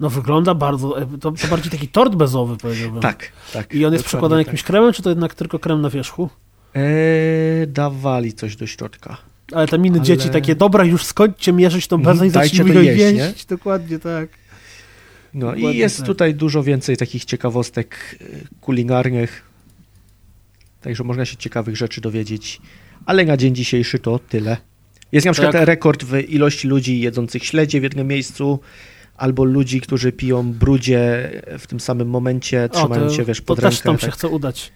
No 0.00 0.10
wygląda 0.10 0.54
bardzo, 0.54 1.02
e, 1.02 1.06
to, 1.06 1.32
to 1.32 1.48
bardziej 1.48 1.70
taki 1.70 1.88
tort 1.88 2.14
bezowy 2.14 2.56
powiedziałbym. 2.56 3.02
Tak, 3.02 3.32
tak. 3.52 3.74
I 3.74 3.86
on 3.86 3.92
jest 3.92 4.04
przekładany 4.04 4.40
tak. 4.40 4.46
jakimś 4.46 4.62
kremem, 4.62 4.92
czy 4.92 5.02
to 5.02 5.08
jednak 5.08 5.34
tylko 5.34 5.58
krem 5.58 5.80
na 5.80 5.90
wierzchu? 5.90 6.30
Eee, 6.74 7.66
dawali 7.66 8.32
coś 8.32 8.56
do 8.56 8.66
środka. 8.66 9.16
Ale 9.52 9.68
te 9.68 9.78
miny 9.78 9.96
Ale- 9.98 10.06
dzieci 10.06 10.28
takie, 10.30 10.54
dobra, 10.54 10.84
już 10.84 11.04
skończcie 11.04 11.52
mierzyć 11.52 11.86
tą 11.86 11.96
Mhm, 11.96 12.16
bezę 12.16 12.26
i 12.26 12.30
dajcie 12.30 12.56
zacznijmy 12.56 12.80
to 12.80 12.82
ją 12.82 12.96
jeść. 12.96 13.46
Dokładnie 13.46 13.98
tak. 13.98 14.28
No 15.34 15.46
Dokładnie 15.46 15.72
i 15.72 15.76
jest 15.76 15.96
tak. 15.96 16.06
tutaj 16.06 16.34
dużo 16.34 16.62
więcej 16.62 16.96
takich 16.96 17.24
ciekawostek 17.24 18.16
y, 18.20 18.46
kulinarnych. 18.60 19.42
Także 20.80 21.04
można 21.04 21.24
się 21.24 21.36
ciekawych 21.36 21.76
rzeczy 21.76 22.00
dowiedzieć. 22.00 22.60
Ale 23.06 23.24
na 23.24 23.36
dzień 23.36 23.54
dzisiejszy 23.54 23.98
to 23.98 24.18
tyle. 24.18 24.56
Jest 25.12 25.26
na 25.26 25.32
przykład 25.32 25.54
jak- 25.54 25.64
rekord 25.66 26.04
w 26.04 26.18
ilości 26.28 26.68
ludzi 26.68 27.00
jedzących 27.00 27.44
śledzie 27.44 27.80
w 27.80 27.82
jednym 27.82 28.06
miejscu, 28.06 28.60
albo 29.16 29.44
ludzi, 29.44 29.80
którzy 29.80 30.12
piją 30.12 30.52
brudzie 30.52 31.30
w 31.58 31.66
tym 31.66 31.80
samym 31.80 32.08
momencie, 32.08 32.68
trzymając 32.68 33.12
to, 33.12 33.16
się, 33.16 33.24
wiesz, 33.24 33.40
to 33.40 33.44
pod 33.46 33.60
też 33.60 33.64
rękę. 33.74 33.82
tam 33.82 33.98
się 33.98 34.06
tak. 34.06 34.14
chce 34.14 34.28
udać. 34.28 34.72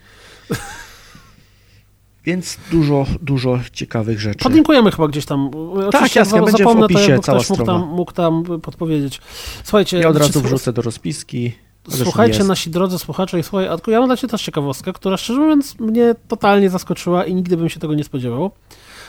Więc 2.27 2.59
dużo, 2.71 3.07
dużo 3.23 3.59
ciekawych 3.73 4.21
rzeczy. 4.21 4.45
Podlinkujemy 4.45 4.91
chyba 4.91 5.09
gdzieś 5.09 5.27
tam. 5.27 5.51
Oczywiście 5.73 5.91
Tak, 5.93 6.17
jasne, 6.17 6.43
będzie 6.43 6.65
w 6.65 6.67
opisie 6.67 7.17
to 7.17 7.23
cała 7.23 7.39
ktoś 7.39 7.51
mógł 7.51 7.65
tam, 7.65 7.89
mógł 7.89 8.13
tam 8.13 8.45
podpowiedzieć. 8.63 9.21
Słuchajcie, 9.65 9.99
Ja 9.99 10.09
od 10.09 10.15
czy 10.17 10.21
razu 10.23 10.41
wrzucę 10.41 10.73
do 10.73 10.83
rozpiski. 10.83 11.53
Słuchajcie, 11.89 12.45
nasi 12.45 12.71
drodzy 12.71 12.99
słuchacze 12.99 13.39
i 13.39 13.43
słuchaj, 13.43 13.69
Adku, 13.69 13.91
ja 13.91 13.99
mam 14.01 14.09
dla 14.09 14.17
Ciebie 14.17 14.31
też 14.31 14.43
ciekawostkę, 14.43 14.93
która 14.93 15.17
szczerze 15.17 15.41
mówiąc 15.41 15.79
mnie 15.81 16.15
totalnie 16.29 16.71
zaskoczyła 16.71 17.25
i 17.25 17.35
nigdy 17.35 17.57
bym 17.57 17.69
się 17.69 17.81
tego 17.81 17.95
nie 17.95 18.05
spodziewał. 18.05 18.51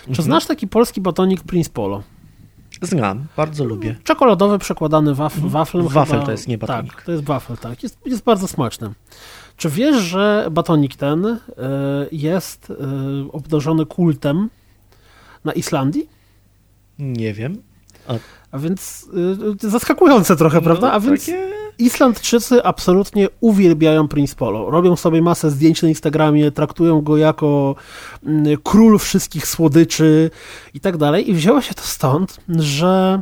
Czy 0.04 0.10
Mhm. 0.10 0.24
znasz 0.26 0.46
taki 0.46 0.68
polski 0.68 1.02
batonik 1.02 1.44
Prince 1.44 1.70
Polo? 1.70 2.04
Znam, 2.82 3.26
bardzo 3.38 3.64
lubię. 3.66 3.96
Czekoladowy, 4.04 4.60
przekładany 4.60 5.16
waf 5.16 5.36
Mhm. 5.36 5.52
waflem. 5.52 5.88
Wafel 5.88 6.14
chyba. 6.14 6.26
to 6.26 6.32
jest, 6.32 6.48
nie 6.48 6.58
batonik. 6.58 6.94
Tak, 6.94 7.02
to 7.04 7.12
jest 7.12 7.24
wafel, 7.24 7.58
tak. 7.58 7.84
Jest, 7.84 7.98
jest 8.06 8.24
bardzo 8.24 8.48
smaczny. 8.48 8.90
Czy 9.58 9.70
wiesz, 9.70 9.96
że 9.96 10.48
batonik 10.52 10.96
ten 10.96 11.26
y, 11.26 11.40
jest 12.12 12.70
y, 12.70 12.76
obdarzony 13.32 13.86
kultem 13.86 14.50
na 15.44 15.54
Islandii? 15.54 16.10
Nie 17.00 17.34
wiem. 17.34 17.62
A 18.52 18.58
więc 18.58 19.10
y, 19.64 19.70
zaskakujące 19.70 20.36
trochę, 20.36 20.62
prawda? 20.62 20.92
A 20.92 20.94
No, 20.94 21.02
więc 21.02 21.26
takie... 21.26 21.58
Islandczycy 21.80 22.64
absolutnie 22.64 23.28
uwielbiają 23.40 24.08
Prince 24.08 24.36
Polo. 24.36 24.72
Robią 24.72 24.96
sobie 24.96 25.22
masę 25.22 25.52
zdjęć 25.52 25.82
na 25.82 25.90
Instagramie, 25.90 26.52
traktują 26.52 27.02
go 27.02 27.18
jako 27.18 27.76
mm, 28.26 28.58
król 28.64 29.00
wszystkich 29.00 29.48
słodyczy 29.48 30.32
i 30.74 30.80
tak 30.80 30.98
dalej. 30.98 31.30
I 31.30 31.34
wzięło 31.34 31.62
się 31.62 31.74
to 31.74 31.82
stąd, 31.82 32.38
że 32.50 33.22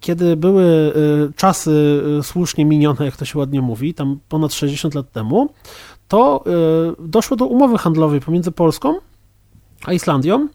kiedy 0.00 0.36
były 0.36 0.64
e, 0.64 1.32
czasy 1.32 2.02
e, 2.18 2.22
słusznie 2.22 2.64
minione, 2.64 3.04
jak 3.04 3.16
to 3.16 3.24
się 3.24 3.38
ładnie 3.38 3.60
mówi, 3.60 3.94
tam 3.94 4.20
ponad 4.28 4.52
60 4.54 4.94
lat 4.94 5.12
temu, 5.12 5.54
to 6.08 6.44
e, 6.46 6.50
doszło 7.08 7.36
do 7.36 7.46
umowy 7.46 7.78
handlowej 7.78 8.20
pomiędzy 8.20 8.52
Polską 8.52 8.94
a 9.84 9.92
Islandią. 9.92 10.48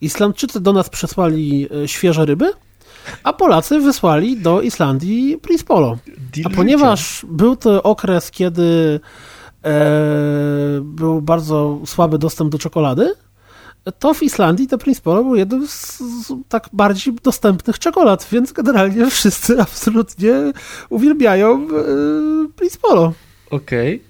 Islandczycy 0.00 0.60
do 0.60 0.72
nas 0.72 0.88
przesłali 0.90 1.68
e, 1.84 1.88
świeże 1.88 2.24
ryby, 2.24 2.52
a 3.22 3.32
Polacy 3.32 3.80
wysłali 3.80 4.40
do 4.40 4.60
Islandii 4.60 5.38
Prince 5.38 5.64
Polo. 5.64 5.96
A 6.44 6.50
ponieważ 6.50 7.26
był 7.28 7.56
to 7.56 7.82
okres, 7.82 8.30
kiedy 8.30 9.00
e, 9.64 10.80
był 10.82 11.22
bardzo 11.22 11.78
słaby 11.86 12.18
dostęp 12.18 12.52
do 12.52 12.58
czekolady, 12.58 13.14
to 13.92 14.14
w 14.14 14.22
Islandii 14.22 14.66
to 14.66 14.78
Prince 14.78 15.00
Polo 15.00 15.24
był 15.24 15.36
jednym 15.36 15.68
z, 15.68 15.98
z 15.98 16.32
tak 16.48 16.68
bardziej 16.72 17.14
dostępnych 17.22 17.78
czekolad, 17.78 18.28
więc 18.32 18.52
generalnie 18.52 19.10
wszyscy 19.10 19.60
absolutnie 19.60 20.52
uwielbiają 20.88 21.54
e, 21.54 21.68
Prince 22.56 22.76
Polo. 22.76 23.12
Okej, 23.50 24.02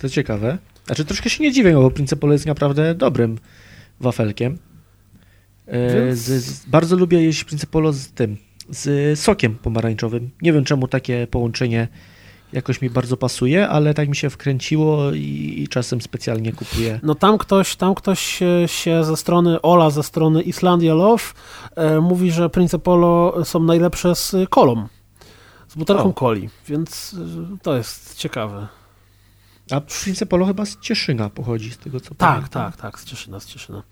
to 0.00 0.08
ciekawe. 0.08 0.58
Znaczy 0.86 1.04
troszkę 1.04 1.30
się 1.30 1.44
nie 1.44 1.52
dziwię, 1.52 1.72
bo 1.72 1.90
Principolo 1.90 2.32
jest 2.32 2.46
naprawdę 2.46 2.94
dobrym 2.94 3.38
wafelkiem. 4.00 4.58
E, 5.66 5.94
Więc- 5.94 6.18
z, 6.18 6.44
z, 6.44 6.66
bardzo 6.66 6.96
lubię 6.96 7.22
jeść 7.22 7.44
Principolo 7.44 7.92
z 7.92 8.08
tym, 8.08 8.36
z 8.68 9.18
sokiem 9.18 9.54
pomarańczowym. 9.54 10.30
Nie 10.42 10.52
wiem 10.52 10.64
czemu 10.64 10.88
takie 10.88 11.26
połączenie 11.26 11.88
jakoś 12.52 12.82
mi 12.82 12.90
bardzo 12.90 13.16
pasuje, 13.16 13.68
ale 13.68 13.94
tak 13.94 14.08
mi 14.08 14.16
się 14.16 14.30
wkręciło 14.30 15.12
i, 15.12 15.54
i 15.58 15.68
czasem 15.68 16.00
specjalnie 16.00 16.52
kupuję. 16.52 17.00
No 17.02 17.14
tam 17.14 17.38
ktoś, 17.38 17.76
tam 17.76 17.94
ktoś 17.94 18.20
się, 18.20 18.62
się 18.66 19.04
ze 19.04 19.16
strony 19.16 19.62
Ola, 19.62 19.90
ze 19.90 20.02
strony 20.02 20.42
Islandia 20.42 20.94
Love 20.94 21.24
e, 21.76 22.00
mówi, 22.00 22.32
że 22.32 22.50
Prince 22.50 22.76
Polo 22.82 23.44
są 23.44 23.60
najlepsze 23.60 24.14
z 24.14 24.36
kolą. 24.50 24.86
Z 25.68 25.74
butelką 25.74 26.08
O. 26.08 26.12
coli, 26.12 26.48
więc 26.68 27.16
e, 27.54 27.56
to 27.62 27.76
jest 27.76 28.16
ciekawe. 28.16 28.79
A 29.72 29.80
Principolo 29.80 30.46
chyba 30.46 30.64
z 30.66 30.80
Cieszyna 30.80 31.30
pochodzi, 31.30 31.70
z 31.70 31.78
tego 31.78 32.00
co 32.00 32.08
Tak, 32.14 32.16
pamiętam. 32.18 32.72
tak, 32.72 32.76
tak, 32.76 33.00
z 33.00 33.04
Cieszyna, 33.04 33.40
z 33.40 33.46
Cieszyna. 33.46 33.82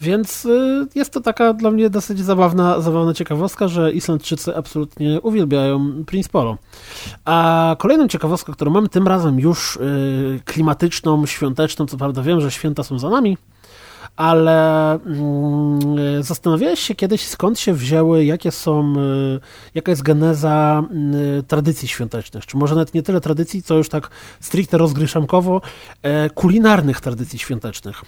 Więc 0.00 0.44
y, 0.44 0.86
jest 0.94 1.12
to 1.12 1.20
taka 1.20 1.52
dla 1.54 1.70
mnie 1.70 1.90
dosyć 1.90 2.18
zabawna, 2.20 2.80
zabawna 2.80 3.14
ciekawostka, 3.14 3.68
że 3.68 3.92
Islandczycy 3.92 4.56
absolutnie 4.56 5.20
uwielbiają 5.20 6.04
Prince 6.06 6.28
Polo. 6.28 6.58
A 7.24 7.76
kolejną 7.78 8.08
ciekawostką, 8.08 8.52
którą 8.52 8.70
mamy 8.70 8.88
tym 8.88 9.08
razem 9.08 9.40
już 9.40 9.76
y, 9.76 10.40
klimatyczną, 10.44 11.26
świąteczną, 11.26 11.86
co 11.86 11.96
prawda 11.96 12.22
wiem, 12.22 12.40
że 12.40 12.50
święta 12.50 12.82
są 12.82 12.98
za 12.98 13.10
nami, 13.10 13.36
ale 14.16 14.94
mm, 14.94 16.22
zastanawiałeś 16.22 16.80
się 16.80 16.94
kiedyś, 16.94 17.26
skąd 17.26 17.58
się 17.58 17.74
wzięły, 17.74 18.24
jakie 18.24 18.50
są, 18.50 18.94
y, 18.96 19.40
jaka 19.74 19.92
jest 19.92 20.02
geneza 20.02 20.82
y, 21.38 21.42
tradycji 21.42 21.88
świątecznych, 21.88 22.46
czy 22.46 22.56
może 22.56 22.74
nawet 22.74 22.94
nie 22.94 23.02
tyle 23.02 23.20
tradycji, 23.20 23.62
co 23.62 23.74
już 23.74 23.88
tak 23.88 24.10
stricte 24.40 24.78
rozgryszankowo 24.78 25.60
e, 26.02 26.30
kulinarnych 26.30 27.00
tradycji 27.00 27.38
świątecznych. 27.38 28.02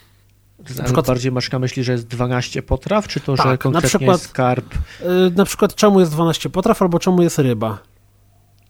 Na 0.76 0.84
przykład, 0.84 1.06
bardziej 1.06 1.32
masz 1.32 1.50
na 1.50 1.58
myśli, 1.58 1.84
że 1.84 1.92
jest 1.92 2.06
12 2.06 2.62
potraw, 2.62 3.08
czy 3.08 3.20
to, 3.20 3.36
tak, 3.36 3.46
że 3.46 3.58
konkretnie 3.58 3.82
na 3.82 3.88
przykład, 3.88 4.20
skarb? 4.20 4.74
Y, 4.74 5.06
na 5.36 5.44
przykład 5.44 5.74
czemu 5.74 6.00
jest 6.00 6.12
12 6.12 6.50
potraw, 6.50 6.82
albo 6.82 6.98
czemu 6.98 7.22
jest 7.22 7.38
ryba? 7.38 7.78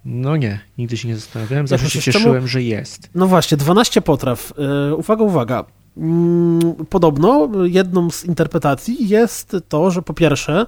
No 0.04 0.36
nie, 0.36 0.60
nigdy 0.78 0.96
się 0.96 1.08
nie 1.08 1.16
zastanawiałem, 1.16 1.68
zawsze 1.68 1.90
się 1.90 2.00
cieszyłem, 2.00 2.34
czemu? 2.34 2.48
że 2.48 2.62
jest. 2.62 3.10
No 3.14 3.26
właśnie, 3.26 3.56
12 3.56 4.02
potraw. 4.02 4.52
Yy, 4.58 4.96
uwaga, 4.96 5.24
uwaga. 5.24 5.64
Mm, 5.96 6.74
podobno 6.90 7.48
jedną 7.62 8.10
z 8.10 8.24
interpretacji 8.24 9.08
jest 9.08 9.56
to, 9.68 9.90
że 9.90 10.02
po 10.02 10.14
pierwsze 10.14 10.66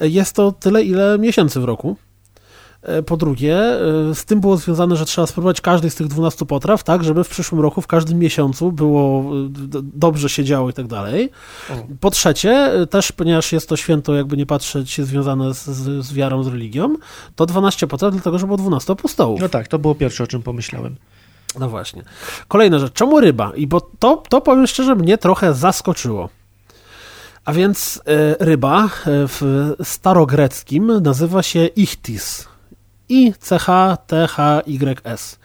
jest 0.00 0.36
to 0.36 0.52
tyle, 0.52 0.82
ile 0.82 1.18
miesięcy 1.18 1.60
w 1.60 1.64
roku. 1.64 1.96
E, 2.86 3.02
po 3.02 3.16
drugie, 3.16 3.56
e, 3.58 4.14
z 4.14 4.24
tym 4.24 4.40
było 4.40 4.56
związane, 4.56 4.96
że 4.96 5.04
trzeba 5.04 5.26
spróbować 5.26 5.60
każdej 5.60 5.90
z 5.90 5.94
tych 5.94 6.06
12 6.06 6.46
potraw, 6.46 6.82
tak, 6.82 7.04
żeby 7.04 7.24
w 7.24 7.28
przyszłym 7.28 7.60
roku, 7.60 7.80
w 7.80 7.86
każdym 7.86 8.18
miesiącu 8.18 8.72
było 8.72 9.20
e, 9.20 9.48
dobrze 9.82 10.28
się 10.28 10.44
działo 10.44 10.70
i 10.70 10.72
tak 10.72 10.86
dalej. 10.86 11.30
Po 12.00 12.10
trzecie, 12.10 12.70
też 12.90 13.12
ponieważ 13.12 13.52
jest 13.52 13.68
to 13.68 13.76
święto, 13.76 14.14
jakby 14.14 14.36
nie 14.36 14.46
patrzeć, 14.46 15.00
związane 15.00 15.54
z, 15.54 15.66
z, 15.66 16.06
z 16.06 16.12
wiarą, 16.12 16.42
z 16.42 16.46
religią, 16.46 16.94
to 17.36 17.46
12 17.46 17.86
potraw, 17.86 18.12
dlatego, 18.12 18.38
że 18.38 18.46
było 18.46 18.58
12 18.58 18.92
apostołów. 18.92 19.40
No 19.40 19.48
tak, 19.48 19.68
to 19.68 19.78
było 19.78 19.94
pierwsze, 19.94 20.24
o 20.24 20.26
czym 20.26 20.42
pomyślałem. 20.42 20.96
No 21.58 21.68
właśnie. 21.68 22.02
Kolejna 22.48 22.78
rzecz, 22.78 22.92
czemu 22.92 23.20
ryba? 23.20 23.52
I 23.54 23.66
bo 23.66 23.80
to, 23.98 24.22
to 24.28 24.40
powiem 24.40 24.66
szczerze, 24.66 24.94
mnie 24.94 25.18
trochę 25.18 25.54
zaskoczyło. 25.54 26.28
A 27.44 27.52
więc 27.52 28.02
ryba 28.40 28.88
w 29.06 29.74
starogreckim 29.82 31.02
nazywa 31.02 31.42
się 31.42 31.66
ichtis 31.66 32.48
i 33.08 33.32
CHTHYS. 33.40 35.38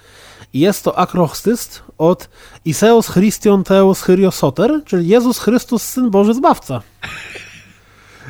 I 0.53 0.59
jest 0.59 0.83
to 0.83 0.97
akrostyst 0.97 1.83
od 1.97 2.29
Iseus 2.65 3.07
Christian 3.11 3.63
Theos 3.63 4.01
Hyriosoter, 4.01 4.81
czyli 4.85 5.07
Jezus 5.07 5.39
Chrystus, 5.39 5.83
Syn 5.83 6.09
Boży 6.09 6.33
Zbawca. 6.33 6.81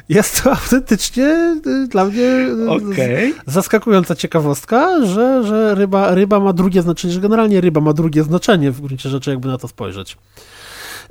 Jest 0.09 0.43
to 0.43 0.51
autentycznie 0.51 1.57
y, 1.67 1.87
dla 1.87 2.05
mnie 2.05 2.23
y, 2.23 2.69
okay. 2.69 3.33
zaskakująca 3.45 4.15
ciekawostka, 4.15 5.05
że, 5.05 5.43
że 5.43 5.75
ryba, 5.75 6.15
ryba 6.15 6.39
ma 6.39 6.53
drugie 6.53 6.81
znaczenie, 6.81 7.13
że 7.13 7.19
generalnie 7.19 7.61
ryba 7.61 7.81
ma 7.81 7.93
drugie 7.93 8.23
znaczenie 8.23 8.71
w 8.71 8.81
gruncie 8.81 9.09
rzeczy, 9.09 9.29
jakby 9.29 9.47
na 9.47 9.57
to 9.57 9.67
spojrzeć. 9.67 10.17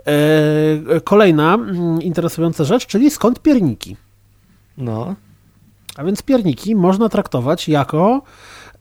E, 0.07 1.01
kolejna 1.01 1.55
mm, 1.55 2.03
interesująca 2.03 2.65
rzecz, 2.65 2.87
czyli 2.87 3.11
skąd 3.11 3.43
pierniki? 3.43 3.97
No. 4.79 5.15
A 5.97 6.05
więc 6.05 6.23
pierniki 6.23 6.77
można 6.77 7.09
traktować 7.09 7.69
jako 7.69 8.23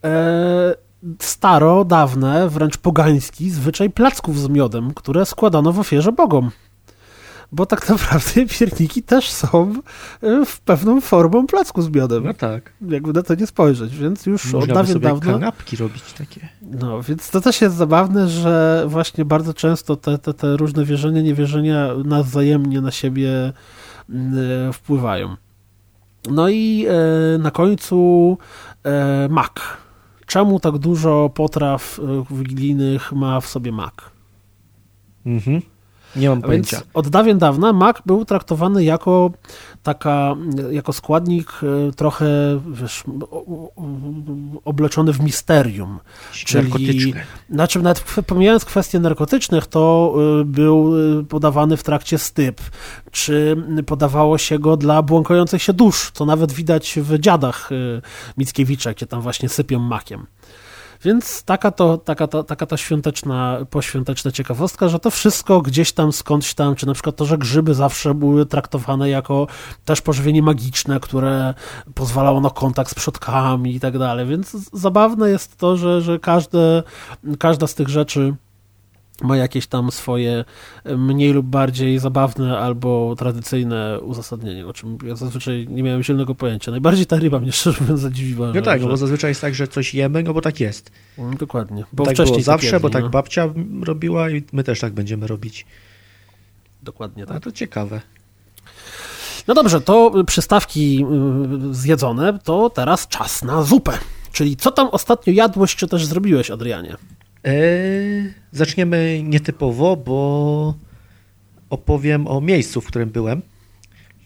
e, 0.04 0.76
staro, 1.20 1.86
dawne, 1.86 2.50
wręcz 2.50 2.78
pogański 2.78 3.50
zwyczaj 3.50 3.90
placków 3.90 4.40
z 4.40 4.50
miodem, 4.50 4.94
które 4.94 5.26
składano 5.26 5.74
w 5.74 5.80
ofierze 5.80 6.12
bogom. 6.12 6.52
Bo 7.52 7.66
tak 7.66 7.90
naprawdę 7.90 8.46
pierniki 8.60 9.04
też 9.04 9.32
są 9.32 9.74
e, 10.22 10.46
w 10.46 10.62
pewną 10.62 11.02
formą 11.02 11.48
placku 11.48 11.82
z 11.82 11.90
miodem. 11.90 12.24
No 12.24 12.34
tak. 12.34 12.74
Jakby 12.90 13.14
na 13.14 13.24
to 13.24 13.36
nie 13.36 13.48
spojrzeć, 13.48 13.98
więc 13.98 14.26
już 14.26 14.54
Można 14.54 14.60
od 14.60 14.80
dawien 14.80 15.00
dawna... 15.00 15.34
kanapki 15.34 15.78
robić 15.78 16.14
takie. 16.14 16.50
No, 16.62 17.04
więc 17.04 17.30
to 17.30 17.42
też 17.42 17.62
jest 17.62 17.76
zabawne, 17.76 18.28
że 18.28 18.84
właśnie 18.88 19.26
bardzo 19.26 19.54
często 19.54 19.96
te, 19.96 20.18
te, 20.18 20.34
te 20.34 20.58
różne 20.58 20.86
wierzenia, 20.86 21.22
niewierzenia 21.22 21.94
nas 22.06 22.26
wzajemnie 22.26 22.82
na 22.82 22.92
siebie 22.92 23.54
mm, 24.10 24.38
e, 24.70 24.74
wpływają. 24.74 25.36
No 26.32 26.50
i 26.50 26.86
e, 26.90 27.38
na 27.38 27.52
końcu 27.52 28.38
mak. 29.30 29.78
Czemu 30.26 30.60
tak 30.60 30.78
dużo 30.78 31.32
potraw 31.34 32.00
wigilijnych 32.32 33.12
ma 33.12 33.42
w 33.42 33.48
sobie 33.48 33.72
mak? 33.72 34.12
Mhm. 35.26 35.62
Nie 36.16 36.30
mam 36.30 36.42
pojęcia. 36.42 36.78
Więc 36.78 36.90
od 36.94 37.10
dawien 37.10 37.38
dawna 37.38 37.74
mak 37.74 38.02
był 38.06 38.26
traktowany 38.26 38.84
jako 38.84 39.32
taka, 39.84 40.36
jako 40.72 40.94
składnik 40.94 41.52
e, 41.64 41.92
trochę 41.92 42.28
wiesz, 42.72 43.04
obleczony 44.66 45.14
w 45.14 45.20
misterium. 45.20 46.00
Czyli, 46.32 47.14
znaczy 47.50 47.80
nawet 47.80 48.04
pomijając 48.28 48.66
kwestie 48.66 49.00
narkotycznych, 49.00 49.68
to 49.68 50.16
e, 50.42 50.46
był 50.46 50.94
e, 51.20 51.24
podawany 51.24 51.78
w 51.78 51.84
trakcie 51.84 52.18
styp, 52.18 52.62
czy 53.12 53.64
podawało 53.86 54.38
się 54.38 54.60
go 54.60 54.78
dla 54.78 55.02
błąkających 55.02 55.64
się 55.64 55.74
dusz, 55.74 56.12
co 56.14 56.26
nawet 56.26 56.52
widać 56.52 57.00
w 57.02 57.20
dziadach 57.20 57.70
Mickiewicza, 58.38 58.94
gdzie 58.94 59.08
tam 59.08 59.22
właśnie 59.22 59.50
sypią 59.50 59.80
makiem. 59.80 60.26
Więc 61.04 61.44
taka 61.44 61.72
to, 61.72 61.98
taka 61.98 62.28
to, 62.28 62.44
taka 62.44 62.66
to 62.66 62.78
świąteczna, 62.78 63.58
poświąteczna 63.70 64.32
ciekawostka, 64.32 64.90
że 64.90 65.00
to 65.00 65.12
wszystko 65.12 65.62
gdzieś 65.62 65.92
tam, 65.92 66.12
skądś 66.12 66.54
tam, 66.54 66.76
czy 66.76 66.88
na 66.88 66.94
przykład 66.94 67.16
to, 67.16 67.26
że 67.26 67.38
grzyby 67.38 67.74
zawsze 67.74 68.14
były 68.14 68.46
traktowane 68.46 69.10
jako 69.10 69.48
też 69.86 70.02
pożywienie 70.02 70.42
magiczne, 70.42 71.00
które 71.00 71.54
pozwalało 71.96 72.42
na 72.42 72.50
kontakt 72.50 72.92
z 72.92 72.94
przodkami 72.94 73.76
i 73.76 73.80
tak 73.80 73.98
dalej. 73.98 74.28
Więc 74.28 74.52
zabawne 74.74 75.30
jest 75.30 75.58
to, 75.58 75.78
że, 75.78 76.02
że 76.02 76.20
każde, 76.20 76.84
każda 77.40 77.68
z 77.68 77.76
tych 77.76 77.90
rzeczy 77.90 78.36
ma 79.22 79.38
jakieś 79.38 79.68
tam 79.68 79.92
swoje 79.92 80.46
e, 80.84 80.98
mniej 80.98 81.34
lub 81.34 81.46
bardziej 81.46 82.00
zabawne 82.00 82.60
albo 82.60 83.16
tradycyjne 83.18 84.00
uzasadnienie, 84.00 84.68
o 84.68 84.74
czym 84.74 84.98
ja 85.04 85.16
zazwyczaj 85.16 85.68
nie 85.70 85.84
miałem 85.84 86.04
zielonego 86.04 86.36
pojęcia. 86.36 86.72
Najbardziej 86.72 87.06
ta 87.06 87.18
ryba 87.18 87.40
mnie 87.40 87.52
szczerze 87.60 87.82
mówiąc 87.82 88.00
zadziwiła. 88.00 88.52
No 88.56 88.62
tak, 88.62 88.82
że... 88.82 88.88
bo 88.88 88.98
zazwyczaj 88.98 89.32
jest 89.32 89.42
tak, 89.42 89.56
że 89.56 89.68
coś 89.68 89.94
jemy, 89.94 90.24
no 90.24 90.34
bo 90.34 90.42
tak 90.42 90.60
jest. 90.60 90.92
Mm, 91.18 91.38
dokładnie. 91.38 91.84
Bo 91.94 92.06
tak 92.06 92.14
wcześniej 92.14 92.36
było 92.36 92.44
zawsze, 92.44 92.68
jedli, 92.68 92.82
bo 92.82 92.90
tak 92.90 93.04
no. 93.04 93.10
babcia 93.10 93.50
robiła 93.84 94.30
i 94.30 94.44
my 94.54 94.64
też 94.64 94.80
tak 94.80 94.94
będziemy 94.94 95.28
robić. 95.28 95.66
Dokładnie 96.84 97.26
tak. 97.26 97.38
A 97.38 97.40
to 97.40 97.52
ciekawe. 97.52 98.02
No 99.48 99.54
dobrze, 99.54 99.82
to 99.82 100.24
przystawki 100.28 101.06
y, 101.72 101.74
zjedzone, 101.74 102.40
to 102.44 102.70
teraz 102.70 103.08
czas 103.08 103.44
na 103.44 103.64
zupę. 103.64 103.98
Czyli 104.32 104.56
co 104.56 104.72
tam 104.72 104.88
ostatnio 104.88 105.34
jadłeś, 105.34 105.76
czy 105.76 105.88
też 105.88 106.06
zrobiłeś, 106.06 106.52
Adrianie? 106.52 106.98
Eee, 107.44 108.34
zaczniemy 108.52 109.22
nietypowo, 109.24 109.96
bo 109.96 110.74
opowiem 111.70 112.28
o 112.28 112.42
miejscu, 112.42 112.82
w 112.82 112.86
którym 112.86 113.10
byłem. 113.10 113.42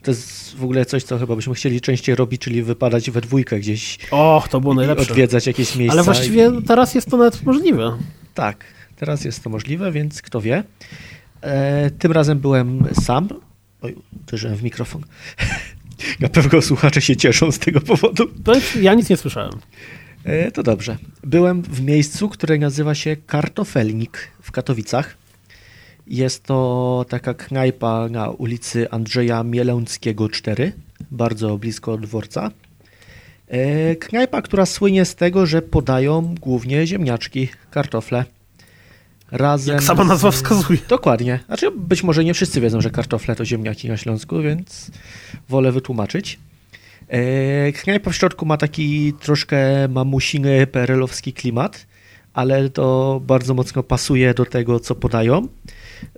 To 0.04 0.12
jest 0.12 0.56
w 0.56 0.64
ogóle 0.64 0.86
coś, 0.86 1.04
co 1.04 1.18
chyba 1.18 1.36
byśmy 1.36 1.54
chcieli 1.54 1.82
częściej 1.82 2.16
robić, 2.16 2.42
czyli 2.42 2.64
wypadać 2.64 3.12
we 3.12 3.22
dwójkę 3.22 3.60
gdzieś. 3.60 3.98
Och, 4.12 4.48
to 4.48 4.62
było 4.62 4.74
najlepsze. 4.74 5.12
Odwiedzać 5.12 5.48
jakieś 5.48 5.76
miejsca. 5.76 5.94
Ale 5.94 6.04
właściwie 6.04 6.52
i... 6.60 6.64
teraz 6.64 6.96
jest 6.96 7.10
to 7.10 7.18
nawet 7.18 7.44
możliwe. 7.44 7.98
Tak, 8.34 8.66
teraz 8.96 9.26
jest 9.26 9.44
to 9.44 9.50
możliwe, 9.50 9.92
więc 9.92 10.22
kto 10.22 10.42
wie. 10.42 10.64
E, 11.42 11.92
tym 11.92 12.12
razem 12.12 12.40
byłem 12.40 12.86
sam. 13.02 13.28
Oj, 13.82 13.96
uderzyłem 14.28 14.56
w 14.56 14.64
mikrofon. 14.64 15.02
Na 16.20 16.30
pewno 16.30 16.62
słuchacze 16.62 17.02
się 17.02 17.16
cieszą 17.16 17.52
z 17.52 17.60
tego 17.60 17.82
powodu. 17.82 18.24
ja 18.82 18.94
nic 18.94 19.10
nie 19.10 19.18
słyszałem. 19.18 19.54
E, 20.26 20.52
to 20.52 20.64
dobrze. 20.64 20.98
Byłem 21.24 21.62
w 21.62 21.82
miejscu, 21.82 22.30
które 22.30 22.58
nazywa 22.58 22.96
się 22.96 23.16
Kartofelnik 23.16 24.32
w 24.42 24.52
Katowicach. 24.52 25.18
Jest 26.08 26.44
to 26.44 27.06
taka 27.10 27.34
knajpa 27.34 28.10
na 28.10 28.30
ulicy 28.30 28.92
Andrzeja 28.92 29.44
Mielęckiego 29.44 30.30
4, 30.30 30.72
bardzo 31.12 31.58
blisko 31.58 31.98
dworca. 31.98 32.52
E, 33.48 33.96
knajpa, 33.96 34.42
która 34.42 34.66
słynie 34.66 35.06
z 35.06 35.16
tego, 35.16 35.46
że 35.46 35.62
podają 35.62 36.36
głównie 36.42 36.88
ziemniaczki, 36.88 37.50
kartofle. 37.72 38.26
Razem 39.32 39.74
Jak 39.76 39.84
sama 39.84 40.04
nazwa 40.04 40.32
wskazuje. 40.32 40.80
Dokładnie. 40.90 41.40
Znaczy, 41.46 41.72
być 41.72 42.04
może 42.04 42.24
nie 42.24 42.34
wszyscy 42.34 42.62
wiedzą, 42.62 42.82
że 42.82 42.90
kartofle 42.90 43.36
to 43.36 43.46
ziemniaki 43.46 43.90
na 43.90 43.98
Śląsku, 43.98 44.42
więc 44.42 44.92
wolę 45.50 45.72
wytłumaczyć. 45.72 46.40
E, 47.14 47.72
knajpa 47.72 48.12
w 48.12 48.16
środku 48.16 48.46
ma 48.46 48.58
taki 48.58 49.14
troszkę 49.14 49.88
mamusiny, 49.88 50.68
perelowski 50.68 51.34
klimat, 51.34 51.88
ale 52.34 52.70
to 52.70 53.22
bardzo 53.26 53.54
mocno 53.54 53.84
pasuje 53.84 54.34
do 54.34 54.46
tego, 54.46 54.80
co 54.80 54.96
podają, 54.96 55.48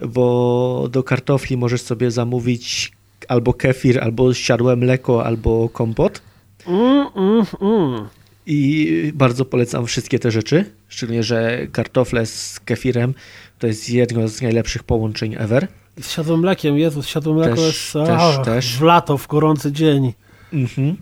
bo 0.07 0.87
do 0.91 1.03
kartofli 1.03 1.57
możesz 1.57 1.81
sobie 1.81 2.11
zamówić 2.11 2.91
albo 3.27 3.53
kefir, 3.53 4.03
albo 4.03 4.33
siadłe 4.33 4.75
mleko, 4.75 5.25
albo 5.25 5.69
kompot. 5.69 6.21
Mm, 6.67 7.07
mm, 7.15 7.45
mm. 7.61 8.07
I 8.45 9.11
bardzo 9.15 9.45
polecam 9.45 9.85
wszystkie 9.85 10.19
te 10.19 10.31
rzeczy, 10.31 10.65
szczególnie, 10.87 11.23
że 11.23 11.67
kartofle 11.71 12.25
z 12.25 12.59
kefirem 12.59 13.13
to 13.59 13.67
jest 13.67 13.89
jedno 13.89 14.27
z 14.27 14.41
najlepszych 14.41 14.83
połączeń 14.83 15.35
ever. 15.39 15.67
Z 16.01 16.11
siadłym 16.11 16.39
mlekiem, 16.39 16.77
Jezus, 16.77 17.07
siadłe 17.07 17.33
mleko 17.33 17.55
też, 17.55 17.65
jest 17.65 17.93
też, 17.93 18.37
a, 18.39 18.43
też. 18.43 18.77
w 18.77 18.81
lato, 18.81 19.17
w 19.17 19.27
gorący 19.27 19.71
dzień. 19.71 20.13
Mhm. 20.55 20.97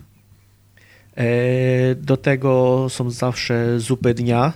E, 1.16 1.94
do 1.94 2.16
tego 2.16 2.86
są 2.90 3.10
zawsze 3.10 3.80
zupy 3.80 4.14
dnia 4.14 4.52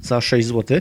za 0.00 0.20
6 0.20 0.48
zł, 0.48 0.80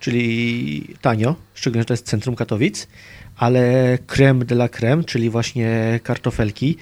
czyli 0.00 0.96
tanio, 1.00 1.34
szczególnie, 1.54 1.80
że 1.82 1.86
to 1.86 1.92
jest 1.92 2.06
centrum 2.06 2.36
Katowic. 2.36 2.88
ale 3.36 3.98
creme 4.06 4.44
de 4.44 4.54
la 4.54 4.68
creme, 4.68 5.04
czyli 5.04 5.30
właśnie 5.30 6.00
kartofelki, 6.02 6.76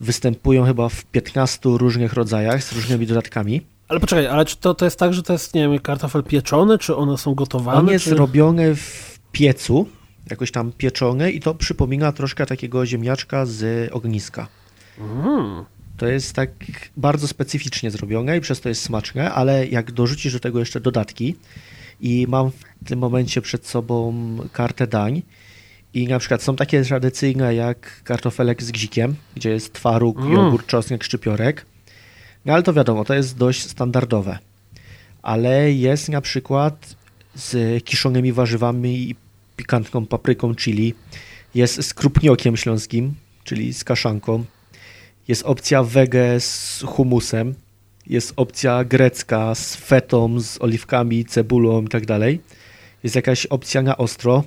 występują 0.00 0.64
chyba 0.64 0.88
w 0.88 1.04
15 1.04 1.60
różnych 1.64 2.12
rodzajach 2.12 2.64
z 2.64 2.72
różnymi 2.72 3.06
dodatkami. 3.06 3.60
Ale 3.88 4.00
poczekaj, 4.00 4.26
ale 4.26 4.44
czy 4.44 4.56
to, 4.56 4.74
to 4.74 4.84
jest 4.84 4.98
tak, 4.98 5.14
że 5.14 5.22
to 5.22 5.32
jest, 5.32 5.54
nie 5.54 5.68
wiem, 5.68 5.78
kartofel 5.78 6.22
pieczony, 6.22 6.78
czy 6.78 6.96
one 6.96 7.18
są 7.18 7.34
gotowane? 7.34 7.78
On 7.78 7.88
jest 7.88 8.04
czy... 8.04 8.14
robiony 8.14 8.76
w 8.76 9.18
piecu, 9.32 9.88
jakoś 10.30 10.50
tam 10.50 10.72
pieczony 10.72 11.32
i 11.32 11.40
to 11.40 11.54
przypomina 11.54 12.12
troszkę 12.12 12.46
takiego 12.46 12.86
ziemniaczka 12.86 13.46
z 13.46 13.90
ogniska. 13.92 14.48
Mm. 14.98 15.64
To 15.96 16.06
jest 16.06 16.32
tak 16.32 16.50
bardzo 16.96 17.28
specyficznie 17.28 17.90
zrobione 17.90 18.36
i 18.36 18.40
przez 18.40 18.60
to 18.60 18.68
jest 18.68 18.82
smaczne, 18.82 19.32
ale 19.32 19.66
jak 19.66 19.92
dorzucisz 19.92 20.32
do 20.32 20.40
tego 20.40 20.58
jeszcze 20.58 20.80
dodatki 20.80 21.36
i 22.00 22.26
mam 22.28 22.50
w 22.50 22.88
tym 22.88 22.98
momencie 22.98 23.42
przed 23.42 23.66
sobą 23.66 24.14
kartę 24.52 24.86
dań 24.86 25.22
i 25.94 26.08
na 26.08 26.18
przykład 26.18 26.42
są 26.42 26.56
takie 26.56 26.84
tradycyjne 26.84 27.54
jak 27.54 28.02
kartofelek 28.04 28.62
z 28.62 28.70
gzikiem, 28.70 29.14
gdzie 29.36 29.50
jest 29.50 29.72
twaróg, 29.72 30.18
Mm. 30.18 30.32
jogurt, 30.32 30.66
czosnek, 30.66 31.04
szczypiorek, 31.04 31.66
no 32.44 32.52
ale 32.52 32.62
to 32.62 32.72
wiadomo, 32.72 33.04
to 33.04 33.14
jest 33.14 33.36
dość 33.36 33.70
standardowe. 33.70 34.38
Ale 35.22 35.72
jest 35.72 36.08
na 36.08 36.20
przykład 36.20 36.96
z 37.34 37.84
kiszonymi 37.84 38.32
warzywami 38.32 39.10
i 39.10 39.16
pikantną 39.56 40.06
papryką 40.06 40.54
chili, 40.54 40.94
jest 41.54 41.82
z 41.82 41.94
krupniokiem 41.94 42.56
śląskim, 42.56 43.14
czyli 43.44 43.74
z 43.74 43.84
kaszanką, 43.84 44.44
jest 45.28 45.42
opcja 45.42 45.82
wege 45.82 46.40
z 46.40 46.82
humusem, 46.86 47.54
jest 48.06 48.32
opcja 48.36 48.84
grecka 48.84 49.54
z 49.54 49.76
fetą, 49.76 50.40
z 50.40 50.60
oliwkami, 50.60 51.24
cebulą 51.24 51.82
i 51.82 51.88
tak 51.88 52.06
dalej. 52.06 52.40
Jest 53.02 53.16
jakaś 53.16 53.46
opcja 53.46 53.82
na 53.82 53.96
ostro, 53.96 54.44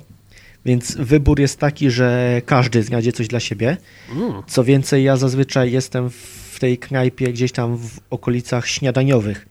więc 0.64 0.96
wybór 0.96 1.40
jest 1.40 1.58
taki, 1.58 1.90
że 1.90 2.40
każdy 2.46 2.82
znajdzie 2.82 3.12
coś 3.12 3.28
dla 3.28 3.40
siebie. 3.40 3.76
Mm. 4.12 4.42
Co 4.46 4.64
więcej, 4.64 5.04
ja 5.04 5.16
zazwyczaj 5.16 5.72
jestem 5.72 6.10
w 6.10 6.56
tej 6.60 6.78
knajpie 6.78 7.32
gdzieś 7.32 7.52
tam 7.52 7.76
w 7.76 7.98
okolicach 8.10 8.68
śniadaniowych 8.68 9.46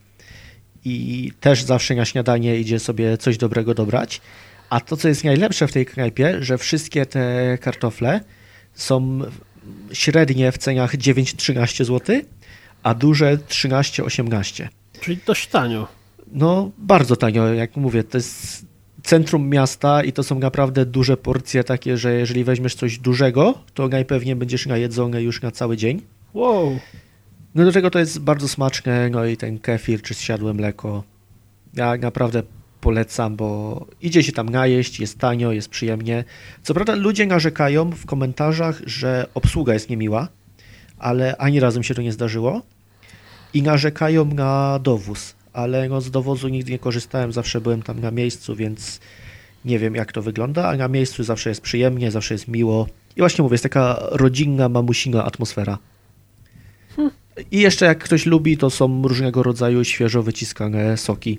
i 0.84 1.32
też 1.40 1.62
zawsze 1.62 1.94
na 1.94 2.04
śniadanie 2.04 2.56
idzie 2.56 2.78
sobie 2.78 3.18
coś 3.18 3.38
dobrego 3.38 3.74
dobrać. 3.74 4.20
A 4.70 4.80
to, 4.80 4.96
co 4.96 5.08
jest 5.08 5.24
najlepsze 5.24 5.68
w 5.68 5.72
tej 5.72 5.86
knajpie, 5.86 6.36
że 6.40 6.58
wszystkie 6.58 7.06
te 7.06 7.58
kartofle 7.60 8.20
są 8.74 9.20
średnie 9.92 10.52
w 10.52 10.58
cenach 10.58 10.96
9-13 10.96 11.84
zł, 11.84 12.20
a 12.82 12.94
duże 12.94 13.36
13-18. 13.36 14.68
Czyli 15.00 15.18
dość 15.26 15.46
tanio. 15.46 15.88
No, 16.32 16.70
bardzo 16.78 17.16
tanio, 17.16 17.54
jak 17.54 17.76
mówię, 17.76 18.04
to 18.04 18.18
jest 18.18 18.66
centrum 19.02 19.48
miasta 19.48 20.04
i 20.04 20.12
to 20.12 20.22
są 20.22 20.38
naprawdę 20.38 20.86
duże 20.86 21.16
porcje 21.16 21.64
takie, 21.64 21.96
że 21.96 22.12
jeżeli 22.14 22.44
weźmiesz 22.44 22.74
coś 22.74 22.98
dużego, 22.98 23.58
to 23.74 23.88
najpewniej 23.88 24.36
będziesz 24.36 24.66
najedzony 24.66 25.22
już 25.22 25.42
na 25.42 25.50
cały 25.50 25.76
dzień. 25.76 26.02
Wow. 26.34 26.78
No 27.54 27.64
do 27.64 27.72
tego 27.72 27.90
to 27.90 27.98
jest 27.98 28.18
bardzo 28.18 28.48
smaczne, 28.48 29.10
no 29.10 29.26
i 29.26 29.36
ten 29.36 29.58
kefir 29.58 30.02
czy 30.02 30.14
zsiadłe 30.14 30.54
mleko. 30.54 31.04
Ja 31.74 31.96
naprawdę 31.96 32.42
polecam, 32.86 33.36
bo 33.36 33.86
idzie 34.02 34.22
się 34.22 34.32
tam 34.32 34.48
najeść, 34.48 35.00
jest 35.00 35.18
tanio, 35.18 35.52
jest 35.52 35.68
przyjemnie. 35.68 36.24
Co 36.62 36.74
prawda 36.74 36.94
ludzie 36.94 37.26
narzekają 37.26 37.90
w 37.90 38.06
komentarzach, 38.06 38.82
że 38.86 39.26
obsługa 39.34 39.74
jest 39.74 39.90
niemiła, 39.90 40.28
ale 40.98 41.36
ani 41.36 41.60
razem 41.60 41.82
się 41.82 41.94
to 41.94 42.02
nie 42.02 42.12
zdarzyło. 42.12 42.62
I 43.54 43.62
narzekają 43.62 44.24
na 44.24 44.78
dowóz, 44.78 45.34
ale 45.52 45.88
no 45.88 46.00
z 46.00 46.10
dowozu 46.10 46.48
nigdy 46.48 46.72
nie 46.72 46.78
korzystałem, 46.78 47.32
zawsze 47.32 47.60
byłem 47.60 47.82
tam 47.82 48.00
na 48.00 48.10
miejscu, 48.10 48.56
więc 48.56 49.00
nie 49.64 49.78
wiem 49.78 49.94
jak 49.94 50.12
to 50.12 50.22
wygląda, 50.22 50.64
ale 50.68 50.78
na 50.78 50.88
miejscu 50.88 51.24
zawsze 51.24 51.48
jest 51.48 51.60
przyjemnie, 51.60 52.10
zawsze 52.10 52.34
jest 52.34 52.48
miło. 52.48 52.86
I 53.16 53.20
właśnie 53.20 53.42
mówię, 53.42 53.54
jest 53.54 53.62
taka 53.62 53.98
rodzinna, 54.10 54.68
mamusina 54.68 55.24
atmosfera. 55.24 55.78
I 57.50 57.60
jeszcze 57.60 57.86
jak 57.86 57.98
ktoś 57.98 58.26
lubi, 58.26 58.56
to 58.56 58.70
są 58.70 59.02
różnego 59.02 59.42
rodzaju 59.42 59.84
świeżo 59.84 60.22
wyciskane 60.22 60.96
soki. 60.96 61.38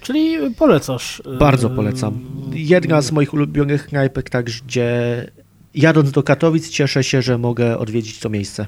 Czyli 0.00 0.54
polecasz. 0.54 1.22
Bardzo 1.38 1.68
yy, 1.68 1.76
polecam. 1.76 2.20
Jedna 2.52 3.02
z 3.02 3.12
moich 3.12 3.34
ulubionych 3.34 3.86
knajpek, 3.86 4.30
tak, 4.30 4.46
gdzie 4.46 5.30
jadąc 5.74 6.10
do 6.10 6.22
Katowic 6.22 6.68
cieszę 6.68 7.04
się, 7.04 7.22
że 7.22 7.38
mogę 7.38 7.78
odwiedzić 7.78 8.18
to 8.18 8.28
miejsce. 8.28 8.66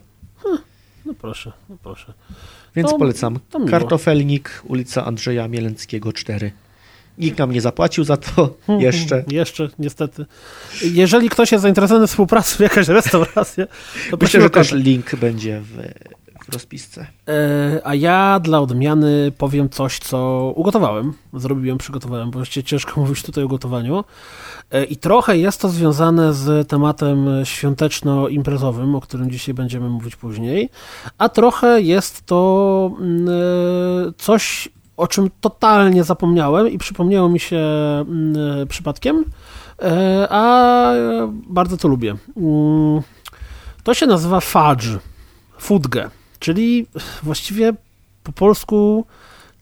No 1.06 1.14
proszę, 1.14 1.52
no 1.68 1.76
proszę. 1.82 2.12
Więc 2.76 2.90
To- 2.90 2.98
polecam. 2.98 3.38
to. 3.50 3.60
Kartofelnik, 3.60 4.62
ulica 4.64 5.04
Andrzeja 5.04 5.48
Mielęckiego 5.48 6.12
4. 6.12 6.52
Nikt 7.18 7.38
nam 7.38 7.52
nie 7.52 7.60
zapłacił 7.60 8.04
za 8.04 8.16
to 8.16 8.56
jeszcze. 8.78 9.24
Jeszcze, 9.28 9.68
niestety. 9.78 10.26
Jeżeli 10.82 11.28
ktoś 11.28 11.52
jest 11.52 11.62
zainteresowany 11.62 12.06
współpracą 12.06 12.56
w 12.56 12.60
jakaś 12.60 12.88
restauracja, 12.88 13.66
to 14.10 14.16
Myślę, 14.20 14.40
że 14.40 14.50
też 14.50 14.72
link 14.72 15.16
będzie 15.16 15.60
w 15.60 15.78
rozpisce. 16.50 17.06
E, 17.28 17.80
A 17.84 17.94
ja 17.94 18.40
dla 18.40 18.60
odmiany 18.60 19.32
powiem 19.38 19.68
coś, 19.68 19.98
co 19.98 20.52
ugotowałem. 20.56 21.12
Zrobiłem, 21.34 21.78
przygotowałem, 21.78 22.30
bo 22.30 22.38
właściwie 22.38 22.64
ciężko 22.64 22.92
mówić 23.00 23.22
tutaj 23.22 23.44
o 23.44 23.48
gotowaniu. 23.48 24.04
E, 24.70 24.84
I 24.84 24.96
trochę 24.96 25.38
jest 25.38 25.60
to 25.60 25.68
związane 25.68 26.34
z 26.34 26.68
tematem 26.68 27.26
świąteczno-imprezowym, 27.44 28.94
o 28.96 29.00
którym 29.00 29.30
dzisiaj 29.30 29.54
będziemy 29.54 29.88
mówić 29.88 30.16
później, 30.16 30.68
a 31.18 31.28
trochę 31.28 31.80
jest 31.80 32.26
to 32.26 32.90
mm, 33.00 33.28
e, 33.28 33.32
coś, 34.18 34.68
o 34.96 35.06
czym 35.06 35.30
totalnie 35.40 36.04
zapomniałem 36.04 36.68
i 36.68 36.78
przypomniało 36.78 37.28
mi 37.28 37.40
się 37.40 37.58
mm, 37.58 38.68
przypadkiem, 38.68 39.24
e, 39.82 40.26
a 40.30 40.92
bardzo 41.48 41.76
to 41.76 41.88
lubię. 41.88 42.16
Mm, 42.36 43.02
To 43.82 43.94
się 43.94 44.06
nazywa 44.06 44.40
fudge, 44.40 44.88
fudge, 45.58 45.98
czyli 46.40 46.86
właściwie 47.22 47.72
po 48.24 48.32
polsku 48.32 49.04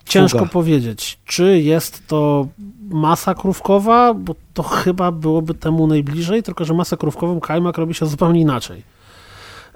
ciężko 0.05 0.39
Fuga. 0.39 0.51
powiedzieć, 0.51 1.19
czy 1.25 1.61
jest 1.61 2.07
to 2.07 2.49
masa 2.91 3.35
krówkowa, 3.35 4.15
bo 4.15 4.35
to 4.55 4.63
chyba 4.63 5.13
byłoby 5.13 5.55
temu 5.55 5.87
najbliżej, 5.87 6.43
tylko 6.43 6.65
że 6.65 6.75
masę 6.75 6.97
krówkową 6.97 7.41
kajmak 7.41 7.79
robi 7.79 7.95
się 7.95 8.07
zupełnie 8.07 8.41
inaczej. 8.41 8.83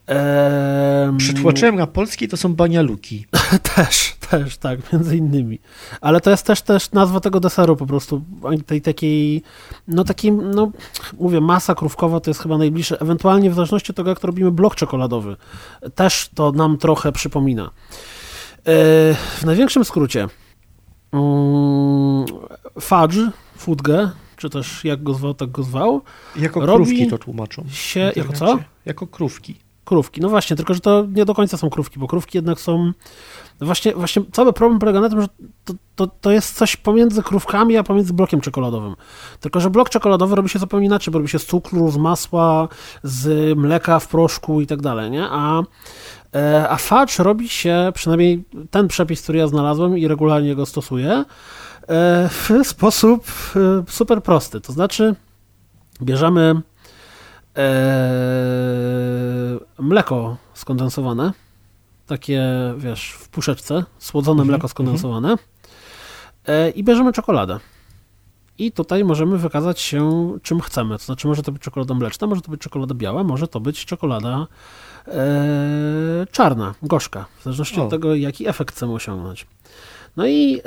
Ehm, 0.07 1.17
Przytłoczyłem 1.17 1.77
na 1.77 1.87
polski 1.87 2.29
to 2.29 2.37
są 2.37 2.55
banialuki. 2.55 3.27
też, 3.77 4.15
też, 4.31 4.57
tak, 4.59 4.93
między 4.93 5.17
innymi. 5.17 5.59
Ale 6.01 6.21
to 6.21 6.31
jest 6.31 6.47
też, 6.47 6.63
też 6.63 6.93
nazwa 6.93 7.21
tego 7.21 7.41
deseru 7.41 7.77
po 7.77 7.87
prostu, 7.87 8.23
tej 8.67 8.83
takiej, 8.83 9.43
no 9.89 10.05
takiej, 10.05 10.33
no 10.33 10.73
mówię, 11.21 11.41
masa 11.41 11.75
krówkowa 11.75 12.21
to 12.21 12.31
jest 12.31 12.41
chyba 12.43 12.59
najbliższe, 12.59 13.01
ewentualnie 13.01 13.51
w 13.51 13.55
zależności 13.55 13.93
od 13.93 13.97
tego, 13.97 14.11
jak 14.11 14.21
to 14.21 14.27
robimy 14.27 14.51
blok 14.51 14.75
czekoladowy. 14.75 15.37
Też 15.95 16.31
to 16.35 16.53
nam 16.53 16.79
trochę 16.79 17.13
przypomina. 17.13 17.65
E, 17.65 17.71
W 19.15 19.43
największym 19.45 19.85
skrócie 19.85 20.29
mm, 21.13 22.25
fudge, 22.81 23.17
fudge, 23.57 23.91
czy 24.37 24.51
też 24.51 24.85
jak 24.85 25.03
go 25.03 25.15
zwał, 25.15 25.35
tak 25.35 25.51
go 25.51 25.63
zwał, 25.63 26.03
Jako 26.37 26.61
krówki 26.61 27.07
to 27.07 27.19
tłumaczą. 27.19 27.65
się, 27.71 28.13
jako 28.17 28.33
co? 28.33 28.59
Jako 28.87 29.07
krówki. 29.07 29.57
Krówki. 29.93 30.21
No 30.21 30.29
właśnie, 30.29 30.57
tylko 30.57 30.75
że 30.75 30.81
to 30.81 31.07
nie 31.15 31.25
do 31.25 31.35
końca 31.35 31.57
są 31.57 31.71
krówki, 31.71 31.99
bo 31.99 32.07
krówki 32.07 32.39
jednak 32.39 32.61
są. 32.61 32.93
Właśnie, 33.61 33.93
właśnie 33.93 34.23
cały 34.33 34.53
problem 34.53 34.79
polega 34.79 35.01
na 35.01 35.09
tym, 35.09 35.21
że 35.21 35.29
to, 35.65 35.75
to, 35.97 36.07
to 36.07 36.31
jest 36.31 36.57
coś 36.57 36.77
pomiędzy 36.77 37.23
krówkami, 37.23 37.77
a 37.77 37.83
pomiędzy 37.83 38.13
blokiem 38.13 38.41
czekoladowym. 38.41 38.97
Tylko, 39.41 39.61
że 39.61 39.71
blok 39.71 39.91
czekoladowy 39.91 40.37
robi 40.37 40.49
się 40.49 40.59
zupełnie 40.59 40.87
inaczej, 40.87 41.13
bo 41.13 41.19
robi 41.19 41.29
się 41.29 41.39
z 41.39 41.47
cukru, 41.47 41.91
z 41.91 41.97
masła, 41.97 42.69
z 43.03 43.59
mleka 43.59 43.99
w 43.99 44.09
proszku 44.09 44.61
i 44.61 44.67
tak 44.67 44.83
dalej, 44.83 45.11
nie? 45.11 45.27
A, 45.31 45.63
e, 46.35 46.67
a 46.71 46.77
fudge 46.77 47.19
robi 47.19 47.49
się, 47.49 47.93
przynajmniej 47.95 48.45
ten 48.71 48.89
przepis, 48.89 49.23
który 49.23 49.39
ja 49.39 49.47
znalazłem 49.47 49.99
i 49.99 50.09
regularnie 50.09 50.55
go 50.55 50.67
stosuję, 50.67 51.11
e, 51.13 51.25
w 52.29 52.51
sposób 52.63 53.25
e, 53.57 53.61
super 53.89 54.23
prosty. 54.23 54.61
To 54.61 54.73
znaczy, 54.73 55.15
bierzemy 56.03 56.63
mleko 59.79 60.37
skondensowane, 60.55 61.33
takie, 62.07 62.43
wiesz, 62.77 63.13
w 63.13 63.29
puszeczce, 63.29 63.85
słodzone 63.99 64.43
Mhm, 64.43 64.49
mleko 64.49 64.69
skondensowane 64.69 65.37
e, 66.47 66.71
i 66.71 66.85
bierzemy 66.85 67.13
czekoladę. 67.13 67.59
I 68.59 68.73
tutaj 68.73 69.05
możemy 69.05 69.39
wykazać 69.39 69.81
się 69.81 70.33
czym 70.43 70.61
chcemy. 70.61 70.99
To 70.99 71.05
znaczy, 71.05 71.29
może 71.29 71.43
to 71.43 71.53
być 71.53 71.63
czekolada 71.63 71.95
mleczna, 71.95 72.27
może 72.27 72.41
to 72.43 72.51
być 72.51 72.61
czekolada 72.61 72.95
biała, 72.95 73.25
może 73.25 73.49
to 73.49 73.61
być 73.61 73.85
czekolada 73.85 74.47
e, 75.09 76.27
czarna, 76.33 76.75
gorzka, 76.83 77.25
w 77.41 77.43
zależności 77.43 77.81
O. 77.81 77.85
od 77.85 77.91
tego, 77.91 78.15
jaki 78.15 78.49
efekt 78.49 78.75
chcemy 78.75 78.93
osiągnąć. 78.93 79.47
No 80.17 80.27
i 80.27 80.59
e, 80.59 80.63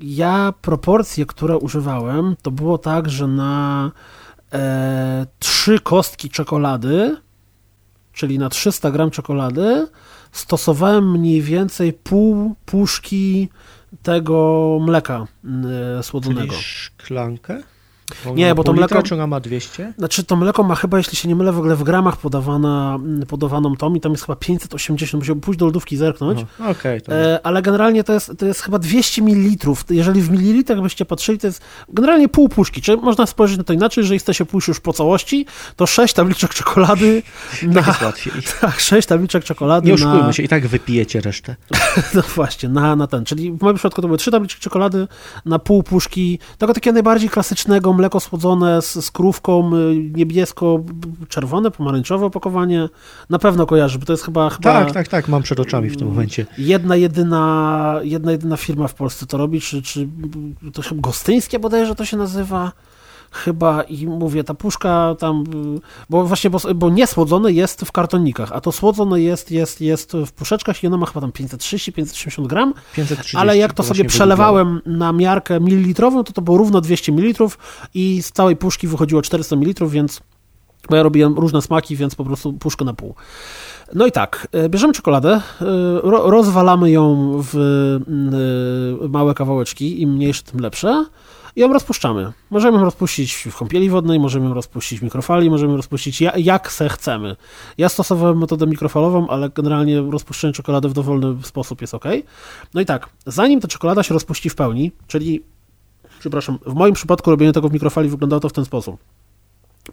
ja 0.00 0.54
proporcje, 0.62 1.26
które 1.26 1.58
używałem, 1.58 2.36
to 2.42 2.50
było 2.50 2.78
tak, 2.78 3.10
że 3.10 3.26
na 3.26 3.90
e, 4.52 5.26
trzy 5.38 5.80
kostki 5.80 6.30
czekolady, 6.30 7.16
czyli 8.12 8.38
na 8.38 8.48
300 8.48 8.90
gram 8.90 9.10
czekolady, 9.10 9.86
stosowałem 10.32 11.10
mniej 11.10 11.42
więcej 11.42 11.92
pół 11.92 12.54
puszki 12.66 13.48
tego 14.02 14.78
mleka 14.80 15.26
e, 15.98 16.02
słodzonego. 16.02 16.52
Czyli 16.52 16.62
szklankę? 16.62 17.62
Nie, 18.34 18.54
bo 18.54 18.64
to 18.64 18.72
mleko... 18.72 19.02
czy 19.02 19.14
ona 19.14 19.26
ma 19.26 19.40
200? 19.40 19.92
Znaczy 19.98 20.24
to 20.24 20.36
mleko 20.36 20.62
ma 20.62 20.74
chyba, 20.74 20.98
jeśli 20.98 21.16
się 21.16 21.28
nie 21.28 21.36
mylę, 21.36 21.52
w 21.52 21.58
ogóle 21.58 21.76
w 21.76 21.82
gramach 21.82 22.16
podawana, 22.16 22.98
podawaną 23.28 23.76
tą 23.76 23.94
i 23.94 24.00
tam 24.00 24.12
jest 24.12 24.24
chyba 24.24 24.36
580, 24.36 25.20
musiałbym 25.22 25.40
pójść 25.40 25.58
do 25.58 25.66
lodówki 25.66 25.96
zerknąć. 25.96 26.40
Okay, 26.58 27.00
to... 27.00 27.12
e, 27.12 27.40
ale 27.42 27.62
generalnie 27.62 28.04
to 28.04 28.12
jest, 28.12 28.32
to 28.38 28.46
jest 28.46 28.62
chyba 28.62 28.78
200 28.78 29.22
ml. 29.22 29.74
Jeżeli 29.90 30.22
w 30.22 30.30
mililitrach 30.30 30.82
byście 30.82 31.04
patrzyli, 31.04 31.38
to 31.38 31.46
jest 31.46 31.62
generalnie 31.88 32.28
pół 32.28 32.48
puszki. 32.48 32.82
Czy 32.82 32.96
można 32.96 33.26
spojrzeć 33.26 33.58
na 33.58 33.64
to 33.64 33.72
inaczej, 33.72 34.04
że 34.04 34.18
chcecie 34.18 34.46
pójść 34.46 34.68
już 34.68 34.80
po 34.80 34.92
całości, 34.92 35.46
to 35.76 35.86
6 35.86 36.14
tabliczek 36.14 36.54
czekolady 36.54 37.22
na... 37.62 37.74
Tak 37.74 37.86
jest 37.86 38.02
łatwiej. 38.02 38.32
Tak, 38.60 38.80
6 38.80 39.08
tabliczek 39.08 39.44
czekolady 39.44 39.86
Nie 39.86 39.94
oszukujmy 39.94 40.22
na... 40.22 40.32
się, 40.32 40.42
i 40.42 40.48
tak 40.48 40.66
wypijecie 40.66 41.20
resztę. 41.20 41.56
no 42.14 42.22
właśnie, 42.34 42.68
na, 42.68 42.96
na 42.96 43.06
ten. 43.06 43.24
Czyli 43.24 43.52
w 43.52 43.62
moim 43.62 43.76
przypadku 43.76 44.02
to 44.02 44.08
były 44.08 44.18
3 44.18 44.30
tabliczki 44.30 44.60
czekolady 44.60 45.08
na 45.44 45.58
pół 45.58 45.82
puszki, 45.82 46.38
tego 46.58 46.74
takiego 46.74 46.94
najbardziej 46.94 47.30
klasycznego, 47.30 47.92
mleko 48.00 48.20
słodzone 48.20 48.82
z, 48.82 49.04
z 49.04 49.10
krówką, 49.10 49.76
y, 49.76 49.96
niebiesko-czerwone, 50.14 51.70
pomarańczowe 51.70 52.26
opakowanie. 52.26 52.88
Na 53.30 53.38
pewno 53.38 53.66
kojarzy, 53.66 53.98
bo 53.98 54.06
to 54.06 54.12
jest 54.12 54.24
chyba, 54.24 54.50
chyba... 54.50 54.72
Tak, 54.72 54.92
tak, 54.92 55.08
tak, 55.08 55.28
mam 55.28 55.42
przed 55.42 55.60
oczami 55.60 55.90
w 55.90 55.96
tym 55.96 56.08
momencie. 56.08 56.46
Jedna 56.58 56.96
jedyna, 56.96 58.00
jedna 58.02 58.32
jedyna 58.32 58.56
firma 58.56 58.88
w 58.88 58.94
Polsce 58.94 59.26
to 59.26 59.38
robi, 59.38 59.60
czy, 59.60 59.82
czy 59.82 60.08
to 60.72 60.82
chyba 60.82 61.00
Gostyńskie 61.00 61.58
bodajże 61.58 61.94
to 61.94 62.04
się 62.04 62.16
nazywa 62.16 62.72
chyba 63.30 63.82
i 63.82 64.06
mówię, 64.06 64.44
ta 64.44 64.54
puszka 64.54 65.16
tam, 65.18 65.44
bo 66.10 66.24
właśnie, 66.24 66.50
bo, 66.50 66.58
bo 66.74 66.90
niesłodzone 66.90 67.52
jest 67.52 67.80
w 67.80 67.92
kartonikach, 67.92 68.52
a 68.52 68.60
to 68.60 68.72
słodzone 68.72 69.20
jest, 69.20 69.50
jest, 69.50 69.80
jest 69.80 70.12
w 70.26 70.32
puszeczkach 70.32 70.84
i 70.84 70.86
ona 70.86 70.96
ma 70.96 71.06
chyba 71.06 71.20
tam 71.20 71.30
530-580 71.30 72.46
gram, 72.46 72.74
530, 72.96 73.36
ale 73.36 73.56
jak 73.56 73.72
to 73.72 73.82
sobie 73.82 74.04
przelewałem 74.04 74.80
na 74.86 75.12
miarkę 75.12 75.60
mililitrową, 75.60 76.24
to 76.24 76.32
to 76.32 76.42
było 76.42 76.56
równo 76.56 76.80
200 76.80 77.12
ml 77.12 77.44
i 77.94 78.22
z 78.22 78.32
całej 78.32 78.56
puszki 78.56 78.88
wychodziło 78.88 79.22
400 79.22 79.56
ml, 79.56 79.88
więc 79.88 80.20
bo 80.90 80.96
ja 80.96 81.02
robiłem 81.02 81.34
różne 81.34 81.62
smaki, 81.62 81.96
więc 81.96 82.14
po 82.14 82.24
prostu 82.24 82.52
puszkę 82.52 82.84
na 82.84 82.94
pół. 82.94 83.14
No 83.94 84.06
i 84.06 84.12
tak, 84.12 84.48
e, 84.52 84.68
bierzemy 84.68 84.92
czekoladę, 84.92 85.30
e, 85.32 85.40
rozwalamy 86.04 86.90
ją 86.90 87.32
w 87.52 87.56
e, 89.04 89.08
małe 89.08 89.34
kawałeczki, 89.34 90.02
im 90.02 90.10
mniejsze, 90.10 90.42
tym 90.42 90.60
lepsze 90.60 91.04
i 91.56 91.60
ją 91.60 91.72
rozpuszczamy. 91.72 92.32
Możemy 92.50 92.78
ją 92.78 92.84
rozpuścić 92.84 93.34
w 93.34 93.56
kąpieli 93.56 93.90
wodnej, 93.90 94.20
możemy 94.20 94.46
ją 94.46 94.54
rozpuścić 94.54 95.00
w 95.00 95.02
mikrofali, 95.02 95.50
możemy 95.50 95.70
ją 95.70 95.76
rozpuścić 95.76 96.22
jak 96.36 96.72
se 96.72 96.88
chcemy. 96.88 97.36
Ja 97.78 97.88
stosowałem 97.88 98.38
metodę 98.38 98.66
mikrofalową, 98.66 99.28
ale 99.28 99.50
generalnie 99.50 100.00
rozpuszczenie 100.00 100.52
czekolady 100.52 100.88
w 100.88 100.92
dowolny 100.92 101.36
sposób 101.42 101.80
jest 101.80 101.94
ok. 101.94 102.04
No 102.74 102.80
i 102.80 102.86
tak, 102.86 103.08
zanim 103.26 103.60
ta 103.60 103.68
czekolada 103.68 104.02
się 104.02 104.14
rozpuści 104.14 104.50
w 104.50 104.54
pełni, 104.54 104.92
czyli, 105.06 105.42
przepraszam, 106.18 106.58
w 106.66 106.74
moim 106.74 106.94
przypadku 106.94 107.30
robienie 107.30 107.52
tego 107.52 107.68
w 107.68 107.72
mikrofali 107.72 108.08
wyglądało 108.08 108.40
to 108.40 108.48
w 108.48 108.52
ten 108.52 108.64
sposób. 108.64 109.00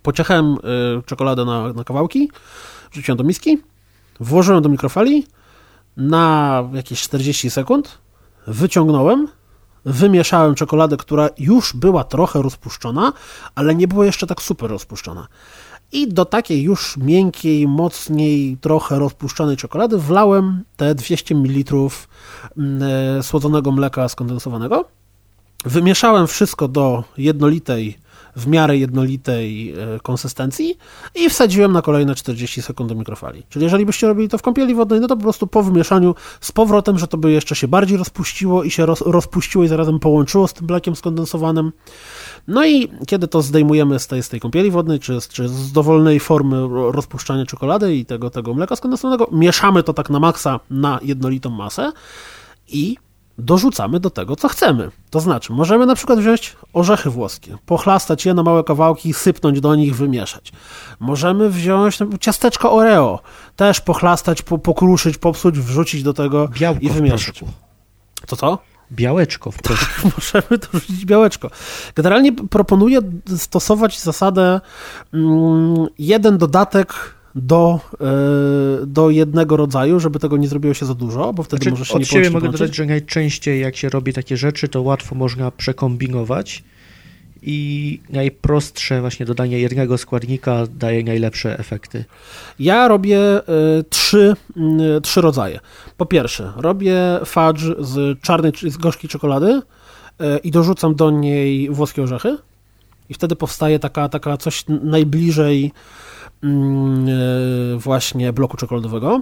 Pociechałem 0.01 0.53
y, 0.53 0.57
czekoladę 1.05 1.45
na, 1.45 1.73
na 1.73 1.83
kawałki, 1.83 2.31
wrzuciłem 2.91 3.17
do 3.17 3.23
miski, 3.23 3.57
włożyłem 4.19 4.63
do 4.63 4.69
mikrofali 4.69 5.25
na 5.97 6.63
jakieś 6.73 7.01
40 7.01 7.49
sekund, 7.49 7.97
wyciągnąłem, 8.47 9.27
wymieszałem 9.87 10.55
czekoladę, 10.55 10.97
która 10.97 11.29
już 11.37 11.73
była 11.73 12.03
trochę 12.03 12.41
rozpuszczona, 12.41 13.13
ale 13.55 13.75
nie 13.75 13.87
była 13.87 14.05
jeszcze 14.05 14.27
tak 14.27 14.41
super 14.41 14.69
rozpuszczona. 14.69 15.27
I 15.91 16.07
do 16.07 16.25
takiej 16.25 16.61
już 16.63 16.97
miękkiej, 16.97 17.67
mocniej, 17.67 18.57
trochę 18.61 18.99
rozpuszczonej 18.99 19.57
czekolady 19.57 19.97
wlałem 19.97 20.63
te 20.77 20.95
200 20.95 21.35
ml 21.35 21.73
mm, 22.57 22.89
e, 23.19 23.23
słodzonego 23.23 23.71
mleka 23.71 24.09
skondensowanego. 24.09 24.85
Wymieszałem 25.65 26.27
wszystko 26.27 26.67
do 26.67 27.03
jednolitej 27.17 27.97
w 28.37 28.47
miarę 28.47 28.77
jednolitej 28.77 29.71
e, 29.71 29.99
konsystencji 29.99 30.77
i 31.15 31.29
wsadziłem 31.29 31.71
na 31.71 31.81
kolejne 31.81 32.15
40 32.15 32.61
sekund 32.61 32.89
do 32.89 32.95
mikrofali. 32.95 33.43
Czyli 33.49 33.63
jeżeli 33.63 33.85
byście 33.85 34.07
robili 34.07 34.29
to 34.29 34.37
w 34.37 34.41
kąpieli 34.41 34.75
wodnej, 34.75 34.99
no 34.99 35.07
to 35.07 35.15
po 35.15 35.23
prostu 35.23 35.47
po 35.47 35.63
wymieszaniu 35.63 36.15
z 36.41 36.51
powrotem, 36.51 36.99
że 36.99 37.07
to 37.07 37.17
by 37.17 37.31
jeszcze 37.31 37.55
się 37.55 37.67
bardziej 37.67 37.97
rozpuściło 37.97 38.63
i 38.63 38.71
się 38.71 38.85
roz, 38.85 39.01
rozpuściło 39.01 39.63
i 39.63 39.67
zarazem 39.67 39.99
połączyło 39.99 40.47
z 40.47 40.53
tym 40.53 40.67
mlekiem 40.67 40.95
skondensowanym. 40.95 41.71
No 42.47 42.65
i 42.65 42.91
kiedy 43.07 43.27
to 43.27 43.41
zdejmujemy 43.41 43.99
z 43.99 44.07
tej, 44.07 44.23
z 44.23 44.29
tej 44.29 44.39
kąpieli 44.39 44.71
wodnej, 44.71 44.99
czy, 44.99 45.17
czy 45.29 45.49
z 45.49 45.71
dowolnej 45.71 46.19
formy 46.19 46.67
rozpuszczania 46.91 47.45
czekolady 47.45 47.95
i 47.95 48.05
tego, 48.05 48.29
tego 48.29 48.53
mleka 48.53 48.75
skondensowanego, 48.75 49.29
mieszamy 49.31 49.83
to 49.83 49.93
tak 49.93 50.09
na 50.09 50.19
maksa 50.19 50.59
na 50.69 50.99
jednolitą 51.03 51.49
masę 51.49 51.91
i 52.67 52.97
dorzucamy 53.37 53.99
do 53.99 54.09
tego, 54.09 54.35
co 54.35 54.47
chcemy. 54.47 54.91
To 55.09 55.19
znaczy, 55.19 55.53
możemy 55.53 55.85
na 55.85 55.95
przykład 55.95 56.19
wziąć 56.19 56.55
orzechy 56.73 57.09
włoskie, 57.09 57.57
pochlastać 57.65 58.25
je 58.25 58.33
na 58.33 58.43
małe 58.43 58.63
kawałki, 58.63 59.13
sypnąć 59.13 59.61
do 59.61 59.75
nich, 59.75 59.95
wymieszać. 59.95 60.51
Możemy 60.99 61.49
wziąć 61.49 61.99
ciasteczko 62.19 62.73
Oreo, 62.73 63.19
też 63.55 63.81
pochlastać, 63.81 64.41
po, 64.41 64.57
pokruszyć, 64.57 65.17
popsuć, 65.17 65.59
wrzucić 65.59 66.03
do 66.03 66.13
tego 66.13 66.47
Białko 66.47 66.79
i 66.81 66.89
wymieszać. 66.89 67.43
To 68.27 68.35
co? 68.35 68.57
Białeczko 68.91 69.51
w. 69.51 69.61
Tak, 69.61 70.01
możemy 70.17 70.61
dorzucić 70.71 71.05
białeczko. 71.05 71.49
Generalnie 71.95 72.33
proponuję 72.33 72.99
stosować 73.37 73.99
zasadę 73.99 74.61
mm, 75.13 75.87
jeden 75.99 76.37
dodatek 76.37 77.16
do, 77.37 77.79
e, 78.81 78.85
do 78.85 79.09
jednego 79.09 79.57
rodzaju, 79.57 79.99
żeby 79.99 80.19
tego 80.19 80.37
nie 80.37 80.47
zrobiło 80.47 80.73
się 80.73 80.85
za 80.85 80.93
dużo, 80.93 81.33
bo 81.33 81.43
wtedy 81.43 81.63
znaczy, 81.63 81.71
może 81.71 81.85
się 81.85 81.93
od 81.93 81.99
nie 81.99 82.05
siebie 82.05 82.29
mogę 82.29 82.51
dodać, 82.51 82.75
że 82.75 82.85
najczęściej 82.85 83.61
jak 83.61 83.75
się 83.75 83.89
robi 83.89 84.13
takie 84.13 84.37
rzeczy, 84.37 84.67
to 84.67 84.81
łatwo 84.81 85.15
można 85.15 85.51
przekombinować 85.51 86.63
i 87.41 87.99
najprostsze 88.09 89.01
właśnie 89.01 89.25
dodanie 89.25 89.59
jednego 89.59 89.97
składnika 89.97 90.63
daje 90.67 91.03
najlepsze 91.03 91.59
efekty. 91.59 92.05
Ja 92.59 92.87
robię 92.87 93.19
y, 93.39 93.83
trzy, 93.89 94.35
y, 94.97 95.01
trzy 95.01 95.21
rodzaje. 95.21 95.59
Po 95.97 96.05
pierwsze, 96.05 96.53
robię 96.55 96.95
fudge 97.25 97.61
z 97.79 98.21
czarnej, 98.21 98.51
z 98.67 98.77
gorzkiej 98.77 99.09
czekolady 99.09 99.51
y, 99.51 100.37
i 100.43 100.51
dorzucam 100.51 100.95
do 100.95 101.11
niej 101.11 101.69
włoskie 101.69 102.03
orzechy 102.03 102.37
i 103.09 103.13
wtedy 103.13 103.35
powstaje 103.35 103.79
taka, 103.79 104.09
taka 104.09 104.37
coś 104.37 104.65
najbliżej 104.67 105.71
właśnie 107.77 108.33
bloku 108.33 108.57
czekoladowego. 108.57 109.21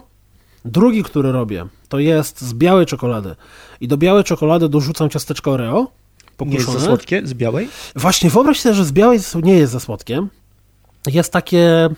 Drugi, 0.66 1.04
który 1.04 1.32
robię, 1.32 1.66
to 1.90 2.00
jest 2.00 2.42
z 2.42 2.54
białej 2.54 2.86
czekolady. 2.86 3.36
I 3.82 3.88
do 3.88 3.98
białej 3.98 4.24
czekolady 4.24 4.70
dorzucam 4.70 5.10
ciasteczko 5.10 5.52
Oreo. 5.52 5.92
Pokruszone. 6.38 6.68
Nie 6.68 6.74
jest 6.74 6.80
za 6.80 6.86
słodkie 6.86 7.22
z 7.24 7.34
białej? 7.34 7.70
Właśnie, 7.96 8.30
wyobraź 8.30 8.60
sobie, 8.60 8.76
że 8.76 8.86
z 8.86 8.92
białej 8.92 9.20
nie 9.44 9.54
jest 9.54 9.74
za 9.74 9.80
słodkie 9.80 10.28
jest 11.08 11.34
takie, 11.34 11.90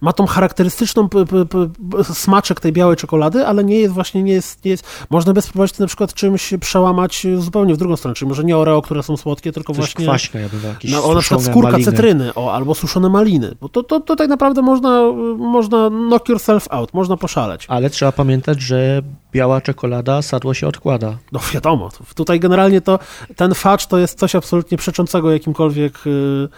ma 0.00 0.12
tą 0.12 0.26
charakterystyczną 0.26 1.08
p, 1.08 1.26
p, 1.26 1.46
p, 1.46 1.68
smaczek 2.04 2.60
tej 2.60 2.72
białej 2.72 2.96
czekolady, 2.96 3.46
ale 3.46 3.64
nie 3.64 3.78
jest 3.78 3.94
właśnie, 3.94 4.22
nie 4.22 4.32
jest, 4.32 4.64
nie 4.64 4.70
jest 4.70 4.84
można 5.10 5.32
by 5.32 5.42
spróbować 5.42 5.78
na 5.78 5.86
przykład 5.86 6.14
czymś 6.14 6.54
przełamać 6.60 7.26
zupełnie 7.38 7.74
w 7.74 7.76
drugą 7.76 7.96
stronę, 7.96 8.14
czyli 8.14 8.28
może 8.28 8.44
nie 8.44 8.56
Oreo, 8.56 8.82
które 8.82 9.02
są 9.02 9.16
słodkie, 9.16 9.52
tylko 9.52 9.72
Coś 9.72 9.76
właśnie... 9.76 10.04
kwaśne, 10.04 10.40
ja 10.40 10.48
bym 10.48 10.64
jakieś 10.64 10.92
no, 10.92 11.14
na 11.14 11.20
przykład 11.20 11.42
skórka 11.42 11.72
maliny. 11.72 11.90
cytryny, 11.90 12.34
o, 12.34 12.52
albo 12.52 12.74
suszone 12.74 13.08
maliny, 13.08 13.54
bo 13.60 13.68
to, 13.68 13.82
to, 13.82 14.00
to 14.00 14.16
tak 14.16 14.28
naprawdę 14.28 14.62
można, 14.62 15.02
można 15.38 15.88
knock 15.88 16.28
yourself 16.28 16.66
out, 16.70 16.94
można 16.94 17.16
poszaleć. 17.16 17.64
Ale 17.68 17.90
trzeba 17.90 18.12
pamiętać, 18.12 18.60
że 18.60 19.02
biała 19.32 19.60
czekolada 19.60 20.22
sadło 20.22 20.54
się 20.54 20.68
odkłada. 20.68 21.18
No 21.32 21.40
wiadomo, 21.54 21.88
tutaj 22.14 22.40
generalnie 22.40 22.80
to, 22.80 22.98
ten 23.36 23.54
fudge 23.54 23.86
to 23.86 23.98
jest 23.98 24.18
coś 24.18 24.34
absolutnie 24.34 24.78
przeczącego 24.78 25.32
jakimkolwiek... 25.32 25.98
Yy, 26.06 26.48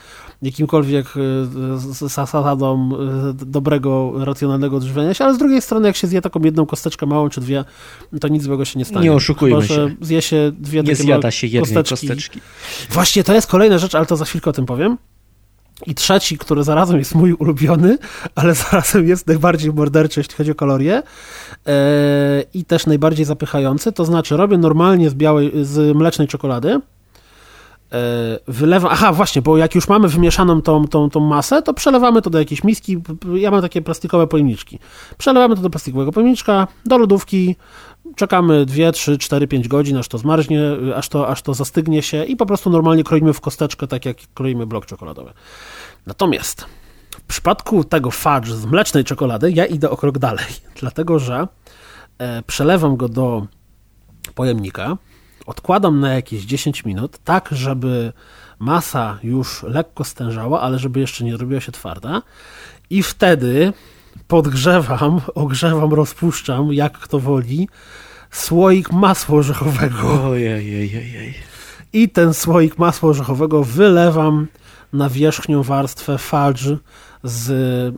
jakimkolwiek 0.43 1.07
e, 1.07 2.09
zasadą 2.09 2.91
e, 2.93 3.47
dobrego, 3.47 4.13
racjonalnego 4.25 4.77
odżywiania 4.77 5.15
się, 5.15 5.25
ale 5.25 5.35
z 5.35 5.39
drugiej 5.39 5.63
strony, 5.63 5.89
jak 5.89 5.97
się 5.97 6.07
zje 6.07 6.23
taką 6.23 6.41
jedną 6.41 6.67
kosteczkę 6.67 7.07
małą 7.07 7.29
czy 7.29 7.41
dwie, 7.41 7.65
to 8.21 8.29
nic 8.29 8.43
złego 8.43 8.65
się 8.65 8.79
nie 8.79 8.85
stanie. 8.85 9.05
Nie 9.05 9.13
oszukujmy 9.13 9.63
Chyba, 9.63 9.75
się. 9.75 9.95
zje 10.01 10.23
się 10.23 10.53
dwie 10.59 10.83
nie 10.83 10.97
zjada 10.97 11.31
się 11.31 11.47
jednej 11.47 11.63
kosteczki. 11.63 12.09
kosteczki. 12.09 12.41
Właśnie, 12.91 13.25
to 13.25 13.35
jest 13.35 13.47
kolejna 13.47 13.79
rzecz, 13.79 13.95
ale 13.95 14.07
to 14.07 14.17
za 14.17 14.25
chwilkę 14.25 14.51
o 14.51 14.53
tym 14.53 14.67
powiem. 14.67 14.99
I 15.87 15.95
trzeci, 15.95 16.39
który 16.39 16.65
zarazem 16.65 16.99
jest 16.99 17.15
mój 17.15 17.33
ulubiony, 17.33 17.99
ale 18.35 18.55
zarazem 18.71 19.09
jest 19.09 19.27
najbardziej 19.27 19.73
morderczy, 19.73 20.21
jeśli 20.21 20.35
chodzi 20.35 20.51
o 20.51 20.55
kalorie 20.55 21.03
yy, 21.67 21.73
i 22.55 22.65
też 22.65 22.87
najbardziej 22.87 23.25
zapychający, 23.25 23.93
to 23.93 24.05
znaczy 24.05 24.37
robię 24.37 24.59
normalnie 24.59 25.11
z 25.11 25.15
białej, 25.15 25.53
z 25.63 25.97
mlecznej 25.97 26.29
czekolady, 26.29 26.81
wylewam, 28.49 28.93
aha 28.93 29.13
właśnie, 29.13 29.43
bo 29.43 29.57
jak 29.57 29.75
już 29.75 29.89
mamy 29.89 30.09
wymieszaną 30.09 30.63
tą, 30.63 30.89
tą, 30.89 31.11
tą 31.11 31.21
masę, 31.21 31.63
to 31.63 31.75
przelewamy 31.75 32.23
to 32.23 32.31
do 32.31 32.39
jakiejś 32.39 32.65
miski, 32.65 33.03
ja 33.35 33.51
mam 33.51 33.63
takie 33.63 33.83
plastikowe 33.83 34.27
pojemniczki, 34.27 34.79
przelewamy 35.19 35.57
to 35.57 35.63
do 35.63 35.71
plastikowego 35.71 36.13
pojemniczka, 36.13 36.67
do 36.85 36.99
lodówki, 36.99 37.57
czekamy 38.17 38.67
2, 38.67 38.93
3, 38.93 39.19
4, 39.19 39.49
5 39.49 39.69
godzin, 39.69 39.97
aż 39.97 40.09
to 40.09 40.19
zmarznie, 40.19 40.61
aż 40.97 41.09
to, 41.09 41.29
aż 41.29 41.43
to 41.43 41.55
zastygnie 41.55 42.03
się 42.03 42.25
i 42.25 42.37
po 42.37 42.47
prostu 42.47 42.71
normalnie 42.71 43.05
kroimy 43.05 43.33
w 43.33 43.41
kosteczkę, 43.41 43.87
tak 43.87 44.07
jak 44.07 44.17
kroimy 44.35 44.67
blok 44.67 44.87
czekoladowy. 44.87 45.33
Natomiast 46.07 46.67
w 47.11 47.23
przypadku 47.23 47.85
tego 47.85 48.11
fudge 48.11 48.49
z 48.49 48.67
mlecznej 48.67 49.05
czekolady 49.05 49.53
ja 49.53 49.67
idę 49.67 49.91
o 49.91 49.97
krok 49.97 50.19
dalej, 50.19 50.47
dlatego 50.81 51.19
że 51.19 51.49
e, 52.19 52.43
przelewam 52.43 52.97
go 52.97 53.09
do 53.09 53.47
pojemnika, 54.35 54.97
odkładam 55.47 56.01
na 56.01 56.15
jakieś 56.15 56.43
10 56.43 56.85
minut, 56.85 57.19
tak 57.25 57.49
żeby 57.53 58.13
masa 58.59 59.19
już 59.23 59.63
lekko 59.63 60.05
stężała, 60.05 60.61
ale 60.61 60.79
żeby 60.79 61.01
jeszcze 61.01 61.25
nie 61.25 61.37
robiła 61.37 61.61
się 61.61 61.73
twarda. 61.73 62.23
I 62.91 63.03
wtedy 63.03 63.73
podgrzewam, 64.29 65.21
ogrzewam, 65.35 65.95
rozpuszczam, 65.95 66.73
jak 66.73 66.99
kto 66.99 67.19
woli, 67.19 67.69
słoik 68.31 68.93
masła 68.93 69.39
orzechowego. 69.39 70.25
Ojej, 70.31 71.35
I 71.93 72.09
ten 72.09 72.35
słoik 72.35 72.79
masła 72.79 73.11
orzechowego 73.11 73.65
wylewam 73.65 74.47
na 74.93 75.09
wierzchnią 75.11 75.63
warstwę 75.63 76.19
fudge 76.19 76.77
z 77.25 77.51
y, 77.51 77.93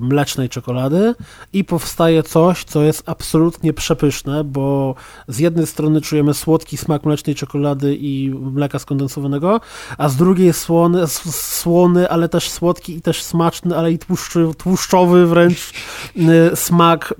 mlecznej 0.00 0.48
czekolady 0.48 1.14
i 1.52 1.64
powstaje 1.64 2.22
coś, 2.22 2.64
co 2.64 2.82
jest 2.82 3.02
absolutnie 3.06 3.72
przepyszne, 3.72 4.44
bo 4.44 4.94
z 5.28 5.38
jednej 5.38 5.66
strony 5.66 6.00
czujemy 6.00 6.34
słodki 6.34 6.76
smak 6.76 7.04
mlecznej 7.04 7.36
czekolady 7.36 7.96
i 8.00 8.30
mleka 8.30 8.78
skondensowanego, 8.78 9.60
a 9.98 10.08
z 10.08 10.16
drugiej 10.16 10.52
słony, 10.52 11.06
słony 11.06 12.08
ale 12.08 12.28
też 12.28 12.50
słodki 12.50 12.96
i 12.96 13.02
też 13.02 13.22
smaczny, 13.22 13.76
ale 13.76 13.92
i 13.92 13.98
tłuszczy, 13.98 14.48
tłuszczowy 14.58 15.26
wręcz 15.26 15.72
y, 16.16 16.56
smak 16.56 17.14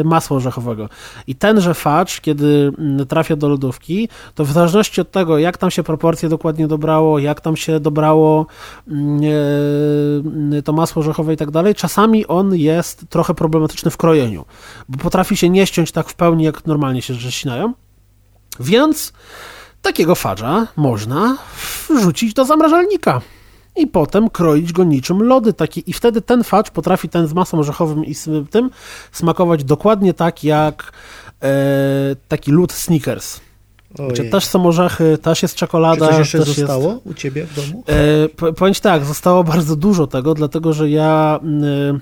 y, 0.00 0.04
masła 0.04 0.36
orzechowego. 0.36 0.88
I 1.26 1.34
tenże 1.34 1.74
fudge, 1.74 2.20
kiedy 2.20 2.72
trafia 3.08 3.36
do 3.36 3.48
lodówki, 3.48 4.08
to 4.34 4.44
w 4.44 4.52
zależności 4.52 5.00
od 5.00 5.10
tego, 5.10 5.38
jak 5.38 5.58
tam 5.58 5.70
się 5.70 5.82
proporcje 5.82 6.28
dokładnie 6.28 6.68
dobrało, 6.68 7.18
jak 7.18 7.40
tam 7.40 7.56
się 7.56 7.80
dobrało 7.80 8.46
Y, 8.88 10.22
to 10.64 10.72
masło 10.72 11.00
orzechowe 11.00 11.34
i 11.34 11.36
tak 11.36 11.50
dalej, 11.50 11.74
czasami 11.74 12.26
on 12.26 12.54
jest 12.54 13.04
trochę 13.08 13.34
problematyczny 13.34 13.90
w 13.90 13.96
krojeniu, 13.96 14.44
bo 14.88 14.98
potrafi 14.98 15.36
się 15.36 15.50
nie 15.50 15.66
ściąć 15.66 15.92
tak 15.92 16.08
w 16.08 16.14
pełni, 16.14 16.44
jak 16.44 16.66
normalnie 16.66 17.02
się 17.02 17.14
ścinają. 17.14 17.74
Więc 18.60 19.12
takiego 19.82 20.14
fadża 20.14 20.66
można 20.76 21.38
wrzucić 21.90 22.34
do 22.34 22.44
zamrażalnika 22.44 23.20
i 23.76 23.86
potem 23.86 24.30
kroić 24.30 24.72
go 24.72 24.84
niczym 24.84 25.22
lody 25.22 25.52
taki 25.52 25.90
i 25.90 25.92
wtedy 25.92 26.20
ten 26.20 26.44
fadż 26.44 26.70
potrafi 26.70 27.08
ten 27.08 27.26
z 27.26 27.32
masą 27.32 27.58
orzechowym 27.58 28.04
i 28.04 28.14
z 28.14 28.50
tym 28.50 28.70
smakować 29.12 29.64
dokładnie 29.64 30.14
tak 30.14 30.44
jak 30.44 30.92
e, 31.42 31.48
taki 32.28 32.50
lód 32.50 32.72
Snickers. 32.72 33.40
Znaczy, 33.94 34.24
też 34.24 34.44
są 34.44 34.66
orzechy, 34.66 35.18
też 35.18 35.42
jest 35.42 35.54
czekolada. 35.54 36.06
Czy 36.08 36.12
coś 36.12 36.18
jeszcze 36.18 36.42
zostało 36.52 36.92
jest... 36.92 37.06
u 37.06 37.14
ciebie 37.14 37.46
w 37.46 37.54
domu? 37.54 37.84
E, 38.46 38.52
powiem 38.52 38.74
ci 38.74 38.80
tak, 38.80 39.04
zostało 39.04 39.44
bardzo 39.44 39.76
dużo 39.76 40.06
tego, 40.06 40.34
dlatego 40.34 40.72
że 40.72 40.90
ja... 40.90 41.40
E, 41.42 41.98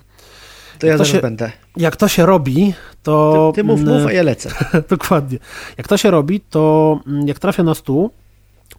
to 0.78 0.86
ja 0.86 0.92
zaraz 0.92 1.12
się, 1.12 1.20
będę. 1.20 1.52
Jak 1.76 1.96
to 1.96 2.08
się 2.08 2.26
robi, 2.26 2.74
to... 3.02 3.50
Ty, 3.54 3.60
ty 3.60 3.64
mów, 3.64 3.80
mów, 3.80 4.06
a 4.06 4.12
ja 4.12 4.22
lecę. 4.22 4.50
Dokładnie. 4.90 5.38
Jak 5.78 5.88
to 5.88 5.96
się 5.96 6.10
robi, 6.10 6.40
to 6.40 7.00
jak 7.24 7.38
trafia 7.38 7.62
na 7.62 7.74
stół, 7.74 8.10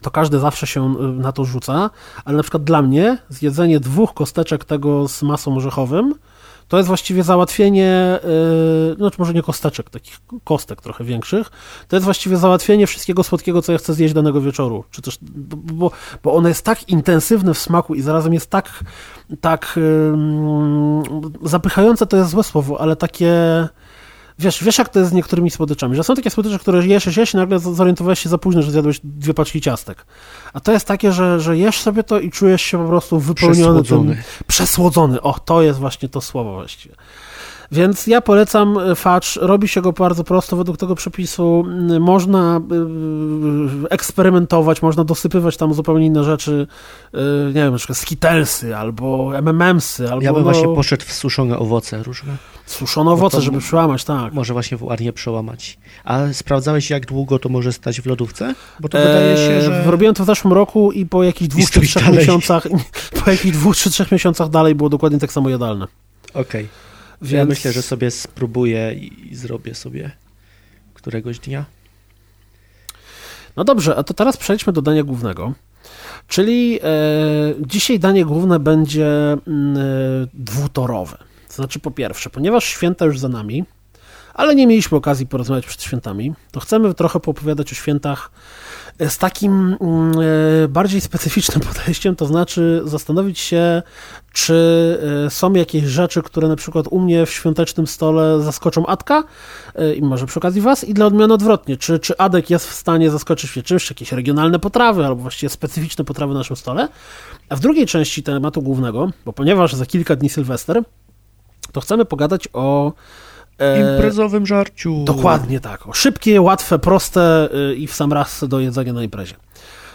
to 0.01 0.11
każdy 0.11 0.39
zawsze 0.39 0.67
się 0.67 0.89
na 0.99 1.31
to 1.31 1.45
rzuca, 1.45 1.89
ale 2.25 2.37
na 2.37 2.43
przykład 2.43 2.63
dla 2.63 2.81
mnie 2.81 3.17
zjedzenie 3.29 3.79
dwóch 3.79 4.13
kosteczek 4.13 4.65
tego 4.65 5.07
z 5.07 5.23
masą 5.23 5.57
orzechowym 5.57 6.15
to 6.69 6.77
jest 6.77 6.87
właściwie 6.87 7.23
załatwienie, 7.23 8.19
yy, 8.89 8.95
znaczy 8.95 9.15
może 9.19 9.33
nie 9.33 9.43
kosteczek, 9.43 9.89
takich 9.89 10.19
kostek 10.43 10.81
trochę 10.81 11.03
większych, 11.03 11.51
to 11.87 11.95
jest 11.95 12.05
właściwie 12.05 12.37
załatwienie 12.37 12.87
wszystkiego 12.87 13.23
słodkiego, 13.23 13.61
co 13.61 13.71
ja 13.71 13.77
chcę 13.77 13.93
zjeść 13.93 14.13
danego 14.13 14.41
wieczoru, 14.41 14.83
czy 14.91 15.01
też, 15.01 15.17
bo, 15.21 15.91
bo 16.23 16.35
ono 16.35 16.47
jest 16.47 16.65
tak 16.65 16.89
intensywne 16.89 17.53
w 17.53 17.59
smaku 17.59 17.95
i 17.95 18.01
zarazem 18.01 18.33
jest 18.33 18.49
tak, 18.49 18.83
tak 19.41 19.79
zapychające, 21.43 22.05
to 22.05 22.17
jest 22.17 22.29
złe 22.29 22.43
słowo, 22.43 22.81
ale 22.81 22.95
takie 22.95 23.33
wiesz, 24.39 24.63
wiesz 24.63 24.77
jak 24.77 24.89
to 24.89 24.99
jest 24.99 25.11
z 25.11 25.13
niektórymi 25.13 25.51
słodyczami, 25.51 25.95
że 25.95 26.03
są 26.03 26.15
takie 26.15 26.29
słodycze, 26.29 26.59
które 26.59 26.87
jesz, 26.87 27.17
jesz 27.17 27.33
i 27.33 27.37
nagle 27.37 27.59
zorientowałeś 27.59 28.19
się 28.19 28.29
za 28.29 28.37
późno, 28.37 28.61
że 28.61 28.71
zjadłeś 28.71 28.99
dwie 29.03 29.33
paczki 29.33 29.61
ciastek. 29.61 30.05
A 30.53 30.59
to 30.59 30.71
jest 30.71 30.85
takie, 30.85 31.11
że, 31.11 31.39
że 31.39 31.57
jesz 31.57 31.79
sobie 31.79 32.03
to 32.03 32.19
i 32.19 32.31
czujesz 32.31 32.61
się 32.61 32.77
po 32.83 32.89
prostu 32.89 33.19
wypełniony 33.19 33.81
przesłodzony. 33.81 34.15
tym... 34.15 34.23
Przesłodzony. 34.47 35.21
O, 35.21 35.39
to 35.39 35.61
jest 35.61 35.79
właśnie 35.79 36.09
to 36.09 36.21
słowo 36.21 36.53
właściwie. 36.53 36.95
Więc 37.71 38.07
ja 38.07 38.21
polecam 38.21 38.77
e, 38.77 38.95
facz, 38.95 39.35
robi 39.35 39.67
się 39.67 39.81
go 39.81 39.91
bardzo 39.91 40.23
prosto 40.23 40.55
według 40.57 40.77
tego 40.77 40.95
przepisu. 40.95 41.65
Można 41.99 42.61
e, 43.85 43.89
eksperymentować, 43.89 44.81
można 44.81 45.03
dosypywać 45.03 45.57
tam 45.57 45.73
zupełnie 45.73 46.05
inne 46.05 46.23
rzeczy, 46.23 46.67
e, 47.13 47.17
nie 47.47 47.53
wiem, 47.53 47.71
na 47.71 47.77
przykład 47.77 47.97
skitelsy 47.97 48.75
albo 48.75 49.31
MMMsy. 49.41 50.11
Albo 50.11 50.23
ja 50.23 50.33
bym 50.33 50.43
no, 50.43 50.51
właśnie 50.51 50.75
poszedł 50.75 51.05
w 51.05 51.13
suszone 51.13 51.59
owoce 51.59 52.03
różne. 52.03 52.37
Suszone 52.65 53.11
owoce, 53.11 53.41
żeby 53.41 53.59
przełamać, 53.59 54.03
tak. 54.03 54.33
Może 54.33 54.53
właśnie 54.53 54.77
ładnie 54.81 55.13
przełamać. 55.13 55.77
A 56.03 56.33
sprawdzałeś, 56.33 56.89
jak 56.89 57.05
długo 57.05 57.39
to 57.39 57.49
może 57.49 57.73
stać 57.73 58.01
w 58.01 58.05
lodówce? 58.05 58.55
Bo 58.79 58.89
to 58.89 58.97
wydaje 58.97 59.37
się, 59.37 59.61
że... 59.61 59.83
Robiłem 59.91 60.15
to 60.15 60.23
w 60.23 60.25
zeszłym 60.25 60.53
roku 60.53 60.91
i 60.91 61.05
po 61.05 61.23
jakichś 61.23 61.49
dwóch 61.49 61.71
czy 61.71 61.81
trzech 61.81 62.03
dalej. 62.03 62.19
miesiącach, 62.19 62.67
po 63.23 63.31
jakichś 63.31 63.57
dwóch 63.57 63.77
czy 63.77 63.91
trzech 63.91 64.11
miesiącach 64.11 64.49
dalej 64.49 64.75
było 64.75 64.89
dokładnie 64.89 65.19
tak 65.19 65.31
samo 65.31 65.49
jadalne. 65.49 65.87
Okej. 66.33 66.41
Okay. 66.41 66.88
Więc... 67.21 67.31
Ja 67.31 67.45
myślę, 67.45 67.71
że 67.71 67.81
sobie 67.81 68.11
spróbuję 68.11 68.93
i 68.93 69.35
zrobię 69.35 69.75
sobie 69.75 70.11
któregoś 70.93 71.39
dnia. 71.39 71.65
No 73.55 73.63
dobrze, 73.63 73.95
a 73.95 74.03
to 74.03 74.13
teraz 74.13 74.37
przejdźmy 74.37 74.73
do 74.73 74.81
dania 74.81 75.03
głównego. 75.03 75.53
Czyli 76.27 76.79
e, 76.83 76.87
dzisiaj 77.59 77.99
danie 77.99 78.25
główne 78.25 78.59
będzie 78.59 79.07
mm, 79.07 79.77
e, 79.77 79.81
dwutorowe. 80.33 81.17
To 81.47 81.53
znaczy, 81.53 81.79
po 81.79 81.91
pierwsze, 81.91 82.29
ponieważ 82.29 82.65
święta 82.65 83.05
już 83.05 83.19
za 83.19 83.29
nami, 83.29 83.65
ale 84.33 84.55
nie 84.55 84.67
mieliśmy 84.67 84.97
okazji 84.97 85.27
porozmawiać 85.27 85.65
przed 85.65 85.83
świętami, 85.83 86.33
to 86.51 86.59
chcemy 86.59 86.93
trochę 86.93 87.19
poopowiadać 87.19 87.71
o 87.71 87.75
świętach 87.75 88.31
z 89.07 89.17
takim 89.17 89.77
mm, 89.81 90.11
e, 90.63 90.67
bardziej 90.67 91.01
specyficznym 91.01 91.61
podejściem, 91.73 92.15
to 92.15 92.25
znaczy 92.25 92.81
zastanowić 92.85 93.39
się, 93.39 93.81
czy 94.33 94.99
e, 95.25 95.29
są 95.29 95.53
jakieś 95.53 95.83
rzeczy, 95.83 96.21
które 96.21 96.47
na 96.47 96.55
przykład 96.55 96.85
u 96.89 96.99
mnie 96.99 97.25
w 97.25 97.31
świątecznym 97.31 97.87
stole 97.87 98.41
zaskoczą 98.41 98.85
Adka 98.85 99.23
e, 99.75 99.93
i 99.93 100.01
może 100.01 100.25
przy 100.25 100.39
okazji 100.39 100.61
Was 100.61 100.83
i 100.83 100.93
dla 100.93 101.05
odmiany 101.05 101.33
odwrotnie, 101.33 101.77
czy, 101.77 101.99
czy 101.99 102.17
Adek 102.17 102.49
jest 102.49 102.67
w 102.67 102.73
stanie 102.73 103.11
zaskoczyć 103.11 103.55
mnie 103.55 103.63
czymś, 103.63 103.89
jakieś 103.89 104.11
regionalne 104.11 104.59
potrawy 104.59 105.05
albo 105.05 105.21
właściwie 105.21 105.49
specyficzne 105.49 106.05
potrawy 106.05 106.33
na 106.33 106.39
naszym 106.39 106.55
stole. 106.55 106.87
A 107.49 107.55
w 107.55 107.59
drugiej 107.59 107.85
części 107.85 108.23
tematu 108.23 108.61
głównego, 108.61 109.11
bo 109.25 109.33
ponieważ 109.33 109.73
za 109.73 109.85
kilka 109.85 110.15
dni 110.15 110.29
Sylwester, 110.29 110.83
to 111.71 111.81
chcemy 111.81 112.05
pogadać 112.05 112.47
o 112.53 112.93
E, 113.59 113.95
Imprezowym 113.95 114.45
żarciu. 114.45 115.03
Dokładnie 115.03 115.59
tak. 115.59 115.87
O 115.87 115.93
szybkie, 115.93 116.41
łatwe, 116.41 116.79
proste 116.79 117.49
y, 117.71 117.75
i 117.75 117.87
w 117.87 117.93
sam 117.93 118.13
raz 118.13 118.43
do 118.47 118.59
jedzenia 118.59 118.93
na 118.93 119.03
imprezie. 119.03 119.35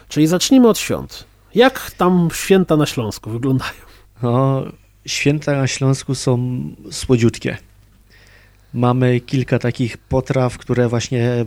Czyli 0.09 0.27
zacznijmy 0.27 0.69
od 0.69 0.79
świąt. 0.79 1.25
Jak 1.55 1.91
tam 1.91 2.29
święta 2.33 2.77
na 2.77 2.87
Śląsku 2.87 3.31
wyglądają? 3.31 3.73
No, 4.23 4.63
święta 5.07 5.53
na 5.53 5.67
Śląsku 5.67 6.15
są 6.15 6.61
słodziutkie. 6.91 7.57
Mamy 8.75 9.21
kilka 9.21 9.59
takich 9.59 9.99
potraw, 9.99 10.59
które 10.59 10.89
właśnie 10.89 11.45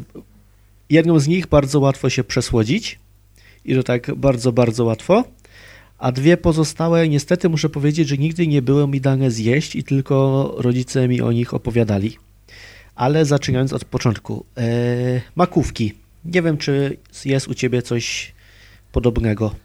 jedną 0.90 1.20
z 1.20 1.28
nich 1.28 1.48
bardzo 1.48 1.80
łatwo 1.80 2.10
się 2.10 2.24
przesłodzić 2.24 3.00
i 3.66 3.76
to 3.76 3.84
tak 3.84 4.16
bardzo, 4.16 4.52
bardzo 4.52 4.86
łatwo 4.86 5.24
a 5.98 6.12
dwie 6.12 6.38
pozostałe 6.38 7.10
niestety 7.10 7.50
muszę 7.50 7.70
powiedzieć, 7.70 8.08
że 8.08 8.18
nigdy 8.18 8.48
nie 8.48 8.62
było 8.62 8.88
mi 8.88 9.02
dane 9.02 9.32
zjeść 9.32 9.76
i 9.76 9.84
tylko 9.84 10.54
rodzice 10.58 11.08
mi 11.08 11.22
o 11.22 11.32
nich 11.32 11.54
opowiadali. 11.54 12.18
Ale 12.96 13.26
zaczynając 13.26 13.74
od 13.74 13.86
początku. 13.86 14.46
Eee, 14.56 15.22
makówki. 15.36 15.94
Nie 16.26 16.42
wiem, 16.42 16.58
czy 16.58 16.98
jest 17.26 17.48
u 17.48 17.54
ciebie 17.54 17.82
coś 17.82 18.34
podobnego. 18.92 19.56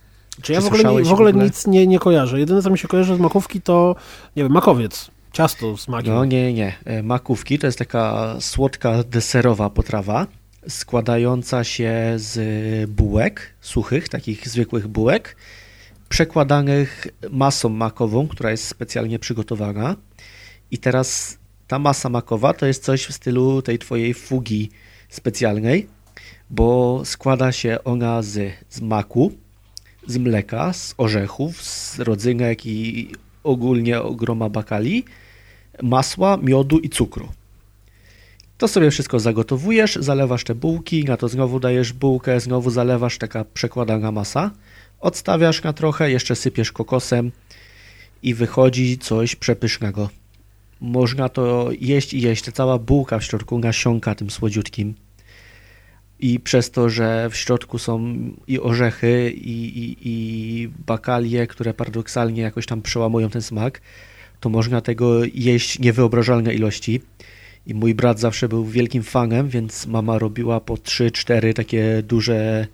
Czy 0.43 0.53
ja 0.53 0.61
w 0.61 0.67
ogóle, 0.67 1.05
w 1.05 1.13
ogóle, 1.13 1.33
nic 1.33 1.67
nie, 1.67 1.87
nie 1.87 1.99
kojarzę. 1.99 2.41
Jedyne, 2.41 2.63
co 2.63 2.71
mi 2.71 2.79
się 2.79 2.89
kojarzy 2.89 3.17
z 3.17 3.19
makówki, 3.19 3.61
to 3.61 3.97
nie 4.37 4.43
wiem, 4.43 4.53
makowiec. 4.53 5.11
Ciasto 5.33 5.77
z 5.77 5.89
makiem. 5.89 6.15
No 6.15 6.25
nie, 6.25 6.53
nie. 6.53 6.75
E, 6.85 7.03
makówki 7.03 7.59
to 7.59 7.67
jest 7.67 7.79
taka 7.79 8.37
słodka, 8.41 9.05
deserowa 9.05 9.71
potrawa 9.71 10.27
składająca 10.69 11.65
się 11.65 11.93
z 12.17 12.91
bułek 12.91 13.55
suchych, 13.61 14.09
takich 14.09 14.49
zwykłych 14.49 14.89
bułek 14.89 15.37
przekładanych 16.13 17.07
masą 17.31 17.69
makową, 17.69 18.29
która 18.29 18.51
jest 18.51 18.69
specjalnie 18.69 19.19
przygotowana. 19.19 19.97
I 20.71 20.79
teraz 20.79 21.39
ta 21.69 21.79
masa 21.79 22.09
makowa 22.09 22.55
to 22.55 22.67
jest 22.67 22.85
coś 22.85 23.07
w 23.07 23.13
stylu 23.13 23.63
tej 23.63 23.79
twojej 23.79 24.15
fugi 24.15 24.71
specjalnej, 25.09 25.87
bo 26.51 27.01
składa 27.05 27.53
się 27.53 27.79
ona 27.85 28.23
z, 28.23 28.53
z 28.69 28.81
maku, 28.81 29.33
z 30.07 30.17
mleka, 30.17 30.73
z 30.73 30.95
orzechów, 30.99 31.63
z 31.63 31.99
rodzynek 32.01 32.67
i 32.67 33.09
ogólnie 33.45 34.03
ogroma 34.03 34.49
bakali, 34.49 35.05
masła, 35.83 36.37
miodu 36.37 36.79
i 36.79 36.89
cukru. 36.89 37.29
To 38.59 38.69
sobie 38.69 38.91
wszystko 38.91 39.21
zagotowujesz, 39.21 39.97
zalewasz 40.01 40.45
te 40.45 40.55
bułki, 40.55 41.05
na 41.05 41.17
to 41.17 41.29
znowu 41.29 41.61
dajesz 41.61 41.93
bułkę, 41.93 42.41
znowu 42.41 42.71
zalewasz 42.71 43.19
taka 43.19 43.45
przekładana 43.45 44.13
masa 44.13 44.51
Odstawiasz 45.03 45.63
na 45.63 45.73
trochę, 45.73 46.11
jeszcze 46.11 46.37
sypiesz 46.37 46.73
kokosem 46.73 47.33
i 48.23 48.35
wychodzi 48.35 48.99
coś 48.99 49.37
przepysznego. 49.37 50.09
Można 50.81 51.29
to 51.29 51.69
jeść 51.81 52.15
i 52.15 52.21
jeść. 52.21 52.45
Cała 52.45 52.79
bułka 52.79 53.19
w 53.19 53.25
środku 53.25 53.59
nasiąka 53.59 54.15
tym 54.15 54.31
słodziutkim. 54.31 54.95
i 56.21 56.41
przez 56.41 56.71
to, 56.71 56.89
że 56.89 57.31
w 57.31 57.37
środku 57.37 57.79
są 57.79 58.15
i 58.47 58.61
orzechy, 58.61 59.31
i, 59.31 59.79
i, 59.79 59.97
i 60.03 60.69
bakalie, 60.87 61.47
które 61.47 61.75
paradoksalnie 61.75 62.43
jakoś 62.43 62.67
tam 62.67 62.83
przełamują 62.83 63.31
ten 63.31 63.43
smak, 63.43 63.81
to 64.41 64.49
można 64.49 64.81
tego 64.81 65.25
jeść 65.35 65.79
niewyobrażalne 65.79 66.55
ilości. 66.55 67.01
I 67.67 67.75
mój 67.75 67.95
brat 67.95 68.21
zawsze 68.21 68.49
był 68.49 68.65
wielkim 68.67 69.03
fanem, 69.03 69.49
więc 69.49 69.87
mama 69.87 70.19
robiła 70.19 70.61
po 70.61 70.75
3-4 70.75 71.53
takie 71.53 72.03
duże 72.03 72.67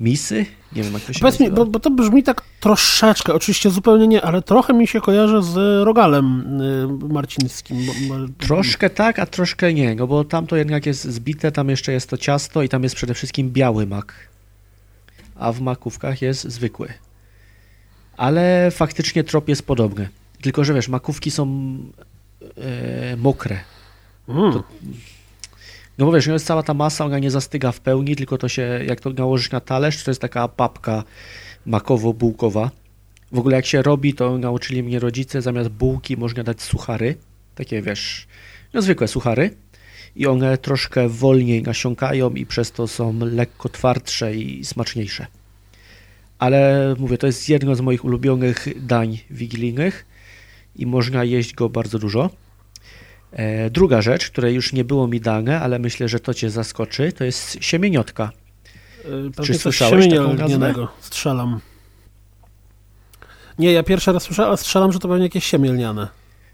misy. 0.00 0.46
Nie 0.72 0.82
wiem, 0.82 0.92
jak 0.92 1.02
to 1.02 1.12
się 1.12 1.20
Powiedz 1.20 1.40
mi, 1.40 1.50
bo, 1.50 1.66
bo 1.66 1.80
to 1.80 1.90
brzmi 1.90 2.22
tak 2.22 2.44
troszeczkę, 2.60 3.34
oczywiście 3.34 3.70
zupełnie 3.70 4.08
nie, 4.08 4.22
ale 4.22 4.42
trochę 4.42 4.72
mi 4.72 4.86
się 4.86 5.00
kojarzy 5.00 5.42
z 5.42 5.84
rogalem 5.84 6.60
y, 6.60 7.12
marcińskim. 7.14 7.86
Bo, 8.08 8.14
Troszkę 8.38 8.90
tak, 8.90 9.18
a 9.18 9.26
troszkę 9.26 9.74
nie, 9.74 9.94
no 9.94 10.06
bo 10.06 10.24
tam 10.24 10.46
to 10.46 10.56
jednak 10.56 10.86
jest 10.86 11.04
zbite, 11.04 11.52
tam 11.52 11.68
jeszcze 11.68 11.92
jest 11.92 12.10
to 12.10 12.16
ciasto 12.16 12.62
i 12.62 12.68
tam 12.68 12.82
jest 12.82 12.94
przede 12.94 13.14
wszystkim 13.14 13.50
biały 13.50 13.86
mak. 13.86 14.28
A 15.34 15.52
w 15.52 15.60
makówkach 15.60 16.22
jest 16.22 16.44
zwykły. 16.44 16.88
Ale 18.16 18.70
faktycznie 18.70 19.24
trop 19.24 19.48
jest 19.48 19.66
podobny. 19.66 20.08
Tylko, 20.40 20.64
że 20.64 20.74
wiesz, 20.74 20.88
makówki 20.88 21.30
są 21.30 21.76
e, 22.56 23.16
mokre. 23.16 23.60
Mm. 24.28 24.52
To- 24.52 24.64
No 25.98 26.06
bo 26.06 26.12
wiesz, 26.12 26.26
jest 26.26 26.46
cała 26.46 26.62
ta 26.62 26.74
masa, 26.74 27.04
ona 27.04 27.18
nie 27.18 27.30
zastyga 27.30 27.72
w 27.72 27.80
pełni, 27.80 28.16
tylko 28.16 28.38
to 28.38 28.48
się, 28.48 28.80
jak 28.86 29.00
to 29.00 29.10
nałożysz 29.10 29.50
na 29.50 29.60
talerz, 29.60 30.04
to 30.04 30.10
jest 30.10 30.20
taka 30.20 30.48
papka 30.48 31.04
makowo-bułkowa. 31.66 32.70
W 33.32 33.38
ogóle 33.38 33.56
jak 33.56 33.66
się 33.66 33.82
robi, 33.82 34.14
to 34.14 34.38
nauczyli 34.38 34.82
mnie 34.82 34.98
rodzice, 34.98 35.42
zamiast 35.42 35.68
bułki 35.68 36.16
można 36.16 36.42
dać 36.42 36.62
suchary, 36.62 37.16
takie 37.54 37.82
wiesz, 37.82 38.26
no 38.74 38.82
zwykłe 38.82 39.08
suchary 39.08 39.50
i 40.16 40.26
one 40.26 40.58
troszkę 40.58 41.08
wolniej 41.08 41.62
nasiąkają 41.62 42.30
i 42.30 42.46
przez 42.46 42.72
to 42.72 42.88
są 42.88 43.18
lekko 43.18 43.68
twardsze 43.68 44.34
i 44.34 44.64
smaczniejsze. 44.64 45.26
Ale 46.38 46.94
mówię, 46.98 47.18
to 47.18 47.26
jest 47.26 47.48
jedno 47.48 47.74
z 47.74 47.80
moich 47.80 48.04
ulubionych 48.04 48.86
dań 48.86 49.18
wigilijnych 49.30 50.06
i 50.76 50.86
można 50.86 51.24
jeść 51.24 51.54
go 51.54 51.68
bardzo 51.68 51.98
dużo. 51.98 52.30
E, 53.32 53.70
druga 53.70 54.02
rzecz, 54.02 54.30
której 54.30 54.54
już 54.54 54.72
nie 54.72 54.84
było 54.84 55.06
mi 55.08 55.20
dane, 55.20 55.60
ale 55.60 55.78
myślę, 55.78 56.08
że 56.08 56.20
to 56.20 56.34
Cię 56.34 56.50
zaskoczy, 56.50 57.12
to 57.12 57.24
jest 57.24 57.56
siemieniotka. 57.60 58.32
Y, 58.98 59.30
pewnie 59.36 59.54
Czy 59.54 59.54
słyszałeś 59.54 60.06
taką. 60.60 60.86
Strzelam. 61.00 61.60
Nie, 63.58 63.72
ja 63.72 63.82
pierwszy 63.82 64.12
raz 64.12 64.22
słyszałem, 64.22 64.48
ale 64.48 64.56
strzelam, 64.56 64.92
że 64.92 64.98
to 64.98 65.08
pewnie 65.08 65.24
jakieś 65.24 65.44
siemię 65.44 65.72
lniane. 65.72 66.08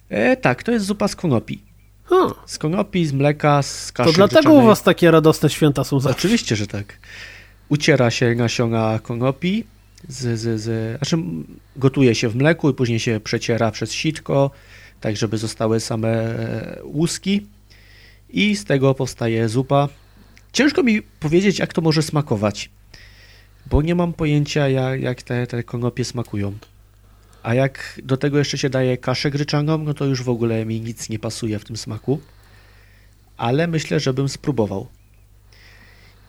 E, 0.08 0.36
tak, 0.36 0.62
to 0.62 0.72
jest 0.72 0.86
zupa 0.86 1.08
z 1.08 1.16
konopi. 1.16 1.62
Ha, 2.04 2.34
Z 2.46 2.58
konopi, 2.58 3.06
z 3.06 3.12
mleka, 3.12 3.62
z 3.62 3.92
kaszy 3.92 4.10
to 4.10 4.16
dlatego 4.16 4.52
u 4.52 4.62
was 4.62 4.82
takie 4.82 5.10
radosne 5.10 5.50
święta 5.50 5.84
są 5.84 6.00
zawsze. 6.00 6.18
Oczywiście, 6.18 6.56
że 6.56 6.66
tak. 6.66 6.98
Uciera 7.68 8.10
się 8.10 8.34
nasiona 8.34 8.98
konopi, 9.02 9.64
z, 10.08 10.40
z, 10.40 10.60
z, 10.60 10.98
znaczy 10.98 11.16
gotuje 11.76 12.14
się 12.14 12.28
w 12.28 12.36
mleku 12.36 12.70
i 12.70 12.74
później 12.74 13.00
się 13.00 13.20
przeciera 13.20 13.70
przez 13.70 13.92
sitko, 13.92 14.50
tak 15.04 15.16
żeby 15.16 15.38
zostały 15.38 15.80
same 15.80 16.08
e, 16.08 16.80
łuski 16.84 17.46
i 18.30 18.56
z 18.56 18.64
tego 18.64 18.94
powstaje 18.94 19.48
zupa. 19.48 19.88
Ciężko 20.52 20.82
mi 20.82 21.02
powiedzieć, 21.02 21.58
jak 21.58 21.72
to 21.72 21.80
może 21.80 22.02
smakować, 22.02 22.70
bo 23.66 23.82
nie 23.82 23.94
mam 23.94 24.12
pojęcia, 24.12 24.68
jak, 24.68 25.22
te, 25.22 25.46
te 25.46 25.62
konopie 25.62 26.04
smakują. 26.04 26.52
A 27.42 27.54
jak 27.54 28.00
do 28.04 28.16
tego 28.16 28.38
jeszcze 28.38 28.58
się 28.58 28.70
daje 28.70 28.98
kaszę 28.98 29.30
gryczaną, 29.30 29.78
no 29.78 29.94
to 29.94 30.04
już 30.04 30.22
w 30.22 30.28
ogóle 30.28 30.64
mi 30.66 30.80
nic 30.80 31.08
nie 31.08 31.18
pasuje 31.18 31.58
w 31.58 31.64
tym 31.64 31.76
smaku. 31.76 32.20
Ale 33.36 33.66
myślę, 33.66 34.00
że 34.00 34.14
bym 34.14 34.28
spróbował. 34.28 34.88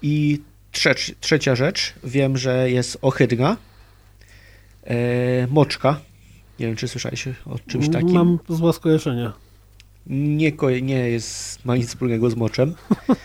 I 0.01 0.41
trzec, 0.71 1.11
trzecia 1.19 1.55
rzecz, 1.55 1.93
wiem, 2.03 2.38
że 2.38 2.71
jest 2.71 2.97
ohydna. 3.01 3.57
E, 4.84 5.47
moczka. 5.47 6.01
Nie 6.60 6.66
wiem, 6.66 6.76
czy 6.76 6.88
słyszałeś 6.88 7.28
o 7.45 7.60
czymś 7.68 7.89
takim. 7.89 8.12
Mam 8.14 8.39
złe 8.49 8.74
skojarzenia. 8.74 9.34
Nie, 10.08 10.51
nie 10.82 11.10
jest, 11.10 11.66
ma 11.66 11.76
nic 11.76 11.88
wspólnego 11.88 12.30
z 12.30 12.36
moczem. 12.36 12.76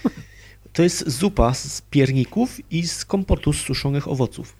To 0.72 0.82
jest 0.82 1.10
zupa 1.10 1.54
z 1.54 1.82
pierników 1.90 2.72
i 2.72 2.86
z 2.86 3.04
kompotu 3.04 3.52
z 3.52 3.60
suszonych 3.60 4.08
owoców. 4.08 4.54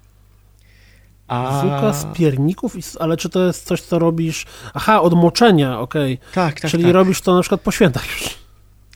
A... 1.29 1.61
Zupa 1.62 1.93
z 1.93 2.18
pierników, 2.18 2.77
ale 3.01 3.16
czy 3.16 3.29
to 3.29 3.47
jest 3.47 3.64
coś, 3.64 3.81
co 3.81 3.99
robisz... 3.99 4.47
Aha, 4.75 5.01
od 5.01 5.14
moczenia, 5.14 5.81
okej. 5.81 6.18
Tak, 6.35 6.61
tak, 6.61 6.71
Czyli 6.71 6.85
tak. 6.85 6.93
robisz 6.93 7.21
to 7.21 7.35
na 7.35 7.41
przykład 7.41 7.61
po 7.61 7.71
świętach 7.73 8.11
już. 8.11 8.39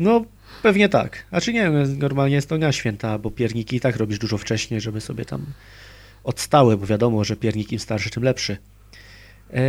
No, 0.00 0.24
pewnie 0.62 0.88
tak. 0.88 1.26
A 1.30 1.40
czy 1.40 1.52
nie 1.52 1.62
wiem, 1.62 1.98
normalnie 1.98 2.34
jest 2.34 2.48
to 2.48 2.58
na 2.58 2.72
święta, 2.72 3.18
bo 3.18 3.30
pierniki 3.30 3.76
i 3.76 3.80
tak 3.80 3.96
robisz 3.96 4.18
dużo 4.18 4.38
wcześniej, 4.38 4.80
żeby 4.80 5.00
sobie 5.00 5.24
tam 5.24 5.46
odstały, 6.24 6.76
bo 6.76 6.86
wiadomo, 6.86 7.24
że 7.24 7.36
piernik 7.36 7.72
im 7.72 7.78
starszy, 7.78 8.10
tym 8.10 8.22
lepszy. 8.22 8.56
E, 9.54 9.60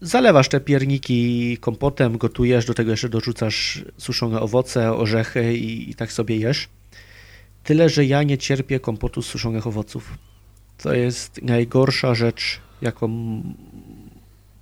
zalewasz 0.00 0.48
te 0.48 0.60
pierniki 0.60 1.58
kompotem, 1.60 2.18
gotujesz, 2.18 2.64
do 2.66 2.74
tego 2.74 2.90
jeszcze 2.90 3.08
dorzucasz 3.08 3.84
suszone 3.98 4.40
owoce, 4.40 4.92
orzechy 4.92 5.54
i, 5.54 5.90
i 5.90 5.94
tak 5.94 6.12
sobie 6.12 6.36
jesz. 6.36 6.68
Tyle, 7.64 7.88
że 7.88 8.04
ja 8.04 8.22
nie 8.22 8.38
cierpię 8.38 8.80
kompotu 8.80 9.22
z 9.22 9.26
suszonych 9.26 9.66
owoców. 9.66 10.18
To 10.82 10.94
jest 10.94 11.42
najgorsza 11.42 12.14
rzecz, 12.14 12.60
jaką 12.82 13.42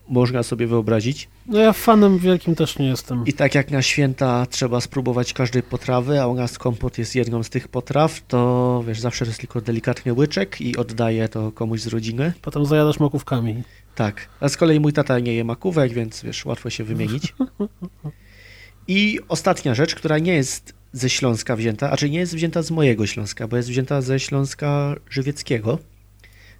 można 0.08 0.42
sobie 0.42 0.66
wyobrazić. 0.66 1.28
No 1.46 1.58
ja 1.58 1.72
fanem 1.72 2.18
wielkim 2.18 2.54
też 2.54 2.78
nie 2.78 2.88
jestem. 2.88 3.26
I 3.26 3.32
tak 3.32 3.54
jak 3.54 3.70
na 3.70 3.82
święta 3.82 4.46
trzeba 4.46 4.80
spróbować 4.80 5.32
każdej 5.32 5.62
potrawy, 5.62 6.20
a 6.20 6.26
u 6.26 6.34
nas 6.34 6.58
kompot 6.58 6.98
jest 6.98 7.14
jedną 7.14 7.42
z 7.42 7.50
tych 7.50 7.68
potraw, 7.68 8.22
to 8.28 8.84
wiesz, 8.86 9.00
zawsze 9.00 9.24
jest 9.24 9.40
tylko 9.40 9.60
delikatny 9.60 10.12
łyczek 10.12 10.60
i 10.60 10.76
oddaję 10.76 11.28
to 11.28 11.52
komuś 11.52 11.80
z 11.80 11.86
rodziny. 11.86 12.32
Potem 12.42 12.66
zajadasz 12.66 13.00
makówkami. 13.00 13.62
Tak. 13.94 14.28
A 14.40 14.48
z 14.48 14.56
kolei 14.56 14.80
mój 14.80 14.92
tata 14.92 15.18
nie 15.18 15.34
je 15.34 15.44
makówek, 15.44 15.92
więc 15.92 16.22
wiesz, 16.22 16.44
łatwo 16.44 16.70
się 16.70 16.84
wymienić. 16.84 17.34
I 18.88 19.18
ostatnia 19.28 19.74
rzecz, 19.74 19.94
która 19.94 20.18
nie 20.18 20.34
jest 20.34 20.74
ze 20.92 21.10
Śląska 21.10 21.56
wzięta, 21.56 21.90
a 21.90 21.96
czy 21.96 22.10
nie 22.10 22.18
jest 22.18 22.34
wzięta 22.34 22.62
z 22.62 22.70
mojego 22.70 23.06
Śląska, 23.06 23.48
bo 23.48 23.56
jest 23.56 23.68
wzięta 23.68 24.02
ze 24.02 24.20
Śląska 24.20 24.94
żywieckiego, 25.10 25.78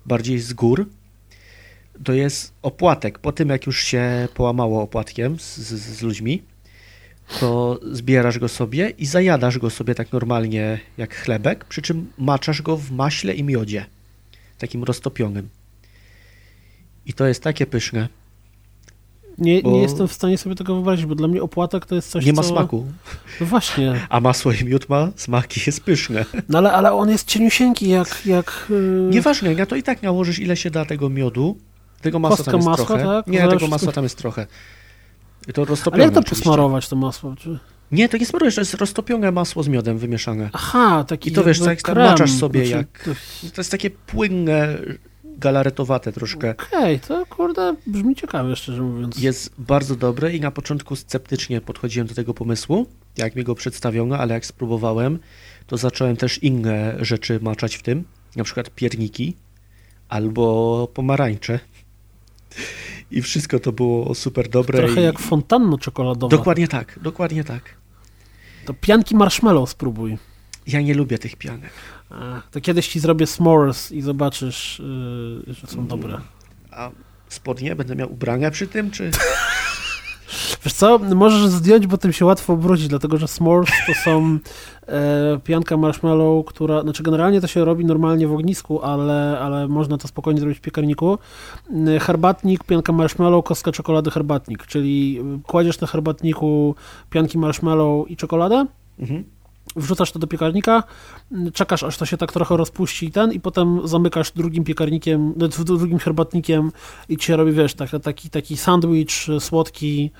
bardziej 0.06 0.38
z 0.38 0.52
gór. 0.52 0.86
To 2.04 2.12
jest 2.12 2.52
opłatek. 2.62 3.18
Po 3.18 3.32
tym, 3.32 3.48
jak 3.48 3.66
już 3.66 3.82
się 3.82 4.28
połamało 4.34 4.82
opłatkiem 4.82 5.38
z, 5.38 5.56
z, 5.56 5.98
z 5.98 6.02
ludźmi, 6.02 6.42
to 7.40 7.80
zbierasz 7.92 8.38
go 8.38 8.48
sobie 8.48 8.90
i 8.90 9.06
zajadasz 9.06 9.58
go 9.58 9.70
sobie 9.70 9.94
tak 9.94 10.12
normalnie 10.12 10.80
jak 10.98 11.14
chlebek, 11.14 11.64
przy 11.64 11.82
czym 11.82 12.12
maczasz 12.18 12.62
go 12.62 12.76
w 12.76 12.90
maśle 12.90 13.34
i 13.34 13.44
miodzie, 13.44 13.86
takim 14.58 14.84
roztopionym. 14.84 15.48
I 17.06 17.12
to 17.12 17.26
jest 17.26 17.42
takie 17.42 17.66
pyszne. 17.66 18.08
Nie, 19.38 19.62
nie 19.62 19.82
jestem 19.82 20.08
w 20.08 20.12
stanie 20.12 20.38
sobie 20.38 20.54
tego 20.54 20.74
wyobrazić, 20.74 21.06
bo 21.06 21.14
dla 21.14 21.28
mnie 21.28 21.42
opłatek 21.42 21.86
to 21.86 21.94
jest 21.94 22.10
coś, 22.10 22.24
Nie 22.24 22.32
ma 22.32 22.42
co... 22.42 22.48
smaku. 22.48 22.86
No 23.40 23.46
właśnie. 23.46 24.00
A 24.08 24.20
masło 24.20 24.52
i 24.52 24.64
miód 24.64 24.88
ma 24.88 25.10
smaki, 25.16 25.60
jest 25.66 25.80
pyszne. 25.80 26.24
No 26.48 26.58
ale, 26.58 26.72
ale 26.72 26.92
on 26.92 27.10
jest 27.10 27.28
cieniusieńki, 27.28 27.88
jak... 27.88 28.22
jak 28.26 28.66
yy... 28.70 29.08
Nieważne, 29.10 29.54
na 29.54 29.66
to 29.66 29.76
i 29.76 29.82
tak 29.82 30.02
nałożysz 30.02 30.38
ile 30.38 30.56
się 30.56 30.70
da 30.70 30.84
tego 30.84 31.08
miodu. 31.08 31.56
Tego 32.00 32.18
masła 32.18 32.36
Kostkę 32.36 32.50
tam 32.50 32.58
jest 32.60 32.68
masła, 32.68 32.86
trochę. 32.86 33.04
tak? 33.04 33.26
Nie, 33.26 33.38
Zależy 33.38 33.56
tego 33.56 33.66
masła 33.66 33.78
wszystko- 33.78 33.92
tam 33.94 34.04
jest 34.04 34.18
trochę. 34.18 34.46
I 35.48 35.52
to 35.52 35.62
Ale 35.62 35.68
roztopione 35.68 36.04
jak 36.04 36.14
to 36.14 36.20
oczywiście. 36.20 36.44
posmarować, 36.44 36.88
to 36.88 36.96
masło? 36.96 37.34
Czy... 37.38 37.58
Nie, 37.92 38.08
to 38.08 38.16
nie 38.16 38.26
smarujesz, 38.26 38.54
to 38.54 38.60
jest 38.60 38.74
roztopione 38.74 39.32
masło 39.32 39.62
z 39.62 39.68
miodem 39.68 39.98
wymieszane. 39.98 40.50
Aha, 40.52 41.04
taki 41.08 41.30
I 41.30 41.32
to 41.32 41.44
wiesz, 41.44 41.60
tak 41.60 41.96
maczasz 41.96 42.32
sobie 42.32 42.66
Znaczy, 42.66 42.86
jak- 42.94 43.08
to- 43.54 43.60
jest 43.60 43.70
takie 43.70 43.90
płynne, 43.90 44.78
galaretowate 45.24 46.12
troszkę. 46.12 46.50
Okej, 46.50 47.00
to 47.00 47.26
kurde 47.26 47.74
brzmi 47.86 48.14
ciekawie, 48.14 48.56
szczerze 48.56 48.82
mówiąc. 48.82 49.18
Jest 49.18 49.52
bardzo 49.58 49.96
dobre 49.96 50.36
i 50.36 50.40
na 50.40 50.50
początku 50.50 50.96
sceptycznie 50.96 51.60
podchodziłem 51.60 52.06
do 52.08 52.14
tego 52.14 52.34
pomysłu, 52.34 52.86
jak 53.16 53.36
mi 53.36 53.44
go 53.44 53.54
przedstawiono, 53.54 54.18
ale 54.18 54.34
jak 54.34 54.46
spróbowałem, 54.46 55.18
to 55.66 55.76
zacząłem 55.76 56.16
też 56.16 56.42
inne 56.42 56.96
rzeczy 57.00 57.38
maczać 57.42 57.76
w 57.76 57.82
tym, 57.82 58.04
na 58.36 58.44
przykład 58.44 58.70
pierniki 58.70 59.36
albo 60.08 60.88
pomarańcze. 60.94 61.60
I 63.10 63.22
wszystko 63.22 63.58
to 63.58 63.72
było 63.72 64.14
super 64.14 64.48
dobre. 64.48 64.78
Trochę 64.78 65.00
i... 65.00 65.04
jak 65.04 65.18
fontanno 65.18 65.78
czekoladowa. 65.78 66.36
Dokładnie 66.36 66.68
tak, 66.68 66.98
dokładnie 67.02 67.44
tak. 67.44 67.62
To 68.64 68.74
pianki 68.74 69.16
marshmallow 69.16 69.70
spróbuj. 69.70 70.18
Ja 70.66 70.80
nie 70.80 70.94
lubię 70.94 71.18
tych 71.18 71.36
pianek. 71.36 71.70
A, 72.10 72.42
to 72.50 72.60
kiedyś 72.60 72.88
ci 72.88 73.00
zrobię 73.00 73.26
s'mores 73.26 73.94
i 73.94 74.02
zobaczysz, 74.02 74.82
yy, 75.46 75.54
że 75.54 75.66
są 75.66 75.86
dobre. 75.86 76.20
A 76.70 76.90
spodnie 77.28 77.76
będę 77.76 77.96
miał 77.96 78.12
ubrania 78.12 78.50
przy 78.50 78.66
tym, 78.66 78.90
czy... 78.90 79.10
Wiesz 80.64 80.72
co, 80.74 80.98
możesz 80.98 81.46
zdjąć, 81.46 81.86
bo 81.86 81.98
tym 81.98 82.12
się 82.12 82.24
łatwo 82.24 82.52
obrócić, 82.52 82.88
dlatego 82.88 83.18
że 83.18 83.26
s'mores 83.26 83.70
to 83.86 83.94
są 84.04 84.38
e, 84.88 85.38
pianka 85.44 85.76
marshmallow, 85.76 86.46
która, 86.46 86.82
znaczy 86.82 87.02
generalnie 87.02 87.40
to 87.40 87.46
się 87.46 87.64
robi 87.64 87.84
normalnie 87.84 88.28
w 88.28 88.32
ognisku, 88.32 88.82
ale, 88.82 89.38
ale 89.40 89.68
można 89.68 89.98
to 89.98 90.08
spokojnie 90.08 90.40
zrobić 90.40 90.58
w 90.58 90.62
piekarniku. 90.62 91.18
Y, 91.96 92.00
Herbatnik, 92.00 92.64
pianka 92.64 92.92
marshmallow, 92.92 93.44
kostka 93.44 93.72
czekolady, 93.72 94.10
herbatnik, 94.10 94.66
czyli 94.66 95.20
y, 95.38 95.42
kładziesz 95.46 95.80
na 95.80 95.86
herbatniku 95.86 96.74
pianki 97.10 97.38
marshmallow 97.38 98.10
i 98.10 98.16
czekoladę, 98.16 98.66
Mhm. 98.98 99.24
wrzucasz 99.76 100.12
to 100.12 100.18
do 100.18 100.26
piekarnika, 100.26 100.82
czekasz 101.52 101.82
aż 101.82 101.98
to 101.98 102.06
się 102.06 102.16
tak 102.16 102.32
trochę 102.32 102.56
rozpuści 102.56 103.06
i 103.06 103.12
ten 103.12 103.32
i 103.32 103.40
potem 103.40 103.88
zamykasz 103.88 104.32
drugim 104.32 104.64
piekarnikiem, 104.64 105.34
drugim 105.64 105.98
herbatnikiem 105.98 106.72
i 107.08 107.16
ci 107.16 107.26
się 107.26 107.36
robi, 107.36 107.52
wiesz, 107.52 107.74
taki, 107.74 108.00
taki, 108.00 108.30
taki 108.30 108.56
sandwich 108.56 109.26
słodki, 109.40 110.10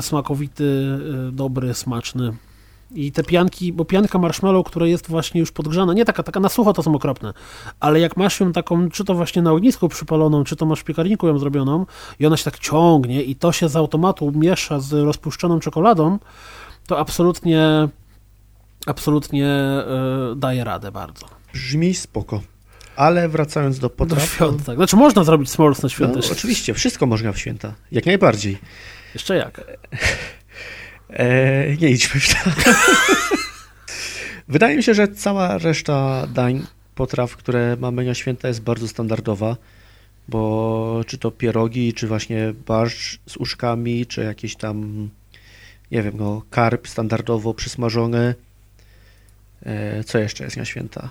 smakowity, 0.00 0.98
dobry, 1.32 1.74
smaczny. 1.74 2.32
I 2.94 3.12
te 3.12 3.22
pianki, 3.22 3.72
bo 3.72 3.84
pianka 3.84 4.18
marshmallow, 4.18 4.66
która 4.66 4.86
jest 4.86 5.08
właśnie 5.08 5.40
już 5.40 5.52
podgrzana, 5.52 5.94
nie 5.94 6.04
taka, 6.04 6.22
taka 6.22 6.40
na 6.40 6.48
sucho 6.48 6.72
to 6.72 6.82
są 6.82 6.94
okropne, 6.94 7.32
ale 7.80 8.00
jak 8.00 8.16
masz 8.16 8.40
ją 8.40 8.52
taką, 8.52 8.90
czy 8.90 9.04
to 9.04 9.14
właśnie 9.14 9.42
na 9.42 9.52
ognisku 9.52 9.88
przypaloną, 9.88 10.44
czy 10.44 10.56
to 10.56 10.66
masz 10.66 10.80
w 10.80 10.84
piekarniku 10.84 11.28
ją 11.28 11.38
zrobioną 11.38 11.86
i 12.20 12.26
ona 12.26 12.36
się 12.36 12.44
tak 12.44 12.58
ciągnie 12.58 13.22
i 13.22 13.36
to 13.36 13.52
się 13.52 13.68
z 13.68 13.76
automatu 13.76 14.32
miesza 14.32 14.80
z 14.80 14.92
rozpuszczoną 14.92 15.60
czekoladą, 15.60 16.18
to 16.86 16.98
absolutnie 16.98 17.88
absolutnie 18.86 19.46
y, 20.32 20.36
daje 20.36 20.64
radę 20.64 20.92
bardzo. 20.92 21.26
Brzmi 21.52 21.94
spoko. 21.94 22.42
Ale 22.96 23.28
wracając 23.28 23.78
do 23.78 23.90
potraw... 23.90 24.20
Do 24.20 24.26
świąt, 24.26 24.64
tak. 24.64 24.76
Znaczy 24.76 24.96
można 24.96 25.24
zrobić 25.24 25.50
smalls 25.50 25.82
na 25.82 25.88
święta. 25.88 26.18
No, 26.18 26.32
oczywiście, 26.32 26.74
wszystko 26.74 27.06
można 27.06 27.32
w 27.32 27.38
święta. 27.38 27.74
Jak 27.92 28.06
najbardziej. 28.06 28.58
Jeszcze 29.14 29.36
jak? 29.36 29.60
E, 31.12 31.76
nie 31.76 31.90
idźmy 31.90 32.20
w 32.20 32.28
to. 32.28 32.50
Wydaje 34.48 34.76
mi 34.76 34.82
się, 34.82 34.94
że 34.94 35.08
cała 35.08 35.58
reszta 35.58 36.26
dań, 36.26 36.66
potraw, 36.94 37.36
które 37.36 37.76
mamy 37.80 38.04
na 38.04 38.14
święta 38.14 38.48
jest 38.48 38.62
bardzo 38.62 38.88
standardowa, 38.88 39.56
bo 40.28 41.00
czy 41.06 41.18
to 41.18 41.30
pierogi, 41.30 41.94
czy 41.94 42.08
właśnie 42.08 42.54
barszcz 42.66 43.18
z 43.26 43.36
uszkami, 43.36 44.06
czy 44.06 44.20
jakieś 44.22 44.56
tam, 44.56 45.08
nie 45.90 46.02
wiem, 46.02 46.14
no, 46.16 46.42
karp 46.50 46.88
standardowo 46.88 47.54
przysmażony. 47.54 48.34
E, 49.66 50.04
co 50.04 50.18
jeszcze 50.18 50.44
jest 50.44 50.56
na 50.56 50.64
święta? 50.64 51.08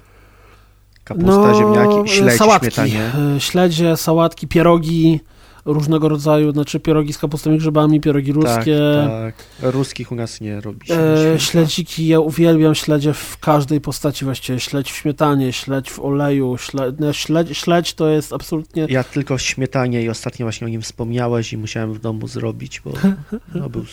Kapusta, 1.04 1.30
no, 1.30 1.56
ziemniaki, 1.56 2.10
śledź, 2.10 2.38
sałatki, 2.38 2.66
śmietanie. 2.66 3.12
E, 3.36 3.40
śledzie, 3.40 3.98
sałatki, 3.98 4.48
pierogi, 4.48 5.20
różnego 5.66 6.10
rodzaju, 6.10 6.52
znaczy 6.52 6.80
pierogi 6.80 7.14
z 7.14 7.18
kapustą 7.18 7.54
i 7.54 7.58
grzybami, 7.58 8.02
pierogi 8.02 8.34
ruskie. 8.34 8.80
Tak, 9.08 9.36
tak. 9.60 9.74
Ruskich 9.74 10.12
u 10.12 10.16
nas 10.16 10.42
nie 10.42 10.62
robi 10.62 10.88
się. 10.88 11.00
E, 11.36 11.40
śledziki, 11.40 12.08
ja 12.08 12.20
uwielbiam 12.20 12.76
śledzie 12.76 13.14
w 13.14 13.38
każdej 13.38 13.82
postaci 13.82 14.26
właściwie. 14.26 14.60
Śledź 14.60 14.92
w 14.92 14.96
śmietanie, 14.96 15.54
śledź 15.54 15.92
w 15.92 16.00
oleju, 16.00 16.58
śledź, 16.58 16.96
śledź, 17.12 17.58
śledź 17.58 17.94
to 17.94 18.10
jest 18.10 18.34
absolutnie... 18.34 18.88
Ja 18.90 19.04
tylko 19.04 19.38
śmietanie 19.38 20.04
i 20.04 20.10
ostatnio 20.10 20.46
właśnie 20.46 20.68
o 20.68 20.70
nim 20.70 20.82
wspomniałeś 20.82 21.54
i 21.54 21.58
musiałem 21.58 21.94
w 21.94 22.00
domu 22.00 22.28
zrobić, 22.28 22.82
bo 22.82 22.92
no, 23.56 23.70
był 23.70 23.86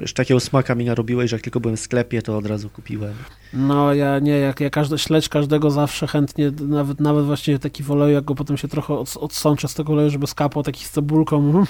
Wiesz, 0.00 0.12
takiego 0.12 0.40
smaka 0.40 0.74
mi 0.74 0.84
narobiłeś, 0.84 1.30
że 1.30 1.36
jak 1.36 1.42
tylko 1.42 1.60
byłem 1.60 1.76
w 1.76 1.80
sklepie, 1.80 2.22
to 2.22 2.36
od 2.36 2.46
razu 2.46 2.70
kupiłem. 2.70 3.14
No 3.52 3.94
ja 3.94 4.18
nie, 4.18 4.32
jak 4.32 4.60
ja 4.60 4.70
każdy, 4.70 4.98
śledź 4.98 5.28
każdego 5.28 5.70
zawsze 5.70 6.06
chętnie, 6.06 6.52
nawet 6.60 7.00
nawet 7.00 7.24
właśnie 7.24 7.58
taki 7.58 7.82
w 7.82 7.90
oleju, 7.90 8.14
jak 8.14 8.24
go 8.24 8.34
potem 8.34 8.56
się 8.56 8.68
trochę 8.68 8.94
od, 8.94 9.16
odsączę 9.16 9.68
z 9.68 9.74
tego 9.74 9.92
oleju, 9.92 10.10
żeby 10.10 10.26
skapał 10.26 10.62
taki 10.62 10.84
z 10.84 10.90
cebulką. 10.90 11.52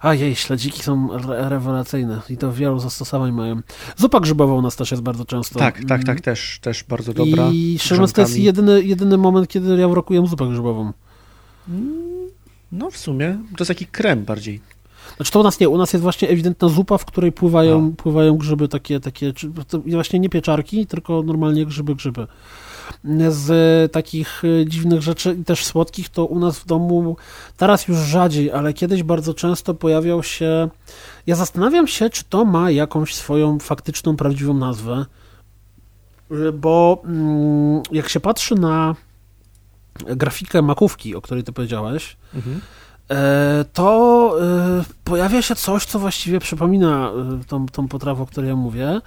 A 0.00 0.14
jej, 0.14 0.36
śledziki 0.36 0.82
są 0.82 1.12
re 1.12 1.48
rewelacyjne 1.48 2.20
i 2.30 2.36
to 2.36 2.52
wielu 2.52 2.78
zastosowań 2.78 3.32
mają. 3.32 3.60
Zupa 3.96 4.20
grzybowa 4.20 4.54
u 4.54 4.62
nas 4.62 4.76
też 4.76 4.90
jest 4.90 5.02
bardzo 5.02 5.24
często. 5.24 5.58
Tak, 5.58 5.76
tak, 5.76 5.88
tak, 5.88 6.08
mm. 6.08 6.22
też, 6.22 6.58
też 6.62 6.84
bardzo 6.84 7.14
dobra. 7.14 7.48
I 7.52 7.78
szczerze 7.80 8.08
to 8.08 8.20
jest 8.20 8.38
jedyny, 8.38 8.82
jedyny 8.82 9.18
moment, 9.18 9.48
kiedy 9.48 9.76
ja 9.76 9.88
w 9.88 9.92
roku 9.92 10.14
jem 10.14 10.26
zupę 10.26 10.48
grzybową. 10.48 10.92
Mm, 11.68 12.28
no 12.72 12.90
w 12.90 12.96
sumie, 12.96 13.38
to 13.56 13.64
jest 13.64 13.68
taki 13.68 13.86
krem 13.86 14.24
bardziej. 14.24 14.60
Znaczy 15.20 15.32
to 15.32 15.40
u 15.40 15.42
nas 15.42 15.60
nie, 15.60 15.68
u 15.68 15.78
nas 15.78 15.92
jest 15.92 16.02
właśnie 16.02 16.28
ewidentna 16.28 16.68
zupa, 16.68 16.98
w 16.98 17.04
której 17.04 17.32
pływają, 17.32 17.82
no. 17.82 17.90
pływają 17.96 18.36
grzyby 18.36 18.68
takie, 18.68 19.00
takie, 19.00 19.32
właśnie 19.86 20.20
nie 20.20 20.28
pieczarki, 20.28 20.86
tylko 20.86 21.22
normalnie 21.22 21.66
grzyby, 21.66 21.94
grzyby. 21.94 22.26
Z 23.28 23.92
takich 23.92 24.42
e, 24.44 24.66
dziwnych 24.66 25.02
rzeczy 25.02 25.36
i 25.40 25.44
też 25.44 25.64
słodkich, 25.64 26.08
to 26.08 26.24
u 26.24 26.38
nas 26.38 26.58
w 26.58 26.66
domu 26.66 27.16
teraz 27.56 27.88
już 27.88 27.98
rzadziej, 27.98 28.52
ale 28.52 28.72
kiedyś 28.72 29.02
bardzo 29.02 29.34
często 29.34 29.74
pojawiał 29.74 30.22
się. 30.22 30.68
Ja 31.26 31.36
zastanawiam 31.36 31.86
się, 31.86 32.10
czy 32.10 32.24
to 32.24 32.44
ma 32.44 32.70
jakąś 32.70 33.14
swoją 33.14 33.58
faktyczną, 33.58 34.16
prawdziwą 34.16 34.54
nazwę, 34.54 35.06
e, 36.30 36.52
bo 36.52 37.02
mm, 37.04 37.82
jak 37.92 38.08
się 38.08 38.20
patrzy 38.20 38.54
na 38.54 38.94
grafikę 39.94 40.62
makówki, 40.62 41.14
o 41.14 41.20
której 41.20 41.44
ty 41.44 41.52
powiedziałeś, 41.52 42.16
mhm 42.34 42.60
to 43.72 44.36
e, 44.40 44.84
pojawia 45.04 45.42
się 45.42 45.54
coś, 45.54 45.84
co 45.84 45.98
właściwie 45.98 46.40
przypomina 46.40 47.10
e, 47.40 47.44
tą, 47.44 47.66
tą 47.66 47.88
potrawę, 47.88 48.22
o 48.22 48.26
której 48.26 48.48
ja 48.48 48.56
mówię. 48.56 49.00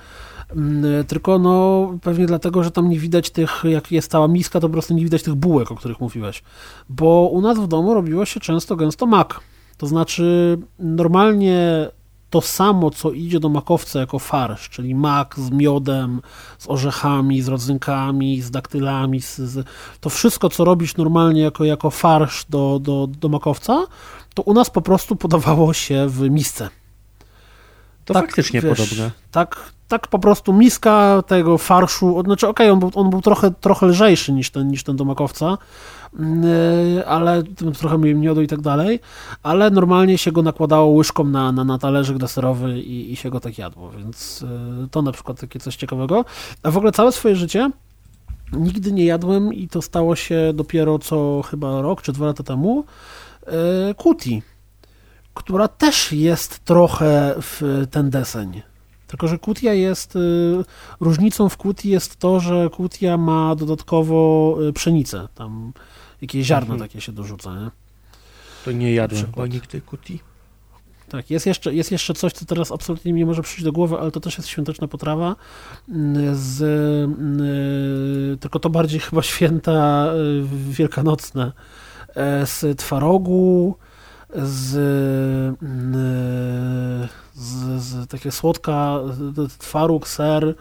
Mm, 0.55 1.03
tylko 1.05 1.39
no 1.39 1.87
pewnie 2.01 2.25
dlatego, 2.25 2.63
że 2.63 2.71
tam 2.71 2.89
nie 2.89 2.99
widać 2.99 3.29
tych, 3.29 3.63
jak 3.63 3.91
jest 3.91 4.11
cała 4.11 4.27
miska, 4.27 4.59
to 4.59 4.67
po 4.67 4.73
prostu 4.73 4.93
nie 4.93 5.03
widać 5.03 5.23
tych 5.23 5.35
bułek, 5.35 5.71
o 5.71 5.75
których 5.75 5.99
mówiłeś. 5.99 6.43
Bo 6.89 7.29
u 7.31 7.41
nas 7.41 7.59
w 7.59 7.67
domu 7.67 7.93
robiło 7.93 8.25
się 8.25 8.39
często 8.39 8.75
gęsto 8.75 9.05
mak. 9.05 9.39
To 9.77 9.87
znaczy 9.87 10.57
normalnie 10.79 11.87
to 12.33 12.41
samo, 12.41 12.91
co 12.91 13.11
idzie 13.11 13.39
do 13.39 13.49
makowca 13.49 13.99
jako 13.99 14.19
farsz, 14.19 14.69
czyli 14.69 14.95
mak 14.95 15.35
z 15.39 15.51
miodem, 15.51 16.21
z 16.57 16.69
orzechami, 16.69 17.41
z 17.41 17.47
rodzynkami, 17.47 18.41
z 18.41 18.51
daktylami, 18.51 19.21
z, 19.21 19.37
z, 19.37 19.67
to 19.99 20.09
wszystko, 20.09 20.49
co 20.49 20.65
robisz 20.65 20.97
normalnie 20.97 21.41
jako, 21.41 21.63
jako 21.63 21.89
farsz 21.89 22.45
do, 22.49 22.79
do, 22.81 23.07
do 23.07 23.29
makowca, 23.29 23.85
to 24.33 24.41
u 24.41 24.53
nas 24.53 24.69
po 24.69 24.81
prostu 24.81 25.15
podawało 25.15 25.73
się 25.73 26.07
w 26.07 26.29
misce. 26.29 26.69
To 28.05 28.13
tak, 28.13 28.25
faktycznie 28.25 28.61
wiesz, 28.61 28.77
podobne. 28.77 29.11
Tak, 29.31 29.71
tak 29.87 30.07
po 30.07 30.19
prostu 30.19 30.53
miska 30.53 31.23
tego 31.27 31.57
farszu, 31.57 32.23
znaczy 32.25 32.47
okej, 32.47 32.69
okay, 32.69 32.73
on, 32.73 32.79
był, 32.79 33.01
on 33.01 33.09
był 33.09 33.21
trochę, 33.21 33.51
trochę 33.51 33.85
lżejszy 33.85 34.33
niż 34.33 34.49
ten, 34.49 34.67
niż 34.67 34.83
ten 34.83 34.95
do 34.95 35.05
makowca, 35.05 35.45
e, 35.47 35.57
ale 37.05 37.43
trochę 37.79 37.97
mniej 37.97 38.15
miodu 38.15 38.41
i 38.41 38.47
tak 38.47 38.61
dalej, 38.61 38.99
ale 39.43 39.71
normalnie 39.71 40.17
się 40.17 40.31
go 40.31 40.41
nakładało 40.41 40.87
łyżką 40.87 41.23
na, 41.23 41.51
na, 41.51 41.63
na 41.63 41.77
talerzyk 41.77 42.17
deserowy 42.17 42.79
i, 42.79 43.11
i 43.11 43.15
się 43.15 43.29
go 43.29 43.39
tak 43.39 43.57
jadło, 43.57 43.89
więc 43.89 44.45
e, 44.83 44.87
to 44.91 45.01
na 45.01 45.11
przykład 45.11 45.39
takie 45.39 45.59
coś 45.59 45.75
ciekawego. 45.75 46.25
A 46.63 46.71
w 46.71 46.77
ogóle 46.77 46.91
całe 46.91 47.11
swoje 47.11 47.35
życie 47.35 47.71
nigdy 48.53 48.91
nie 48.91 49.05
jadłem 49.05 49.53
i 49.53 49.67
to 49.67 49.81
stało 49.81 50.15
się 50.15 50.51
dopiero 50.53 50.99
co 50.99 51.41
chyba 51.41 51.81
rok 51.81 52.01
czy 52.01 52.11
dwa 52.11 52.25
lata 52.25 52.43
temu, 52.43 52.85
e, 53.47 53.93
kuti, 53.93 54.41
która 55.33 55.67
też 55.67 56.11
jest 56.11 56.59
trochę 56.59 57.35
w 57.37 57.85
ten 57.91 58.09
deseń. 58.09 58.61
Tylko, 59.13 59.27
że 59.27 59.37
kutia 59.37 59.73
jest, 59.73 60.15
y, 60.15 60.19
różnicą 60.99 61.49
w 61.49 61.57
kutii 61.57 61.89
jest 61.89 62.15
to, 62.15 62.39
że 62.39 62.69
kutia 62.69 63.17
ma 63.17 63.55
dodatkowo 63.55 64.57
y, 64.69 64.73
pszenicę, 64.73 65.27
tam 65.35 65.73
jakieś 66.23 66.45
ziarno 66.45 66.73
mhm. 66.73 66.89
takie 66.89 67.01
się 67.01 67.11
dorzuca, 67.11 67.59
nie? 67.59 67.71
To 68.65 68.71
nie 68.71 68.93
jadłem 68.93 69.25
chyba 69.25 69.47
nigdy 69.47 69.81
kutii. 69.81 70.19
Tak, 71.09 71.29
jest 71.31 71.45
jeszcze, 71.45 71.73
jest 71.73 71.91
jeszcze 71.91 72.13
coś, 72.13 72.33
co 72.33 72.45
teraz 72.45 72.71
absolutnie 72.71 73.13
mi 73.13 73.19
nie 73.19 73.25
może 73.25 73.41
przyjść 73.41 73.63
do 73.63 73.71
głowy, 73.71 73.99
ale 73.99 74.11
to 74.11 74.19
też 74.19 74.37
jest 74.37 74.49
świąteczna 74.49 74.87
potrawa. 74.87 75.35
Mm, 75.89 76.35
z, 76.35 76.61
y, 78.35 78.37
tylko 78.37 78.59
to 78.59 78.69
bardziej 78.69 78.99
chyba 79.09 79.21
święta 79.21 80.07
wielkanocne. 80.69 81.51
E, 82.15 82.45
z 82.45 82.79
twarogu, 82.79 83.75
z, 84.35 84.69
z, 87.33 87.83
z 87.83 88.07
takie 88.07 88.31
słodka, 88.31 88.99
twaróg, 89.57 90.07
ser, 90.07 90.55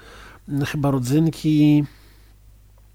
chyba 0.67 0.91
rodzynki. 0.91 1.85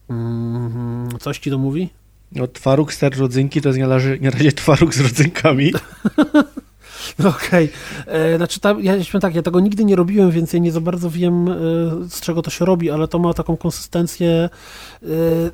Mm, 0.09 1.09
coś 1.19 1.39
ci 1.39 1.51
to 1.51 1.57
mówi? 1.57 1.89
No, 2.31 2.47
twaróg, 2.47 2.93
ser, 2.93 3.17
rodzynki 3.17 3.61
to 3.61 3.69
jest 3.69 3.79
na 3.79 3.87
razie, 3.87 4.17
na 4.21 4.29
razie 4.29 4.51
twaróg 4.51 4.93
z 4.93 4.99
rodzynkami. 4.99 5.71
No 7.19 7.29
okej. 7.29 7.69
Okay. 8.01 8.13
E, 8.13 8.37
znaczy, 8.37 8.59
ta, 8.59 8.75
ja 8.81 9.03
śmiałem 9.03 9.21
tak, 9.21 9.35
ja 9.35 9.41
tego 9.41 9.59
nigdy 9.59 9.85
nie 9.85 9.95
robiłem, 9.95 10.31
więc 10.31 10.53
ja 10.53 10.59
nie 10.59 10.71
za 10.71 10.81
bardzo 10.81 11.09
wiem, 11.09 11.47
e, 11.47 11.53
z 12.09 12.21
czego 12.21 12.41
to 12.41 12.49
się 12.49 12.65
robi, 12.65 12.91
ale 12.91 13.07
to 13.07 13.19
ma 13.19 13.33
taką 13.33 13.57
konsystencję 13.57 14.49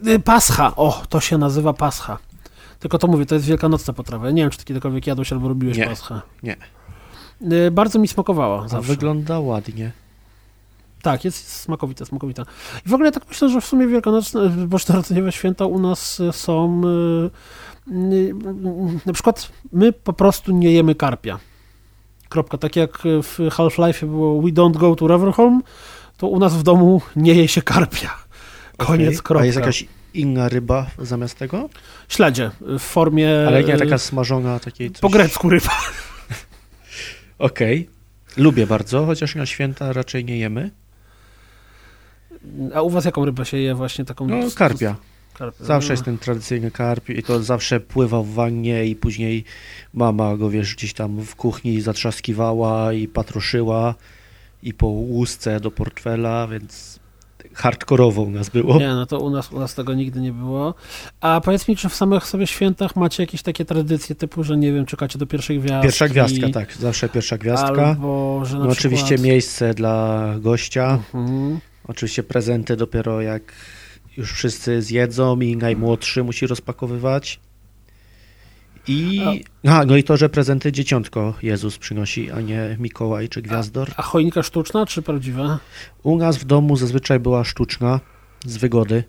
e, 0.05 0.19
pascha. 0.19 0.75
O, 0.75 1.03
to 1.09 1.19
się 1.19 1.37
nazywa 1.37 1.73
pascha. 1.73 2.17
Tylko 2.79 2.97
to 2.97 3.07
mówię, 3.07 3.25
to 3.25 3.35
jest 3.35 3.47
wielkanocna 3.47 3.93
potrawa. 3.93 4.25
Ja 4.25 4.31
nie 4.31 4.41
wiem, 4.41 4.51
czy 4.51 4.57
ty 4.57 4.65
kiedykolwiek 4.65 5.07
jadłeś 5.07 5.33
albo 5.33 5.47
robiłeś 5.47 5.77
nie, 5.77 5.87
paschę. 5.87 6.21
Nie. 6.43 6.57
Bardzo 7.71 7.99
mi 7.99 8.07
smakowała. 8.07 8.67
Wygląda 8.81 9.39
ładnie. 9.39 9.91
Tak, 11.03 11.25
jest 11.25 11.47
smakowita, 11.47 12.05
smakowita. 12.05 12.45
I 12.85 12.89
w 12.89 12.93
ogóle 12.93 13.11
tak 13.11 13.23
myślę, 13.29 13.49
że 13.49 13.61
w 13.61 13.65
sumie 13.65 13.87
wielkanocne, 13.87 14.49
bożonarodzeniowe 14.67 15.31
święta 15.31 15.65
u 15.65 15.79
nas 15.79 16.21
są... 16.31 16.81
Y, 17.87 18.33
na 19.05 19.13
przykład 19.13 19.51
my 19.71 19.93
po 19.93 20.13
prostu 20.13 20.51
nie 20.51 20.71
jemy 20.71 20.95
karpia. 20.95 21.39
Kropka. 22.29 22.57
Tak 22.57 22.75
jak 22.75 22.97
w 23.23 23.39
Half-Life 23.51 24.05
było 24.05 24.41
We 24.41 24.49
don't 24.49 24.77
go 24.77 24.95
to 24.95 25.07
Riverhome, 25.07 25.61
to 26.17 26.27
u 26.27 26.39
nas 26.39 26.57
w 26.57 26.63
domu 26.63 27.01
nie 27.15 27.33
je 27.33 27.47
się 27.47 27.61
karpia. 27.61 28.15
Koniec, 28.77 29.09
okay. 29.09 29.23
kropka. 29.23 29.43
A 29.43 29.45
jest 29.45 29.57
jakaś 29.57 29.85
inna 30.13 30.49
ryba 30.49 30.85
zamiast 30.99 31.37
tego? 31.37 31.69
Śledzie 32.09 32.51
w 32.61 32.79
formie... 32.79 33.29
Ale 33.47 33.63
nie 33.63 33.77
taka 33.77 33.97
smażona, 33.97 34.59
takiej 34.59 34.91
coś... 34.91 34.99
Po 35.01 35.09
grecku 35.09 35.49
ryba. 35.49 35.71
Okej. 37.37 37.79
Okay. 37.81 38.43
Lubię 38.43 38.67
bardzo, 38.67 39.05
chociaż 39.05 39.35
na 39.35 39.45
święta 39.45 39.93
raczej 39.93 40.25
nie 40.25 40.37
jemy. 40.37 40.71
A 42.75 42.81
u 42.81 42.89
was 42.89 43.05
jaką 43.05 43.25
rybę 43.25 43.45
się 43.45 43.57
je 43.57 43.75
właśnie 43.75 44.05
taką? 44.05 44.27
No, 44.27 44.35
karpia. 44.55 44.95
karpia. 45.33 45.65
Zawsze 45.65 45.93
jest 45.93 46.03
ten 46.05 46.17
tradycyjny 46.17 46.71
karp 46.71 47.09
i 47.09 47.23
to 47.23 47.43
zawsze 47.43 47.79
pływał 47.79 48.23
w 48.23 48.33
wannie 48.33 48.85
i 48.85 48.95
później 48.95 49.43
mama 49.93 50.37
go, 50.37 50.49
wiesz, 50.49 50.75
gdzieś 50.75 50.93
tam 50.93 51.21
w 51.21 51.35
kuchni 51.35 51.81
zatrzaskiwała 51.81 52.93
i 52.93 53.07
patroszyła 53.07 53.95
i 54.63 54.73
po 54.73 54.87
łusce 54.87 55.59
do 55.59 55.71
portfela, 55.71 56.47
więc 56.47 56.99
hardkorowo 57.53 58.21
u 58.21 58.29
nas 58.31 58.49
było. 58.49 58.79
Nie, 58.79 58.87
no 58.87 59.05
to 59.05 59.19
u 59.19 59.29
nas, 59.29 59.51
u 59.51 59.59
nas 59.59 59.75
tego 59.75 59.93
nigdy 59.93 60.21
nie 60.21 60.31
było. 60.31 60.73
A 61.21 61.41
powiedz 61.45 61.67
mi, 61.67 61.75
czy 61.75 61.89
w 61.89 61.95
samych 61.95 62.25
sobie 62.25 62.47
świętach 62.47 62.95
macie 62.95 63.23
jakieś 63.23 63.41
takie 63.41 63.65
tradycje 63.65 64.15
typu, 64.15 64.43
że 64.43 64.57
nie 64.57 64.73
wiem, 64.73 64.85
czekacie 64.85 65.19
do 65.19 65.25
pierwszej 65.25 65.59
gwiazdki? 65.59 65.83
Pierwsza 65.83 66.07
gwiazdka, 66.09 66.49
tak, 66.49 66.73
zawsze 66.73 67.09
pierwsza 67.09 67.37
gwiazdka. 67.37 67.85
Albo, 67.87 68.41
że 68.45 68.57
na 68.59 68.65
No, 68.65 68.71
przykład... 68.71 68.93
oczywiście 69.01 69.17
miejsce 69.23 69.73
dla 69.73 70.25
gościa, 70.39 70.99
Mhm. 71.13 71.59
Oczywiście 71.87 72.23
prezenty 72.23 72.75
dopiero 72.75 73.21
jak 73.21 73.53
już 74.17 74.33
wszyscy 74.33 74.81
zjedzą 74.81 75.39
i 75.39 75.57
najmłodszy 75.57 76.23
musi 76.23 76.47
rozpakowywać. 76.47 77.39
I, 78.87 79.21
a, 79.67 79.85
no 79.85 79.95
i 79.97 80.03
to, 80.03 80.17
że 80.17 80.29
prezenty 80.29 80.71
dzieciątko 80.71 81.33
Jezus 81.41 81.77
przynosi, 81.77 82.31
a 82.31 82.41
nie 82.41 82.77
Mikołaj 82.79 83.29
czy 83.29 83.41
Gwiazdor. 83.41 83.91
A 83.97 84.01
choinka 84.01 84.43
sztuczna, 84.43 84.85
czy 84.85 85.01
prawdziwa? 85.01 85.59
U 86.03 86.17
nas 86.17 86.37
w 86.37 86.45
domu 86.45 86.75
zazwyczaj 86.75 87.19
była 87.19 87.43
sztuczna, 87.43 87.99
z 88.45 88.57
wygody. 88.57 89.03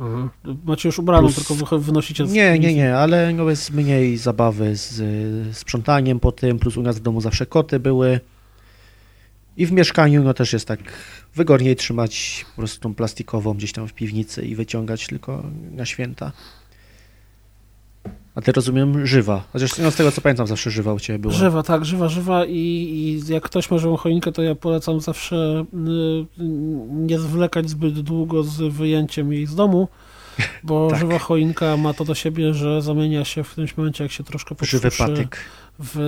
Mhm. 0.00 0.30
Macie 0.64 0.88
już 0.88 0.98
ubraną, 0.98 1.28
Plus- 1.28 1.46
tylko 1.46 1.54
wy- 1.54 1.84
wynosicie 1.84 2.26
z 2.26 2.32
Nie, 2.32 2.58
nie, 2.58 2.74
nie, 2.74 2.96
ale 2.96 3.32
no 3.32 3.50
jest 3.50 3.70
mniej 3.70 4.16
zabawy 4.16 4.76
z 4.76 5.56
sprzątaniem 5.56 6.20
po 6.20 6.32
tym, 6.32 6.58
plus 6.58 6.76
u 6.76 6.82
nas 6.82 6.98
w 6.98 7.02
domu 7.02 7.20
zawsze 7.20 7.46
koty 7.46 7.78
były. 7.80 8.20
I 9.60 9.66
w 9.66 9.72
mieszkaniu 9.72 10.22
no 10.22 10.34
też 10.34 10.52
jest 10.52 10.68
tak 10.68 10.80
wygodniej 11.34 11.76
trzymać 11.76 12.44
po 12.50 12.56
prostu 12.56 12.80
tą 12.80 12.94
plastikową 12.94 13.54
gdzieś 13.54 13.72
tam 13.72 13.88
w 13.88 13.92
piwnicy 13.92 14.42
i 14.42 14.54
wyciągać 14.54 15.06
tylko 15.06 15.42
na 15.70 15.86
święta. 15.86 16.32
A 18.34 18.40
ty 18.40 18.52
rozumiem 18.52 19.06
żywa. 19.06 19.44
Chociaż 19.52 19.78
no, 19.78 19.90
z 19.90 19.96
tego 19.96 20.12
co 20.12 20.20
pamiętam 20.20 20.46
zawsze 20.46 20.70
żywa 20.70 20.94
u 20.94 21.00
ciebie 21.00 21.18
była. 21.18 21.34
Żywa, 21.34 21.62
tak, 21.62 21.84
żywa, 21.84 22.08
żywa 22.08 22.44
i, 22.44 22.56
i 22.56 23.32
jak 23.32 23.42
ktoś 23.42 23.70
ma 23.70 23.78
żywą 23.78 23.96
choinkę, 23.96 24.32
to 24.32 24.42
ja 24.42 24.54
polecam 24.54 25.00
zawsze 25.00 25.64
y, 26.38 26.44
nie 26.90 27.18
zwlekać 27.18 27.70
zbyt 27.70 28.00
długo 28.00 28.42
z 28.42 28.74
wyjęciem 28.74 29.32
jej 29.32 29.46
z 29.46 29.54
domu, 29.54 29.88
bo 30.62 30.88
Tak. 30.90 30.98
żywa 30.98 31.18
choinka 31.18 31.76
ma 31.76 31.94
to 31.94 32.04
do 32.04 32.14
siebie, 32.14 32.54
że 32.54 32.82
zamienia 32.82 33.24
się 33.24 33.44
w 33.44 33.50
którymś 33.50 33.76
momencie, 33.76 34.04
jak 34.04 34.12
się 34.12 34.24
troszkę 34.24 34.54
Żywy 34.62 34.82
podsuszy, 34.82 35.10
patyk. 35.10 35.38
W 35.82 35.98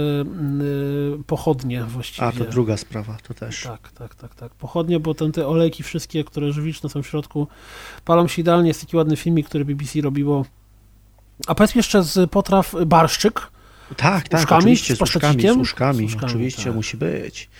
y, 1.20 1.24
pochodnie 1.24 1.84
właściwie. 1.84 2.26
A, 2.26 2.32
to 2.32 2.44
druga 2.44 2.76
sprawa, 2.76 3.16
to 3.22 3.34
też. 3.34 3.62
Tak, 3.62 3.92
tak, 3.92 4.14
tak, 4.14 4.34
tak. 4.34 4.54
Pochodnie, 4.54 5.00
bo 5.00 5.14
ten, 5.14 5.32
te 5.32 5.48
olejki 5.48 5.82
wszystkie, 5.82 6.24
które 6.24 6.52
żywiczne 6.52 6.88
są 6.90 7.02
w 7.02 7.06
środku, 7.06 7.48
palą 8.04 8.28
się 8.28 8.42
idealnie. 8.42 8.68
Jest 8.68 8.80
taki 8.80 8.96
ładny 8.96 9.16
filmik, 9.16 9.46
który 9.48 9.64
BBC 9.64 10.00
robiło. 10.00 10.44
A 11.46 11.54
powiedz 11.54 11.74
jeszcze 11.74 12.02
z 12.02 12.30
potraw 12.30 12.74
barszczyk. 12.86 13.40
Tak, 13.96 14.28
tak, 14.28 14.40
Uszkami? 14.40 14.58
oczywiście, 14.58 14.94
Z 14.96 14.98
z 14.98 15.02
uszkami, 15.02 15.42
z 15.42 15.56
uszkami, 15.56 16.08
Z 16.08 16.14
uszkami, 16.14 16.24
oczywiście 16.32 16.64
tak. 16.64 16.74
musi 16.74 16.96
być. 16.96 17.50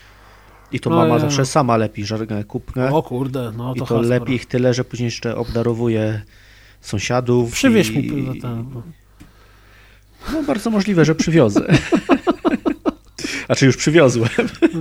I 0.73 0.81
to 0.81 0.91
No 0.91 0.97
mama 0.97 1.15
ja- 1.15 1.21
zawsze 1.21 1.47
sama 1.47 1.77
lepi 1.77 2.05
żargę 2.05 2.45
kupne. 2.45 2.93
O 2.93 3.03
kurde, 3.03 3.53
no 3.57 3.75
I 3.75 3.79
to, 3.79 3.87
to 3.87 3.95
hardcore. 3.95 4.19
lepi 4.19 4.33
ich 4.33 4.47
tyle, 4.47 4.75
że 4.75 4.85
później 4.85 5.05
jeszcze 5.05 5.37
obdarowuje 5.37 6.23
sąsiadów. 6.81 7.53
Przywieź 7.53 7.91
i... 7.91 7.99
mi 7.99 8.23
no, 8.23 8.33
ten. 8.43 8.67
No 8.75 8.83
bardzo 10.47 10.71
możliwe, 10.71 11.05
że 11.05 11.15
przywiozę. 11.15 11.67
A 13.49 13.55
czy 13.55 13.67
już 13.67 13.77
przywiozłem? 13.77 14.31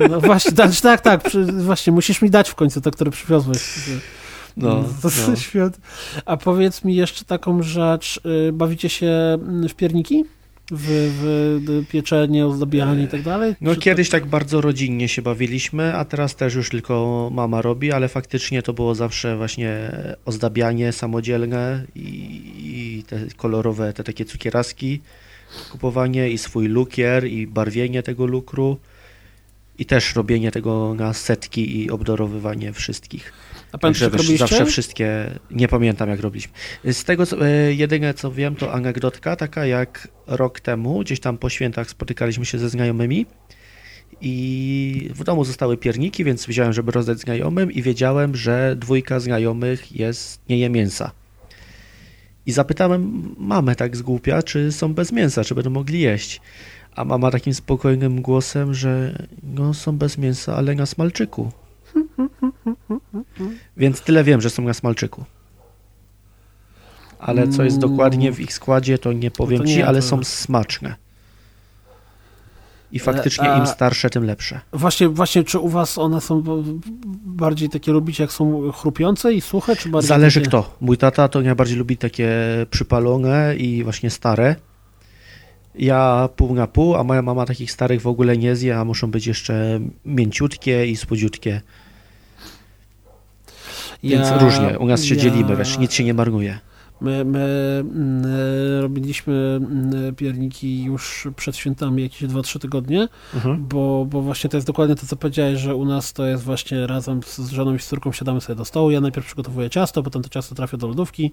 No 0.09 0.21
właśnie, 0.21 0.51
tak, 0.51 0.71
tak, 0.81 1.01
tak 1.01 1.21
właśnie 1.51 1.93
musisz 1.93 2.21
mi 2.21 2.29
dać 2.29 2.49
w 2.49 2.55
końcu 2.55 2.81
to, 2.81 2.91
które 2.91 3.11
przywiozłeś. 3.11 3.59
No, 4.57 4.83
to 5.01 5.09
no. 5.27 5.35
świat. 5.45 5.77
A 6.25 6.37
powiedz 6.37 6.83
mi 6.83 6.95
jeszcze 6.95 7.25
taką 7.25 7.63
rzecz, 7.63 8.21
y, 8.49 8.51
bawicie 8.53 8.89
się 8.89 9.07
mm, 9.07 9.69
w 9.69 9.75
pierniki? 9.75 10.25
W, 10.73 11.11
w 11.65 11.87
pieczenie, 11.91 12.47
ozdabianie 12.47 13.03
i 13.03 13.07
tak 13.07 13.21
dalej? 13.21 13.55
No 13.61 13.73
Czy 13.73 13.81
kiedyś 13.81 14.09
tak 14.09 14.25
bardzo 14.25 14.61
rodzinnie 14.61 15.07
się 15.07 15.21
bawiliśmy, 15.21 15.95
a 15.95 16.05
teraz 16.05 16.35
też 16.35 16.55
już 16.55 16.69
tylko 16.69 17.29
mama 17.33 17.61
robi, 17.61 17.91
ale 17.91 18.07
faktycznie 18.07 18.63
to 18.63 18.73
było 18.73 18.95
zawsze 18.95 19.37
właśnie 19.37 19.91
ozdabianie 20.25 20.91
samodzielne 20.91 21.85
i, 21.95 22.41
i 22.55 23.03
te 23.03 23.19
kolorowe, 23.37 23.93
te 23.93 24.03
takie 24.03 24.25
cukieraski, 24.25 25.01
kupowanie 25.71 26.29
i 26.29 26.37
swój 26.37 26.67
lukier 26.67 27.27
i 27.27 27.47
barwienie 27.47 28.03
tego 28.03 28.25
lukru 28.25 28.77
i 29.77 29.85
też 29.85 30.15
robienie 30.15 30.51
tego 30.51 30.95
na 30.95 31.13
setki 31.13 31.81
i 31.81 31.91
obdarowywanie 31.91 32.73
wszystkich. 32.73 33.33
A 33.71 33.77
pamiętasz, 33.77 34.01
jak 34.01 34.21
wiesz, 34.21 34.39
zawsze 34.39 34.65
wszystkie, 34.65 35.39
nie 35.51 35.67
pamiętam 35.67 36.09
jak 36.09 36.19
robiliśmy. 36.19 36.53
Z 36.91 37.03
tego, 37.03 37.25
co, 37.25 37.47
e, 37.47 37.73
jedyne 37.73 38.13
co 38.13 38.31
wiem, 38.31 38.55
to 38.55 38.73
anegdotka 38.73 39.35
taka, 39.35 39.65
jak 39.65 40.07
rok 40.27 40.59
temu, 40.59 40.99
gdzieś 40.99 41.19
tam 41.19 41.37
po 41.37 41.49
świętach 41.49 41.89
spotykaliśmy 41.89 42.45
się 42.45 42.59
ze 42.59 42.69
znajomymi 42.69 43.25
i 44.21 45.09
w 45.15 45.23
domu 45.23 45.45
zostały 45.45 45.77
pierniki, 45.77 46.23
więc 46.23 46.45
wziąłem, 46.45 46.73
żeby 46.73 46.91
rozdać 46.91 47.19
znajomym 47.19 47.71
i 47.71 47.81
wiedziałem, 47.81 48.35
że 48.35 48.75
dwójka 48.79 49.19
znajomych 49.19 49.95
jest, 49.95 50.41
nie 50.49 50.57
je 50.57 50.69
mięsa. 50.69 51.11
I 52.45 52.51
zapytałem 52.51 53.35
mamę 53.37 53.75
tak 53.75 53.97
z 53.97 54.01
głupia, 54.01 54.43
czy 54.43 54.71
są 54.71 54.93
bez 54.93 55.11
mięsa, 55.11 55.43
czy 55.43 55.55
będą 55.55 55.69
mogli 55.69 55.99
jeść. 55.99 56.41
A 56.95 57.05
mama 57.05 57.31
takim 57.31 57.53
spokojnym 57.53 58.21
głosem, 58.21 58.73
że 58.73 59.25
no 59.43 59.73
są 59.73 59.97
bez 59.97 60.17
mięsa, 60.17 60.55
ale 60.55 60.75
na 60.75 60.85
smalczyku. 60.85 61.51
Więc 63.77 64.01
tyle 64.01 64.23
wiem, 64.23 64.41
że 64.41 64.49
są 64.49 64.63
na 64.63 64.73
smalczyku. 64.73 65.25
Ale 67.19 67.47
co 67.47 67.63
jest 67.63 67.79
dokładnie 67.79 68.31
w 68.31 68.39
ich 68.39 68.53
składzie, 68.53 68.97
to 68.97 69.13
nie 69.13 69.31
powiem 69.31 69.59
to 69.59 69.65
nie, 69.65 69.73
ci, 69.75 69.81
ale 69.81 69.99
to- 70.01 70.07
są 70.07 70.23
smaczne. 70.23 70.95
I 72.91 72.99
faktycznie 72.99 73.49
im 73.59 73.67
starsze, 73.67 74.09
tym 74.09 74.23
lepsze. 74.23 74.59
Właśnie, 74.73 75.09
właśnie, 75.09 75.43
czy 75.43 75.59
u 75.59 75.69
was 75.69 75.97
one 75.97 76.21
są 76.21 76.43
bardziej 77.25 77.69
takie 77.69 77.91
lubicie, 77.91 78.23
jak 78.23 78.31
są 78.31 78.71
chrupiące 78.71 79.33
i 79.33 79.41
suche, 79.41 79.75
czy 79.75 79.89
bardziej 79.89 80.07
Zależy 80.07 80.39
takie... 80.39 80.49
kto. 80.49 80.75
Mój 80.81 80.97
tata 80.97 81.27
to 81.27 81.41
najbardziej 81.41 81.77
lubi 81.77 81.97
takie 81.97 82.29
przypalone 82.71 83.55
i 83.55 83.83
właśnie 83.83 84.09
stare. 84.09 84.55
Ja 85.75 86.29
pół 86.35 86.53
na 86.55 86.67
pół, 86.67 86.95
a 86.95 87.03
moja 87.03 87.21
mama 87.21 87.45
takich 87.45 87.71
starych 87.71 88.01
w 88.01 88.07
ogóle 88.07 88.37
nie 88.37 88.55
zje, 88.55 88.77
a 88.77 88.85
muszą 88.85 89.11
być 89.11 89.27
jeszcze 89.27 89.79
mięciutkie 90.05 90.87
i 90.87 90.95
słodziutkie. 90.97 91.61
Więc 94.03 94.29
Ja- 94.29 94.37
różnie. 94.37 94.79
U 94.79 94.87
nas 94.87 95.03
się 95.03 95.15
ja- 95.15 95.21
dzielimy, 95.21 95.55
wiesz, 95.55 95.77
nic 95.77 95.93
się 95.93 96.03
nie 96.03 96.13
marnuje. 96.13 96.59
My, 97.01 97.25
my 97.25 97.77
mm, 97.95 98.25
e, 98.77 98.81
robiliśmy 98.81 99.59
mm, 99.61 100.15
pierniki 100.15 100.83
już 100.83 101.27
przed 101.35 101.55
świętami, 101.55 102.03
jakieś 102.03 102.21
2-3 102.23 102.59
tygodnie, 102.59 103.07
Mhm. 103.35 103.65
bo, 103.67 104.05
bo 104.09 104.21
właśnie 104.21 104.49
to 104.49 104.57
jest 104.57 104.67
dokładnie 104.67 104.95
to, 104.95 105.05
co 105.07 105.15
powiedziałeś, 105.15 105.59
że 105.59 105.75
u 105.75 105.85
nas 105.85 106.13
to 106.13 106.25
jest 106.25 106.43
właśnie 106.43 106.87
razem 106.87 107.21
z 107.23 107.49
żoną 107.49 107.75
i 107.75 107.79
z 107.79 107.87
córką 107.87 108.11
siadamy 108.11 108.41
sobie 108.41 108.55
do 108.55 108.65
stołu, 108.65 108.91
ja 108.91 109.01
najpierw 109.01 109.25
przygotowuję 109.27 109.69
ciasto, 109.69 110.03
potem 110.03 110.21
to 110.21 110.29
ciasto 110.29 110.55
trafia 110.55 110.77
do 110.77 110.87
lodówki, 110.87 111.31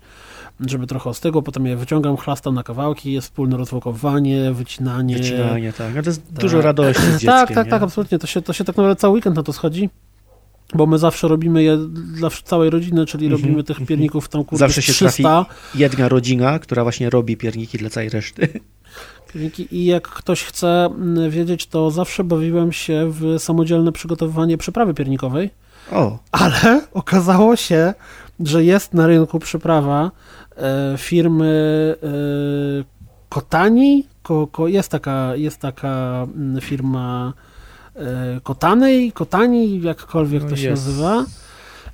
żeby 0.66 0.86
trochę 0.86 1.10
ostygło, 1.10 1.42
potem 1.42 1.66
je 1.66 1.76
wyciągam, 1.76 2.16
chlastam 2.16 2.54
na 2.54 2.62
kawałki, 2.62 3.12
jest 3.12 3.26
wspólne 3.28 3.56
rozwałkowanie, 3.56 4.52
wycinanie. 4.52 5.16
Wycinanie, 5.16 5.72
tak. 5.72 5.96
A 5.96 6.02
to 6.02 6.10
jest 6.10 6.26
Tak. 6.28 6.40
dużo 6.40 6.60
radości 6.62 7.02
z 7.02 7.06
dzieckiem. 7.12 7.28
tak, 7.30 7.48
tak, 7.54 7.66
nie? 7.66 7.70
tak, 7.70 7.82
absolutnie. 7.82 8.18
To 8.18 8.26
się, 8.26 8.42
to 8.42 8.52
się 8.52 8.64
tak 8.64 8.76
naprawdę 8.76 8.96
cały 9.00 9.14
weekend 9.14 9.36
na 9.36 9.42
to 9.42 9.52
schodzi. 9.52 9.90
Bo 10.74 10.86
my 10.86 10.98
zawsze 10.98 11.28
robimy 11.28 11.62
je 11.62 11.76
dla 12.14 12.30
całej 12.44 12.70
rodziny, 12.70 13.06
czyli 13.06 13.26
Mhm, 13.26 13.42
robimy 13.42 13.64
tych 13.64 13.76
mhm. 13.76 13.86
pierników 13.86 14.28
tam 14.28 14.44
kurde 14.44 14.58
Zawsze 14.58 14.82
się 14.82 14.92
300 14.92 15.46
Jedna 15.74 16.08
rodzina, 16.08 16.58
która 16.58 16.82
właśnie 16.82 17.10
robi 17.10 17.36
pierniki 17.36 17.78
dla 17.78 17.90
całej 17.90 18.08
reszty. 18.08 18.48
pierniki 19.32 19.76
i 19.76 19.84
jak 19.84 20.08
ktoś 20.08 20.44
chce 20.44 20.68
mm, 20.68 21.30
wiedzieć, 21.30 21.66
to 21.66 21.90
zawsze 21.90 22.24
bawiłem 22.24 22.72
się 22.72 23.10
w 23.12 23.38
samodzielne 23.38 23.92
przygotowywanie 23.92 24.58
przyprawy 24.58 24.94
piernikowej, 24.94 25.50
O, 25.92 26.18
ale 26.32 26.82
okazało 26.92 27.56
się, 27.56 27.94
że 28.40 28.64
jest 28.64 28.94
na 28.94 29.06
rynku 29.06 29.38
przyprawa 29.38 30.10
e, 30.56 30.94
firmy 30.98 31.94
e, 32.02 32.98
Kotani, 33.28 34.06
ko, 34.22 34.46
ko, 34.46 34.68
jest 34.68 34.88
taka, 34.88 35.36
jest 35.36 35.58
taka 35.58 36.26
mm, 36.34 36.60
firma 36.60 37.32
Kotanej, 38.42 39.12
Kotani, 39.12 39.80
jakkolwiek 39.80 40.42
No 40.42 40.48
to 40.48 40.56
się 40.56 40.70
nazywa, 40.70 41.24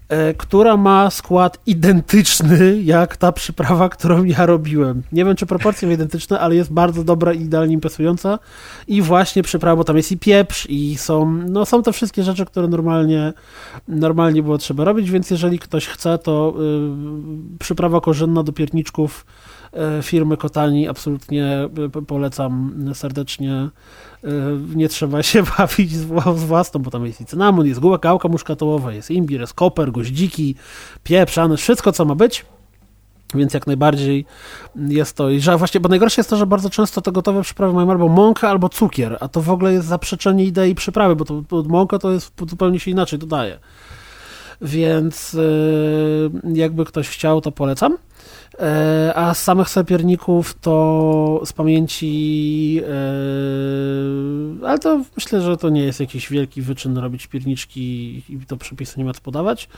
e, 0.08 0.34
która 0.34 0.76
ma 0.76 1.10
skład 1.10 1.58
identyczny 1.66 2.82
jak 2.82 3.16
ta 3.16 3.32
przyprawa, 3.32 3.88
którą 3.88 4.24
ja 4.24 4.46
robiłem. 4.46 5.02
Nie 5.12 5.24
wiem, 5.24 5.36
czy 5.36 5.46
proporcje 5.46 5.88
są 5.88 5.94
identyczne, 5.94 6.40
ale 6.40 6.54
jest 6.54 6.72
bardzo 6.72 7.04
dobra 7.04 7.32
i 7.32 7.40
idealnie 7.40 7.80
pasująca 7.80 8.38
i 8.88 9.02
właśnie 9.02 9.42
przyprawa, 9.42 9.76
bo 9.76 9.84
tam 9.84 9.96
jest 9.96 10.12
i 10.12 10.18
pieprz 10.18 10.66
i 10.70 10.96
są, 10.96 11.26
no 11.26 11.66
są 11.66 11.82
te 11.82 11.92
wszystkie 11.92 12.22
rzeczy, 12.22 12.44
które 12.44 12.68
normalnie 12.68 13.32
normalnie 13.88 14.42
było 14.42 14.58
trzeba 14.58 14.84
robić, 14.84 15.10
więc 15.10 15.30
jeżeli 15.30 15.58
ktoś 15.58 15.86
chce, 15.86 16.18
to 16.18 16.54
y, 17.54 17.58
przyprawa 17.58 18.00
korzenna 18.00 18.42
do 18.42 18.52
pierniczków 18.52 19.26
e, 19.26 19.53
firmy 20.02 20.36
Kotani, 20.36 20.88
absolutnie 20.88 21.68
polecam 22.06 22.74
serdecznie. 22.94 23.68
Nie 24.74 24.88
trzeba 24.88 25.22
się 25.22 25.42
bawić 25.58 25.92
z 25.92 26.04
własną, 26.46 26.82
bo 26.82 26.90
tam 26.90 27.06
jest 27.06 27.20
i 27.20 27.26
cynamon, 27.26 27.66
jest 27.66 27.80
gułka, 27.80 27.98
gałka 27.98 28.28
muszkatołowa, 28.28 28.92
jest 28.92 29.10
imbir, 29.10 29.40
jest 29.40 29.54
koper, 29.54 29.92
goździki, 29.92 30.54
pieprz, 31.02 31.38
wszystko 31.56 31.92
co 31.92 32.04
ma 32.04 32.14
być. 32.14 32.44
Więc 33.34 33.54
jak 33.54 33.66
najbardziej 33.66 34.26
jest 34.76 35.16
to. 35.16 35.30
I 35.30 35.40
że 35.40 35.56
właśnie, 35.56 35.80
bo 35.80 35.88
najgorsze 35.88 36.20
jest 36.20 36.30
to, 36.30 36.36
że 36.36 36.46
bardzo 36.46 36.70
często 36.70 37.00
te 37.00 37.12
gotowe 37.12 37.42
przyprawy 37.42 37.74
mają 37.74 37.90
albo 37.90 38.08
mąkę, 38.08 38.48
albo 38.48 38.68
cukier, 38.68 39.18
a 39.20 39.28
to 39.28 39.40
w 39.40 39.50
ogóle 39.50 39.72
jest 39.72 39.86
zaprzeczenie 39.86 40.44
idei 40.44 40.74
przyprawy, 40.74 41.16
bo 41.16 41.24
to, 41.24 41.42
bo 41.50 41.62
mąka 41.62 41.98
to 41.98 42.10
jest 42.10 42.32
zupełnie 42.48 42.80
się 42.80 42.90
inaczej 42.90 43.18
dodaje. 43.18 43.58
Więc 44.60 45.34
y, 45.34 46.30
jakby 46.54 46.84
ktoś 46.84 47.08
chciał, 47.08 47.40
to 47.40 47.52
polecam. 47.52 47.98
E, 48.60 49.12
a 49.16 49.34
z 49.34 49.42
samych 49.42 49.68
serpierników 49.68 50.54
to 50.60 51.40
z 51.44 51.52
pamięci, 51.52 52.80
e, 52.82 54.66
ale 54.66 54.78
to 54.78 55.04
myślę, 55.16 55.40
że 55.40 55.56
to 55.56 55.68
nie 55.68 55.82
jest 55.82 56.00
jakiś 56.00 56.30
wielki 56.30 56.62
wyczyn 56.62 56.98
robić 56.98 57.26
pierniczki 57.26 58.22
i 58.28 58.38
to 58.46 58.56
przepisy 58.56 58.98
nie 58.98 59.04
ma 59.04 59.12
co 59.12 59.20
podawać. 59.20 59.68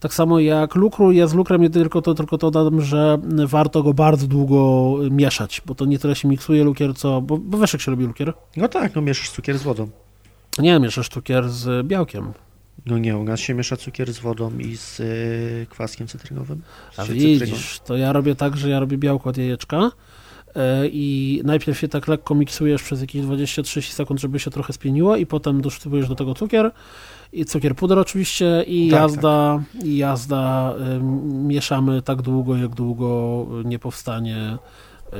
Tak 0.00 0.14
samo 0.14 0.40
jak 0.40 0.74
lukru, 0.74 1.12
ja 1.12 1.26
z 1.26 1.34
lukrem 1.34 1.70
tylko 1.70 2.02
to, 2.02 2.14
tylko 2.14 2.38
to 2.38 2.50
dodam, 2.50 2.80
że 2.80 3.18
warto 3.46 3.82
go 3.82 3.94
bardzo 3.94 4.26
długo 4.26 4.94
mieszać, 5.10 5.62
bo 5.66 5.74
to 5.74 5.84
nie 5.84 5.98
tyle 5.98 6.16
się 6.16 6.28
miksuje 6.28 6.64
lukier, 6.64 6.94
co, 6.94 7.20
bo, 7.20 7.38
bo 7.38 7.58
wiesz 7.58 7.72
jak 7.72 7.82
się 7.82 7.90
robi 7.90 8.04
lukier? 8.04 8.32
No 8.56 8.68
tak, 8.68 8.94
no 8.94 9.02
mieszasz 9.02 9.30
cukier 9.30 9.58
z 9.58 9.62
wodą. 9.62 9.88
Nie, 10.58 10.80
mieszasz 10.80 11.08
cukier 11.08 11.48
z 11.48 11.86
białkiem. 11.86 12.32
No 12.86 12.98
nie, 12.98 13.16
u 13.16 13.24
nas 13.24 13.40
się 13.40 13.54
miesza 13.54 13.76
cukier 13.76 14.12
z 14.12 14.18
wodą 14.18 14.58
i 14.58 14.76
z 14.76 15.00
y, 15.00 15.66
kwaskiem 15.70 16.06
cytrynowym. 16.06 16.62
A 16.96 17.04
widzisz, 17.04 17.80
to 17.84 17.96
ja 17.96 18.12
robię 18.12 18.34
tak, 18.34 18.56
że 18.56 18.68
ja 18.70 18.80
robię 18.80 18.98
białko 18.98 19.30
od 19.30 19.36
jajeczka 19.36 19.90
y, 20.48 20.60
i 20.92 21.40
najpierw 21.44 21.82
je 21.82 21.88
tak 21.88 22.08
lekko 22.08 22.34
miksujesz 22.34 22.82
przez 22.82 23.00
jakieś 23.00 23.22
20-30 23.22 23.92
sekund, 23.92 24.20
żeby 24.20 24.38
się 24.38 24.50
trochę 24.50 24.72
spieniło 24.72 25.16
i 25.16 25.26
potem 25.26 25.62
doszczypujesz 25.62 26.08
do 26.08 26.14
tego 26.14 26.34
cukier 26.34 26.70
i 27.32 27.44
cukier 27.44 27.76
puder 27.76 27.98
oczywiście 27.98 28.64
i 28.66 28.90
tak, 28.90 29.00
jazda, 29.00 29.62
tak. 29.72 29.84
i 29.84 29.96
jazda 29.96 30.74
y, 30.96 31.02
mieszamy 31.24 32.02
tak 32.02 32.22
długo, 32.22 32.56
jak 32.56 32.74
długo 32.74 33.46
nie 33.64 33.78
powstanie 33.78 34.58
y, 35.12 35.16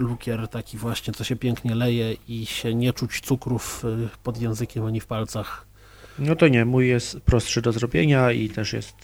lukier 0.00 0.48
taki 0.48 0.78
właśnie, 0.78 1.12
co 1.12 1.24
się 1.24 1.36
pięknie 1.36 1.74
leje 1.74 2.16
i 2.28 2.46
się 2.46 2.74
nie 2.74 2.92
czuć 2.92 3.20
cukrów 3.20 3.84
y, 3.84 4.08
pod 4.22 4.40
językiem 4.40 4.84
ani 4.84 5.00
w 5.00 5.06
palcach. 5.06 5.73
No 6.18 6.36
to 6.36 6.48
nie, 6.48 6.64
mój 6.64 6.88
jest 6.88 7.20
prostszy 7.20 7.62
do 7.62 7.72
zrobienia 7.72 8.32
i 8.32 8.48
też 8.48 8.72
jest 8.72 8.94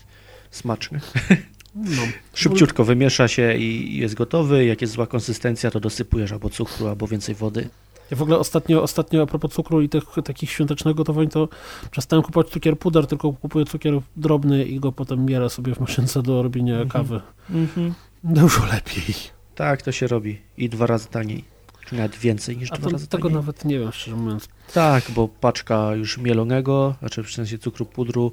smaczny. 0.50 1.00
No. 1.74 2.02
Szybciutko 2.34 2.84
wymiesza 2.84 3.28
się 3.28 3.54
i 3.54 3.96
jest 3.96 4.14
gotowy. 4.14 4.64
Jak 4.64 4.80
jest 4.80 4.92
zła 4.92 5.06
konsystencja, 5.06 5.70
to 5.70 5.80
dosypujesz 5.80 6.32
albo 6.32 6.50
cukru, 6.50 6.86
albo 6.86 7.06
więcej 7.06 7.34
wody. 7.34 7.68
Ja 8.10 8.16
w 8.16 8.22
ogóle 8.22 8.38
ostatnio, 8.38 8.82
ostatnio 8.82 9.22
a 9.22 9.26
propos 9.26 9.52
cukru 9.52 9.80
i 9.80 9.88
tych 9.88 10.04
takich 10.24 10.50
świątecznych 10.50 10.96
gotowań, 10.96 11.28
to 11.28 11.48
przestałem 11.90 12.22
kupować 12.22 12.48
cukier 12.48 12.78
puder, 12.78 13.06
tylko 13.06 13.32
kupuję 13.32 13.64
cukier 13.64 14.00
drobny 14.16 14.64
i 14.64 14.80
go 14.80 14.92
potem 14.92 15.24
mierę 15.24 15.50
sobie 15.50 15.74
w 15.74 15.80
maszynce 15.80 16.22
do 16.22 16.42
robienia 16.42 16.74
mm 16.74 16.88
-hmm. 16.88 16.92
kawy. 16.92 17.20
Mm 17.50 17.66
-hmm. 17.66 17.92
Dużo 18.24 18.66
lepiej. 18.66 19.14
Tak, 19.54 19.82
to 19.82 19.92
się 19.92 20.06
robi. 20.06 20.38
I 20.56 20.68
dwa 20.68 20.86
razy 20.86 21.08
taniej. 21.08 21.44
Nawet 21.92 22.16
więcej 22.16 22.56
niż 22.56 22.72
A 22.72 22.76
dwa 22.76 22.90
razy 22.90 23.06
tego 23.06 23.22
taniej. 23.22 23.36
nawet 23.40 23.64
nie 23.64 23.78
wiem, 23.78 23.92
szczerze 23.92 24.16
mówiąc. 24.16 24.48
Tak, 24.74 25.04
bo 25.10 25.28
paczka 25.28 25.94
już 25.94 26.18
mielonego, 26.18 26.94
znaczy 27.00 27.22
w 27.22 27.30
sensie 27.30 27.58
cukru 27.58 27.86
pudru, 27.86 28.32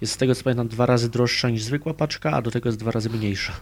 jest 0.00 0.12
z 0.12 0.16
tego 0.16 0.34
co 0.34 0.42
pamiętam 0.44 0.68
dwa 0.68 0.86
razy 0.86 1.08
droższa 1.08 1.50
niż 1.50 1.62
zwykła 1.62 1.94
paczka, 1.94 2.30
a 2.30 2.42
do 2.42 2.50
tego 2.50 2.68
jest 2.68 2.78
dwa 2.78 2.90
razy 2.90 3.10
mniejsza. 3.10 3.52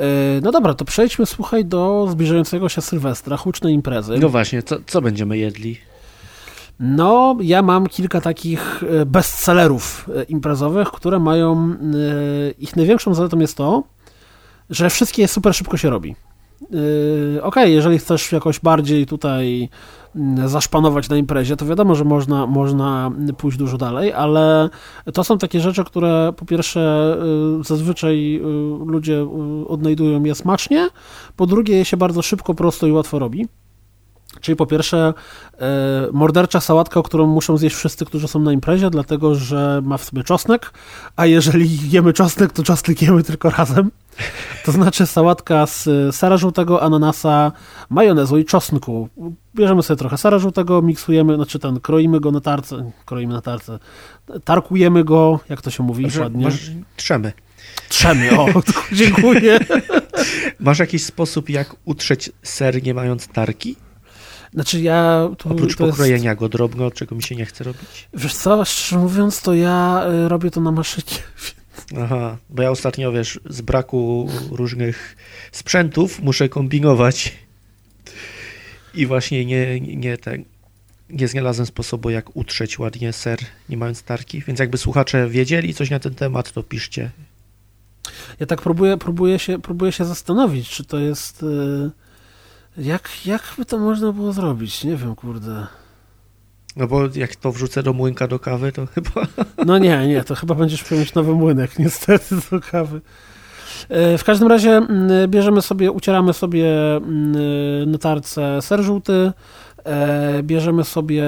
E, 0.00 0.04
no 0.42 0.52
dobra, 0.52 0.74
to 0.74 0.84
przejdźmy, 0.84 1.26
słuchaj, 1.26 1.64
do 1.64 2.06
zbliżającego 2.10 2.68
się 2.68 2.80
Sylwestra, 2.80 3.36
hucznej 3.36 3.74
imprezy. 3.74 4.18
No 4.20 4.28
właśnie, 4.28 4.62
co, 4.62 4.76
co 4.86 5.02
będziemy 5.02 5.38
jedli? 5.38 5.78
No, 6.80 7.36
ja 7.40 7.62
mam 7.62 7.86
kilka 7.86 8.20
takich 8.20 8.82
e, 8.82 9.06
bestsellerów 9.06 10.10
e, 10.16 10.22
imprezowych, 10.22 10.88
które 10.88 11.18
mają. 11.18 11.76
Ich 12.58 12.76
największą 12.76 13.14
zaletą 13.14 13.38
jest 13.38 13.56
to, 13.56 13.82
że 14.70 14.90
wszystkie 14.90 15.28
super 15.28 15.54
szybko 15.54 15.76
się 15.76 15.90
robi. 15.90 16.16
Yy, 16.60 17.42
ok, 17.42 17.56
jeżeli 17.64 17.98
chcesz 17.98 18.32
jakoś 18.32 18.60
bardziej 18.60 19.06
tutaj 19.06 19.68
mm, 20.16 20.48
zaszpanować 20.48 21.08
na 21.08 21.16
imprezie, 21.16 21.56
to 21.56 21.66
wiadomo, 21.66 21.94
że 21.94 22.04
można, 22.04 22.46
można 22.46 23.10
pójść 23.38 23.58
dużo 23.58 23.78
dalej, 23.78 24.12
ale 24.12 24.70
to 25.14 25.24
są 25.24 25.38
takie 25.38 25.60
rzeczy, 25.60 25.84
które 25.84 26.32
po 26.36 26.46
pierwsze 26.46 27.16
yy, 27.56 27.64
zazwyczaj 27.64 28.32
yy, 28.32 28.40
ludzie 28.86 29.26
odnajdują 29.68 30.24
je 30.24 30.34
smacznie, 30.34 30.88
po 31.36 31.46
drugie 31.46 31.76
je 31.76 31.84
się 31.84 31.96
bardzo 31.96 32.22
szybko, 32.22 32.54
prosto 32.54 32.86
i 32.86 32.92
łatwo 32.92 33.18
robi. 33.18 33.46
Czyli 34.40 34.56
po 34.56 34.66
pierwsze 34.66 35.14
mordercza 36.12 36.60
sałatka, 36.60 37.02
którą 37.02 37.26
muszą 37.26 37.56
zjeść 37.56 37.76
wszyscy, 37.76 38.04
którzy 38.04 38.28
są 38.28 38.40
na 38.40 38.52
imprezie, 38.52 38.90
dlatego 38.90 39.34
że 39.34 39.82
ma 39.84 39.96
w 39.96 40.04
sobie 40.04 40.24
czosnek, 40.24 40.72
a 41.16 41.26
jeżeli 41.26 41.90
jemy 41.90 42.12
czosnek, 42.12 42.52
to 42.52 42.62
czosnek 42.62 43.02
jemy 43.02 43.22
tylko 43.22 43.50
razem. 43.50 43.90
To 44.64 44.72
znaczy 44.72 45.06
sałatka 45.06 45.66
z 45.66 45.88
sera 46.16 46.36
żółtego, 46.36 46.82
ananasa, 46.82 47.52
majonezu 47.90 48.38
i 48.38 48.44
czosnku. 48.44 49.08
Bierzemy 49.54 49.82
sobie 49.82 49.98
trochę 49.98 50.18
sera 50.18 50.38
żółtego, 50.38 50.82
miksujemy, 50.82 51.36
znaczy 51.36 51.58
ten, 51.58 51.80
kroimy 51.80 52.20
go 52.20 52.32
na 52.32 52.40
tarce, 52.40 52.90
kroimy 53.06 53.34
na 53.34 53.40
tarce, 53.40 53.78
tarkujemy 54.44 55.04
go, 55.04 55.40
jak 55.48 55.62
to 55.62 55.70
się 55.70 55.82
mówi 55.82 56.02
masz, 56.04 56.16
ładnie? 56.16 56.44
Masz, 56.44 56.70
trzemy. 56.96 57.32
Trzemy, 57.88 58.38
o, 58.40 58.46
dziękuję. 58.92 59.60
Masz 60.60 60.78
jakiś 60.78 61.04
sposób, 61.04 61.48
jak 61.48 61.76
utrzeć 61.84 62.30
ser 62.42 62.82
nie 62.82 62.94
mając 62.94 63.28
tarki? 63.28 63.76
Znaczy 64.54 64.80
ja... 64.80 65.28
Oprócz 65.44 65.76
pokrojenia 65.76 66.30
jest... 66.30 66.40
go 66.40 66.48
drobno, 66.48 66.90
czego 66.90 67.16
mi 67.16 67.22
się 67.22 67.36
nie 67.36 67.46
chce 67.46 67.64
robić? 67.64 68.08
Wiesz 68.14 68.34
co, 68.34 68.64
szczerze 68.64 68.98
mówiąc, 68.98 69.42
to 69.42 69.54
ja 69.54 70.04
y, 70.24 70.28
robię 70.28 70.50
to 70.50 70.60
na 70.60 70.72
maszynie, 70.72 71.18
Aha, 71.96 72.36
bo 72.50 72.62
ja 72.62 72.70
ostatnio, 72.70 73.12
wiesz, 73.12 73.40
z 73.50 73.60
braku 73.60 74.28
różnych 74.50 75.16
sprzętów 75.52 76.20
muszę 76.22 76.48
kombinować 76.48 77.36
i 78.94 79.06
właśnie 79.06 79.44
nie, 79.44 79.80
nie, 79.80 80.18
ten, 80.18 80.44
nie 81.10 81.28
znalazłem 81.28 81.66
sposobu, 81.66 82.10
jak 82.10 82.36
utrzeć 82.36 82.78
ładnie 82.78 83.12
ser, 83.12 83.38
nie 83.68 83.76
mając 83.76 84.02
tarki, 84.02 84.42
więc 84.46 84.60
jakby 84.60 84.78
słuchacze 84.78 85.28
wiedzieli 85.28 85.74
coś 85.74 85.90
na 85.90 85.98
ten 85.98 86.14
temat, 86.14 86.52
to 86.52 86.62
piszcie. 86.62 87.10
Ja 88.40 88.46
tak 88.46 88.62
próbuję, 88.62 88.96
próbuję, 88.96 89.38
się, 89.38 89.58
próbuję 89.58 89.92
się 89.92 90.04
zastanowić, 90.04 90.68
czy 90.68 90.84
to 90.84 90.98
jest... 90.98 91.42
Yy, 91.42 91.90
jak, 92.78 93.26
jak 93.26 93.54
by 93.58 93.64
to 93.64 93.78
można 93.78 94.12
było 94.12 94.32
zrobić? 94.32 94.84
Nie 94.84 94.96
wiem, 94.96 95.14
kurde. 95.14 95.66
No 96.76 96.86
bo 96.86 97.00
jak 97.14 97.36
to 97.36 97.52
wrzucę 97.52 97.82
do 97.82 97.92
młynka 97.92 98.28
do 98.28 98.38
kawy, 98.38 98.72
to 98.72 98.86
chyba... 98.86 99.10
No 99.66 99.78
nie, 99.78 100.06
nie, 100.08 100.24
to 100.24 100.34
chyba 100.34 100.54
będziesz 100.54 100.90
mieć 100.90 101.14
nowy 101.14 101.32
młynek 101.32 101.78
niestety 101.78 102.36
do 102.50 102.60
kawy. 102.60 103.00
E, 103.88 104.18
w 104.18 104.24
każdym 104.24 104.48
razie 104.48 104.70
mm, 104.70 105.30
bierzemy 105.30 105.62
sobie, 105.62 105.92
ucieramy 105.92 106.32
sobie 106.32 106.96
mm, 106.96 107.90
na 107.90 107.98
tarce 107.98 108.62
ser 108.62 108.82
żółty, 108.82 109.32
bierzemy 110.42 110.84
sobie 110.84 111.24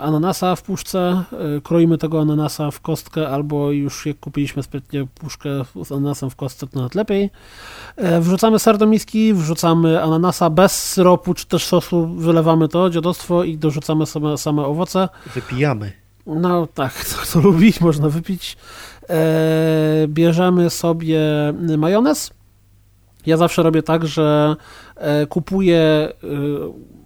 ananasa 0.00 0.56
w 0.56 0.62
puszce, 0.62 1.24
e, 1.32 1.60
kroimy 1.60 1.98
tego 1.98 2.20
ananasa 2.20 2.70
w 2.70 2.80
kostkę, 2.80 3.28
albo 3.28 3.70
już 3.70 4.06
jak 4.06 4.20
kupiliśmy 4.20 4.62
sprytnie 4.62 5.06
puszkę 5.14 5.48
z 5.84 5.92
ananasem 5.92 6.30
w 6.30 6.36
kostce, 6.36 6.66
to 6.66 6.78
nawet 6.78 6.94
lepiej. 6.94 7.30
E, 7.96 8.20
wrzucamy 8.20 8.58
ser 8.58 8.78
do 8.78 8.86
miski, 8.86 9.34
wrzucamy 9.34 10.02
ananasa 10.02 10.50
bez 10.50 10.92
syropu 10.92 11.34
czy 11.34 11.46
też 11.46 11.64
sosu, 11.64 12.06
wylewamy 12.06 12.68
to 12.68 12.90
dziadostwo 12.90 13.44
i 13.44 13.58
dorzucamy 13.58 14.06
same, 14.06 14.38
same 14.38 14.62
owoce. 14.62 15.08
Wypijamy. 15.34 15.92
No 16.26 16.66
tak, 16.66 16.92
kto, 17.04 17.16
kto 17.22 17.40
lubi, 17.40 17.72
można 17.80 18.08
wypić. 18.08 18.56
bierzemy 20.08 20.70
sobie 20.70 21.20
majonez. 21.78 22.30
Ja 23.26 23.36
zawsze 23.36 23.62
robię 23.62 23.82
tak, 23.82 24.06
że 24.06 24.56
kupuję 25.28 26.12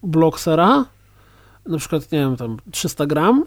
blok 0.06 0.40
sera, 0.40 0.84
na 1.66 1.78
przykład, 1.78 2.12
nie 2.12 2.18
wiem, 2.18 2.36
tam 2.36 2.56
300 2.70 3.06
gram 3.06 3.44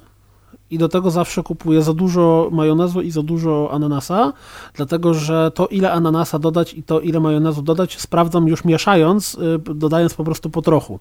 i 0.71 0.77
do 0.77 0.89
tego 0.89 1.11
zawsze 1.11 1.43
kupuję 1.43 1.81
za 1.81 1.93
dużo 1.93 2.49
majonezu 2.51 3.01
i 3.01 3.11
za 3.11 3.23
dużo 3.23 3.69
ananasa, 3.71 4.33
dlatego 4.73 5.13
że 5.13 5.51
to 5.55 5.67
ile 5.67 5.91
ananasa 5.91 6.39
dodać 6.39 6.73
i 6.73 6.83
to 6.83 6.99
ile 6.99 7.19
majonezu 7.19 7.61
dodać 7.61 7.99
sprawdzam 7.99 8.47
już 8.47 8.65
mieszając, 8.65 9.35
y, 9.35 9.73
dodając 9.75 10.13
po 10.13 10.23
prostu 10.23 10.49
po 10.49 10.61
trochu. 10.61 10.99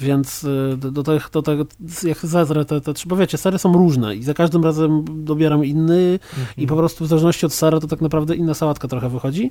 Więc 0.00 0.44
y, 0.44 0.76
do, 0.76 1.02
tych, 1.02 1.30
do 1.32 1.42
tego, 1.42 1.66
jak 2.02 2.18
zezrę, 2.18 2.64
te, 2.64 2.80
te, 2.80 2.92
bo 3.06 3.16
wiecie, 3.16 3.38
sery 3.38 3.58
są 3.58 3.72
różne 3.72 4.16
i 4.16 4.22
za 4.22 4.34
każdym 4.34 4.64
razem 4.64 5.04
dobieram 5.24 5.64
inny 5.64 6.18
mhm. 6.38 6.46
i 6.56 6.66
po 6.66 6.76
prostu 6.76 7.04
w 7.04 7.08
zależności 7.08 7.46
od 7.46 7.52
sera 7.52 7.80
to 7.80 7.86
tak 7.86 8.00
naprawdę 8.00 8.36
inna 8.36 8.54
sałatka 8.54 8.88
trochę 8.88 9.08
wychodzi. 9.08 9.50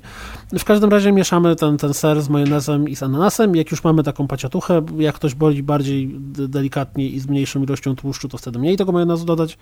W 0.58 0.64
każdym 0.64 0.90
razie 0.90 1.12
mieszamy 1.12 1.56
ten, 1.56 1.76
ten 1.76 1.94
ser 1.94 2.22
z 2.22 2.28
majonezem 2.28 2.88
i 2.88 2.96
z 2.96 3.02
ananasem. 3.02 3.56
Jak 3.56 3.70
już 3.70 3.84
mamy 3.84 4.02
taką 4.02 4.26
paciatuchę, 4.26 4.82
jak 4.98 5.14
ktoś 5.14 5.34
boli 5.34 5.62
bardziej 5.62 6.14
delikatnie 6.48 7.08
i 7.08 7.20
z 7.20 7.26
mniejszą 7.26 7.62
ilością 7.62 7.96
tłuszczu, 7.96 8.28
to 8.28 8.38
wtedy 8.38 8.58
mniej 8.58 8.76
tego 8.76 8.92
majonezu 8.92 9.24
dodać. 9.24 9.58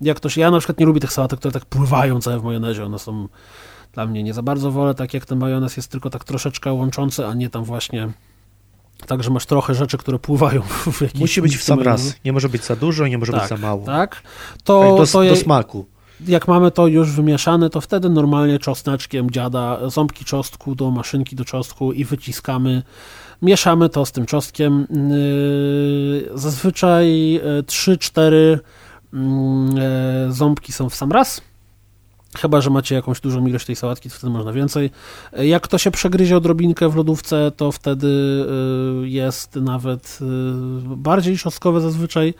Jak 0.00 0.16
ktoś, 0.16 0.36
ja 0.36 0.50
na 0.50 0.58
przykład 0.58 0.80
nie 0.80 0.86
lubię 0.86 1.00
tych 1.00 1.12
sałatek, 1.12 1.38
które 1.38 1.52
tak 1.52 1.64
pływają 1.64 2.20
całe 2.20 2.40
w 2.40 2.44
majonezie, 2.44 2.84
one 2.84 2.98
są 2.98 3.28
Dla 3.92 4.06
mnie 4.06 4.22
nie 4.22 4.34
za 4.34 4.42
bardzo 4.42 4.70
wolę, 4.70 4.94
tak 4.94 5.14
jak 5.14 5.26
ten 5.26 5.38
majonez 5.38 5.76
jest 5.76 5.90
tylko 5.90 6.10
tak 6.10 6.24
troszeczkę 6.24 6.72
łączący, 6.72 7.26
a 7.26 7.34
nie 7.34 7.50
tam 7.50 7.64
właśnie 7.64 8.08
tak, 9.06 9.22
że 9.22 9.30
masz 9.30 9.46
trochę 9.46 9.74
rzeczy, 9.74 9.98
które 9.98 10.18
pływają 10.18 10.62
w 10.92 11.00
jakimś 11.00 11.20
Musi 11.20 11.42
być 11.42 11.56
w 11.56 11.62
sam 11.62 11.80
raz. 11.80 12.14
Nie 12.24 12.32
może 12.32 12.48
być 12.48 12.64
za 12.64 12.76
dużo, 12.76 13.06
nie 13.06 13.18
może 13.18 13.32
tak, 13.32 13.40
być 13.40 13.48
za 13.48 13.56
mało. 13.56 13.86
Tak, 13.86 14.22
to, 14.64 14.96
do, 14.96 15.06
to 15.06 15.24
do 15.24 15.36
smaku. 15.36 15.86
Jak 16.26 16.48
mamy 16.48 16.70
to 16.70 16.86
już 16.86 17.10
wymieszane, 17.10 17.70
to 17.70 17.80
wtedy 17.80 18.10
normalnie 18.10 18.58
czosneczkiem 18.58 19.30
dziada 19.30 19.90
ząbki 19.90 20.24
czosnku 20.24 20.74
do 20.74 20.90
maszynki 20.90 21.36
do 21.36 21.44
czosnku 21.44 21.92
i 21.92 22.04
wyciskamy 22.04 22.82
mieszamy 23.42 23.88
to 23.88 24.06
z 24.06 24.12
tym 24.12 24.26
czosnkiem. 24.26 24.86
Yy, 24.90 26.30
zazwyczaj 26.34 27.40
3-4 27.66 28.32
yy, 28.32 28.58
yy, 29.12 30.32
ząbki 30.32 30.72
są 30.72 30.88
w 30.88 30.94
sam 30.94 31.12
raz. 31.12 31.40
Chyba, 32.40 32.60
że 32.60 32.70
macie 32.70 32.94
jakąś 32.94 33.20
dużą 33.20 33.46
ilość 33.46 33.66
tej 33.66 33.76
sałatki, 33.76 34.10
to 34.10 34.16
wtedy 34.16 34.32
można 34.32 34.52
więcej. 34.52 34.90
Jak 35.32 35.68
to 35.68 35.78
się 35.78 35.90
przegryzie 35.90 36.36
odrobinkę 36.36 36.88
w 36.88 36.96
lodówce, 36.96 37.52
to 37.56 37.72
wtedy 37.72 38.08
jest 39.02 39.56
nawet 39.56 40.18
bardziej 40.84 41.38
czosnkowe 41.38 41.80
zazwyczaj, 41.80 42.34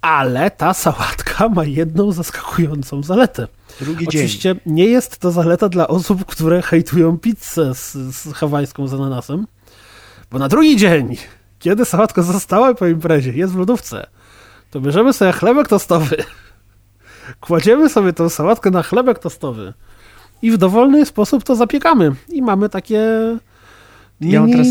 ale 0.00 0.50
ta 0.50 0.74
sałatka 0.74 1.48
ma 1.48 1.64
jedną 1.64 2.12
zaskakującą 2.12 3.02
zaletę. 3.02 3.48
Drugi 3.80 4.08
Oczywiście 4.08 4.54
dzień. 4.54 4.74
nie 4.74 4.84
jest 4.84 5.18
to 5.18 5.30
zaleta 5.30 5.68
dla 5.68 5.88
osób, 5.88 6.24
które 6.24 6.62
hejtują 6.62 7.18
pizzę 7.18 7.74
z, 7.74 7.92
z 7.92 8.32
hawajską 8.34 8.88
z 8.88 8.94
ananasem, 8.94 9.46
bo 10.30 10.38
na 10.38 10.48
drugi 10.48 10.76
dzień, 10.76 11.16
kiedy 11.58 11.84
sałatka 11.84 12.22
została 12.22 12.74
po 12.74 12.86
imprezie, 12.86 13.32
jest 13.32 13.52
w 13.52 13.58
lodówce, 13.58 14.06
to 14.70 14.80
bierzemy 14.80 15.12
sobie 15.12 15.32
chlebek 15.32 15.68
tostowy, 15.68 16.16
kładziemy 17.40 17.88
sobie 17.88 18.12
tą 18.12 18.28
sałatkę 18.28 18.70
na 18.70 18.82
chlebek 18.82 19.18
tostowy 19.18 19.72
i 20.42 20.50
w 20.50 20.56
dowolny 20.58 21.06
sposób 21.06 21.44
to 21.44 21.56
zapiekamy. 21.56 22.14
I 22.28 22.42
mamy 22.42 22.68
takie... 22.68 23.00
Ja 24.20 24.40
mam 24.40 24.50
teraz 24.50 24.66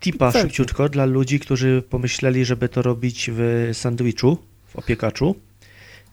tipa 0.00 0.32
szybciutko 0.32 0.88
dla 0.88 1.04
ludzi, 1.04 1.40
którzy 1.40 1.82
pomyśleli, 1.90 2.44
żeby 2.44 2.68
to 2.68 2.82
robić 2.82 3.30
w 3.32 3.70
sandwichu, 3.72 4.38
w 4.66 4.76
opiekaczu. 4.76 5.34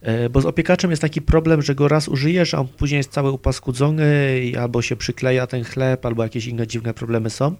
E, 0.01 0.29
bo 0.29 0.41
z 0.41 0.45
opiekaczem 0.45 0.91
jest 0.91 1.01
taki 1.01 1.21
problem, 1.21 1.61
że 1.61 1.75
go 1.75 1.87
raz 1.87 2.07
użyjesz, 2.07 2.53
a 2.53 2.59
on 2.59 2.67
później 2.67 2.97
jest 2.97 3.11
cały 3.11 3.31
upaskudzony 3.31 4.39
i 4.43 4.57
albo 4.57 4.81
się 4.81 4.95
przykleja 4.95 5.47
ten 5.47 5.63
chleb, 5.63 6.05
albo 6.05 6.23
jakieś 6.23 6.45
inne 6.47 6.67
dziwne 6.67 6.93
problemy 6.93 7.29
są 7.29 7.55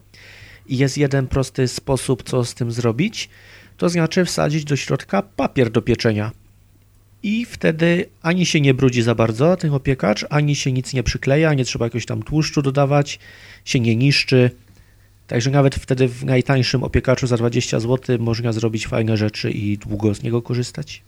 i 0.68 0.78
jest 0.78 0.98
jeden 0.98 1.28
prosty 1.28 1.68
sposób, 1.68 2.24
co 2.24 2.46
z 2.46 2.54
tym 2.54 2.72
zrobić, 2.72 3.30
to 3.78 3.90
znaczy 3.90 4.26
wsadzić 4.26 4.66
do 4.66 4.76
środka 4.76 5.22
papier 5.22 5.72
do 5.72 5.82
pieczenia. 5.82 6.32
I 7.26 7.46
wtedy 7.46 8.06
ani 8.22 8.46
się 8.46 8.62
nie 8.62 8.74
brudzi 8.74 9.02
za 9.02 9.16
bardzo 9.16 9.58
ten 9.58 9.74
opiekacz, 9.74 10.26
ani 10.30 10.56
się 10.56 10.72
nic 10.72 10.94
nie 10.94 11.04
przykleja, 11.04 11.54
nie 11.54 11.66
trzeba 11.66 11.86
jakiegoś 11.86 12.06
tam 12.06 12.24
tłuszczu 12.24 12.62
dodawać, 12.62 13.20
się 13.66 13.80
nie 13.80 13.96
niszczy. 13.96 14.52
Także 15.28 15.52
nawet 15.52 15.76
wtedy 15.76 16.08
w 16.08 16.26
najtańszym 16.26 16.84
opiekaczu 16.84 17.28
za 17.28 17.38
20 17.38 17.80
zł 17.80 18.18
można 18.20 18.54
zrobić 18.54 18.88
fajne 18.88 19.18
rzeczy 19.18 19.52
i 19.52 19.78
długo 19.78 20.16
z 20.16 20.24
niego 20.24 20.42
korzystać. 20.42 21.04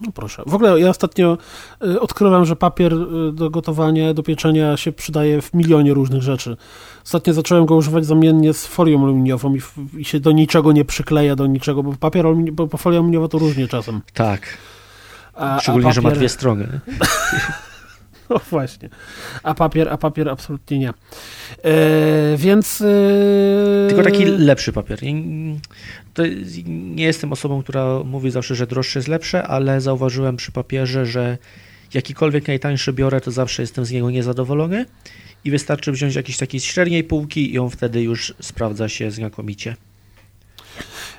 No 0.00 0.12
proszę. 0.12 0.42
W 0.46 0.54
ogóle 0.54 0.80
ja 0.80 0.88
ostatnio 0.88 1.38
y, 1.84 2.00
odkryłem, 2.00 2.44
że 2.44 2.56
papier 2.56 2.94
y, 2.94 3.32
do 3.32 3.50
gotowania, 3.50 4.14
do 4.14 4.22
pieczenia 4.22 4.76
się 4.76 4.92
przydaje 4.92 5.42
w 5.42 5.54
milionie 5.54 5.94
różnych 5.94 6.22
rzeczy. 6.22 6.56
Ostatnio 7.04 7.34
zacząłem 7.34 7.66
go 7.66 7.74
używać 7.74 8.06
zamiennie 8.06 8.52
z 8.52 8.66
folią 8.66 9.02
aluminiową 9.04 9.54
i, 9.54 9.60
i 9.98 10.04
się 10.04 10.20
do 10.20 10.32
niczego 10.32 10.72
nie 10.72 10.84
przykleja, 10.84 11.36
do 11.36 11.46
niczego, 11.46 11.82
bo 11.82 11.92
papier 11.92 12.26
bo 12.52 12.66
folia 12.66 12.98
aluminiowa 12.98 13.28
to 13.28 13.38
różnie 13.38 13.68
czasem. 13.68 14.00
Tak. 14.14 14.58
A, 15.40 15.60
Szczególnie, 15.60 15.86
a 15.86 15.90
papier... 15.90 16.02
że 16.02 16.08
ma 16.08 16.14
dwie 16.14 16.28
strony. 16.28 16.68
No 18.30 18.40
właśnie. 18.50 18.88
A 19.42 19.54
papier, 19.54 19.88
a 19.88 19.98
papier 19.98 20.28
absolutnie 20.28 20.78
nie. 20.78 20.88
E, 20.88 20.92
więc. 22.36 22.80
E... 22.80 23.88
Tylko 23.88 24.02
taki 24.02 24.24
lepszy 24.24 24.72
papier. 24.72 25.00
To 26.14 26.22
nie 26.66 27.04
jestem 27.04 27.32
osobą, 27.32 27.62
która 27.62 28.04
mówi 28.04 28.30
zawsze, 28.30 28.54
że 28.54 28.66
droższe 28.66 28.98
jest 28.98 29.08
lepsze, 29.08 29.42
ale 29.42 29.80
zauważyłem 29.80 30.36
przy 30.36 30.52
papierze, 30.52 31.06
że 31.06 31.38
jakikolwiek 31.94 32.48
najtańszy 32.48 32.92
biorę, 32.92 33.20
to 33.20 33.30
zawsze 33.30 33.62
jestem 33.62 33.84
z 33.84 33.90
niego 33.90 34.10
niezadowolony 34.10 34.86
i 35.44 35.50
wystarczy 35.50 35.92
wziąć 35.92 36.14
jakiś 36.14 36.36
taki 36.36 36.60
średniej 36.60 37.04
półki 37.04 37.54
i 37.54 37.58
on 37.58 37.70
wtedy 37.70 38.02
już 38.02 38.34
sprawdza 38.40 38.88
się 38.88 39.10
znakomicie. 39.10 39.76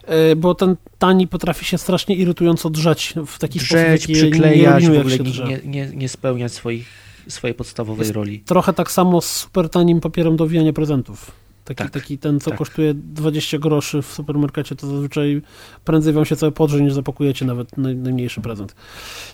E, 0.06 0.36
bo 0.36 0.56
ten 0.56 0.76
tani 1.00 1.28
potrafi 1.28 1.66
się 1.66 1.78
strasznie 1.78 2.16
irytująco 2.16 2.70
drzeć 2.70 3.14
w 3.28 3.40
taki 3.40 3.60
drzeć, 3.60 4.04
sposób, 4.04 4.16
przyklejać, 4.16 4.84
nie, 4.84 5.44
nie, 5.44 5.60
nie, 5.66 5.96
nie 5.96 6.10
spełniać 6.10 6.52
swoich, 6.52 6.88
swojej 7.28 7.54
podstawowej 7.56 8.00
Jest 8.00 8.12
roli. 8.12 8.40
Trochę 8.40 8.74
tak 8.74 8.92
samo 8.92 9.22
z 9.22 9.32
super 9.32 9.70
tanim 9.70 10.02
papierem 10.02 10.36
do 10.36 10.48
wijania 10.48 10.74
prezentów. 10.74 11.32
Taki, 11.66 11.84
tak, 11.84 11.92
taki 11.92 12.18
ten, 12.18 12.40
co 12.40 12.50
tak. 12.50 12.60
kosztuje 12.60 12.94
20 12.94 13.58
groszy 13.58 14.02
w 14.02 14.06
supermarkecie, 14.06 14.76
to 14.76 14.88
zazwyczaj 14.88 15.42
prędzej 15.86 16.14
wam 16.14 16.26
się 16.26 16.36
całe 16.36 16.52
podrze, 16.52 16.82
niż 16.82 16.94
zapakujecie 16.94 17.46
nawet 17.46 17.78
naj, 17.78 17.96
najmniejszy 17.96 18.42
prezent. 18.42 18.76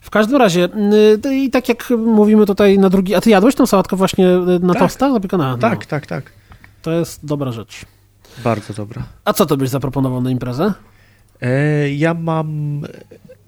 W 0.01 0.09
każdym 0.09 0.37
razie, 0.37 0.69
i 1.31 1.49
tak 1.49 1.69
jak 1.69 1.89
mówimy 1.97 2.45
tutaj 2.45 2.79
na 2.79 2.89
drugi... 2.89 3.15
A 3.15 3.21
ty 3.21 3.29
jadłeś 3.29 3.55
tą 3.55 3.65
sałatkę 3.65 3.95
właśnie 3.95 4.29
y, 4.29 4.59
na 4.59 4.73
tak. 4.73 4.81
tostach 4.83 5.11
zapiekana? 5.13 5.51
No. 5.51 5.57
Tak, 5.57 5.85
tak, 5.85 6.07
tak. 6.07 6.31
To 6.81 6.91
jest 6.91 7.25
dobra 7.25 7.51
rzecz. 7.51 7.85
Bardzo 8.43 8.73
dobra. 8.73 9.03
A 9.25 9.33
co 9.33 9.45
to 9.45 9.57
byś 9.57 9.69
zaproponował 9.69 10.21
na 10.21 10.31
imprezę? 10.31 10.73
E, 11.41 11.89
ja 11.93 12.13
mam 12.13 12.81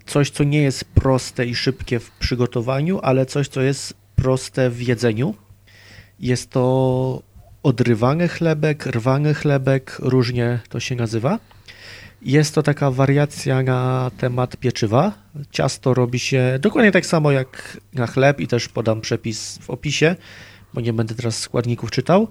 coś, 0.06 0.30
co 0.30 0.44
nie 0.44 0.62
jest 0.62 0.84
proste 0.84 1.46
i 1.46 1.54
szybkie 1.54 2.00
w 2.00 2.10
przygotowaniu, 2.10 3.00
ale 3.02 3.26
coś, 3.26 3.48
co 3.48 3.60
jest 3.60 3.94
proste 4.16 4.70
w 4.70 4.82
jedzeniu. 4.82 5.34
Jest 6.20 6.50
to 6.50 7.22
odrywany 7.62 8.28
chlebek, 8.28 8.86
rwany 8.86 9.34
chlebek, 9.34 9.96
różnie 9.98 10.60
to 10.68 10.80
się 10.80 10.96
nazywa. 10.96 11.38
Jest 12.22 12.54
to 12.54 12.62
taka 12.62 12.90
wariacja 12.90 13.62
na 13.62 14.10
temat 14.18 14.56
pieczywa. 14.56 15.12
Ciasto 15.50 15.94
robi 15.94 16.18
się 16.18 16.58
dokładnie 16.60 16.92
tak 16.92 17.06
samo 17.06 17.30
jak 17.30 17.80
na 17.94 18.06
chleb 18.06 18.40
i 18.40 18.46
też 18.46 18.68
podam 18.68 19.00
przepis 19.00 19.58
w 19.58 19.70
opisie, 19.70 20.16
bo 20.74 20.80
nie 20.80 20.92
będę 20.92 21.14
teraz 21.14 21.38
składników 21.38 21.90
czytał. 21.90 22.28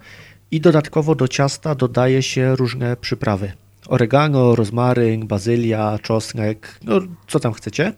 I 0.51 0.61
dodatkowo 0.61 1.15
do 1.15 1.27
ciasta 1.27 1.75
dodaje 1.75 2.23
się 2.23 2.55
różne 2.55 2.97
przyprawy. 2.97 3.51
Oregano, 3.87 4.55
rozmaryn, 4.55 5.27
bazylia, 5.27 5.99
czosnek, 6.01 6.79
no 6.83 6.99
co 7.27 7.39
tam 7.39 7.53
chcecie. 7.53 7.93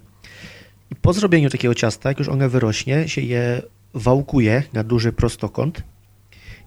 I 0.91 0.95
po 0.95 1.13
zrobieniu 1.13 1.49
takiego 1.49 1.75
ciasta, 1.75 2.09
jak 2.09 2.19
już 2.19 2.29
one 2.29 2.49
wyrośnie, 2.49 3.07
się 3.07 3.21
je 3.21 3.61
wałkuje 3.93 4.63
na 4.73 4.83
duży 4.83 5.11
prostokąt 5.11 5.83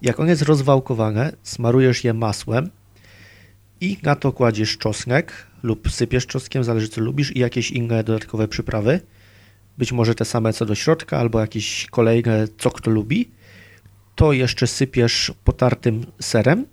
jak 0.01 0.19
on 0.19 0.27
jest 0.27 0.41
rozwałkowane, 0.41 1.33
smarujesz 1.43 2.03
je 2.03 2.13
masłem 2.13 2.69
i 3.81 3.97
na 4.03 4.15
to 4.15 4.31
kładziesz 4.31 4.77
czosnek 4.77 5.47
lub 5.63 5.91
sypiesz 5.91 6.27
czosnkiem, 6.27 6.63
zależy 6.63 6.87
co 6.87 7.01
lubisz 7.01 7.35
i 7.35 7.39
jakieś 7.39 7.71
inne 7.71 8.03
dodatkowe 8.03 8.47
przyprawy. 8.47 8.99
Być 9.77 9.91
może 9.91 10.15
te 10.15 10.25
same 10.25 10.53
co 10.53 10.65
do 10.65 10.75
środka, 10.75 11.17
albo 11.17 11.39
jakieś 11.39 11.87
kolejne, 11.91 12.47
co 12.57 12.71
kto 12.71 12.91
lubi. 12.91 13.31
To 14.15 14.33
jeszcze 14.33 14.67
sypiesz 14.67 15.33
potartym 15.43 16.05
serem 16.21 16.65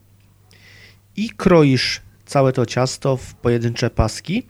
i 1.16 1.30
kroisz 1.30 2.00
całe 2.26 2.52
to 2.52 2.66
ciasto 2.66 3.16
w 3.16 3.34
pojedyncze 3.34 3.90
paski. 3.90 4.42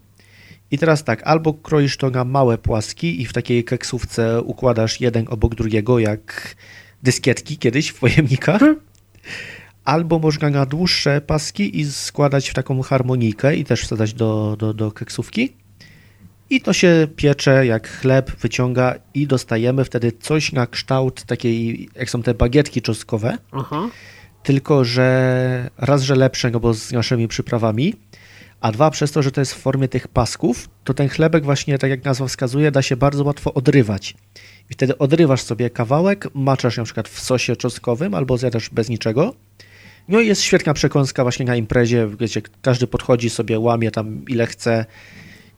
I 0.71 0.79
teraz 0.79 1.05
tak, 1.05 1.23
albo 1.25 1.55
kroisz 1.55 1.97
to 1.97 2.11
na 2.11 2.25
małe 2.25 2.59
płaski 2.59 3.23
i 3.23 3.27
w 3.27 3.33
takiej 3.33 3.65
keksówce 3.65 4.43
układasz 4.43 5.01
jeden 5.01 5.27
obok 5.29 5.55
drugiego, 5.55 5.99
jak 5.99 6.57
dyskietki 7.03 7.59
kiedyś 7.59 7.89
w 7.89 7.99
pojemnikach. 7.99 8.61
Hmm. 8.61 8.81
Albo 9.85 10.19
można 10.19 10.51
na 10.51 10.67
dłuższe 10.67 11.21
paski 11.21 11.81
i 11.81 11.85
składać 11.85 12.51
w 12.51 12.55
taką 12.55 12.83
harmonijkę 12.83 13.57
i 13.57 13.65
też 13.65 13.83
wsadzać 13.83 14.15
do, 14.15 14.57
do, 14.59 14.75
do 14.75 14.93
keksówki. 14.93 15.53
I 16.53 16.61
to 16.61 16.73
się 16.73 17.09
piecze 17.17 17.67
jak 17.67 17.89
chleb, 17.89 18.31
wyciąga 18.41 18.95
i 19.15 19.27
dostajemy 19.27 19.85
wtedy 19.85 20.13
coś 20.21 20.53
na 20.53 20.67
kształt 20.67 21.25
takiej, 21.25 21.89
jak 21.97 22.11
są 22.11 22.23
te 22.23 22.35
bagietki 22.35 22.83
czosnkowe. 22.83 23.39
Aha. 23.53 23.89
Tylko, 24.43 24.85
że 24.85 25.71
raz, 25.79 26.03
że 26.03 26.15
lepsze, 26.15 26.51
no 26.51 26.61
bo 26.61 26.75
z 26.75 26.93
naszymi 26.93 27.29
przyprawami, 27.29 27.95
a 28.61 28.73
dwa, 28.73 28.91
przez 28.91 29.13
to, 29.13 29.23
że 29.23 29.31
to 29.31 29.41
jest 29.41 29.55
w 29.55 29.59
formie 29.59 29.89
tych 29.89 30.09
pasków, 30.09 30.69
to 30.85 30.95
ten 30.95 31.09
chlebek 31.09 31.45
właśnie, 31.45 31.79
tak 31.79 31.91
jak 31.91 32.05
nazwa 32.05 32.27
wskazuje, 32.27 32.71
da 32.71 32.83
się 32.83 32.97
bardzo 32.97 33.25
łatwo 33.25 33.55
odrywać. 33.55 34.15
I 34.71 34.75
wtedy 34.75 34.99
odrywasz 34.99 35.43
sobie 35.43 35.71
kawałek, 35.71 36.29
maczasz 36.35 36.77
na 36.77 36.85
przykład 36.85 37.09
w 37.09 37.21
sosie 37.21 37.57
czosnkowym 37.57 38.15
albo 38.15 38.39
zjadasz 38.39 38.71
bez 38.71 38.89
niczego. 38.89 39.35
No 40.09 40.21
i 40.21 40.27
jest 40.27 40.43
świetna 40.43 40.75
przekąska 40.75 41.23
właśnie 41.23 41.47
na 41.47 41.57
imprezie, 41.57 42.09
gdzie 42.19 42.43
każdy 42.63 42.87
podchodzi 42.87 43.31
sobie, 43.31 43.59
łamie 43.59 43.91
tam 43.91 44.25
ile 44.29 44.47
chce 44.47 44.87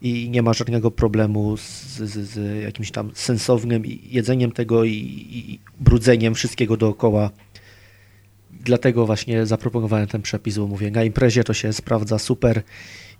i 0.05 0.31
nie 0.31 0.43
ma 0.43 0.53
żadnego 0.53 0.91
problemu 0.91 1.57
z, 1.57 1.97
z, 1.97 2.29
z 2.29 2.63
jakimś 2.63 2.91
tam 2.91 3.11
sensownym 3.15 3.83
jedzeniem 4.03 4.53
tego 4.53 4.85
i, 4.85 4.93
i 5.31 5.59
brudzeniem 5.81 6.35
wszystkiego 6.35 6.77
dookoła. 6.77 7.31
Dlatego 8.51 9.07
właśnie 9.07 9.47
zaproponowałem 9.47 10.07
ten 10.07 10.23
przepis, 10.23 10.59
bo 10.59 10.67
mówię, 10.67 10.91
na 10.91 11.05
imprezie 11.05 11.45
to 11.45 11.55
się 11.55 11.73
sprawdza 11.73 12.19
super 12.19 12.63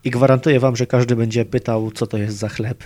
I 0.05 0.11
gwarantuję 0.11 0.61
wam, 0.61 0.77
że 0.77 0.87
każdy 0.87 1.17
będzie 1.17 1.45
pytał, 1.45 1.91
co 1.91 2.07
to 2.07 2.19
jest 2.19 2.37
za 2.37 2.49
chleb. 2.49 2.85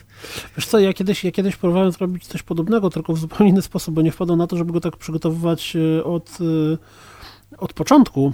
Wiesz 0.57 0.67
co, 0.67 0.79
ja 0.79 0.93
kiedyś, 0.93 1.25
ja 1.25 1.31
kiedyś 1.31 1.57
próbowałem 1.57 1.93
zrobić 1.93 2.27
coś 2.27 2.43
podobnego, 2.43 2.91
tylko 2.91 3.13
w 3.13 3.19
zupełnie 3.19 3.51
inny 3.51 3.63
sposób, 3.63 3.95
bo 3.95 4.03
nie 4.03 4.13
wpadłem 4.13 4.39
na 4.39 4.47
to, 4.47 4.57
żeby 4.57 4.73
go 4.73 4.81
tak 4.81 4.97
przygotowywać 4.97 5.77
e, 5.77 6.05
od, 6.05 6.39
e, 6.41 7.59
od 7.59 7.73
początku. 7.73 8.33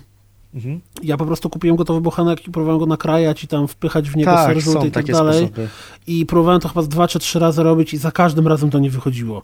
Mhm. 0.55 0.81
Ja 1.03 1.17
po 1.17 1.27
prostu 1.27 1.51
kupiłem 1.51 1.77
gotowy 1.77 2.01
bochenek 2.01 2.49
i 2.49 2.51
próbowałem 2.51 2.79
go 2.79 2.87
nakrajać 2.87 3.45
i 3.45 3.49
tam 3.49 3.69
wpychać 3.69 4.11
w 4.11 4.17
niego 4.17 4.31
tak, 4.31 4.47
ser 4.47 4.61
żółty 4.61 4.87
i 4.87 4.91
tak 4.91 5.07
dalej. 5.07 5.47
Sposoby. 5.47 5.69
I 6.07 6.27
próbowałem 6.27 6.61
to 6.61 6.69
chyba 6.69 6.83
dwa 6.83 7.09
czy 7.09 7.19
trzy 7.19 7.39
razy 7.39 7.63
robić 7.63 7.95
i 7.95 7.97
za 7.97 8.13
każdym 8.13 8.49
razem 8.49 8.71
to 8.71 8.79
nie 8.79 8.91
wychodziło 8.91 9.43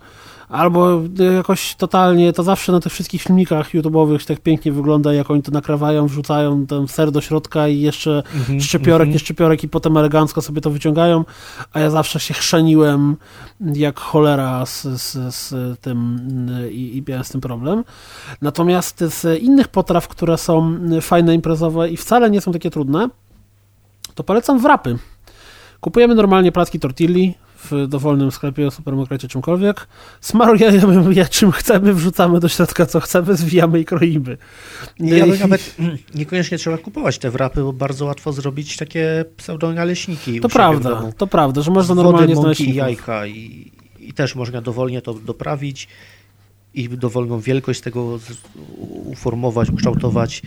albo 0.50 1.00
jakoś 1.36 1.74
totalnie, 1.74 2.32
to 2.32 2.42
zawsze 2.42 2.72
na 2.72 2.80
tych 2.80 2.92
wszystkich 2.92 3.22
filmikach 3.22 3.74
YouTube'owych 3.74 4.26
tak 4.26 4.40
pięknie 4.40 4.72
wygląda, 4.72 5.12
jak 5.12 5.30
oni 5.30 5.42
to 5.42 5.50
nakrawają, 5.50 6.06
wrzucają 6.06 6.66
ten 6.66 6.88
ser 6.88 7.12
do 7.12 7.20
środka 7.20 7.68
i 7.68 7.80
jeszcze 7.80 8.22
mm-hmm, 8.22 8.60
szczypiorek, 8.60 9.08
mm-hmm. 9.08 9.12
nie 9.12 9.18
szczypiorek 9.18 9.64
i 9.64 9.68
potem 9.68 9.96
elegancko 9.96 10.42
sobie 10.42 10.60
to 10.60 10.70
wyciągają, 10.70 11.24
a 11.72 11.80
ja 11.80 11.90
zawsze 11.90 12.20
się 12.20 12.34
chrzeniłem 12.34 13.16
jak 13.60 14.00
cholera 14.00 14.66
z, 14.66 14.82
z, 14.82 15.34
z 15.34 15.80
tym 15.80 16.20
i, 16.70 16.96
i 16.96 17.04
miałem 17.08 17.24
z 17.24 17.28
tym 17.28 17.40
problem. 17.40 17.84
Natomiast 18.42 19.04
z 19.08 19.42
innych 19.42 19.68
potraw, 19.68 20.08
które 20.08 20.38
są 20.38 20.78
fajne, 21.00 21.34
imprezowe 21.34 21.90
i 21.90 21.96
wcale 21.96 22.30
nie 22.30 22.40
są 22.40 22.52
takie 22.52 22.70
trudne, 22.70 23.08
to 24.14 24.24
polecam 24.24 24.58
wrapy. 24.58 24.98
Kupujemy 25.80 26.14
normalnie 26.14 26.52
placki 26.52 26.80
tortilli, 26.80 27.34
w 27.64 27.86
dowolnym 27.88 28.30
sklepie, 28.30 28.70
supermarkecie, 28.70 29.28
czymkolwiek. 29.28 29.86
Smarujemy 30.20 31.14
je 31.14 31.26
czym 31.26 31.52
chcemy, 31.52 31.94
wrzucamy 31.94 32.40
do 32.40 32.48
środka 32.48 32.86
co 32.86 33.00
chcemy, 33.00 33.36
zwijamy 33.36 33.80
i 33.80 33.84
kroimy. 33.84 34.36
Ja 34.98 35.26
nawet 35.26 35.76
niekoniecznie 36.14 36.58
trzeba 36.58 36.78
kupować 36.78 37.18
te 37.18 37.30
wrapy, 37.30 37.62
bo 37.62 37.72
bardzo 37.72 38.04
łatwo 38.04 38.32
zrobić 38.32 38.76
takie 38.76 39.24
pseudonaleśniki. 39.36 40.40
To 40.40 40.48
prawda, 40.48 41.02
to 41.16 41.26
prawda, 41.26 41.62
że 41.62 41.70
można 41.70 41.94
normalnie 41.94 42.36
znaleźć 42.36 42.60
i 42.60 42.74
jajka 42.74 43.26
i, 43.26 43.72
i 44.00 44.12
też 44.12 44.34
można 44.34 44.60
dowolnie 44.60 45.02
to 45.02 45.14
doprawić 45.14 45.88
i 46.74 46.88
dowolną 46.88 47.40
wielkość 47.40 47.80
tego 47.80 48.18
uformować, 49.04 49.70
ukształtować, 49.70 50.42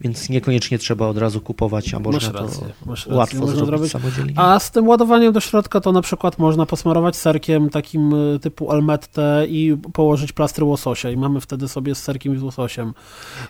więc 0.00 0.28
niekoniecznie 0.28 0.78
trzeba 0.78 1.06
od 1.06 1.18
razu 1.18 1.40
kupować, 1.40 1.94
a 1.94 1.98
można 1.98 2.32
rację, 2.32 2.66
to 3.04 3.14
łatwo 3.14 3.38
można 3.38 3.64
zrobić. 3.64 3.92
A 4.36 4.58
z 4.58 4.70
tym 4.70 4.88
ładowaniem 4.88 5.32
do 5.32 5.40
środka 5.40 5.80
to 5.80 5.92
na 5.92 6.02
przykład 6.02 6.38
można 6.38 6.66
posmarować 6.66 7.16
serkiem 7.16 7.70
takim 7.70 8.14
y, 8.34 8.38
typu 8.38 8.70
almette 8.70 9.46
i 9.48 9.76
położyć 9.92 10.32
plastry 10.32 10.64
łososia 10.64 11.10
i 11.10 11.16
mamy 11.16 11.40
wtedy 11.40 11.68
sobie 11.68 11.94
z 11.94 12.02
serkiem 12.02 12.34
i 12.34 12.38
z 12.38 12.42
łososiem. 12.42 12.94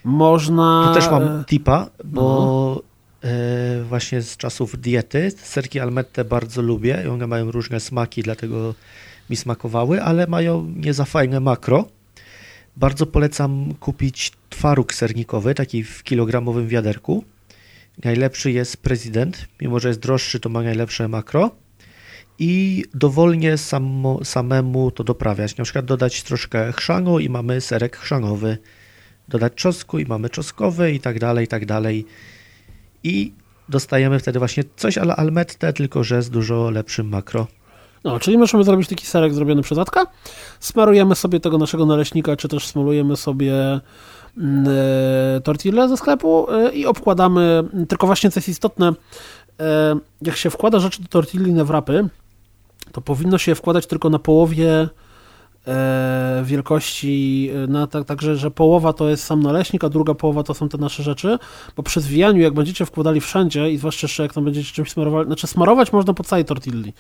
Można... 0.04 0.84
Tu 0.88 1.00
też 1.00 1.10
mam 1.10 1.22
e, 1.22 1.44
tipa, 1.46 1.86
bo 2.04 2.22
no. 3.22 3.28
właśnie 3.88 4.22
z 4.22 4.36
czasów 4.36 4.80
diety 4.80 5.32
serki 5.42 5.80
almette 5.80 6.24
bardzo 6.24 6.62
lubię 6.62 7.02
i 7.06 7.08
one 7.08 7.26
mają 7.26 7.50
różne 7.50 7.80
smaki, 7.80 8.22
dlatego 8.22 8.74
mi 9.30 9.36
smakowały, 9.36 10.02
ale 10.02 10.26
mają 10.26 10.72
nie 10.76 10.94
za 10.94 11.04
fajne 11.04 11.40
makro. 11.40 11.88
Bardzo 12.76 13.06
polecam 13.06 13.74
kupić 13.80 14.32
twaróg 14.50 14.94
sernikowy, 14.94 15.54
taki 15.54 15.84
w 15.84 16.02
kilogramowym 16.02 16.68
wiaderku. 16.68 17.24
Najlepszy 18.04 18.52
jest 18.52 18.76
prezydent, 18.76 19.48
mimo 19.60 19.80
że 19.80 19.88
jest 19.88 20.00
droższy, 20.00 20.40
to 20.40 20.48
ma 20.48 20.62
najlepsze 20.62 21.08
makro. 21.08 21.50
I 22.38 22.84
dowolnie 22.94 23.58
samo, 23.58 24.24
samemu 24.24 24.90
to 24.90 25.04
doprawiać. 25.04 25.56
Na 25.56 25.64
przykład 25.64 25.84
dodać 25.84 26.22
troszkę 26.22 26.72
chrzanu 26.72 27.18
i 27.18 27.28
mamy 27.28 27.60
serek 27.60 27.96
chrzanowy. 27.96 28.58
Dodać 29.28 29.52
czosnku 29.54 29.98
i 29.98 30.06
mamy 30.06 30.30
czosnkowy 30.30 30.92
i 30.92 31.00
tak 31.00 31.18
dalej, 31.18 31.44
i 31.44 31.48
tak 31.48 31.66
dalej. 31.66 32.06
I 33.02 33.32
dostajemy 33.68 34.18
wtedy 34.18 34.38
właśnie 34.38 34.64
coś 34.76 34.98
ale 34.98 35.16
almette, 35.16 35.72
tylko 35.72 36.04
że 36.04 36.22
z 36.22 36.30
dużo 36.30 36.70
lepszym 36.70 37.08
makro. 37.08 37.46
No, 38.04 38.20
czyli 38.20 38.38
możemy 38.38 38.64
zrobić 38.64 38.88
taki 38.88 39.06
serek 39.06 39.34
zrobiony 39.34 39.62
przez 39.62 39.78
Atka, 39.78 40.06
smarujemy 40.60 41.14
sobie 41.14 41.40
tego 41.40 41.58
naszego 41.58 41.86
naleśnika, 41.86 42.36
czy 42.36 42.48
też 42.48 42.66
smolujemy 42.66 43.16
sobie 43.16 43.80
mm, 44.38 44.66
e, 45.36 45.40
tortillę 45.40 45.88
ze 45.88 45.96
sklepu 45.96 46.52
e, 46.52 46.72
i 46.72 46.86
obkładamy, 46.86 47.64
tylko 47.88 48.06
właśnie 48.06 48.30
co 48.30 48.38
jest 48.40 48.48
istotne, 48.48 48.92
e, 49.60 49.96
jak 50.22 50.36
się 50.36 50.50
wkłada 50.50 50.78
rzeczy 50.78 51.02
do 51.02 51.08
tortilli 51.08 51.52
na 51.52 51.64
wrapy, 51.64 52.08
to 52.92 53.00
powinno 53.00 53.38
się 53.38 53.54
wkładać 53.54 53.86
tylko 53.86 54.10
na 54.10 54.18
połowie 54.18 54.88
wielkości, 56.42 57.50
na, 57.68 57.86
tak, 57.86 58.04
także, 58.04 58.36
że 58.36 58.50
połowa 58.50 58.92
to 58.92 59.08
jest 59.08 59.24
sam 59.24 59.42
naleśnik, 59.42 59.84
a 59.84 59.88
druga 59.88 60.14
połowa 60.14 60.42
to 60.42 60.54
są 60.54 60.68
te 60.68 60.78
nasze 60.78 61.02
rzeczy, 61.02 61.38
bo 61.76 61.82
przy 61.82 62.00
zwijaniu, 62.00 62.42
jak 62.42 62.54
będziecie 62.54 62.86
wkładali 62.86 63.20
wszędzie 63.20 63.70
i 63.70 63.78
zwłaszcza 63.78 64.04
jeszcze 64.04 64.22
jak 64.22 64.32
tam 64.32 64.44
będziecie 64.44 64.72
czymś 64.72 64.90
smarowali, 64.90 65.26
znaczy 65.26 65.46
smarować 65.46 65.92
można 65.92 66.14
po 66.14 66.24
całej 66.24 66.44
tortilli, 66.44 66.92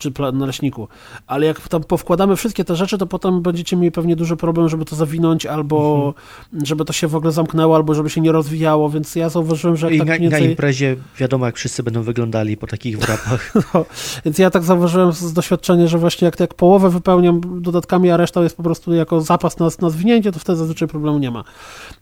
czy 0.00 0.12
naleśniku. 0.32 0.88
Ale 1.26 1.46
jak 1.46 1.68
tam 1.68 1.84
powkładamy 1.84 2.36
wszystkie 2.36 2.64
te 2.64 2.76
rzeczy, 2.76 2.98
to 2.98 3.06
potem 3.06 3.42
będziecie 3.42 3.76
mieli 3.76 3.92
pewnie 3.92 4.16
duży 4.16 4.36
problem, 4.36 4.68
żeby 4.68 4.84
to 4.84 4.96
zawinąć, 4.96 5.46
albo 5.46 6.06
mhm. 6.52 6.66
żeby 6.66 6.84
to 6.84 6.92
się 6.92 7.08
w 7.08 7.16
ogóle 7.16 7.32
zamknęło, 7.32 7.76
albo 7.76 7.94
żeby 7.94 8.10
się 8.10 8.20
nie 8.20 8.32
rozwijało, 8.32 8.90
więc 8.90 9.16
ja 9.16 9.28
zauważyłem, 9.28 9.76
że... 9.76 9.92
I 9.92 9.98
tak 9.98 10.08
na, 10.08 10.18
więcej... 10.18 10.42
na 10.42 10.48
imprezie 10.48 10.96
wiadomo, 11.18 11.46
jak 11.46 11.56
wszyscy 11.56 11.82
będą 11.82 12.02
wyglądali 12.02 12.56
po 12.56 12.66
takich 12.66 12.98
wrapach. 12.98 13.52
no, 13.74 13.84
więc 14.24 14.38
ja 14.38 14.50
tak 14.50 14.62
zauważyłem 14.62 15.12
z 15.12 15.32
doświadczenia, 15.32 15.86
że 15.86 15.98
właśnie 15.98 16.24
jak, 16.24 16.40
jak 16.40 16.54
połowę 16.54 16.90
wypełniam 16.90 17.62
dodatkami, 17.62 18.10
a 18.10 18.16
reszta 18.16 18.42
jest 18.42 18.56
po 18.56 18.62
prostu 18.62 18.94
jako 18.94 19.20
zapas 19.20 19.58
na, 19.58 19.68
na 19.80 19.90
zwinięcie, 19.90 20.32
to 20.32 20.38
wtedy 20.38 20.58
zazwyczaj 20.58 20.88
problemu 20.88 21.18
nie 21.18 21.30
ma. 21.30 21.44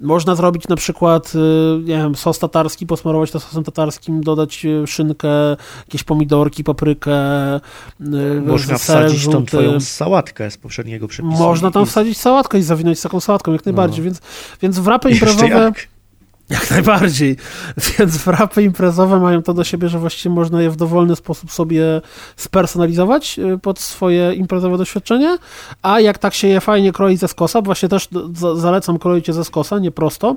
Można 0.01 0.35
zrobić 0.35 0.69
na 0.69 0.77
przykład, 0.77 1.33
y, 1.35 1.39
nie 1.79 1.97
wiem, 1.97 2.15
sos 2.15 2.39
tatarski, 2.39 2.87
posmarować 2.87 3.31
to 3.31 3.41
sosem 3.41 3.65
tatarskim, 3.65 4.21
dodać 4.21 4.65
y, 4.65 4.87
szynkę, 4.87 5.29
jakieś 5.87 6.05
pomidorki, 6.05 6.65
paprykę, 6.65 7.17
Można 8.47 8.79
wsadzić 8.79 9.21
żółty. 9.21 9.39
tą 9.39 9.47
twoją 9.47 9.81
sałatkę 9.81 10.51
z 10.51 10.57
poprzedniego 10.57 11.09
przepisu. 11.09 11.39
Można 11.43 11.71
tam 11.71 11.87
wsadzić 11.87 12.19
sałatkę 12.19 12.59
i 12.59 12.63
zawinąć 12.63 12.99
z 12.99 13.03
taką 13.03 13.21
sałatką, 13.21 13.53
jak 13.53 13.65
najbardziej, 13.65 13.99
no. 13.99 14.05
więc, 14.05 14.21
więc 14.63 14.79
wrapy 14.79 15.11
imprezowe... 15.11 15.73
Jak? 16.49 16.71
najbardziej. 16.71 17.37
Więc 17.99 18.17
wrapy 18.17 18.63
imprezowe 18.63 19.21
mają 19.21 19.43
to 19.43 19.55
do 19.55 19.65
siebie, 19.65 19.89
że 19.89 19.99
właściwie 19.99 20.35
można 20.35 20.63
je 20.63 20.71
w 20.71 20.77
dowolny 20.77 21.17
sposób 21.17 21.53
sobie 21.53 22.01
spersonalizować 22.37 23.39
y, 23.39 23.59
pod 23.59 23.79
swoje 23.79 24.33
imprezowe 24.33 24.79
doświadczenie, 24.79 25.39
a 25.83 26.01
jak 26.01 26.19
tak 26.19 26.35
się 26.35 26.49
je 26.49 26.61
fajnie 26.61 26.93
kroi 26.93 27.17
ze 27.17 27.29
skosa, 27.29 27.63
właśnie 27.63 27.89
też 27.89 28.09
zalecam 28.57 28.99
kroić 28.99 29.29
je 29.29 29.35
ze 29.35 29.45
skosa, 29.45 29.79
nie 29.79 29.91
prosto, 29.91 30.37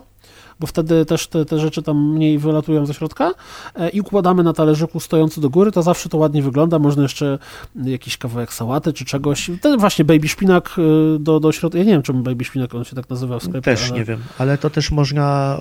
bo 0.62 0.68
wtedy 0.68 1.06
też 1.06 1.28
te, 1.28 1.46
te 1.46 1.60
rzeczy 1.60 1.84
tam 1.84 2.14
mniej 2.14 2.40
wylatują 2.40 2.86
ze 2.86 2.94
środka 2.94 3.34
e, 3.76 3.90
i 3.90 4.02
układamy 4.02 4.44
na 4.44 4.54
talerzyku 4.54 5.00
stojący 5.00 5.42
do 5.42 5.50
góry, 5.50 5.72
to 5.72 5.84
zawsze 5.84 6.10
to 6.10 6.18
ładnie 6.18 6.44
wygląda, 6.44 6.80
można 6.80 7.04
jeszcze 7.04 7.40
jakiś 7.76 8.18
kawałek 8.18 8.54
sałaty 8.54 8.94
czy 8.94 9.06
czegoś, 9.06 9.52
ten 9.62 9.80
właśnie 9.80 10.06
baby 10.06 10.28
szpinak 10.28 10.76
e, 10.78 11.20
do, 11.20 11.40
do 11.40 11.52
środka, 11.52 11.78
ja 11.78 11.84
nie 11.84 11.92
wiem 11.92 12.02
czemu 12.02 12.24
baby 12.24 12.44
szpinak 12.44 12.76
on 12.76 12.84
się 12.84 12.96
tak 12.96 13.10
nazywa 13.10 13.40
w 13.40 13.44
sklepie. 13.44 13.62
Też 13.62 13.90
ale... 13.90 14.00
nie 14.00 14.06
wiem, 14.06 14.20
ale 14.38 14.58
to 14.58 14.70
też 14.70 14.92
można 14.92 15.58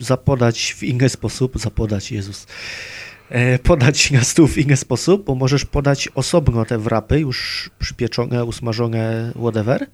y, 0.00 0.04
zapodać 0.04 0.74
w 0.78 0.82
inny 0.82 1.08
sposób, 1.08 1.58
zapodać, 1.58 2.12
Jezus, 2.12 2.46
podać 3.62 4.10
na 4.10 4.24
stół 4.24 4.46
w 4.46 4.58
inny 4.58 4.76
sposób, 4.76 5.24
bo 5.24 5.34
możesz 5.34 5.64
podać 5.64 6.08
osobno 6.14 6.64
te 6.64 6.78
wrapy, 6.78 7.20
już 7.20 7.70
przypieczone, 7.78 8.44
usmażone, 8.44 9.32
whatever, 9.36 9.86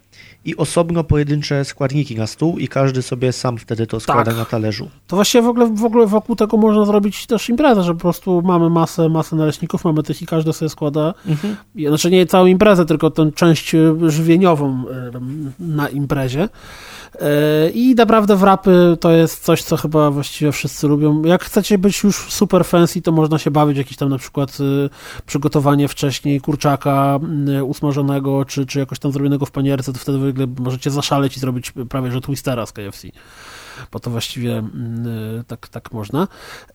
i 0.44 0.56
osobno 0.56 1.04
pojedyncze 1.04 1.64
składniki 1.64 2.16
na 2.16 2.26
stół 2.26 2.58
i 2.58 2.68
każdy 2.68 3.02
sobie 3.02 3.32
sam 3.32 3.58
wtedy 3.58 3.86
to 3.86 4.00
składa 4.00 4.24
tak. 4.24 4.36
na 4.36 4.44
talerzu. 4.44 4.88
To 5.06 5.16
właściwie 5.16 5.42
w 5.42 5.48
ogóle, 5.48 5.66
w 5.74 5.84
ogóle 5.84 6.06
wokół 6.06 6.36
tego 6.36 6.56
można 6.56 6.84
zrobić 6.84 7.26
też 7.26 7.48
imprezę, 7.48 7.82
że 7.82 7.94
po 7.94 8.00
prostu 8.00 8.42
mamy 8.42 8.70
masę, 8.70 9.08
masę 9.08 9.36
naleśników, 9.36 9.84
mamy 9.84 10.02
tych 10.02 10.22
i 10.22 10.26
każdy 10.26 10.52
sobie 10.52 10.68
składa, 10.68 11.14
mhm. 11.26 11.56
znaczy 11.88 12.10
nie 12.10 12.26
całą 12.26 12.46
imprezę, 12.46 12.86
tylko 12.86 13.10
tę 13.10 13.32
część 13.32 13.72
żywieniową 14.06 14.84
na 15.58 15.88
imprezie. 15.88 16.48
E, 17.20 17.70
I 17.70 17.94
naprawdę 17.94 18.36
wrapy 18.36 18.96
to 19.00 19.12
jest 19.12 19.44
coś, 19.44 19.62
co 19.62 19.76
chyba 19.76 20.10
właściwie 20.10 20.52
wszyscy 20.52 20.88
lubią. 20.88 21.22
Jak 21.22 21.44
chcecie 21.44 21.78
być 21.78 22.02
już 22.02 22.16
super 22.16 22.64
fancy, 22.64 23.02
to 23.02 23.12
można 23.12 23.38
się 23.38 23.50
bawić 23.50 23.78
jakiś 23.78 23.96
tam 23.96 24.08
na 24.08 24.18
przykład 24.18 24.58
y, 24.60 24.90
przygotowanie 25.26 25.88
wcześniej 25.88 26.40
kurczaka 26.40 27.18
y, 27.58 27.64
usmażonego, 27.64 28.44
czy, 28.44 28.66
czy 28.66 28.78
jakoś 28.78 28.98
tam 28.98 29.12
zrobionego 29.12 29.46
w 29.46 29.50
panierce, 29.50 29.92
to 29.92 29.98
wtedy 29.98 30.46
możecie 30.58 30.90
zaszaleć 30.90 31.36
i 31.36 31.40
zrobić 31.40 31.72
prawie 31.88 32.12
że 32.12 32.20
twistera 32.20 32.66
z 32.66 32.72
KFC 32.72 33.08
bo 33.92 34.00
to 34.00 34.10
właściwie 34.10 34.58
y, 34.58 35.44
tak, 35.46 35.68
tak 35.68 35.92
można. 35.92 36.28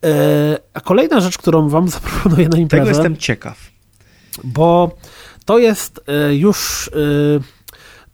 E, 0.06 0.58
a 0.74 0.80
kolejna 0.80 1.20
rzecz, 1.20 1.38
którą 1.38 1.70
wam 1.70 1.90
zaproponuję 2.00 2.50
na 2.50 2.58
imprezę... 2.58 2.86
Tego 2.86 2.98
jestem 2.98 3.18
ciekaw. 3.18 3.58
Bo 4.44 4.96
to 5.46 5.60
jest 5.60 6.02
już 6.32 6.90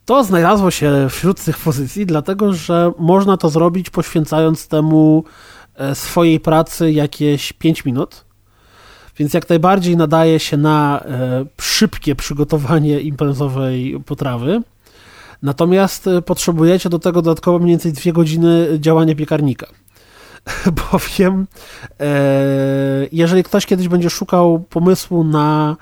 to 0.07 0.23
znalazło 0.23 0.71
się 0.71 1.07
wśród 1.09 1.43
tych 1.43 1.57
pozycji, 1.57 2.05
dlatego 2.05 2.53
że 2.53 2.91
można 2.99 3.37
to 3.37 3.49
zrobić 3.49 3.89
poświęcając 3.89 4.67
temu 4.67 5.23
e, 5.75 5.95
swojej 5.95 6.39
pracy 6.39 6.91
jakieś 6.91 7.53
5 7.53 7.85
minut. 7.85 8.25
Więc 9.17 9.33
jak 9.33 9.49
najbardziej 9.49 9.97
nadaje 9.97 10.39
się 10.39 10.57
na 10.57 11.01
e, 11.05 11.45
szybkie 11.61 12.15
przygotowanie 12.15 13.01
imprezowej 13.01 13.99
potrawy. 14.05 14.61
Natomiast 15.41 16.07
e, 16.07 16.21
potrzebujecie 16.21 16.89
do 16.89 16.99
tego 16.99 17.21
dodatkowo 17.21 17.59
mniej 17.59 17.69
więcej 17.69 17.93
2 17.93 18.11
godziny 18.11 18.67
działania 18.79 19.15
piekarnika. 19.15 19.67
bowiem 20.91 21.47
jeżeli 23.11 23.43
ktoś 23.43 23.65
kiedyś 23.65 23.87
będzie 23.87 24.09
szukał 24.09 24.59
pomysłu 24.69 25.23
na, 25.23 25.75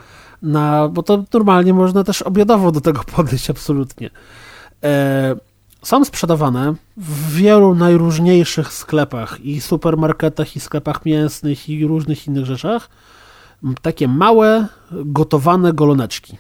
na, 0.45 0.87
bo 0.87 1.03
to 1.03 1.23
normalnie 1.33 1.73
można 1.73 2.03
też 2.03 2.21
obiadowo 2.21 2.71
do 2.71 2.81
tego 2.81 3.03
podejść 3.15 3.49
absolutnie. 3.49 4.09
E, 4.83 5.35
są 5.83 6.05
sprzedawane 6.05 6.73
w 6.97 7.33
wielu 7.33 7.75
najróżniejszych 7.75 8.73
sklepach 8.73 9.39
i 9.41 9.61
supermarketach, 9.61 10.55
i 10.55 10.59
sklepach 10.59 11.05
mięsnych, 11.05 11.69
i 11.69 11.87
różnych 11.87 12.27
innych 12.27 12.45
rzeczach 12.45 12.89
takie 13.81 14.07
małe, 14.07 14.67
gotowane 14.91 15.73
goloneczki. 15.73 16.37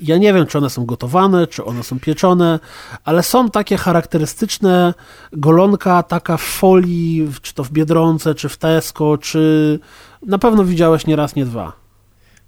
Ja 0.00 0.18
nie 0.18 0.32
wiem, 0.32 0.46
czy 0.46 0.58
one 0.58 0.70
są 0.70 0.86
gotowane, 0.86 1.46
czy 1.46 1.64
one 1.64 1.82
są 1.82 2.00
pieczone, 2.00 2.60
ale 3.04 3.22
są 3.22 3.50
takie 3.50 3.76
charakterystyczne 3.76 4.94
golonka, 5.32 6.02
taka 6.02 6.36
w 6.36 6.42
folii, 6.42 7.28
czy 7.42 7.54
to 7.54 7.64
w 7.64 7.70
Biedronce, 7.70 8.34
czy 8.34 8.48
w 8.48 8.56
Tesco, 8.56 9.18
czy 9.18 9.78
na 10.26 10.38
pewno 10.38 10.64
widziałeś 10.64 11.06
nie 11.06 11.16
raz, 11.16 11.36
nie 11.36 11.44
dwa. 11.44 11.72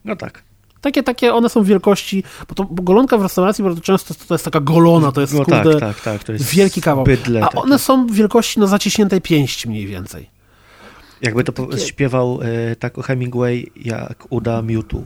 No 0.05 0.17
tak. 0.17 0.43
Takie, 0.81 1.03
takie, 1.03 1.35
one 1.35 1.49
są 1.49 1.63
wielkości, 1.63 2.25
bo, 2.49 2.55
to, 2.55 2.65
bo 2.65 2.83
golonka 2.83 3.19
w 3.19 3.23
restauracji 3.23 3.65
bardzo 3.65 3.81
często 3.81 4.15
to 4.29 4.35
jest 4.35 4.45
taka 4.45 4.61
golona, 4.61 5.13
to 5.13 5.21
jest 5.21 5.35
no 5.35 5.45
kurde, 5.45 5.73
tak, 5.73 5.81
tak, 5.81 6.01
tak, 6.01 6.25
to 6.25 6.33
jest 6.33 6.45
wielki 6.45 6.81
kawał. 6.81 7.05
Bydle, 7.05 7.45
a 7.45 7.49
one 7.49 7.79
są 7.79 8.07
wielkości 8.07 8.61
no, 8.61 8.67
zaciśniętej 8.67 9.21
pięści 9.21 9.69
mniej 9.69 9.87
więcej. 9.87 10.31
Jakby 11.23 11.45
to 11.45 11.53
takie... 11.53 11.79
śpiewał 11.79 12.41
e, 12.43 12.77
tak 12.77 12.99
o 12.99 13.03
Hemingway, 13.03 13.71
jak 13.77 14.27
uda 14.31 14.63
Mewtwo. 14.63 15.03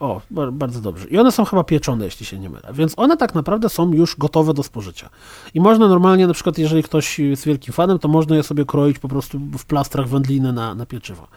O, 0.00 0.20
bardzo 0.52 0.80
dobrze. 0.80 1.08
I 1.08 1.18
one 1.18 1.32
są 1.32 1.44
chyba 1.44 1.64
pieczone, 1.64 2.04
jeśli 2.04 2.26
się 2.26 2.38
nie 2.38 2.50
mylę. 2.50 2.68
Więc 2.72 2.94
one 2.96 3.16
tak 3.16 3.34
naprawdę 3.34 3.68
są 3.68 3.92
już 3.92 4.16
gotowe 4.16 4.54
do 4.54 4.62
spożycia. 4.62 5.08
I 5.54 5.60
można 5.60 5.88
normalnie, 5.88 6.26
na 6.26 6.34
przykład, 6.34 6.58
jeżeli 6.58 6.82
ktoś 6.82 7.18
jest 7.18 7.44
wielkim 7.44 7.74
fanem, 7.74 7.98
to 7.98 8.08
można 8.08 8.36
je 8.36 8.42
sobie 8.42 8.64
kroić 8.64 8.98
po 8.98 9.08
prostu 9.08 9.38
w 9.38 9.64
plastrach 9.64 10.08
wędliny 10.08 10.52
na, 10.52 10.74
na 10.74 10.86
pieczywo. 10.86 11.28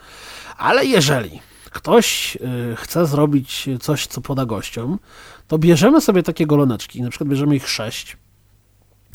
Ale 0.57 0.85
jeżeli 0.85 1.39
ktoś 1.73 2.35
y, 2.35 2.75
chce 2.75 3.05
zrobić 3.05 3.69
coś, 3.81 4.07
co 4.07 4.21
poda 4.21 4.45
gościom, 4.45 4.99
to 5.47 5.57
bierzemy 5.57 6.01
sobie 6.01 6.23
takie 6.23 6.45
goloneczki, 6.45 7.01
na 7.01 7.09
przykład 7.09 7.29
bierzemy 7.29 7.55
ich 7.55 7.69
sześć, 7.69 8.17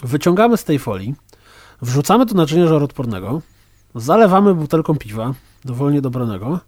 wyciągamy 0.03 0.57
z 0.57 0.65
tej 0.65 0.79
folii, 0.79 1.15
wrzucamy 1.83 2.27
to 2.27 2.35
naczynie 2.35 2.69
żaroodpornego, 2.69 3.43
zalewamy 3.95 4.55
butelką 4.55 4.97
piwa, 4.97 5.35
dowolnie 5.65 6.01
dobranego 6.01 6.61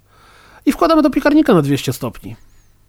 i 0.67 0.73
wkładamy 0.73 1.03
do 1.03 1.11
piekarnika 1.11 1.55
na 1.55 1.63
200 1.63 1.93
stopni. 1.93 2.37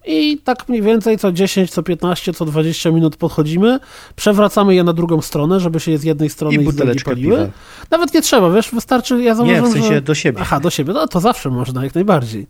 I 0.06 0.38
tak 0.38 0.70
mniej 0.70 0.82
więcej 0.82 1.18
co 1.18 1.32
10, 1.32 1.72
co 1.72 1.84
15, 1.84 2.34
co 2.34 2.46
20 2.46 2.92
minut 2.92 3.16
podchodzimy, 3.16 3.80
przewracamy 4.16 4.76
je 4.76 4.84
na 4.84 4.94
drugą 4.94 5.22
stronę, 5.22 5.60
żeby 5.60 5.80
się 5.80 5.92
je 5.92 5.98
z 5.98 6.04
jednej 6.04 6.30
strony 6.30 6.64
i, 6.64 6.68
i 6.68 6.72
z 6.72 6.76
drugiej 6.76 6.96
paliły. 7.06 7.38
Piwa. 7.38 7.50
Nawet 7.92 8.14
nie 8.14 8.22
trzeba, 8.22 8.50
wiesz, 8.50 8.72
wystarczy, 8.72 9.22
ja 9.22 9.36
zauważyłem, 9.36 9.66
Nie, 9.66 9.72
w 9.72 9.74
sensie 9.74 9.96
że... 9.96 10.02
do 10.02 10.16
siebie. 10.16 10.40
Aha, 10.42 10.60
do 10.60 10.70
siebie, 10.70 10.94
no 10.94 11.08
to 11.08 11.20
zawsze 11.20 11.50
można, 11.50 11.84
jak 11.84 11.96
najbardziej. 11.96 12.48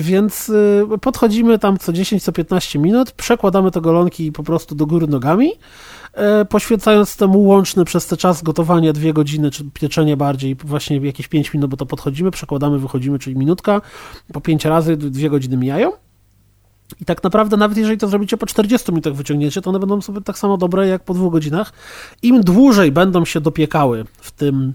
Więc 0.00 0.48
y, 0.48 0.98
podchodzimy 1.00 1.58
tam 1.58 1.78
co 1.78 1.92
10, 1.92 2.22
co 2.22 2.32
15 2.32 2.78
minut, 2.78 3.12
przekładamy 3.12 3.70
te 3.70 3.80
golonki 3.80 4.32
po 4.32 4.42
prostu 4.42 4.74
do 4.74 4.86
góry 4.86 5.06
nogami, 5.06 5.52
e, 6.14 6.44
poświęcając 6.44 7.16
temu 7.16 7.42
łączny 7.42 7.84
przez 7.84 8.06
ten 8.06 8.18
czas 8.18 8.42
gotowania 8.42 8.92
dwie 8.92 9.12
godziny, 9.12 9.50
czy 9.50 9.64
pieczenie 9.74 10.16
bardziej, 10.16 10.54
właśnie 10.54 10.96
jakieś 10.96 11.28
5 11.28 11.54
minut, 11.54 11.70
bo 11.70 11.76
to 11.76 11.86
podchodzimy, 11.86 12.30
przekładamy, 12.30 12.78
wychodzimy, 12.78 13.18
czyli 13.18 13.36
minutka, 13.36 13.80
po 14.32 14.40
5 14.40 14.64
razy 14.64 14.96
dwie 14.96 15.30
godziny 15.30 15.56
mijają. 15.56 15.92
I 17.00 17.04
tak 17.04 17.24
naprawdę, 17.24 17.56
nawet 17.56 17.78
jeżeli 17.78 17.98
to 17.98 18.08
zrobicie 18.08 18.36
po 18.36 18.46
40 18.46 18.92
minutach 18.92 19.14
wyciągniecie, 19.14 19.60
to 19.60 19.70
one 19.70 19.78
będą 19.78 20.00
sobie 20.00 20.20
tak 20.20 20.38
samo 20.38 20.56
dobre 20.56 20.88
jak 20.88 21.04
po 21.04 21.14
dwóch 21.14 21.32
godzinach. 21.32 21.72
Im 22.22 22.40
dłużej 22.40 22.92
będą 22.92 23.24
się 23.24 23.40
dopiekały 23.40 24.04
w 24.20 24.30
tym 24.30 24.72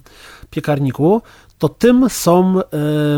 piekarniku, 0.49 1.21
to 1.57 1.69
tym 1.69 2.09
są 2.09 2.59
e, 2.59 2.63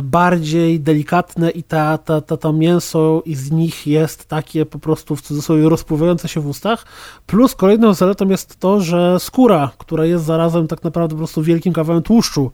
bardziej 0.03 0.79
delikatne 0.79 1.49
i 1.49 1.63
ta, 1.63 1.97
ta, 1.97 2.21
ta, 2.21 2.37
to 2.37 2.53
mięso 2.53 3.21
i 3.25 3.35
z 3.35 3.51
nich 3.51 3.87
jest 3.87 4.25
takie 4.25 4.65
po 4.65 4.79
prostu 4.79 5.15
w 5.15 5.21
cudzysłowie 5.21 5.69
rozpływające 5.69 6.27
się 6.27 6.41
w 6.41 6.47
ustach. 6.47 6.85
Plus 7.25 7.55
kolejną 7.55 7.93
zaletą 7.93 8.29
jest 8.29 8.59
to, 8.59 8.81
że 8.81 9.19
skóra, 9.19 9.71
która 9.77 10.05
jest 10.05 10.25
zarazem 10.25 10.67
tak 10.67 10.83
naprawdę 10.83 11.15
po 11.15 11.17
prostu 11.17 11.43
wielkim 11.43 11.73
kawałem 11.73 12.03
tłuszczu, 12.03 12.51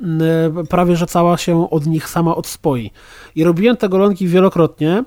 e, 0.00 0.64
prawie 0.64 0.96
że 0.96 1.06
cała 1.06 1.36
się 1.36 1.70
od 1.70 1.86
nich 1.86 2.08
sama 2.08 2.36
odspoi. 2.36 2.90
I 3.34 3.44
robiłem 3.44 3.76
te 3.76 3.88
golonki 3.88 4.28
wielokrotnie 4.28 5.04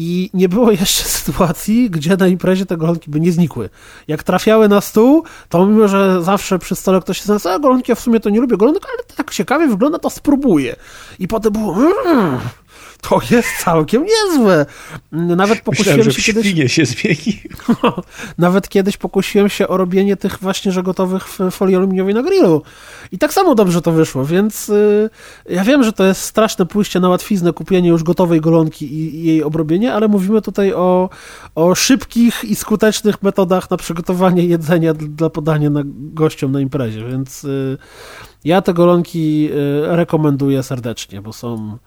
i 0.00 0.30
nie 0.34 0.48
było 0.48 0.70
jeszcze 0.70 1.04
sytuacji, 1.18 1.90
gdzie 1.90 2.16
na 2.16 2.26
imprezie 2.26 2.66
te 2.66 2.76
golonki 2.76 3.10
by 3.10 3.20
nie 3.20 3.32
znikły. 3.32 3.70
Jak 4.08 4.22
trafiały 4.22 4.68
na 4.68 4.80
stół, 4.80 5.24
to 5.48 5.66
mimo, 5.66 5.88
że 5.88 6.22
zawsze 6.22 6.58
przy 6.58 6.74
stole 6.74 7.00
ktoś 7.00 7.18
się 7.18 7.24
zastanawiał, 7.24 7.60
golonki 7.62 7.92
ja 7.92 7.94
w 7.94 8.00
sumie 8.00 8.20
to 8.20 8.30
nie 8.30 8.40
lubię 8.40 8.56
golonek, 8.56 8.82
ale 8.88 9.16
tak 9.16 9.30
ciekawie 9.30 9.68
wygląda, 9.68 9.98
to 9.98 10.10
spróbuję. 10.10 10.76
I 11.18 11.28
potem 11.28 11.52
było, 11.52 11.74
mmm, 11.74 12.38
to 13.00 13.20
jest 13.30 13.48
całkiem 13.64 14.04
niezłe. 14.04 14.66
Nawet 15.12 15.60
pokusiłem 15.60 15.96
Myślałem, 15.96 16.20
się 16.20 16.32
kiedyś... 16.32 16.72
się 16.72 16.86
zmieni. 16.86 17.42
Nawet 18.38 18.68
kiedyś 18.68 18.96
pokusiłem 18.96 19.48
się 19.48 19.68
o 19.68 19.76
robienie 19.76 20.16
tych 20.16 20.38
właśnie, 20.38 20.72
że 20.72 20.82
gotowych 20.82 21.28
w 21.28 21.50
folii 21.50 21.76
aluminiowej 21.76 22.14
na 22.14 22.22
grillu. 22.22 22.62
I 23.12 23.18
tak 23.18 23.32
samo 23.32 23.54
dobrze 23.54 23.82
to 23.82 23.92
wyszło, 23.92 24.24
więc 24.24 24.68
yy, 24.68 25.10
ja 25.50 25.64
wiem, 25.64 25.84
że 25.84 25.92
to 25.92 26.04
jest 26.04 26.20
straszne 26.20 26.66
pójście 26.66 27.00
na 27.00 27.08
łatwiznę, 27.08 27.52
kupienie 27.52 27.88
już 27.88 28.02
gotowej 28.02 28.40
golonki 28.40 28.94
i, 28.94 29.24
jej 29.24 29.42
obrobienie, 29.42 29.94
ale 29.94 30.08
mówimy 30.08 30.42
tutaj 30.42 30.72
o, 30.72 31.10
o 31.54 31.74
szybkich 31.74 32.44
i 32.44 32.56
skutecznych 32.56 33.22
metodach 33.22 33.70
na 33.70 33.76
przygotowanie 33.76 34.44
jedzenia 34.44 34.94
dla 34.94 35.30
podania 35.30 35.70
na 35.70 35.80
gościom 35.86 36.52
na 36.52 36.60
imprezie, 36.60 37.04
więc 37.04 37.42
yy, 37.42 37.78
ja 38.44 38.62
te 38.62 38.74
golonki 38.74 39.42
yy, 39.42 39.96
rekomenduję 39.96 40.62
serdecznie, 40.62 41.22
bo 41.22 41.32
są 41.32 41.78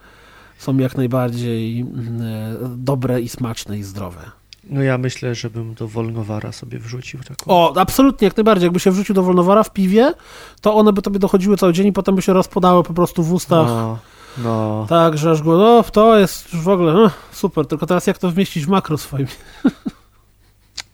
są 0.62 0.78
jak 0.78 0.98
najbardziej 0.98 1.82
mm, 1.82 2.22
e, 2.22 2.56
dobre 2.78 3.22
i 3.22 3.30
smaczne 3.30 3.78
i 3.78 3.84
zdrowe. 3.84 4.32
No 4.64 4.82
ja 4.82 4.98
myślę, 4.98 5.36
żebym 5.36 5.74
do 5.74 5.88
Wolnowara 5.88 6.52
sobie 6.52 6.80
wrzucił 6.80 7.20
taką. 7.20 7.52
O, 7.52 7.74
absolutnie, 7.78 8.26
jak 8.26 8.38
najbardziej. 8.38 8.66
Jakby 8.66 8.80
się 8.80 8.92
wrzucił 8.92 9.16
do 9.16 9.24
Wolnowara 9.24 9.64
w 9.64 9.74
piwie, 9.74 10.14
to 10.62 10.76
one 10.76 10.94
by 10.94 11.02
tobie 11.02 11.20
dochodziły 11.20 11.58
cały 11.58 11.74
dzień 11.74 11.88
i 11.88 11.94
potem 11.94 12.16
by 12.16 12.22
się 12.22 12.34
rozpadały 12.34 12.84
po 12.84 12.94
prostu 12.94 13.24
w 13.24 13.34
ustach. 13.34 13.68
No, 13.68 14.00
no. 14.38 14.86
Tak, 14.90 15.18
że 15.18 15.32
aż 15.32 15.42
go, 15.42 15.58
no 15.58 15.84
to 15.84 16.20
jest 16.20 16.54
już 16.54 16.62
w 16.62 16.70
ogóle 16.70 16.94
no, 16.94 17.12
super, 17.32 17.66
tylko 17.66 17.86
teraz 17.86 18.08
jak 18.08 18.18
to 18.18 18.32
wmieścić 18.32 18.66
w 18.66 18.70
makro 18.70 18.98
swoim? 18.98 19.28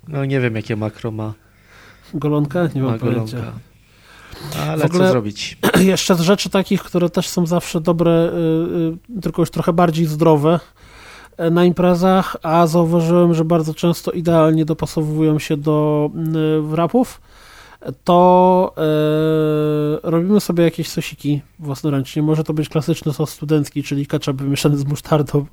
No 0.07 0.26
nie 0.26 0.39
wiem, 0.39 0.56
jakie 0.56 0.76
makro 0.76 1.11
ma. 1.11 1.34
Golonka? 2.14 2.68
Nie 2.76 2.81
ma 2.81 2.89
mam 2.89 2.98
golonka. 2.98 3.31
pojęcia. 3.31 3.66
Ale 4.69 4.85
ogóle, 4.85 5.05
co 5.05 5.11
zrobić? 5.11 5.57
Jeszcze 5.80 6.15
z 6.15 6.19
rzeczy 6.19 6.49
takich, 6.49 6.84
które 6.84 7.09
też 7.09 7.30
są 7.30 7.45
zawsze 7.45 7.81
dobre, 7.81 8.11
y, 8.11 9.18
y, 9.18 9.22
tylko 9.22 9.41
już 9.41 9.51
trochę 9.51 9.73
bardziej 9.73 10.05
zdrowe 10.05 10.59
e, 11.38 11.49
na 11.49 11.65
imprezach, 11.65 12.35
a 12.43 12.68
zauważyłem, 12.68 13.34
że 13.34 13.45
bardzo 13.45 13.73
często 13.73 14.11
idealnie 14.11 14.65
dopasowują 14.65 15.39
się 15.39 15.57
do 15.57 16.09
wrapów, 16.61 17.22
to 18.03 18.73
e, 18.77 20.09
robimy 20.09 20.39
sobie 20.39 20.64
jakieś 20.64 20.89
sosiki 20.89 21.41
własnoręcznie. 21.59 22.22
Może 22.22 22.43
to 22.43 22.53
być 22.53 22.69
klasyczny 22.69 23.14
sos 23.14 23.30
studencki, 23.30 23.84
czyli 23.84 24.07
ketchup 24.07 24.38
wymieszany 24.38 24.77
z 24.77 24.85
musztardą. 24.85 25.45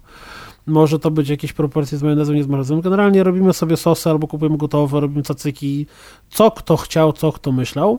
Może 0.67 0.99
to 0.99 1.11
być 1.11 1.29
jakieś 1.29 1.53
proporcje 1.53 1.99
z 1.99 2.03
majonezem, 2.03 2.37
nie 2.37 2.45
z 2.45 2.47
majonezem. 2.47 2.81
Generalnie 2.81 3.25
robimy 3.25 3.53
sobie 3.53 3.77
sosy 3.77 4.11
albo 4.11 4.29
kupujemy 4.29 4.57
gotowe, 4.57 5.01
robimy 5.01 5.23
cacyki. 5.23 5.87
Co 6.31 6.51
kto 6.51 6.77
chciał, 6.77 7.13
co 7.13 7.33
kto 7.33 7.53
myślał 7.53 7.99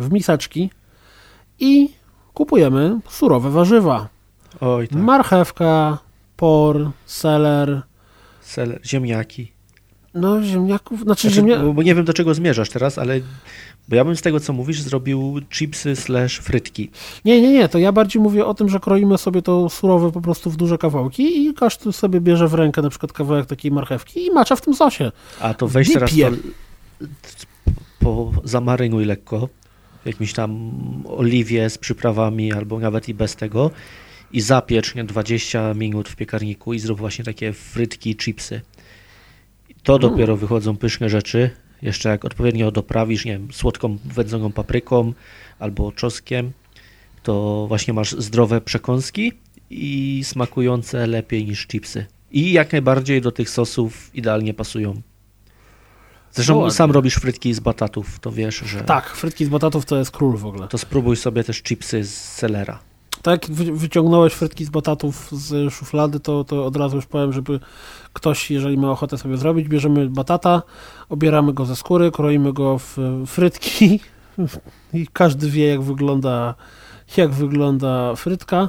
w 0.00 0.12
miseczki 0.12 0.70
i 1.58 1.90
kupujemy 2.34 3.00
surowe 3.08 3.50
warzywa. 3.50 4.08
Oj, 4.60 4.88
tak. 4.88 4.98
Marchewka, 4.98 5.98
por, 6.36 6.90
seler. 7.06 7.82
Seler, 8.40 8.80
ziemniaki. 8.84 9.52
No, 10.14 10.42
ziemniaków, 10.42 11.00
znaczy, 11.00 11.20
znaczy 11.20 11.34
ziemnia... 11.34 11.58
bo, 11.58 11.82
nie 11.82 11.94
wiem 11.94 12.04
do 12.04 12.12
czego 12.12 12.34
zmierzasz 12.34 12.70
teraz, 12.70 12.98
ale 12.98 13.20
bo 13.88 13.96
ja 13.96 14.04
bym 14.04 14.16
z 14.16 14.22
tego, 14.22 14.40
co 14.40 14.52
mówisz, 14.52 14.82
zrobił 14.82 15.40
chipsy 15.50 15.96
slash 15.96 16.38
frytki. 16.38 16.90
Nie, 17.24 17.42
nie, 17.42 17.52
nie, 17.52 17.68
to 17.68 17.78
ja 17.78 17.92
bardziej 17.92 18.22
mówię 18.22 18.46
o 18.46 18.54
tym, 18.54 18.68
że 18.68 18.80
kroimy 18.80 19.18
sobie 19.18 19.42
to 19.42 19.68
surowe 19.68 20.12
po 20.12 20.20
prostu 20.20 20.50
w 20.50 20.56
duże 20.56 20.78
kawałki 20.78 21.46
i 21.46 21.54
każdy 21.54 21.92
sobie 21.92 22.20
bierze 22.20 22.48
w 22.48 22.54
rękę 22.54 22.82
na 22.82 22.90
przykład 22.90 23.12
kawałek 23.12 23.46
takiej 23.46 23.70
marchewki 23.70 24.26
i 24.26 24.30
macza 24.30 24.56
w 24.56 24.60
tym 24.60 24.74
sosie. 24.74 25.12
A 25.40 25.54
to 25.54 25.68
weź 25.68 25.92
teraz 25.92 26.10
to, 26.10 27.06
po, 28.00 28.32
zamarynuj 28.44 29.04
lekko, 29.04 29.48
jakimś 30.04 30.32
tam 30.32 30.70
oliwie 31.06 31.70
z 31.70 31.78
przyprawami, 31.78 32.52
albo 32.52 32.78
nawet 32.78 33.08
i 33.08 33.14
bez 33.14 33.36
tego 33.36 33.70
i 34.32 34.40
zapiecz 34.40 34.94
nie, 34.94 35.04
20 35.04 35.74
minut 35.74 36.08
w 36.08 36.16
piekarniku 36.16 36.74
i 36.74 36.78
zrób 36.78 36.98
właśnie 36.98 37.24
takie 37.24 37.52
frytki, 37.52 38.16
chipsy. 38.16 38.60
To 39.82 39.96
mm. 39.96 40.10
dopiero 40.10 40.36
wychodzą 40.36 40.76
pyszne 40.76 41.08
rzeczy. 41.08 41.50
Jeszcze 41.82 42.08
jak 42.08 42.24
odpowiednio 42.24 42.70
doprawisz, 42.70 43.24
nie 43.24 43.32
wiem, 43.32 43.52
słodką 43.52 43.98
wędzoną 44.04 44.52
papryką 44.52 45.12
albo 45.58 45.92
czosnkiem, 45.92 46.52
to 47.22 47.64
właśnie 47.68 47.94
masz 47.94 48.12
zdrowe 48.12 48.60
przekąski 48.60 49.32
i 49.70 50.20
smakujące 50.24 51.06
lepiej 51.06 51.44
niż 51.44 51.66
chipsy. 51.66 52.06
I 52.32 52.52
jak 52.52 52.72
najbardziej 52.72 53.20
do 53.20 53.32
tych 53.32 53.50
sosów 53.50 54.10
idealnie 54.14 54.54
pasują 54.54 55.00
Zresztą 56.32 56.56
ładnie. 56.56 56.70
sam 56.70 56.90
robisz 56.90 57.14
frytki 57.14 57.54
z 57.54 57.60
batatów, 57.60 58.18
to 58.20 58.32
wiesz, 58.32 58.56
że... 58.56 58.80
Tak, 58.80 59.10
frytki 59.10 59.44
z 59.44 59.48
batatów 59.48 59.84
to 59.86 59.96
jest 59.96 60.10
król 60.10 60.36
w 60.36 60.46
ogóle. 60.46 60.68
To 60.68 60.78
spróbuj 60.78 61.16
sobie 61.16 61.44
też 61.44 61.62
chipsy 61.62 62.04
z 62.04 62.14
selera. 62.14 62.78
Tak 63.22 63.48
jak 63.48 63.56
wy- 63.56 63.72
wyciągnąłeś 63.72 64.32
frytki 64.32 64.64
z 64.64 64.70
batatów 64.70 65.28
z 65.32 65.74
szuflady, 65.74 66.20
to, 66.20 66.44
to 66.44 66.66
od 66.66 66.76
razu 66.76 66.96
już 66.96 67.06
powiem, 67.06 67.32
żeby 67.32 67.60
ktoś, 68.12 68.50
jeżeli 68.50 68.78
ma 68.78 68.90
ochotę 68.90 69.18
sobie 69.18 69.36
zrobić, 69.36 69.68
bierzemy 69.68 70.08
batata, 70.08 70.62
obieramy 71.08 71.52
go 71.52 71.64
ze 71.64 71.76
skóry, 71.76 72.10
kroimy 72.10 72.52
go 72.52 72.78
w 72.78 72.96
frytki 73.26 74.00
i 74.94 75.06
każdy 75.12 75.50
wie, 75.50 75.66
jak 75.66 75.82
wygląda, 75.82 76.54
jak 77.16 77.30
wygląda 77.30 78.14
frytka. 78.14 78.68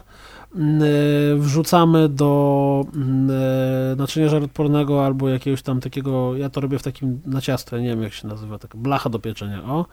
E, 0.56 1.36
Wrzucamy 1.36 2.10
do 2.10 2.86
e, 2.94 3.96
naczynia 3.96 4.30
żaroodpornego 4.30 5.06
albo 5.06 5.30
jakiegoś 5.30 5.62
tam 5.62 5.82
takiego, 5.82 6.38
ja 6.38 6.50
to 6.50 6.62
robię 6.62 6.80
w 6.80 6.84
takim 6.84 7.22
na 7.26 7.40
nie 7.80 7.90
wiem 7.90 8.04
jak 8.04 8.14
się 8.14 8.28
nazywa, 8.28 8.60
taka 8.60 8.78
blacha 8.78 9.10
do 9.10 9.20
pieczenia, 9.20 9.64
o. 9.64 9.86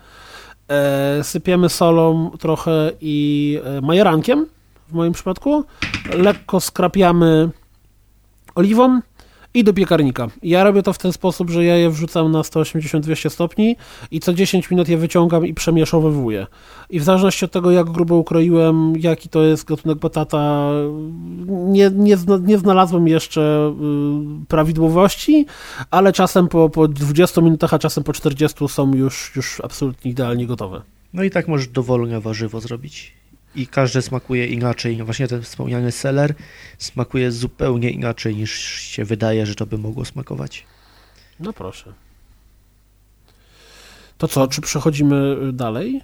E, 0.68 1.24
sypiemy 1.24 1.68
solą 1.68 2.30
trochę 2.38 2.92
i 3.00 3.58
e, 3.64 3.80
majerankiem 3.80 4.46
w 4.88 4.92
moim 4.92 5.12
przypadku. 5.12 5.64
Lekko 6.14 6.60
skrapiamy 6.60 7.50
oliwą 8.54 9.00
i 9.54 9.64
do 9.64 9.72
piekarnika. 9.72 10.28
Ja 10.42 10.64
robię 10.64 10.82
to 10.82 10.92
w 10.92 10.98
ten 10.98 11.12
sposób, 11.12 11.50
że 11.50 11.64
ja 11.64 11.76
je 11.76 11.90
wrzucam 11.90 12.32
na 12.32 12.42
180-200 12.42 13.30
stopni 13.30 13.76
i 14.10 14.20
co 14.20 14.34
10 14.34 14.70
minut 14.70 14.88
je 14.88 14.96
wyciągam 14.96 15.46
i 15.46 15.54
przemieszowywuję. 15.54 16.46
I 16.90 17.00
w 17.00 17.04
zależności 17.04 17.44
od 17.44 17.52
tego, 17.52 17.70
jak 17.70 17.90
grubo 17.90 18.16
ukroiłem, 18.16 18.92
jaki 18.96 19.28
to 19.28 19.42
jest 19.42 19.64
gatunek 19.64 19.98
batata, 19.98 20.70
nie, 21.46 21.90
nie, 21.90 22.16
nie 22.40 22.58
znalazłem 22.58 23.08
jeszcze 23.08 23.74
y, 24.42 24.46
prawidłowości, 24.46 25.46
ale 25.90 26.12
czasem 26.12 26.48
po, 26.48 26.68
po 26.68 26.88
20 26.88 27.40
minutach, 27.40 27.74
a 27.74 27.78
czasem 27.78 28.04
po 28.04 28.12
40 28.12 28.68
są 28.68 28.94
już, 28.94 29.32
już 29.36 29.60
absolutnie 29.64 30.10
idealnie 30.10 30.46
gotowe. 30.46 30.82
No 31.12 31.22
i 31.22 31.30
tak 31.30 31.48
możesz 31.48 31.68
dowolne 31.68 32.20
warzywo 32.20 32.60
zrobić. 32.60 33.17
I 33.54 33.66
każde 33.66 34.02
smakuje 34.02 34.46
inaczej. 34.46 35.02
Właśnie 35.04 35.28
ten 35.28 35.42
wspomniany 35.42 35.92
seler 35.92 36.34
smakuje 36.78 37.32
zupełnie 37.32 37.90
inaczej 37.90 38.36
niż 38.36 38.52
się 38.80 39.04
wydaje, 39.04 39.46
że 39.46 39.54
to 39.54 39.66
by 39.66 39.78
mogło 39.78 40.04
smakować. 40.04 40.64
No 41.40 41.52
proszę. 41.52 41.92
To 44.18 44.28
co, 44.28 44.48
czy 44.48 44.60
przechodzimy 44.60 45.36
y, 45.48 45.52
dalej? 45.52 46.00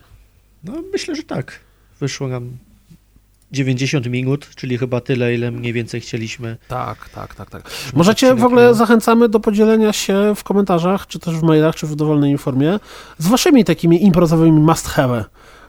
No 0.64 0.72
myślę, 0.92 1.16
że 1.16 1.22
tak. 1.22 1.60
Wyszło 2.00 2.28
nam 2.28 2.58
90 3.52 4.06
minut, 4.06 4.50
czyli 4.56 4.78
chyba 4.78 5.00
tyle, 5.00 5.34
ile 5.34 5.50
mniej 5.50 5.72
więcej 5.72 6.00
chcieliśmy. 6.00 6.56
Tak, 6.68 7.08
tak, 7.08 7.34
tak, 7.34 7.50
tak. 7.50 7.70
Możecie 7.94 8.34
w 8.34 8.44
ogóle 8.44 8.74
zachęcamy 8.74 9.28
do 9.28 9.40
podzielenia 9.40 9.92
się 9.92 10.32
w 10.36 10.44
komentarzach, 10.44 11.06
czy 11.06 11.18
też 11.18 11.34
w 11.34 11.42
mailach, 11.42 11.74
czy 11.74 11.86
w 11.86 11.96
dowolnej 11.96 12.30
informacji 12.30 12.44
z 13.18 13.28
waszymi 13.28 13.64
takimi 13.64 14.04
imprezowymi 14.04 14.60
must 14.60 14.88
have. 14.88 15.24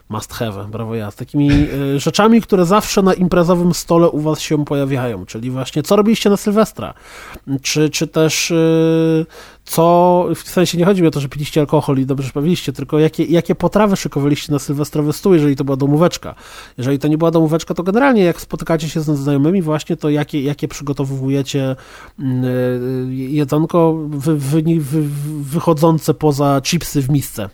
Must 0.08 0.32
have, 0.32 0.68
brawo 0.68 0.94
ja, 0.94 1.10
z 1.10 1.16
takimi 1.16 1.50
y, 1.50 2.00
rzeczami, 2.00 2.40
które 2.42 2.64
zawsze 2.64 3.02
na 3.02 3.14
imprezowym 3.14 3.74
stole 3.74 4.08
u 4.08 4.20
was 4.20 4.40
się 4.40 4.64
pojawiają, 4.64 5.26
czyli 5.26 5.50
właśnie 5.50 5.82
co 5.82 5.96
robiliście 5.96 6.30
na 6.30 6.36
Sylwestra, 6.36 6.94
czy, 7.62 7.90
czy 7.90 8.06
też 8.06 8.50
y, 8.50 9.26
co, 9.64 10.26
w 10.34 10.48
sensie 10.48 10.78
nie 10.78 10.84
chodzi 10.84 11.02
mi 11.02 11.08
o 11.08 11.10
to, 11.10 11.20
że 11.20 11.28
piliście 11.28 11.60
alkohol 11.60 11.98
i 11.98 12.06
dobrze 12.06 12.30
bawiliście, 12.34 12.72
tylko 12.72 12.98
jakie, 12.98 13.24
jakie 13.24 13.54
potrawy 13.54 13.96
szykowaliście 13.96 14.52
na 14.52 14.58
sylwestrowy 14.58 15.12
stół, 15.12 15.34
jeżeli 15.34 15.56
to 15.56 15.64
była 15.64 15.76
domóweczka. 15.76 16.34
Jeżeli 16.78 16.98
to 16.98 17.08
nie 17.08 17.18
była 17.18 17.30
domóweczka, 17.30 17.74
to 17.74 17.82
generalnie 17.82 18.22
jak 18.22 18.40
spotykacie 18.40 18.88
się 18.88 19.00
z 19.00 19.04
znajomymi 19.04 19.62
właśnie, 19.62 19.96
to 19.96 20.10
jakie, 20.10 20.42
jakie 20.42 20.68
przygotowujecie 20.68 21.76
mm, 22.18 22.44
y, 22.44 23.14
jedzonko 23.14 23.94
wy, 24.08 24.36
wy, 24.36 24.62
wy, 24.62 25.02
wychodzące 25.42 26.14
poza 26.14 26.60
chipsy 26.64 27.02
w 27.02 27.10
misce. 27.10 27.48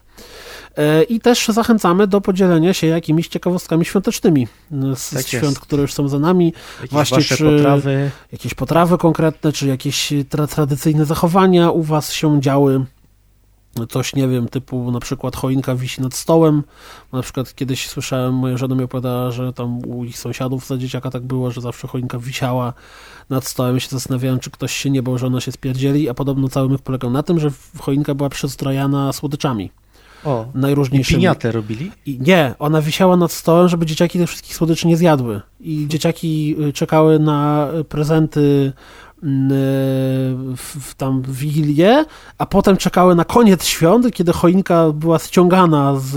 E, 0.79 1.03
I 1.03 1.21
też 1.21 1.49
zachęcamy 1.49 2.07
do 2.07 2.21
podzielenia 2.21 2.75
się 2.75 2.87
jakimiś 2.87 3.29
ciekawostkami 3.29 3.85
świątecznymi 3.85 4.43
y, 4.73 4.77
z, 4.97 5.11
Tak 5.11 5.11
z 5.11 5.13
jest. 5.13 5.29
świąt, 5.29 5.59
które 5.59 5.83
już 5.83 5.93
są 5.95 6.09
za 6.09 6.19
nami, 6.19 6.53
Jakieś 6.77 6.91
Właśnie, 6.91 7.23
czy- 7.23 7.45
potrawy. 7.57 8.11
jakieś 8.33 8.55
potrawy 8.55 8.99
konkretne, 8.99 9.53
czy 9.53 9.67
jakieś 9.67 10.13
tra 10.29 10.47
tradycyjne 10.47 11.05
zachowania 11.05 11.71
u 11.71 11.83
was 11.83 12.13
się 12.13 12.41
działy. 12.41 12.85
Coś, 13.89 14.15
nie 14.15 14.29
wiem, 14.29 14.49
typu 14.49 14.91
na 14.91 15.01
przykład 15.01 15.37
choinka 15.37 15.75
wisi 15.75 16.01
nad 16.03 16.15
stołem. 16.15 16.63
Na 17.13 17.23
przykład 17.23 17.55
kiedyś 17.55 17.89
słyszałem, 17.89 18.35
moja 18.35 18.57
żona 18.57 18.75
mi 18.75 18.85
opowiadała, 18.85 19.31
że 19.31 19.53
tam 19.53 19.79
u 19.89 20.05
ich 20.05 20.19
sąsiadów 20.19 20.67
za 20.67 20.77
dzieciaka 20.79 21.11
tak 21.11 21.23
było, 21.23 21.51
że 21.51 21.61
zawsze 21.61 21.89
choinka 21.89 22.19
wisiała 22.19 22.73
nad 23.31 23.45
stołem. 23.45 23.75
Ja 23.75 23.81
się 23.81 23.89
zastanawiałem, 23.91 24.41
czy 24.41 24.51
ktoś 24.51 24.77
się 24.77 24.91
nie 24.91 25.03
bał, 25.03 25.19
że 25.19 25.27
ona 25.27 25.41
się 25.41 25.53
spierdzieli, 25.53 26.09
a 26.09 26.15
podobno 26.15 26.49
cały 26.49 26.69
myk 26.69 26.83
polegał 26.83 27.11
na 27.11 27.23
tym, 27.23 27.41
że 27.41 27.51
choinka 27.79 28.15
była 28.15 28.29
przystrojana 28.29 29.13
słodyczami 29.13 29.71
O, 30.25 30.47
i 30.55 30.59
najróżniejszymi. 30.59 31.19
piniatę 31.19 31.53
robili. 31.53 31.91
I 32.07 32.19
nie, 32.21 32.55
ona 32.59 32.83
wisiała 32.83 33.17
nad 33.17 33.33
stołem, 33.33 33.69
żeby 33.69 33.87
dzieciaki 33.87 34.19
tych 34.19 34.29
wszystkich 34.29 34.55
słodyczy 34.57 34.87
nie 34.89 34.97
zjadły. 34.97 35.41
I 35.61 35.87
dzieciaki 35.89 36.57
y, 36.69 36.73
czekały 36.73 37.19
na 37.19 37.69
prezenty 37.89 38.73
mm, 39.23 39.53
y, 39.53 39.55
w, 40.57 40.77
w 40.81 40.95
tam 40.95 41.23
w 41.23 41.37
Wigilię, 41.37 42.05
a 42.39 42.47
potem 42.47 42.77
czekały 42.77 43.15
na 43.15 43.25
koniec 43.25 43.65
świąt, 43.65 44.11
kiedy 44.15 44.33
choinka 44.33 44.93
była 44.93 45.19
ściągana 45.19 45.97
z, 45.97 46.11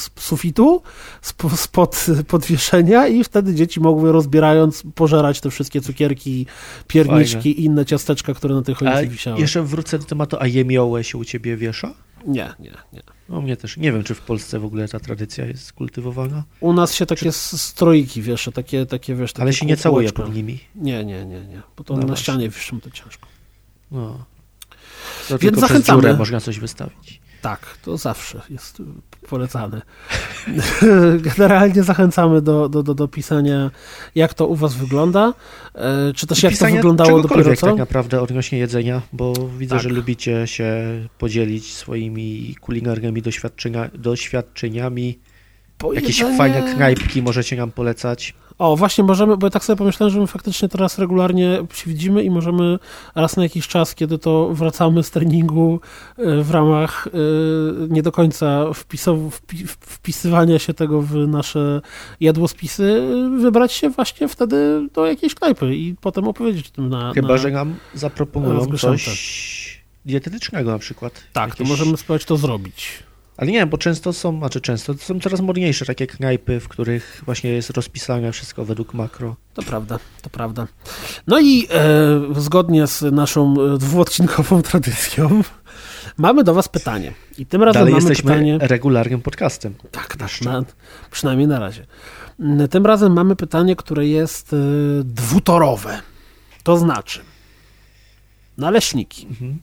z 0.00 0.10
sufitu, 0.20 0.82
sp- 1.30 1.56
spod 1.56 2.06
podwieszenia 2.28 3.06
i 3.08 3.24
wtedy 3.24 3.54
dzieci 3.54 3.80
mogły 3.80 4.12
rozbierając 4.12 4.82
pożerać 4.94 5.40
te 5.40 5.50
wszystkie 5.50 5.80
cukierki, 5.80 6.46
pierniczki 6.88 7.60
i 7.60 7.64
inne 7.64 7.86
ciasteczka, 7.86 8.34
które 8.34 8.54
na 8.54 8.62
tej 8.62 8.74
A 8.74 8.78
choince 8.78 9.06
wisiały. 9.06 9.40
jeszcze 9.40 9.62
wrócę 9.62 9.98
do 9.98 10.04
tematu, 10.04 10.36
a 10.40 10.46
jemiołę 10.46 11.04
się 11.04 11.18
u 11.18 11.24
ciebie 11.24 11.56
wiesza? 11.56 11.94
Nie, 12.26 12.52
nie, 12.58 12.70
nie. 12.92 13.02
No 13.32 13.40
mnie 13.40 13.56
też. 13.56 13.76
Nie 13.76 13.92
wiem, 13.92 14.04
czy 14.04 14.14
w 14.14 14.20
Polsce 14.20 14.58
w 14.58 14.64
ogóle 14.64 14.88
ta 14.88 15.00
tradycja 15.00 15.46
jest 15.46 15.72
kultywowana, 15.72 16.44
U 16.60 16.72
nas 16.72 16.94
się 16.94 17.06
takie 17.06 17.28
s- 17.28 17.62
stroiki 17.62 18.22
wiesz, 18.22 18.50
takie, 18.54 18.86
takie 18.86 19.14
wiesz, 19.14 19.32
takie 19.32 19.42
ale 19.42 19.52
się 19.52 19.66
nie 19.66 19.76
całuje 19.76 20.12
pod 20.12 20.34
nimi. 20.34 20.60
Nie, 20.74 21.04
nie, 21.04 21.24
nie, 21.26 21.40
nie. 21.40 21.62
Bo 21.76 21.84
to 21.84 21.94
No 21.94 22.00
na 22.00 22.06
właśnie. 22.06 22.22
ścianie 22.22 22.48
wiszą 22.48 22.80
to 22.80 22.90
ciężko. 22.90 23.26
No. 23.90 24.24
To 25.28 25.38
przez 25.38 25.58
zachęcamy. 25.60 26.16
można 26.16 26.40
coś 26.40 26.58
wystawić. 26.58 27.20
Tak, 27.42 27.60
to 27.84 27.96
zawsze 27.96 28.40
jest 28.50 28.82
polecane. 29.28 29.82
Generalnie 31.36 31.82
zachęcamy 31.82 32.42
do, 32.42 32.68
do, 32.68 32.82
do, 32.82 32.94
do 32.94 33.08
pisania, 33.08 33.70
jak 34.14 34.34
to 34.34 34.46
u 34.46 34.54
was 34.56 34.74
wygląda, 34.74 35.32
e, 35.74 36.12
czy 36.14 36.26
też 36.26 36.42
I 36.42 36.46
jak 36.46 36.56
to 36.58 36.66
wyglądało 36.66 37.22
dopiero 37.22 37.56
co. 37.56 37.66
tak 37.66 37.76
naprawdę 37.76 38.20
odnośnie 38.22 38.58
jedzenia, 38.58 39.02
bo 39.12 39.32
widzę, 39.58 39.74
Tak. 39.74 39.82
że 39.82 39.88
lubicie 39.88 40.46
się 40.46 40.74
podzielić 41.18 41.74
swoimi 41.74 42.56
kulinarnymi 42.60 43.22
doświadczenia, 43.22 43.90
doświadczeniami. 43.94 45.18
Bo 45.78 45.92
Jakieś 45.92 46.18
jedzenie- 46.18 46.38
fajne 46.38 46.74
knajpki 46.74 47.22
możecie 47.22 47.56
nam 47.56 47.72
polecać. 47.72 48.34
O, 48.58 48.76
właśnie 48.76 49.04
możemy, 49.04 49.36
bo 49.36 49.46
ja 49.46 49.50
tak 49.50 49.64
sobie 49.64 49.76
pomyślałem, 49.76 50.12
że 50.14 50.20
my 50.20 50.26
faktycznie 50.26 50.68
teraz 50.68 50.98
regularnie 50.98 51.58
się 51.74 51.90
widzimy 51.90 52.22
i 52.24 52.30
możemy 52.30 52.78
raz 53.14 53.36
na 53.36 53.42
jakiś 53.42 53.68
czas, 53.68 53.94
kiedy 53.94 54.18
to 54.18 54.48
wracamy 54.54 55.02
z 55.02 55.10
treningu 55.10 55.80
y, 56.18 56.42
w 56.42 56.50
ramach 56.50 57.06
y, 57.06 57.10
nie 57.88 58.02
do 58.02 58.12
końca 58.12 58.64
wpisow- 58.64 59.30
wpi- 59.30 59.66
wpisywania 59.80 60.58
się 60.58 60.74
tego 60.74 61.02
w 61.02 61.14
nasze 61.14 61.80
jadłospisy, 62.20 62.82
y, 63.36 63.40
wybrać 63.42 63.72
się 63.72 63.90
właśnie 63.90 64.28
wtedy 64.28 64.88
do 64.94 65.06
jakiejś 65.06 65.34
knajpy 65.34 65.76
i 65.76 65.94
potem 66.00 66.28
opowiedzieć 66.28 66.68
o 66.68 66.70
tym 66.70 66.88
na... 66.88 67.12
Chyba, 67.14 67.28
na... 67.28 67.36
że 67.38 67.50
nam 67.50 67.74
zaproponują 67.94 68.66
coś 68.76 69.82
dietetycznego 70.06 70.70
na 70.70 70.78
przykład. 70.78 71.12
Tak, 71.32 71.50
to 71.56 71.62
Jakieś- 71.62 71.68
możemy 71.78 71.96
spróbować 71.96 72.24
to 72.24 72.36
zrobić. 72.36 73.02
Ale 73.36 73.50
nie, 73.52 73.66
bo 73.66 73.78
często 73.78 74.12
są, 74.12 74.38
znaczy 74.38 74.60
często, 74.60 74.94
to 74.94 75.00
są 75.00 75.20
coraz 75.20 75.40
modniejsze 75.40 75.86
takie 75.86 76.06
knajpy, 76.06 76.60
w 76.60 76.68
których 76.68 77.22
właśnie 77.24 77.50
jest 77.50 77.70
rozpisane 77.70 78.32
wszystko 78.32 78.64
według 78.64 78.94
makro. 78.94 79.36
To 79.54 79.62
prawda, 79.62 79.98
to 80.22 80.30
prawda. 80.30 80.66
No 81.26 81.40
i 81.40 81.68
e, 81.70 82.40
zgodnie 82.40 82.86
z 82.86 83.02
naszą 83.02 83.54
e, 83.74 83.78
dwuodcinkową 83.78 84.62
tradycją 84.72 85.42
mamy 86.16 86.44
do 86.44 86.54
was 86.54 86.68
pytanie. 86.68 87.12
I 87.38 87.46
tym 87.46 87.62
razem 87.62 87.80
Dalej 87.80 87.94
mamy 87.94 88.04
jesteśmy 88.04 88.30
pytanie... 88.30 88.58
regularnym 88.60 89.20
podcastem. 89.22 89.74
Tak, 89.90 90.16
tak, 90.16 90.40
na, 90.42 90.64
przynajmniej 91.10 91.48
na 91.48 91.58
razie. 91.58 91.86
Mm, 92.40 92.68
Tym 92.68 92.86
razem 92.86 93.12
mamy 93.12 93.36
pytanie, 93.36 93.76
które 93.76 94.06
jest 94.06 94.52
e, 94.52 94.56
dwutorowe. 95.04 96.00
To 96.62 96.76
znaczy 96.76 97.20
naleśniki, 98.58 99.26
Mhm. 99.30 99.58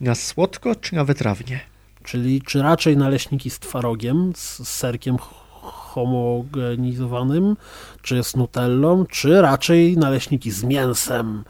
Na 0.00 0.14
słodko 0.14 0.74
czy 0.74 0.94
na 0.94 1.04
wytrawnie? 1.04 1.60
Czyli 2.04 2.42
czy 2.42 2.62
raczej 2.62 2.96
naleśniki 2.96 3.50
z 3.50 3.58
twarogiem, 3.58 4.32
z 4.36 4.68
serkiem 4.68 5.16
homogenizowanym, 5.62 7.56
czy 8.02 8.24
z 8.24 8.36
nutellą, 8.36 9.06
czy 9.06 9.40
raczej 9.42 9.96
naleśniki 9.96 10.50
z 10.50 10.62
mięsem, 10.64 11.44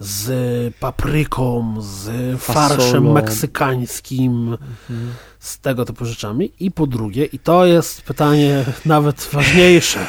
z 0.00 0.74
papryką, 0.74 1.74
z 1.80 2.06
farszem 2.40 2.78
Fasolą. 2.78 3.12
meksykańskim, 3.12 4.56
Mhm. 4.90 5.14
z 5.38 5.58
tego 5.58 5.84
typu 5.84 6.04
rzeczami. 6.04 6.52
I 6.60 6.70
po 6.70 6.86
drugie, 6.86 7.24
i 7.24 7.38
to 7.38 7.66
jest 7.66 8.02
pytanie 8.02 8.64
nawet 8.84 9.28
ważniejsze, 9.32 10.06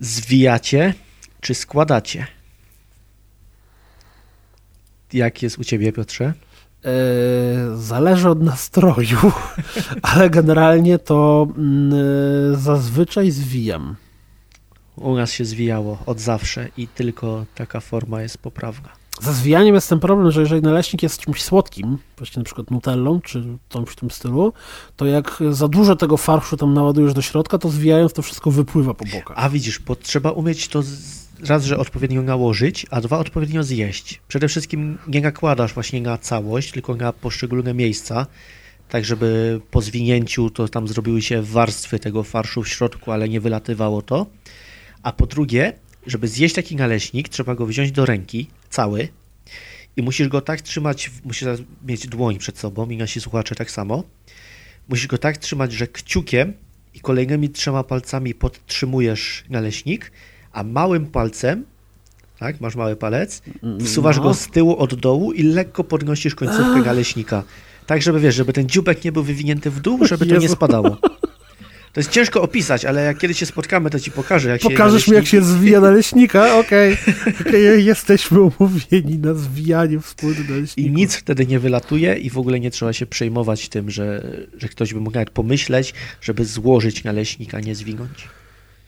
Zwijacie 0.00 0.94
czy 1.40 1.54
składacie? 1.54 2.26
Jak 5.12 5.42
jest 5.42 5.58
u 5.58 5.64
ciebie, 5.64 5.92
Piotrze? 5.92 6.32
E, 6.84 7.76
zależy 7.76 8.28
od 8.28 8.42
nastroju, 8.42 9.18
ale 10.02 10.30
generalnie 10.30 10.98
to 10.98 11.46
mm, 11.56 11.92
e, 12.52 12.56
zazwyczaj 12.56 13.30
zwijam. 13.30 13.96
U 14.96 15.16
nas 15.16 15.32
się 15.32 15.44
zwijało 15.44 15.98
od 16.06 16.20
zawsze 16.20 16.68
i 16.76 16.88
tylko 16.88 17.44
taka 17.54 17.80
forma 17.80 18.22
jest 18.22 18.38
poprawna. 18.38 18.88
Ze 19.20 19.32
zwijaniem 19.32 19.74
jest 19.74 19.88
ten 19.88 20.00
problem, 20.00 20.30
że 20.30 20.40
jeżeli 20.40 20.62
naleśnik 20.62 21.02
jest 21.02 21.20
czymś 21.20 21.42
słodkim, 21.42 21.98
właśnie 22.18 22.40
na 22.40 22.44
przykład 22.44 22.70
nutellą 22.70 23.20
czy 23.20 23.44
czymś 23.68 23.88
w 23.88 23.96
tym 23.96 24.10
stylu, 24.10 24.52
to 24.96 25.06
jak 25.06 25.42
za 25.50 25.68
dużo 25.68 25.96
tego 25.96 26.16
farszu 26.16 26.56
tam 26.56 26.74
naładujesz 26.74 27.14
do 27.14 27.22
środka, 27.22 27.58
to 27.58 27.68
zwijając 27.68 28.12
to 28.12 28.22
wszystko 28.22 28.50
wypływa 28.50 28.94
po 28.94 29.04
bokach. 29.04 29.36
A 29.36 29.48
widzisz, 29.48 29.78
bo 29.78 29.96
trzeba 29.96 30.30
umieć 30.30 30.68
to 30.68 30.82
z 30.82 31.29
raz, 31.46 31.64
że 31.64 31.78
odpowiednio 31.78 32.22
nałożyć, 32.22 32.86
a 32.90 33.00
dwa, 33.00 33.18
odpowiednio 33.18 33.62
zjeść. 33.62 34.20
Przede 34.28 34.48
wszystkim 34.48 34.98
nie 35.08 35.20
nakładasz 35.20 35.74
właśnie 35.74 36.00
na 36.00 36.18
całość, 36.18 36.72
tylko 36.72 36.96
na 36.96 37.12
poszczególne 37.12 37.74
miejsca, 37.74 38.26
tak 38.88 39.04
żeby 39.04 39.60
po 39.70 39.80
zwinięciu 39.82 40.50
to 40.50 40.68
tam 40.68 40.88
zrobiły 40.88 41.22
się 41.22 41.42
warstwy 41.42 41.98
tego 41.98 42.22
farszu 42.22 42.62
w 42.62 42.68
środku, 42.68 43.12
ale 43.12 43.28
nie 43.28 43.40
wylatywało 43.40 44.02
to. 44.02 44.26
A 45.02 45.12
po 45.12 45.26
drugie, 45.26 45.72
żeby 46.06 46.28
zjeść 46.28 46.54
taki 46.54 46.76
naleśnik, 46.76 47.28
trzeba 47.28 47.54
go 47.54 47.66
wziąć 47.66 47.92
do 47.92 48.06
ręki, 48.06 48.46
cały, 48.70 49.08
i 49.96 50.02
musisz 50.02 50.28
go 50.28 50.40
tak 50.40 50.60
trzymać, 50.60 51.10
musisz 51.24 51.48
mieć 51.86 52.06
dłoń 52.06 52.38
przed 52.38 52.58
sobą 52.58 52.90
i 52.90 52.96
nasi 52.96 53.20
słuchacze 53.20 53.54
tak 53.54 53.70
samo. 53.70 54.04
Musisz 54.88 55.06
go 55.06 55.18
tak 55.18 55.38
trzymać, 55.38 55.72
że 55.72 55.86
kciukiem 55.86 56.52
i 56.94 57.00
kolejnymi 57.00 57.50
trzema 57.50 57.84
palcami 57.84 58.34
podtrzymujesz 58.34 59.44
naleśnik, 59.48 60.12
a 60.52 60.62
małym 60.62 61.06
palcem, 61.06 61.64
tak, 62.38 62.60
masz 62.60 62.76
mały 62.76 62.96
palec, 62.96 63.42
wsuwasz 63.84 64.16
no. 64.16 64.22
go 64.22 64.34
z 64.34 64.46
tyłu 64.46 64.76
od 64.76 64.94
dołu 64.94 65.32
i 65.32 65.42
lekko 65.42 65.84
podnosisz 65.84 66.34
końcówkę 66.34 66.82
naleśnika. 66.86 67.42
Tak, 67.86 68.02
żeby 68.02 68.20
wiesz, 68.20 68.34
żeby 68.34 68.52
ten 68.52 68.68
dziubek 68.68 69.04
nie 69.04 69.12
był 69.12 69.22
wywinięty 69.22 69.70
w 69.70 69.80
dół, 69.80 70.06
żeby 70.06 70.26
to 70.26 70.36
nie 70.36 70.48
spadało. 70.48 70.96
To 71.92 72.00
jest 72.00 72.10
ciężko 72.10 72.42
opisać, 72.42 72.84
ale 72.84 73.04
jak 73.04 73.18
kiedyś 73.18 73.38
się 73.38 73.46
spotkamy, 73.46 73.90
to 73.90 74.00
ci 74.00 74.10
pokażę, 74.10 74.48
jak 74.48 74.60
Pokażesz 74.60 74.72
się 74.72 74.78
Pokażesz 74.78 75.08
mi, 75.08 75.14
jak 75.14 75.26
się 75.26 75.42
zwija 75.42 75.80
naleśnika? 75.90 76.58
Okej. 76.58 76.96
Okay. 77.02 77.34
okay. 77.40 77.82
Jesteśmy 77.82 78.40
umówieni 78.40 79.18
na 79.18 79.34
zwijanie 79.34 80.00
wspólne 80.00 80.44
naleśnika. 80.48 80.90
I 80.90 80.92
nic 80.92 81.14
wtedy 81.14 81.46
nie 81.46 81.58
wylatuje 81.58 82.14
i 82.14 82.30
w 82.30 82.38
ogóle 82.38 82.60
nie 82.60 82.70
trzeba 82.70 82.92
się 82.92 83.06
przejmować 83.06 83.68
tym, 83.68 83.90
że, 83.90 84.26
że 84.58 84.68
ktoś 84.68 84.94
by 84.94 85.00
mógł 85.00 85.14
nawet 85.14 85.30
pomyśleć, 85.30 85.94
żeby 86.20 86.44
złożyć 86.44 87.04
naleśnika, 87.04 87.56
a 87.56 87.60
nie 87.60 87.74
zwinąć. 87.74 88.28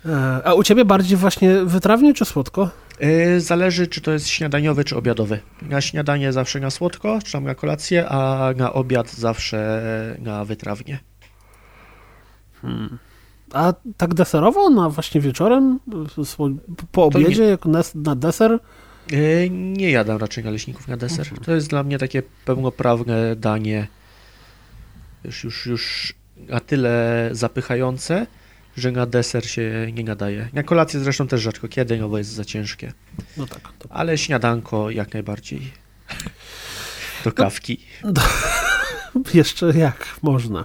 E, 0.07 0.41
a 0.45 0.55
u 0.55 0.63
ciebie 0.63 0.85
bardziej 0.85 1.17
właśnie 1.17 1.65
wytrawnie 1.65 2.15
czy 2.15 2.25
słodko? 2.25 2.71
E, 2.99 3.41
zależy, 3.41 3.87
czy 3.87 4.01
to 4.01 4.13
jest 4.13 4.29
śniadaniowy, 4.29 4.85
czy 4.85 4.97
obiadowy. 4.97 5.41
Na 5.63 5.81
śniadanie 5.81 6.33
zawsze 6.33 6.61
na 6.61 6.71
słodko, 6.71 7.19
czy 7.25 7.33
tam 7.33 7.45
na 7.45 7.55
kolację, 7.55 8.09
a 8.09 8.53
na 8.57 8.73
obiad 8.73 9.13
zawsze 9.13 9.83
na 10.19 10.45
wytrawnie. 10.45 10.99
Hmm. 12.63 12.99
A 13.53 13.73
tak 13.97 14.15
deserowo, 14.15 14.71
na 14.71 14.89
właśnie 14.89 15.21
wieczorem, 15.21 15.79
po 16.93 17.05
obiedzie, 17.05 17.45
jak 17.45 17.67
na 17.95 18.15
deser? 18.17 18.59
E, 19.13 19.51
nie 19.51 19.91
jadam 19.91 20.19
raczej 20.19 20.45
naleśników 20.45 20.89
na 20.89 20.97
deser. 20.97 21.27
Mhm. 21.27 21.45
To 21.45 21.53
jest 21.55 21.69
dla 21.69 21.83
mnie 21.83 21.99
takie 21.99 22.23
pełnoprawne 22.45 23.37
danie, 23.37 23.87
już, 25.25 25.45
już, 25.45 25.67
już 25.67 26.15
na 26.37 26.61
tyle 26.61 27.29
zapychające, 27.33 28.27
że 28.77 28.93
na 28.93 29.07
deser 29.07 29.51
się 29.51 29.93
nie 29.93 30.05
nadaje. 30.05 30.49
Na 30.53 30.63
kolację 30.63 31.01
zresztą 31.01 31.29
też 31.29 31.41
rzadko 31.41 31.69
kiedy, 31.69 31.99
no 31.99 32.09
bo 32.09 32.19
jest 32.19 32.31
za 32.31 32.45
ciężkie. 32.45 32.93
No 33.37 33.47
tak. 33.47 33.73
To... 33.79 33.93
Ale 33.93 34.19
śniadanko 34.19 34.91
jak 34.91 35.15
najbardziej. 35.15 35.73
Do 37.25 37.31
no, 37.31 37.33
kawki. 37.33 37.79
No, 38.05 38.23
jeszcze 39.35 39.67
jak 39.67 40.07
można. 40.23 40.65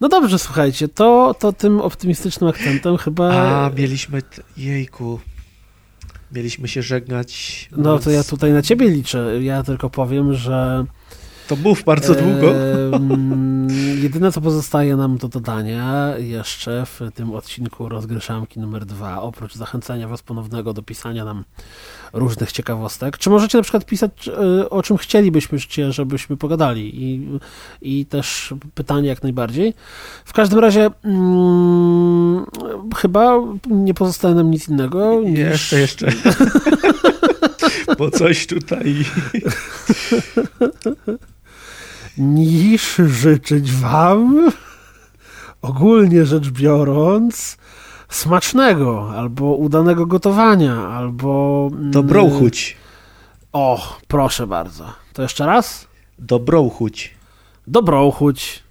No 0.00 0.08
dobrze, 0.08 0.38
słuchajcie, 0.38 0.88
to, 0.88 1.34
to 1.38 1.52
tym 1.52 1.80
optymistycznym 1.80 2.50
akcentem 2.50 2.96
chyba... 2.96 3.32
A, 3.64 3.70
mieliśmy... 3.70 4.22
Jejku... 4.56 5.20
Mieliśmy 6.32 6.68
się 6.68 6.82
żegnać. 6.82 7.68
No 7.76 7.98
to 7.98 8.10
ja 8.10 8.24
tutaj 8.24 8.52
na 8.52 8.62
ciebie 8.62 8.88
liczę. 8.88 9.38
Ja 9.42 9.62
tylko 9.62 9.90
powiem, 9.90 10.34
że 10.34 10.84
to 11.50 11.56
mów 11.56 11.84
bardzo 11.84 12.14
długo. 12.14 12.52
jedyne, 14.02 14.32
co 14.32 14.40
pozostaje 14.40 14.96
nam 14.96 15.18
do 15.18 15.28
dodania 15.28 16.14
jeszcze 16.18 16.86
w 16.86 17.00
tym 17.14 17.34
odcinku 17.34 17.88
rozgryszamki 17.88 18.60
numer 18.60 18.86
dwa, 18.86 19.22
oprócz 19.22 19.54
zachęcenia 19.54 20.08
Was 20.08 20.22
ponownego 20.22 20.72
do 20.72 20.82
pisania 20.82 21.24
nam 21.24 21.44
różnych 22.12 22.52
ciekawostek, 22.52 23.18
czy 23.18 23.30
możecie 23.30 23.58
na 23.58 23.62
przykład 23.62 23.84
pisać, 23.84 24.28
e, 24.28 24.70
o 24.70 24.82
czym 24.82 24.96
chcielibyśmy, 24.96 25.58
żebyśmy 25.90 26.36
pogadali 26.36 27.04
i, 27.04 27.28
i 27.82 28.06
też 28.06 28.54
pytanie 28.74 29.08
jak 29.08 29.22
najbardziej. 29.22 29.74
W 30.24 30.32
każdym 30.32 30.58
razie 30.58 30.90
hmm, 31.02 32.46
chyba 32.96 33.38
nie 33.70 33.94
pozostaje 33.94 34.34
nam 34.34 34.50
nic 34.50 34.68
innego. 34.68 35.20
Niż... 35.20 35.38
Jeszcze, 35.38 35.80
jeszcze. 35.84 36.12
Bo 37.98 38.10
coś 38.10 38.46
tutaj 38.46 38.94
niż 42.20 42.94
życzyć 42.96 43.72
Wam, 43.72 44.50
ogólnie 45.62 46.26
rzecz 46.26 46.50
biorąc, 46.50 47.56
smacznego, 48.08 49.12
albo 49.16 49.44
udanego 49.44 50.06
gotowania, 50.06 50.76
albo... 50.88 51.68
Mm, 51.72 51.90
Dobrochuć. 51.90 52.76
O, 53.52 53.96
proszę 54.08 54.46
bardzo. 54.46 54.84
To 55.12 55.22
jeszcze 55.22 55.46
raz? 55.46 55.86
Dobrochuć. 56.18 57.14
Dobrochuć. 57.66 58.62